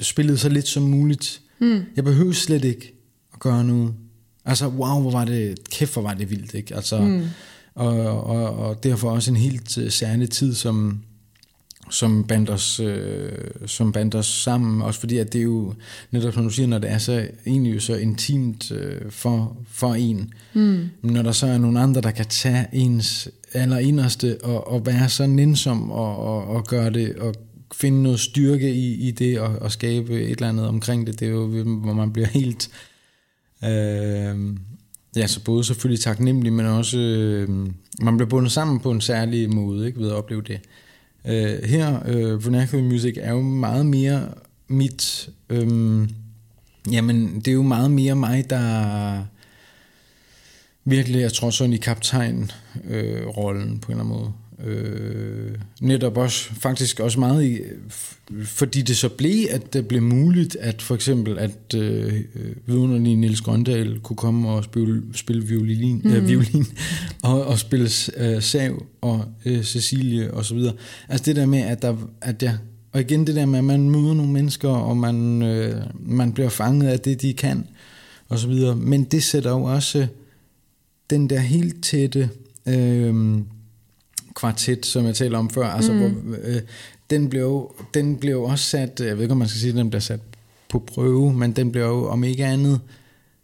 spillede 0.00 0.38
så 0.38 0.48
lidt 0.48 0.68
som 0.68 0.82
muligt. 0.82 1.40
Mm. 1.60 1.82
Jeg 1.96 2.04
behøvede 2.04 2.34
slet 2.34 2.64
ikke 2.64 2.94
at 3.32 3.40
gøre 3.40 3.64
noget. 3.64 3.94
Altså, 4.44 4.68
wow, 4.68 5.00
hvor 5.00 5.10
var 5.10 5.24
det, 5.24 5.70
kæft, 5.70 5.92
hvor 5.92 6.02
var 6.02 6.14
det 6.14 6.30
vildt, 6.30 6.54
ikke? 6.54 6.74
Altså, 6.76 7.00
mm. 7.00 7.22
og, 7.74 8.24
og, 8.24 8.56
og 8.56 8.82
derfor 8.82 9.10
også 9.10 9.30
en 9.30 9.36
helt 9.36 9.78
uh, 9.78 9.88
særlig 9.88 10.30
tid, 10.30 10.54
som, 10.54 11.00
som 11.90 12.24
bandt 12.24 12.50
os, 12.50 12.80
øh, 12.80 13.32
som 13.66 13.92
bandt 13.92 14.14
os 14.14 14.26
sammen, 14.26 14.82
også 14.82 15.00
fordi 15.00 15.18
at 15.18 15.32
det 15.32 15.38
er 15.38 15.42
jo, 15.42 15.74
netop 16.10 16.34
som 16.34 16.42
du 16.42 16.50
siger, 16.50 16.66
når 16.66 16.78
det 16.78 16.90
er 16.90 16.98
så 16.98 17.28
egentlig 17.46 17.82
så 17.82 17.94
intimt 17.94 18.72
øh, 18.72 19.10
for, 19.10 19.56
for 19.68 19.94
en, 19.94 20.32
mm. 20.54 20.88
når 21.02 21.22
der 21.22 21.32
så 21.32 21.46
er 21.46 21.58
nogle 21.58 21.80
andre, 21.80 22.00
der 22.00 22.10
kan 22.10 22.26
tage 22.26 22.66
ens 22.72 23.28
allerinderste 23.52 24.38
og, 24.42 24.68
og 24.68 24.86
være 24.86 25.08
så 25.08 25.26
nænsom 25.26 25.90
og, 25.90 26.16
og, 26.16 26.46
og 26.46 26.66
gøre 26.66 26.90
det, 26.90 27.16
og 27.16 27.34
finde 27.74 28.02
noget 28.02 28.20
styrke 28.20 28.74
i, 28.74 29.08
i 29.08 29.10
det, 29.10 29.40
og, 29.40 29.58
og 29.60 29.72
skabe 29.72 30.22
et 30.22 30.30
eller 30.30 30.48
andet 30.48 30.68
omkring 30.68 31.06
det, 31.06 31.20
det 31.20 31.28
er 31.28 31.32
jo, 31.32 31.46
hvor 31.64 31.92
man 31.92 32.12
bliver 32.12 32.28
helt, 32.28 32.70
øh, 33.64 34.56
ja, 35.16 35.26
så 35.26 35.44
både 35.44 35.64
selvfølgelig 35.64 36.00
taknemmelig, 36.00 36.52
men 36.52 36.66
også, 36.66 36.98
øh, 36.98 37.48
man 38.00 38.16
bliver 38.16 38.28
bundet 38.28 38.52
sammen 38.52 38.80
på 38.80 38.90
en 38.90 39.00
særlig 39.00 39.54
måde, 39.54 39.86
ikke, 39.86 40.00
ved 40.00 40.08
at 40.08 40.14
opleve 40.14 40.42
det. 40.42 40.60
Øh, 41.26 41.62
her, 41.62 42.00
øh, 42.06 42.44
vernacular 42.44 42.82
music 42.82 43.16
er 43.20 43.32
jo 43.32 43.40
meget 43.42 43.86
mere 43.86 44.28
mit, 44.68 45.30
Øh, 45.50 46.08
jamen 46.92 47.36
det 47.40 47.48
er 47.48 47.52
jo 47.52 47.62
meget 47.62 47.90
mere 47.90 48.14
mig, 48.14 48.50
der 48.50 49.24
virkelig, 50.84 51.22
er 51.22 51.32
tror 51.32 51.50
i 51.72 51.76
kaptajn-rollen 51.76 53.74
øh, 53.74 53.80
på 53.80 53.92
en 53.92 53.98
eller 53.98 54.04
anden 54.04 54.18
måde. 54.18 54.32
Øh, 54.64 55.54
netop 55.80 56.16
også, 56.16 56.50
faktisk 56.54 57.00
også 57.00 57.20
meget 57.20 57.44
i, 57.44 57.60
fordi 58.44 58.82
det 58.82 58.96
så 58.96 59.08
blev, 59.08 59.46
at 59.50 59.72
det 59.72 59.88
blev 59.88 60.02
muligt, 60.02 60.56
at 60.60 60.82
for 60.82 60.94
eksempel, 60.94 61.38
at 61.38 61.74
øh, 61.76 62.12
vidunderlige 62.66 63.16
Niels 63.16 63.40
Grøndal 63.40 64.00
kunne 64.00 64.16
komme 64.16 64.48
og 64.48 64.64
spille, 64.64 65.02
spille 65.12 65.46
violin, 65.46 66.00
mm. 66.04 66.12
øh, 66.12 66.28
violin 66.28 66.66
og, 67.22 67.44
og 67.44 67.58
spille 67.58 67.88
øh, 68.16 68.42
sav 68.42 68.82
og 69.00 69.24
øh, 69.44 69.62
Cecilie 69.62 70.34
og 70.34 70.44
så 70.44 70.54
videre. 70.54 70.74
Altså 71.08 71.24
det 71.24 71.36
der 71.36 71.46
med, 71.46 71.60
at, 71.60 71.82
der, 71.82 71.96
at 72.20 72.42
jeg, 72.42 72.58
og 72.92 73.00
igen 73.00 73.26
det 73.26 73.34
der 73.34 73.46
med, 73.46 73.58
at 73.58 73.64
man 73.64 73.90
møder 73.90 74.14
nogle 74.14 74.32
mennesker, 74.32 74.68
og 74.68 74.96
man, 74.96 75.42
øh, 75.42 75.82
man 76.00 76.32
bliver 76.32 76.48
fanget 76.48 76.88
af 76.88 77.00
det, 77.00 77.22
de 77.22 77.32
kan, 77.32 77.66
og 78.28 78.38
så 78.38 78.48
videre. 78.48 78.76
Men 78.76 79.04
det 79.04 79.22
sætter 79.22 79.50
jo 79.50 79.62
også 79.62 80.06
den 81.10 81.30
der 81.30 81.38
helt 81.40 81.84
tætte... 81.84 82.30
Øh, 82.66 83.38
kvartet, 84.34 84.86
som 84.86 85.06
jeg 85.06 85.14
talte 85.14 85.36
om 85.36 85.50
før, 85.50 85.66
altså 85.66 85.92
mm. 85.92 85.98
hvor, 85.98 86.36
øh, 86.42 86.60
den, 87.10 87.28
blev, 87.28 87.74
den 87.94 88.16
blev 88.16 88.42
også 88.42 88.64
sat, 88.64 89.00
jeg 89.00 89.16
ved 89.16 89.22
ikke 89.22 89.32
om 89.32 89.38
man 89.38 89.48
skal 89.48 89.60
sige, 89.60 89.70
at 89.70 89.76
den 89.76 89.90
bliver 89.90 90.00
sat 90.00 90.20
på 90.68 90.78
prøve, 90.78 91.32
men 91.32 91.52
den 91.52 91.72
bliver 91.72 91.86
jo 91.86 92.08
om 92.08 92.24
ikke 92.24 92.44
andet, 92.44 92.80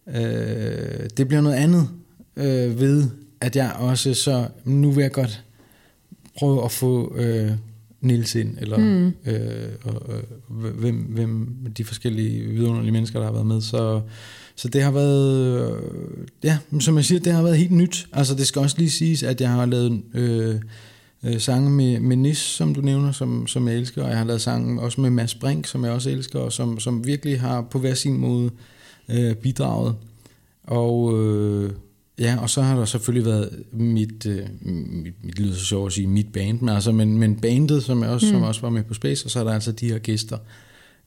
øh, 0.08 1.10
det 1.16 1.28
bliver 1.28 1.40
noget 1.40 1.56
andet 1.56 1.88
øh, 2.36 2.80
ved, 2.80 3.08
at 3.40 3.56
jeg 3.56 3.72
også 3.78 4.14
så, 4.14 4.48
nu 4.64 4.90
vil 4.90 5.02
jeg 5.02 5.12
godt 5.12 5.44
prøve 6.38 6.64
at 6.64 6.72
få 6.72 7.16
øh, 7.16 7.50
Nils 8.00 8.34
ind, 8.34 8.58
eller 8.60 8.78
mm. 8.78 9.06
øh, 9.26 9.68
og, 9.84 10.14
øh, 10.14 10.74
hvem, 10.74 10.96
hvem 10.96 11.48
de 11.76 11.84
forskellige 11.84 12.44
vidunderlige 12.44 12.92
mennesker, 12.92 13.18
der 13.18 13.26
har 13.26 13.32
været 13.32 13.46
med, 13.46 13.60
så 13.60 14.00
så 14.56 14.68
det 14.68 14.82
har 14.82 14.90
været, 14.90 15.72
øh, 15.72 15.82
ja, 16.44 16.58
som 16.80 16.96
jeg 16.96 17.04
siger, 17.04 17.20
det 17.20 17.32
har 17.32 17.42
været 17.42 17.58
helt 17.58 17.70
nyt. 17.70 18.06
Altså 18.12 18.34
det 18.34 18.46
skal 18.46 18.62
også 18.62 18.76
lige 18.78 18.90
siges, 18.90 19.22
at 19.22 19.40
jeg 19.40 19.50
har 19.50 19.66
lavet 19.66 20.02
øh, 20.14 20.60
øh, 21.24 21.40
sange 21.40 21.70
med, 21.70 22.00
med 22.00 22.16
Nis, 22.16 22.38
som 22.38 22.74
du 22.74 22.80
nævner, 22.80 23.12
som, 23.12 23.46
som 23.46 23.68
jeg 23.68 23.76
elsker, 23.76 24.02
og 24.02 24.08
jeg 24.08 24.18
har 24.18 24.24
lavet 24.24 24.40
sange 24.40 24.80
også 24.80 25.00
med 25.00 25.10
Mads 25.10 25.34
Brink, 25.34 25.66
som 25.66 25.84
jeg 25.84 25.92
også 25.92 26.10
elsker, 26.10 26.38
og 26.38 26.52
som, 26.52 26.80
som 26.80 27.06
virkelig 27.06 27.40
har 27.40 27.62
på 27.62 27.78
hver 27.78 27.94
sin 27.94 28.16
måde 28.16 28.50
øh, 29.08 29.34
bidraget. 29.34 29.94
Og 30.64 31.18
øh, 31.18 31.70
ja, 32.18 32.38
og 32.40 32.50
så 32.50 32.62
har 32.62 32.76
der 32.76 32.84
selvfølgelig 32.84 33.26
været 33.26 33.62
mit, 33.72 34.26
øh, 34.26 34.46
mit, 34.62 35.14
mit 35.24 35.38
lyder 35.38 35.54
så 35.54 35.64
sjovt 35.64 35.86
at 35.86 35.92
sige, 35.92 36.06
mit 36.06 36.32
band, 36.32 36.60
men, 36.60 36.68
altså, 36.68 36.92
men, 36.92 37.18
men 37.18 37.40
bandet, 37.40 37.82
som, 37.82 38.02
jeg 38.02 38.10
også, 38.10 38.26
mm. 38.26 38.32
som 38.32 38.42
også 38.42 38.60
var 38.60 38.70
med 38.70 38.82
på 38.82 38.94
Space, 38.94 39.26
og 39.26 39.30
så 39.30 39.40
er 39.40 39.44
der 39.44 39.52
altså 39.52 39.72
de 39.72 39.88
her 39.88 39.98
gæster, 39.98 40.38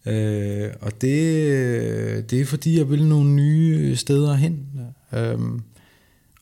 Øh, 0.06 0.70
og 0.82 1.02
det, 1.02 2.32
det 2.32 2.42
er 2.42 2.46
fordi, 2.46 2.78
jeg 2.78 2.90
vil 2.90 3.06
nogle 3.06 3.30
nye 3.30 3.96
steder 3.96 4.34
hen. 4.34 4.68
Øh, 5.14 5.40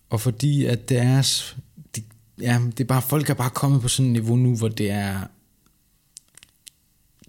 og 0.09 0.21
fordi, 0.21 0.65
at 0.65 0.89
deres... 0.89 1.57
De, 1.95 2.01
ja, 2.41 2.61
det 2.77 2.79
er 2.79 2.87
bare, 2.87 3.01
folk 3.01 3.29
er 3.29 3.33
bare 3.33 3.49
kommet 3.49 3.81
på 3.81 3.87
sådan 3.87 4.05
et 4.05 4.11
niveau 4.11 4.35
nu, 4.35 4.55
hvor 4.55 4.67
det 4.67 4.91
er... 4.91 5.19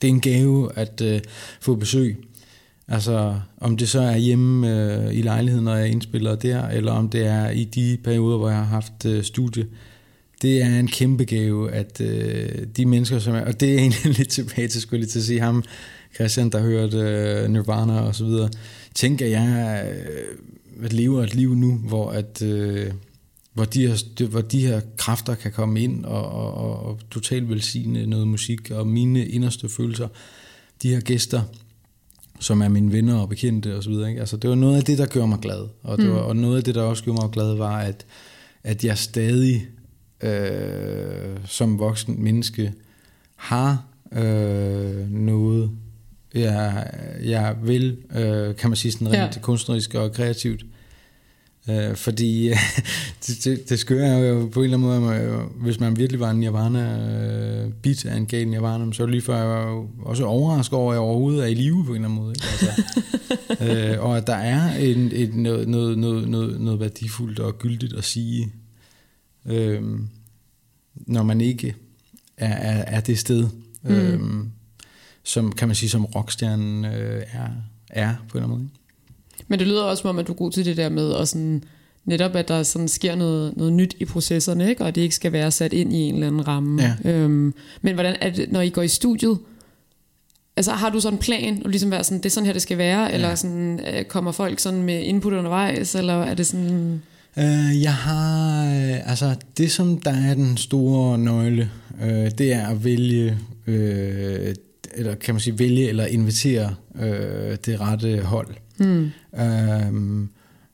Det 0.03 0.09
er 0.09 0.13
en 0.13 0.21
gave 0.21 0.79
at 0.79 1.01
øh, 1.01 1.21
få 1.61 1.75
besøg. 1.75 2.25
Altså, 2.89 3.41
om 3.61 3.77
det 3.77 3.89
så 3.89 4.01
er 4.01 4.17
hjemme 4.17 4.71
øh, 4.71 5.15
i 5.15 5.23
lejligheden, 5.23 5.65
når 5.65 5.75
jeg 5.75 5.89
indspiller 5.89 6.35
der, 6.35 6.69
eller 6.69 6.93
om 6.93 7.09
det 7.09 7.27
er 7.27 7.51
i 7.51 7.65
de 7.65 7.99
perioder, 8.05 8.39
hvor 8.39 8.49
jeg 8.49 8.59
har 8.59 8.65
haft 8.65 9.07
øh, 9.07 9.25
studie. 9.25 9.67
Det 10.43 10.63
er 10.63 10.79
en 10.79 10.89
kæmpe 10.89 11.25
gave, 11.25 11.71
at 11.71 12.01
øh, 12.01 12.67
de 12.77 12.87
mennesker, 12.87 13.19
som 13.19 13.35
er... 13.35 13.41
Og 13.41 13.61
det 13.61 13.75
er 13.75 13.79
egentlig 13.79 14.13
lidt 14.19 14.29
tilbage 14.29 14.69
til, 14.69 14.81
skulle 14.81 15.01
jeg 15.01 15.09
til 15.09 15.19
at 15.19 15.25
sige 15.25 15.41
ham, 15.41 15.65
Christian, 16.15 16.51
der 16.51 16.61
hørte 16.61 17.45
uh, 17.45 17.51
Nirvana 17.51 18.01
og 18.01 18.15
så 18.15 18.25
videre, 18.25 18.51
tænker 18.95 19.27
jeg 19.27 19.87
uh, 20.79 20.85
at 20.85 20.93
leve 20.93 21.25
et 21.25 21.35
liv 21.35 21.55
nu, 21.55 21.75
hvor 21.75 22.11
at 22.11 22.43
uh, 22.43 22.95
hvor 23.53 23.65
de, 23.65 23.87
her, 23.87 24.27
hvor 24.29 24.41
de 24.41 24.67
her 24.67 24.81
kræfter 24.97 25.35
kan 25.35 25.53
komme 25.53 25.81
ind 25.81 26.05
og, 26.05 26.33
og, 26.33 26.55
og, 26.55 26.87
og 26.87 26.99
totalt 27.11 27.49
velsigne 27.49 28.07
noget 28.07 28.29
musik 28.29 28.71
og 28.71 28.87
mine 28.87 29.27
inderste 29.27 29.69
følelser. 29.69 30.09
De 30.83 30.89
her 30.89 31.01
gæster, 31.01 31.43
som 32.41 32.63
er 32.63 32.69
mine 32.69 32.93
venner 32.93 33.15
og 33.15 33.29
bekendte 33.29 33.77
og 33.77 33.83
så 33.83 33.91
videre. 33.91 34.09
Ikke? 34.09 34.21
Altså, 34.21 34.37
det 34.37 34.51
var 34.51 34.57
noget 34.57 34.77
af 34.77 34.83
det, 34.83 34.99
der 34.99 35.07
gjorde 35.07 35.29
mig 35.29 35.39
glad. 35.39 35.69
Og, 35.83 35.99
det 35.99 36.11
var, 36.11 36.23
mm. 36.23 36.29
og 36.29 36.37
noget 36.37 36.57
af 36.57 36.65
det, 36.65 36.75
der 36.75 36.83
også 36.83 37.05
gjorde 37.05 37.23
mig 37.23 37.31
glad, 37.31 37.55
var, 37.55 37.79
at, 37.79 38.07
at 38.65 38.85
jeg 38.85 38.99
stadig 38.99 39.67
øh, 40.23 41.37
som 41.47 41.79
voksen 41.79 42.23
menneske 42.23 42.73
har 43.37 43.85
øh, 44.13 45.11
noget 45.11 45.71
jeg, 46.35 46.91
jeg 47.25 47.57
vil, 47.63 47.97
øh, 48.17 48.57
kan 48.57 48.71
man 48.71 48.77
sige 48.77 48.93
sådan 48.93 49.09
rent 49.09 49.37
ja. 49.37 49.41
kunstnerisk 49.41 49.95
og 49.95 50.13
kreativt. 50.13 50.65
Øh, 51.71 51.97
fordi 51.97 52.49
det, 53.27 53.45
det, 53.45 53.69
det 53.69 53.79
skører 53.79 54.13
er 54.13 54.29
jo 54.29 54.49
på 54.53 54.61
en 54.61 54.65
eller 54.65 54.79
anden 54.79 55.01
måde, 55.01 55.43
hvis 55.61 55.81
man 55.81 55.97
virkelig 55.97 56.21
var 56.21 56.31
en 56.31 56.41
Nirvana 56.41 56.99
øh, 57.65 57.73
bit 57.83 58.05
af 58.05 58.17
en 58.17 58.27
gal 58.27 58.49
Nirvana, 58.49 58.93
så 58.93 59.07
lige 59.07 59.23
før 59.23 59.37
jeg 59.37 59.47
var 59.47 59.87
også 60.03 60.25
overrasket 60.25 60.79
over, 60.79 60.93
at 60.93 60.95
jeg 60.95 61.01
overhovedet 61.01 61.43
er 61.43 61.47
i 61.47 61.55
live 61.55 61.85
på 61.85 61.95
en 61.95 62.05
eller 62.05 62.09
anden 62.09 62.23
måde. 62.23 62.35
Ikke? 62.35 62.47
Altså, 62.53 63.93
øh, 63.95 64.05
og 64.05 64.17
at 64.17 64.27
der 64.27 64.35
er 64.35 64.77
en, 64.77 65.11
et, 65.13 65.35
noget, 65.35 65.69
noget, 65.69 65.99
noget, 65.99 66.29
noget, 66.29 66.61
noget 66.61 66.81
værdifuldt 66.81 67.39
og 67.39 67.59
gyldigt 67.59 67.93
at 67.93 68.05
sige, 68.05 68.53
øh, 69.47 69.83
når 70.95 71.23
man 71.23 71.41
ikke 71.41 71.75
er, 72.37 72.53
er, 72.53 72.85
er 72.97 73.01
det 73.01 73.19
sted. 73.19 73.49
Mm. 73.83 73.91
Øh, 73.91 74.21
som 75.25 75.53
kan 75.53 75.69
man 75.69 75.75
sige, 75.75 75.91
som 75.91 76.05
rockstjernen 76.05 76.85
øh, 76.85 77.23
er, 77.33 77.49
er 77.91 78.15
på 78.29 78.39
en 78.39 78.45
eller 78.45 78.55
anden 78.55 78.59
måde. 78.59 78.69
Men 79.49 79.59
det 79.59 79.67
lyder 79.67 79.83
også 79.83 80.01
som 80.01 80.11
om, 80.11 80.19
at 80.19 80.27
du 80.27 80.33
er 80.33 80.37
god 80.37 80.51
til 80.51 80.65
det 80.65 80.77
der 80.77 80.89
med 80.89 81.15
at 81.15 81.29
sådan, 81.29 81.63
netop, 82.05 82.37
at 82.37 82.49
der 82.49 82.63
sådan 82.63 82.89
sker 82.89 83.15
noget, 83.15 83.57
noget 83.57 83.73
nyt 83.73 83.95
i 83.99 84.05
processerne, 84.05 84.69
ikke? 84.69 84.83
og 84.83 84.89
at 84.89 84.95
det 84.95 85.01
ikke 85.01 85.15
skal 85.15 85.33
være 85.33 85.51
sat 85.51 85.73
ind 85.73 85.93
i 85.93 85.97
en 85.97 86.15
eller 86.15 86.27
anden 86.27 86.49
ramme. 86.49 86.83
Ja. 86.83 87.11
Øhm, 87.11 87.55
men 87.83 87.95
hvordan 87.95 88.17
er 88.21 88.31
det, 88.31 88.53
når 88.53 88.61
I 88.61 88.69
går 88.69 88.83
i 88.83 88.89
studiet, 88.89 89.39
altså 90.57 90.73
har 90.73 90.91
du 90.91 91.01
sådan 91.01 91.17
en 91.17 91.21
plan, 91.21 91.63
og 91.65 91.71
ligesom 91.71 91.91
være 91.91 92.05
sådan, 92.05 92.19
det 92.19 92.27
er 92.27 92.31
sådan 92.31 92.47
her, 92.47 92.53
det 92.53 92.63
skal 92.63 92.79
være, 92.79 93.01
ja. 93.01 93.15
eller 93.15 93.35
sådan, 93.35 93.81
øh, 93.95 94.05
kommer 94.05 94.33
folk 94.33 94.59
sådan 94.59 94.83
med 94.83 95.03
input 95.03 95.33
undervejs, 95.33 95.95
eller 95.95 96.15
er 96.15 96.35
det 96.35 96.47
sådan... 96.47 97.03
Uh, 97.37 97.83
jeg 97.83 97.95
har, 97.95 98.65
uh, 98.65 99.11
altså 99.11 99.35
det 99.57 99.71
som 99.73 100.01
der 100.01 100.11
er 100.11 100.35
den 100.35 100.57
store 100.57 101.19
nøgle, 101.19 101.71
uh, 102.03 102.09
det 102.09 102.53
er 102.53 102.67
at 102.67 102.85
vælge 102.85 103.39
uh, 103.67 104.55
eller 104.95 105.15
kan 105.15 105.35
man 105.35 105.41
sige, 105.41 105.59
vælge 105.59 105.89
eller 105.89 106.07
invitere 106.07 106.75
øh, 107.01 107.57
det 107.67 107.81
rette 107.81 108.21
hold. 108.21 108.49
Mm. 108.79 109.11
Øhm, 109.41 110.29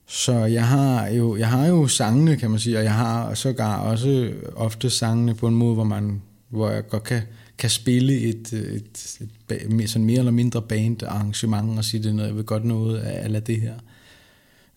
så 0.06 0.32
jeg 0.32 0.66
har 0.66 1.08
jo 1.08 1.36
jeg 1.36 1.48
har 1.48 1.66
jo 1.66 1.86
sangene, 1.86 2.36
kan 2.36 2.50
man 2.50 2.58
sige, 2.58 2.78
og 2.78 2.84
jeg 2.84 2.94
har 2.94 3.34
sågar 3.34 3.80
også 3.80 4.32
ofte 4.56 4.90
sangene 4.90 5.34
på 5.34 5.48
en 5.48 5.54
måde, 5.54 5.74
hvor 5.74 5.84
man 5.84 6.22
hvor 6.48 6.70
jeg 6.70 6.88
godt 6.88 7.04
kan, 7.04 7.22
kan 7.58 7.70
spille 7.70 8.20
et, 8.20 8.52
et, 8.52 9.18
et, 9.50 9.80
et 9.80 9.90
sådan 9.90 10.06
mere 10.06 10.18
eller 10.18 10.32
mindre 10.32 10.62
band 10.62 11.02
arrangement 11.02 11.78
og 11.78 11.84
sige 11.84 12.02
det 12.02 12.14
noget, 12.14 12.28
jeg 12.28 12.36
vil 12.36 12.44
godt 12.44 12.64
noget 12.64 12.98
af 12.98 13.24
alle 13.24 13.40
det 13.40 13.60
her. 13.60 13.74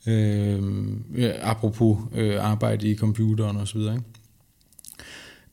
Øh, 0.07 0.61
apropos 1.41 1.97
øh, 2.15 2.45
arbejde 2.45 2.88
i 2.88 2.95
computeren 2.95 3.57
og 3.57 3.68
så 3.68 3.77
videre. 3.77 3.93
Ikke? 3.93 4.05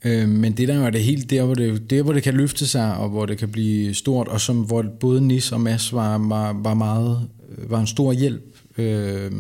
Øh, 0.05 0.29
men 0.29 0.53
det 0.53 0.69
der 0.69 0.87
er 0.87 0.91
det 0.91 1.03
helt 1.03 1.31
der 1.31 1.43
hvor 1.43 1.55
det, 1.55 1.91
der, 1.91 2.03
hvor 2.03 2.13
det 2.13 2.23
kan 2.23 2.35
løfte 2.35 2.67
sig, 2.67 2.97
og 2.97 3.09
hvor 3.09 3.27
det 3.27 3.39
kan 3.39 3.49
blive 3.49 3.95
stort, 3.95 4.29
og 4.29 4.41
som 4.41 4.57
hvor 4.57 4.85
både 5.01 5.27
Nis 5.27 5.53
og 5.53 5.61
Mads 5.61 5.93
var, 5.93 6.19
var, 6.19 6.53
var, 6.53 6.75
meget, 6.75 7.29
var 7.49 7.81
en 7.81 7.87
stor 7.87 8.13
hjælp, 8.13 8.57
øh, 8.79 9.33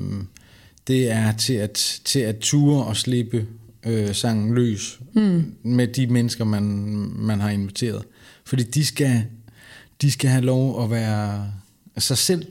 det 0.88 1.10
er 1.10 1.32
til 1.32 1.52
at, 1.52 2.00
til 2.04 2.20
at 2.20 2.38
ture 2.38 2.84
og 2.84 2.96
slippe 2.96 3.46
øh, 3.86 4.14
sangen 4.14 4.54
løs 4.54 5.00
mm. 5.12 5.54
med 5.62 5.86
de 5.86 6.06
mennesker, 6.06 6.44
man, 6.44 6.62
man 7.16 7.40
har 7.40 7.50
inviteret. 7.50 8.04
Fordi 8.44 8.62
de 8.62 8.84
skal, 8.84 9.24
de 10.02 10.10
skal 10.10 10.30
have 10.30 10.44
lov 10.44 10.84
at 10.84 10.90
være 10.90 11.52
sig 11.98 12.18
selv. 12.18 12.46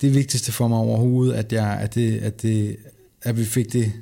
Det 0.00 0.14
vigtigste 0.14 0.52
for 0.52 0.68
mig 0.68 0.78
overhovedet, 0.78 1.34
at, 1.34 1.52
jeg, 1.52 1.78
at, 1.80 1.94
det, 1.94 2.18
at, 2.18 2.42
det, 2.42 2.76
at 3.22 3.38
vi 3.38 3.44
fik 3.44 3.72
det 3.72 3.92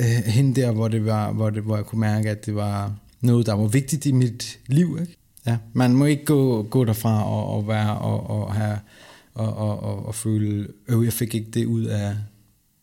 øh, 0.00 0.04
hen 0.06 0.56
der, 0.56 0.72
hvor, 0.72 0.88
det 0.88 1.04
var, 1.04 1.32
hvor, 1.32 1.50
det, 1.50 1.62
hvor 1.62 1.76
jeg 1.76 1.84
kunne 1.86 2.00
mærke, 2.00 2.30
at 2.30 2.46
det 2.46 2.54
var 2.54 2.94
noget, 3.20 3.46
der 3.46 3.52
var 3.54 3.66
vigtigt 3.66 4.06
i 4.06 4.12
mit 4.12 4.58
liv. 4.66 4.98
Ikke? 5.00 5.16
Ja, 5.46 5.58
man 5.72 5.94
må 5.94 6.04
ikke 6.04 6.24
gå, 6.24 6.62
gå 6.62 6.84
derfra 6.84 7.24
og, 7.24 7.46
og 7.56 7.68
være 7.68 7.98
og, 7.98 8.30
og 8.30 8.54
have 8.54 8.78
og, 9.34 9.56
og, 9.56 9.80
og, 9.82 10.06
og 10.06 10.14
føle, 10.14 10.68
øh, 10.88 11.04
jeg 11.04 11.12
fik 11.12 11.34
ikke 11.34 11.50
det 11.50 11.66
ud 11.66 11.84
af, 11.84 12.16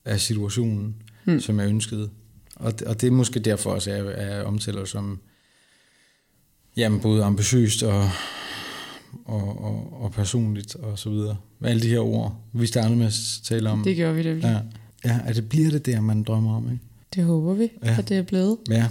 af 0.06 0.20
situationen, 0.20 0.96
hmm. 1.26 1.40
som 1.40 1.60
jeg 1.60 1.68
ønskede. 1.70 2.10
Og, 2.56 2.80
det- 2.80 2.88
og 2.88 3.02
det 3.02 3.08
er 3.08 3.12
måske 3.12 3.40
derfor 3.40 3.72
også, 3.72 3.92
at 3.92 3.98
jeg, 3.98 4.08
at 4.14 4.36
jeg 4.38 4.44
omtaler 4.44 4.86
som 4.86 5.20
jamen, 6.78 7.00
både 7.00 7.24
ambitiøst 7.24 7.84
og, 7.84 8.10
og, 9.26 9.64
og, 9.64 10.02
og 10.04 10.12
personligt 10.12 10.76
og 10.76 11.00
så 11.00 11.10
videre. 11.10 11.38
Med 11.60 11.70
alle 11.70 11.82
de 11.82 11.88
her 11.90 12.00
ord, 12.00 12.36
vi 12.54 12.66
startede 12.68 12.96
med 12.96 13.06
at 13.06 13.14
tale 13.44 13.70
om. 13.70 13.84
Det 13.84 13.96
gjorde 13.96 14.16
vi 14.16 14.24
det. 14.24 14.44
ja, 14.44 14.60
ja, 15.06 15.20
at 15.26 15.36
det 15.36 15.50
bliver 15.50 15.70
det 15.72 15.86
der, 15.86 16.02
man 16.02 16.24
drømmer 16.24 16.56
om. 16.56 16.72
Ikke? 16.72 16.84
Det 17.16 17.24
håber 17.24 17.54
vi, 17.54 17.72
Ja. 17.84 17.96
at 18.00 18.10
det 18.10 18.18
er 18.18 18.22
blevet. 18.22 18.58
Ja, 18.70 18.88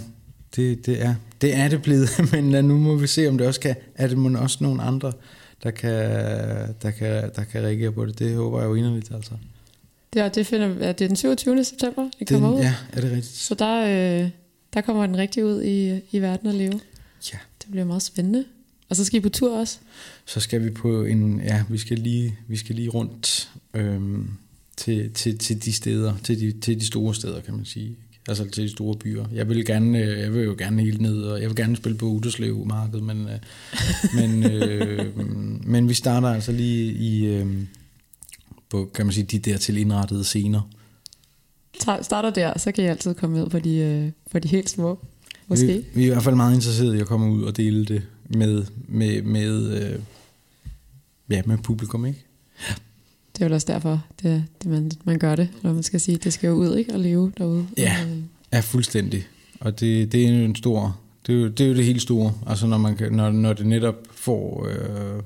det, 0.55 0.85
det, 0.85 1.01
er, 1.01 1.15
det 1.41 1.55
er 1.55 1.67
det 1.67 1.81
blevet, 1.81 2.09
men 2.33 2.65
nu 2.65 2.77
må 2.77 2.95
vi 2.95 3.07
se, 3.07 3.27
om 3.27 3.37
det 3.37 3.47
også 3.47 3.59
kan, 3.59 3.75
er 3.95 4.07
det 4.07 4.17
måske 4.17 4.39
også 4.39 4.57
nogle 4.61 4.81
andre, 4.83 5.13
der 5.63 5.71
kan, 5.71 5.91
der, 6.81 6.91
kan, 6.91 7.31
der 7.35 7.43
kan 7.43 7.63
reagere 7.63 7.91
på 7.91 8.05
det. 8.05 8.19
Det 8.19 8.35
håber 8.35 8.59
jeg 8.59 8.67
jo 8.67 8.75
inderligt, 8.75 9.11
altså. 9.11 9.31
Er, 10.15 10.29
det, 10.29 10.47
finder, 10.47 10.67
er 10.79 10.91
det 10.91 11.09
den 11.09 11.15
27. 11.15 11.63
september, 11.63 12.09
det 12.19 12.27
kommer 12.27 12.53
ud. 12.53 12.59
ja, 12.59 12.73
er 12.93 13.01
det 13.01 13.11
rigtigt? 13.11 13.25
Så 13.35 13.55
der, 13.55 13.81
øh, 14.23 14.29
der 14.73 14.81
kommer 14.81 15.05
den 15.07 15.17
rigtig 15.17 15.45
ud 15.45 15.63
i, 15.63 16.01
i 16.11 16.19
verden 16.19 16.49
at 16.49 16.55
leve. 16.55 16.79
Ja. 17.33 17.37
Det 17.61 17.71
bliver 17.71 17.85
meget 17.85 18.01
spændende. 18.01 18.45
Og 18.89 18.95
så 18.95 19.05
skal 19.05 19.17
I 19.17 19.21
på 19.21 19.29
tur 19.29 19.59
også. 19.59 19.77
Så 20.25 20.39
skal 20.39 20.63
vi 20.65 20.69
på 20.69 21.03
en, 21.03 21.41
ja, 21.41 21.63
vi 21.69 21.77
skal 21.77 21.97
lige, 21.97 22.35
vi 22.47 22.57
skal 22.57 22.75
lige 22.75 22.89
rundt 22.89 23.51
øhm, 23.73 24.29
til, 24.77 25.13
til, 25.13 25.37
til 25.37 25.65
de 25.65 25.73
steder, 25.73 26.13
til 26.23 26.39
de, 26.39 26.59
til 26.61 26.79
de 26.79 26.85
store 26.85 27.15
steder, 27.15 27.41
kan 27.41 27.53
man 27.55 27.65
sige. 27.65 27.95
Altså 28.27 28.45
til 28.45 28.63
de 28.63 28.69
store 28.69 28.95
byer. 28.95 29.25
Jeg 29.33 29.49
vil 29.49 29.65
gerne, 29.65 29.99
øh, 29.99 30.19
jeg 30.19 30.33
vil 30.33 30.43
jo 30.43 30.55
gerne 30.57 30.81
helt 30.81 31.01
ned, 31.01 31.21
og 31.21 31.41
jeg 31.41 31.49
vil 31.49 31.55
gerne 31.55 31.75
spille 31.75 31.97
på 31.97 32.05
Uderslev 32.05 32.65
marked, 32.65 33.01
men, 33.01 33.27
øh, 33.27 33.39
men, 34.15 34.43
øh, 34.51 35.05
men 35.67 35.89
vi 35.89 35.93
starter 35.93 36.27
altså 36.27 36.51
lige 36.51 36.93
i, 36.93 37.25
øh, 37.25 37.47
på, 38.69 38.89
kan 38.93 39.05
man 39.05 39.13
sige, 39.13 39.23
de 39.23 39.39
der 39.39 39.57
til 39.57 39.77
indrettede 39.77 40.23
scener. 40.23 40.69
Starter 42.01 42.29
der, 42.29 42.59
så 42.59 42.71
kan 42.71 42.83
I 42.83 42.87
altid 42.87 43.13
komme 43.13 43.37
med 43.37 43.49
på 43.49 43.59
de, 43.59 43.75
øh, 43.77 44.11
på 44.31 44.39
de 44.39 44.47
helt 44.47 44.69
små. 44.69 44.99
Måske. 45.47 45.67
Vi, 45.67 45.85
vi 45.93 46.03
er 46.03 46.07
i 46.07 46.09
hvert 46.09 46.23
fald 46.23 46.35
meget 46.35 46.55
interesserede 46.55 46.97
i 46.97 47.01
at 47.01 47.07
komme 47.07 47.31
ud 47.31 47.43
og 47.43 47.57
dele 47.57 47.85
det 47.85 48.03
med, 48.29 48.65
med, 48.87 49.21
med, 49.21 49.81
øh, 49.81 49.99
ja, 51.29 51.41
med 51.45 51.57
publikum, 51.57 52.05
ikke? 52.05 52.25
Det 53.37 53.43
er 53.43 53.45
vel 53.45 53.53
også 53.53 53.67
derfor, 53.67 54.03
det, 54.21 54.43
det 54.63 54.71
man, 54.71 54.91
man 55.03 55.19
gør 55.19 55.35
det. 55.35 55.49
Eller 55.57 55.73
man 55.73 55.83
skal 55.83 55.99
sige, 55.99 56.17
det 56.17 56.33
skal 56.33 56.47
jo 56.47 56.53
ud 56.53 56.75
ikke? 56.75 56.93
og 56.93 56.99
leve 56.99 57.31
derude. 57.37 57.67
Ja. 57.77 57.97
Øh, 58.09 58.16
Ja, 58.57 58.61
fuldstændig. 58.61 59.27
Og 59.59 59.79
det, 59.79 60.11
det 60.11 60.25
er 60.25 60.37
jo 60.37 60.45
en 60.45 60.55
stor, 60.55 60.99
det 61.27 61.35
er 61.35 61.39
jo 61.39 61.47
det, 61.47 61.63
er 61.63 61.67
jo 61.67 61.75
det 61.75 61.85
helt 61.85 62.01
store. 62.01 62.33
Altså 62.47 62.67
når, 62.67 62.77
man 62.77 62.95
kan, 62.95 63.11
når, 63.11 63.31
når 63.31 63.53
det 63.53 63.65
netop 63.65 63.95
får, 64.11 64.67
øh, 64.67 65.23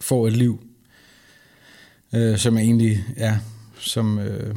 får 0.00 0.26
et 0.26 0.36
liv, 0.36 0.60
øh, 2.12 2.38
som 2.38 2.58
egentlig 2.58 3.04
er, 3.16 3.36
som, 3.78 4.18
øh, 4.18 4.54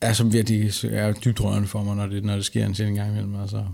er 0.00 0.12
som 0.12 0.32
virkelig 0.32 0.70
er 0.84 1.12
dybt 1.12 1.40
rørende 1.40 1.68
for 1.68 1.82
mig, 1.82 1.96
når 1.96 2.06
det, 2.06 2.24
når 2.24 2.34
det 2.34 2.44
sker 2.44 2.66
en 2.66 2.74
sjældent 2.74 2.98
gang 2.98 3.10
imellem. 3.10 3.36
Altså, 3.36 3.64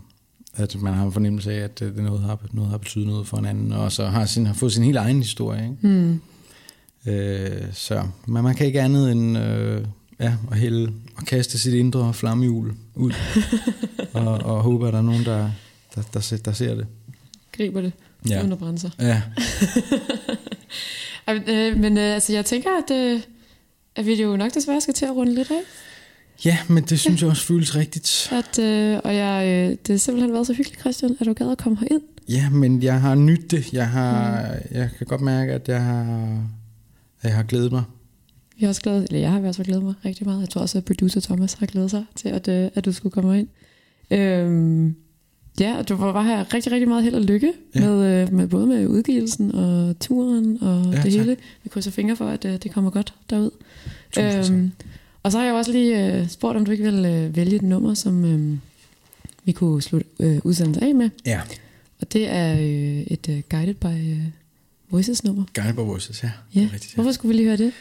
at 0.54 0.76
man 0.82 0.94
har 0.94 1.06
en 1.06 1.12
fornemmelse 1.12 1.52
af, 1.52 1.58
at 1.58 1.78
det 1.78 1.96
noget 1.96 2.20
har, 2.20 2.38
noget 2.52 2.70
har 2.70 2.78
betydet 2.78 3.06
noget 3.06 3.26
for 3.26 3.36
en 3.36 3.46
anden, 3.46 3.72
og 3.72 3.92
så 3.92 4.06
har, 4.06 4.26
sin, 4.26 4.46
har 4.46 4.54
fået 4.54 4.72
sin 4.72 4.84
helt 4.84 4.96
egen 4.96 5.18
historie. 5.18 5.62
Ikke? 5.62 5.76
hmm. 5.88 6.20
Øh, 7.06 7.72
så 7.72 8.02
men 8.26 8.42
man 8.42 8.54
kan 8.54 8.66
ikke 8.66 8.80
andet 8.80 9.12
end 9.12 9.38
øh, 9.38 9.84
ja, 10.20 10.34
at 10.50 10.58
hælde 10.58 10.92
og 11.16 11.24
kaste 11.26 11.58
sit 11.58 11.74
indre 11.74 12.14
flammehjul 12.14 12.72
ud 12.94 13.12
og, 14.12 14.26
og 14.26 14.62
håbe, 14.62 14.86
at 14.86 14.92
der 14.92 14.98
er 14.98 15.02
nogen, 15.02 15.24
der, 15.24 15.50
der, 15.94 16.02
der, 16.14 16.20
ser, 16.20 16.36
der 16.36 16.52
ser 16.52 16.74
det. 16.74 16.86
Griber 17.52 17.80
det, 17.80 17.92
ja. 18.28 18.34
Ja. 18.34 18.40
uden 18.40 18.52
at 18.52 18.58
brænde 18.58 18.78
sig. 18.78 18.90
Ja, 18.98 19.22
men, 21.26 21.98
øh, 21.98 22.06
øh, 22.08 22.14
altså, 22.14 22.32
jeg 22.32 22.44
tænker, 22.44 22.70
at, 22.84 22.96
øh, 22.96 23.20
at 23.96 24.06
vi 24.06 24.22
jo 24.22 24.36
nok 24.36 24.54
desværre 24.54 24.80
skal 24.80 24.94
til 24.94 25.06
at 25.06 25.16
runde 25.16 25.34
lidt 25.34 25.50
af. 25.50 25.60
ja 26.44 26.58
men 26.68 26.84
det 26.84 27.00
synes 27.00 27.22
jeg 27.22 27.30
også 27.30 27.46
føles 27.46 27.76
rigtigt. 27.76 28.32
At, 28.32 28.58
øh, 28.58 29.00
og 29.04 29.14
jeg, 29.14 29.46
øh, 29.46 29.70
det 29.70 29.88
har 29.88 29.96
simpelthen 29.96 30.32
været 30.32 30.46
så 30.46 30.52
hyggeligt, 30.52 30.80
Christian, 30.80 31.16
at 31.20 31.26
du 31.26 31.32
gad 31.32 31.50
at 31.50 31.58
komme 31.58 31.78
herind. 31.78 32.02
Ja, 32.28 32.50
men 32.50 32.82
jeg 32.82 33.00
har 33.00 33.14
nydt 33.14 33.50
det. 33.50 33.72
Jeg, 33.72 33.88
har, 33.88 34.56
jeg 34.70 34.90
kan 34.98 35.06
godt 35.06 35.20
mærke, 35.20 35.52
at 35.52 35.68
jeg 35.68 35.82
har, 35.82 36.02
at 37.22 37.28
jeg 37.28 37.34
har 37.34 37.42
glædet 37.42 37.72
mig. 37.72 37.82
Vi 38.58 38.64
har 38.64 38.68
også 38.68 38.80
glædet, 38.82 39.04
eller 39.04 39.18
jeg 39.20 39.30
har 39.30 39.38
i 39.38 39.40
hvert 39.40 39.56
fald 39.56 39.66
glædet 39.66 39.82
mig 39.84 39.94
rigtig 40.04 40.26
meget. 40.26 40.40
Jeg 40.40 40.48
tror 40.48 40.60
også, 40.60 40.78
at 40.78 40.84
producer 40.84 41.20
Thomas 41.20 41.52
har 41.52 41.66
glædet 41.66 41.90
sig 41.90 42.04
til, 42.14 42.28
at, 42.28 42.48
øh, 42.48 42.70
at 42.74 42.84
du 42.84 42.92
skulle 42.92 43.12
komme 43.12 43.38
ind. 43.38 43.48
Øhm, 44.10 44.94
ja, 45.60 45.76
og 45.78 45.88
du 45.88 45.94
var 45.96 46.12
bare 46.12 46.24
her 46.24 46.54
rigtig, 46.54 46.72
rigtig 46.72 46.88
meget 46.88 47.04
held 47.04 47.14
og 47.14 47.22
lykke 47.22 47.52
Ja. 47.74 47.80
med, 47.80 48.22
øh, 48.22 48.32
med, 48.32 48.46
både 48.46 48.66
med 48.66 48.86
udgivelsen 48.86 49.54
og 49.54 49.98
turen 50.00 50.58
og 50.62 50.84
Ja, 50.84 50.90
det 50.90 51.02
tak. 51.02 51.12
hele. 51.12 51.36
Vi 51.62 51.68
krydser 51.68 51.90
fingre 51.90 52.16
for, 52.16 52.28
at 52.28 52.44
øh, 52.44 52.56
det 52.62 52.70
kommer 52.72 52.90
godt 52.90 53.14
derud. 53.30 53.50
Tusind 54.12 54.42
tak. 54.44 54.52
Øhm, 54.52 54.70
og 55.22 55.32
så 55.32 55.38
har 55.38 55.44
jeg 55.44 55.54
også 55.54 55.72
lige 55.72 56.14
øh, 56.20 56.28
spurgt, 56.28 56.56
om 56.58 56.64
du 56.64 56.70
ikke 56.70 56.84
vil 56.84 57.04
øh, 57.04 57.36
vælge 57.36 57.56
et 57.56 57.62
nummer, 57.62 57.94
som 57.94 58.24
øh, 58.24 58.58
vi 59.44 59.52
kunne 59.52 59.82
slutte 59.82 60.06
øh, 60.20 60.38
udsendelsen 60.44 60.84
af 60.84 60.94
med. 60.94 61.10
Ja, 61.26 61.40
Og 62.00 62.12
det 62.12 62.28
er 62.30 62.52
øh, 62.54 63.00
et 63.00 63.28
øh, 63.28 63.42
Guided 63.50 63.74
by 63.74 63.86
øh, 63.86 64.18
Voices 64.90 65.24
nummer. 65.24 65.44
Guide 65.54 65.72
by 65.72 65.78
Voices, 65.78 66.22
ja. 66.22 66.30
Ja. 66.54 66.60
Rigtigt, 66.72 66.92
ja. 66.92 66.94
Hvorfor 66.94 67.12
skulle 67.12 67.28
vi 67.28 67.36
lige 67.36 67.46
høre 67.46 67.56
det? 67.56 67.72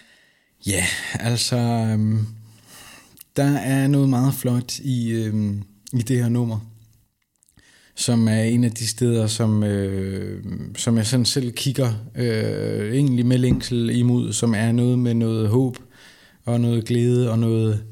Ja, 0.67 0.85
altså, 1.13 1.57
øhm, 1.57 2.25
der 3.35 3.57
er 3.57 3.87
noget 3.87 4.09
meget 4.09 4.33
flot 4.33 4.79
i, 4.79 5.11
øhm, 5.11 5.63
i 5.93 6.01
det 6.01 6.17
her 6.17 6.29
nummer, 6.29 6.59
som 7.95 8.27
er 8.27 8.41
en 8.41 8.63
af 8.63 8.71
de 8.71 8.87
steder, 8.87 9.27
som, 9.27 9.63
øh, 9.63 10.43
som 10.77 10.97
jeg 10.97 11.05
sådan 11.05 11.25
selv 11.25 11.51
kigger 11.51 11.93
øh, 12.15 12.93
egentlig 12.93 13.25
med 13.25 13.37
længsel 13.37 13.89
imod, 13.89 14.33
som 14.33 14.53
er 14.53 14.71
noget 14.71 14.99
med 14.99 15.13
noget 15.13 15.49
håb 15.49 15.77
og 16.45 16.61
noget 16.61 16.85
glæde 16.85 17.31
og 17.31 17.39
noget, 17.39 17.83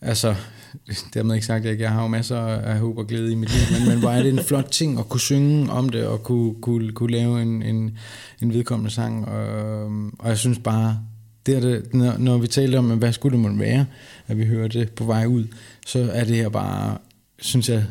altså, 0.00 0.34
dermed 1.14 1.34
ikke 1.34 1.46
sagt, 1.46 1.66
at 1.66 1.80
jeg 1.80 1.90
har 1.90 2.02
jo 2.02 2.08
masser 2.08 2.38
af 2.40 2.78
håb 2.78 2.98
og 2.98 3.06
glæde 3.06 3.32
i 3.32 3.34
mit 3.34 3.50
liv, 3.50 3.78
men, 3.78 3.88
men 3.88 3.98
hvor 3.98 4.10
er 4.10 4.22
det 4.22 4.32
en 4.32 4.44
flot 4.48 4.68
ting 4.70 4.98
at 4.98 5.08
kunne 5.08 5.20
synge 5.20 5.70
om 5.70 5.88
det 5.88 6.06
og 6.06 6.22
kunne, 6.22 6.54
kunne, 6.62 6.92
kunne 6.92 7.12
lave 7.12 7.42
en, 7.42 7.62
en, 7.62 7.98
en 8.42 8.52
vedkommende 8.52 8.90
sang, 8.90 9.28
og, 9.28 9.84
og 10.18 10.28
jeg 10.28 10.38
synes 10.38 10.58
bare, 10.58 10.98
det 11.46 11.56
er 11.56 11.60
det, 11.60 11.94
når, 11.94 12.18
når 12.18 12.38
vi 12.38 12.46
taler 12.46 12.78
om, 12.78 12.98
hvad 12.98 13.12
skulle 13.12 13.32
det 13.32 13.42
måtte 13.42 13.58
være, 13.58 13.86
at 14.26 14.38
vi 14.38 14.44
hører 14.44 14.68
det 14.68 14.92
på 14.92 15.04
vej 15.04 15.26
ud, 15.26 15.44
så 15.86 16.10
er 16.12 16.24
det 16.24 16.36
her 16.36 16.48
bare, 16.48 16.98
synes 17.38 17.68
jeg, 17.68 17.84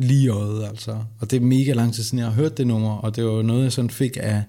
lige 0.00 0.28
øjet, 0.28 0.64
altså. 0.68 0.98
Og 1.20 1.30
det 1.30 1.36
er 1.36 1.40
mega 1.40 1.72
lang 1.72 1.94
tid 1.94 2.02
siden, 2.02 2.18
jeg 2.18 2.26
har 2.26 2.34
hørt 2.34 2.58
det 2.58 2.66
nummer, 2.66 2.96
og 2.96 3.16
det 3.16 3.24
var 3.24 3.42
noget, 3.42 3.62
jeg 3.62 3.72
sådan 3.72 3.90
fik 3.90 4.16
af 4.20 4.42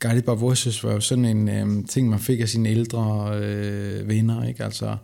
Guided 0.00 0.22
by 0.22 0.40
Voices, 0.40 0.84
var 0.84 0.92
jo 0.92 1.00
sådan 1.00 1.24
en 1.24 1.48
øhm, 1.48 1.84
ting, 1.84 2.08
man 2.08 2.18
fik 2.18 2.40
af 2.40 2.48
sine 2.48 2.68
ældre 2.68 3.30
øh, 3.34 4.08
venner, 4.08 4.44
ikke? 4.44 4.64
Altså, 4.64 4.96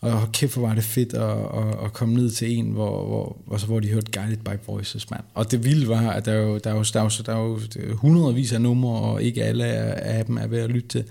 og 0.00 0.32
kæft, 0.32 0.54
hvor 0.56 0.68
var 0.68 0.74
det 0.74 0.84
fedt 0.84 1.14
at, 1.14 1.30
at, 1.30 1.84
at 1.84 1.92
komme 1.92 2.14
ned 2.14 2.30
til 2.30 2.56
en, 2.56 2.66
hvor, 2.66 3.06
hvor, 3.06 3.36
altså, 3.52 3.66
hvor 3.66 3.80
de 3.80 3.88
hørte 3.88 4.20
Guided 4.20 4.36
by 4.36 4.66
Voices, 4.66 5.10
mand. 5.10 5.22
Og 5.34 5.50
det 5.50 5.64
vilde 5.64 5.88
var, 5.88 6.10
at 6.10 6.24
der 6.24 6.32
er 6.32 6.42
jo, 6.42 6.58
der 6.58 6.70
er 6.70 6.74
jo, 6.74 6.84
der 6.92 7.00
er 7.00 7.04
jo, 7.04 7.10
der 7.26 7.32
er 7.32 7.88
jo 7.88 7.96
hundredvis 7.96 8.52
af 8.52 8.60
numre, 8.60 9.00
og 9.00 9.22
ikke 9.22 9.44
alle 9.44 9.64
af 9.64 10.24
dem 10.24 10.36
er 10.36 10.46
ved 10.46 10.58
at 10.58 10.70
lytte 10.70 10.88
til. 10.88 11.04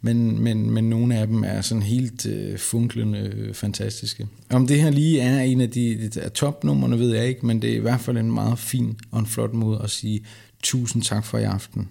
Men, 0.00 0.42
men, 0.42 0.70
men 0.70 0.90
nogle 0.90 1.16
af 1.16 1.26
dem 1.26 1.44
er 1.44 1.60
sådan 1.60 1.82
helt 1.82 2.26
øh, 2.26 2.58
funklende 2.58 3.18
øh, 3.18 3.54
fantastiske. 3.54 4.26
Om 4.50 4.66
det 4.66 4.80
her 4.80 4.90
lige 4.90 5.20
er 5.20 5.40
en 5.40 5.60
af 5.60 5.70
de, 5.70 6.08
de 6.08 6.28
topnumrene, 6.28 6.98
ved 6.98 7.14
jeg 7.14 7.26
ikke, 7.26 7.46
men 7.46 7.62
det 7.62 7.70
er 7.70 7.76
i 7.76 7.80
hvert 7.80 8.00
fald 8.00 8.18
en 8.18 8.32
meget 8.32 8.58
fin 8.58 8.98
og 9.10 9.20
en 9.20 9.26
flot 9.26 9.54
måde 9.54 9.80
at 9.82 9.90
sige 9.90 10.24
tusind 10.62 11.02
tak 11.02 11.24
for 11.24 11.38
i 11.38 11.44
aften. 11.44 11.88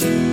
Every 0.00 0.27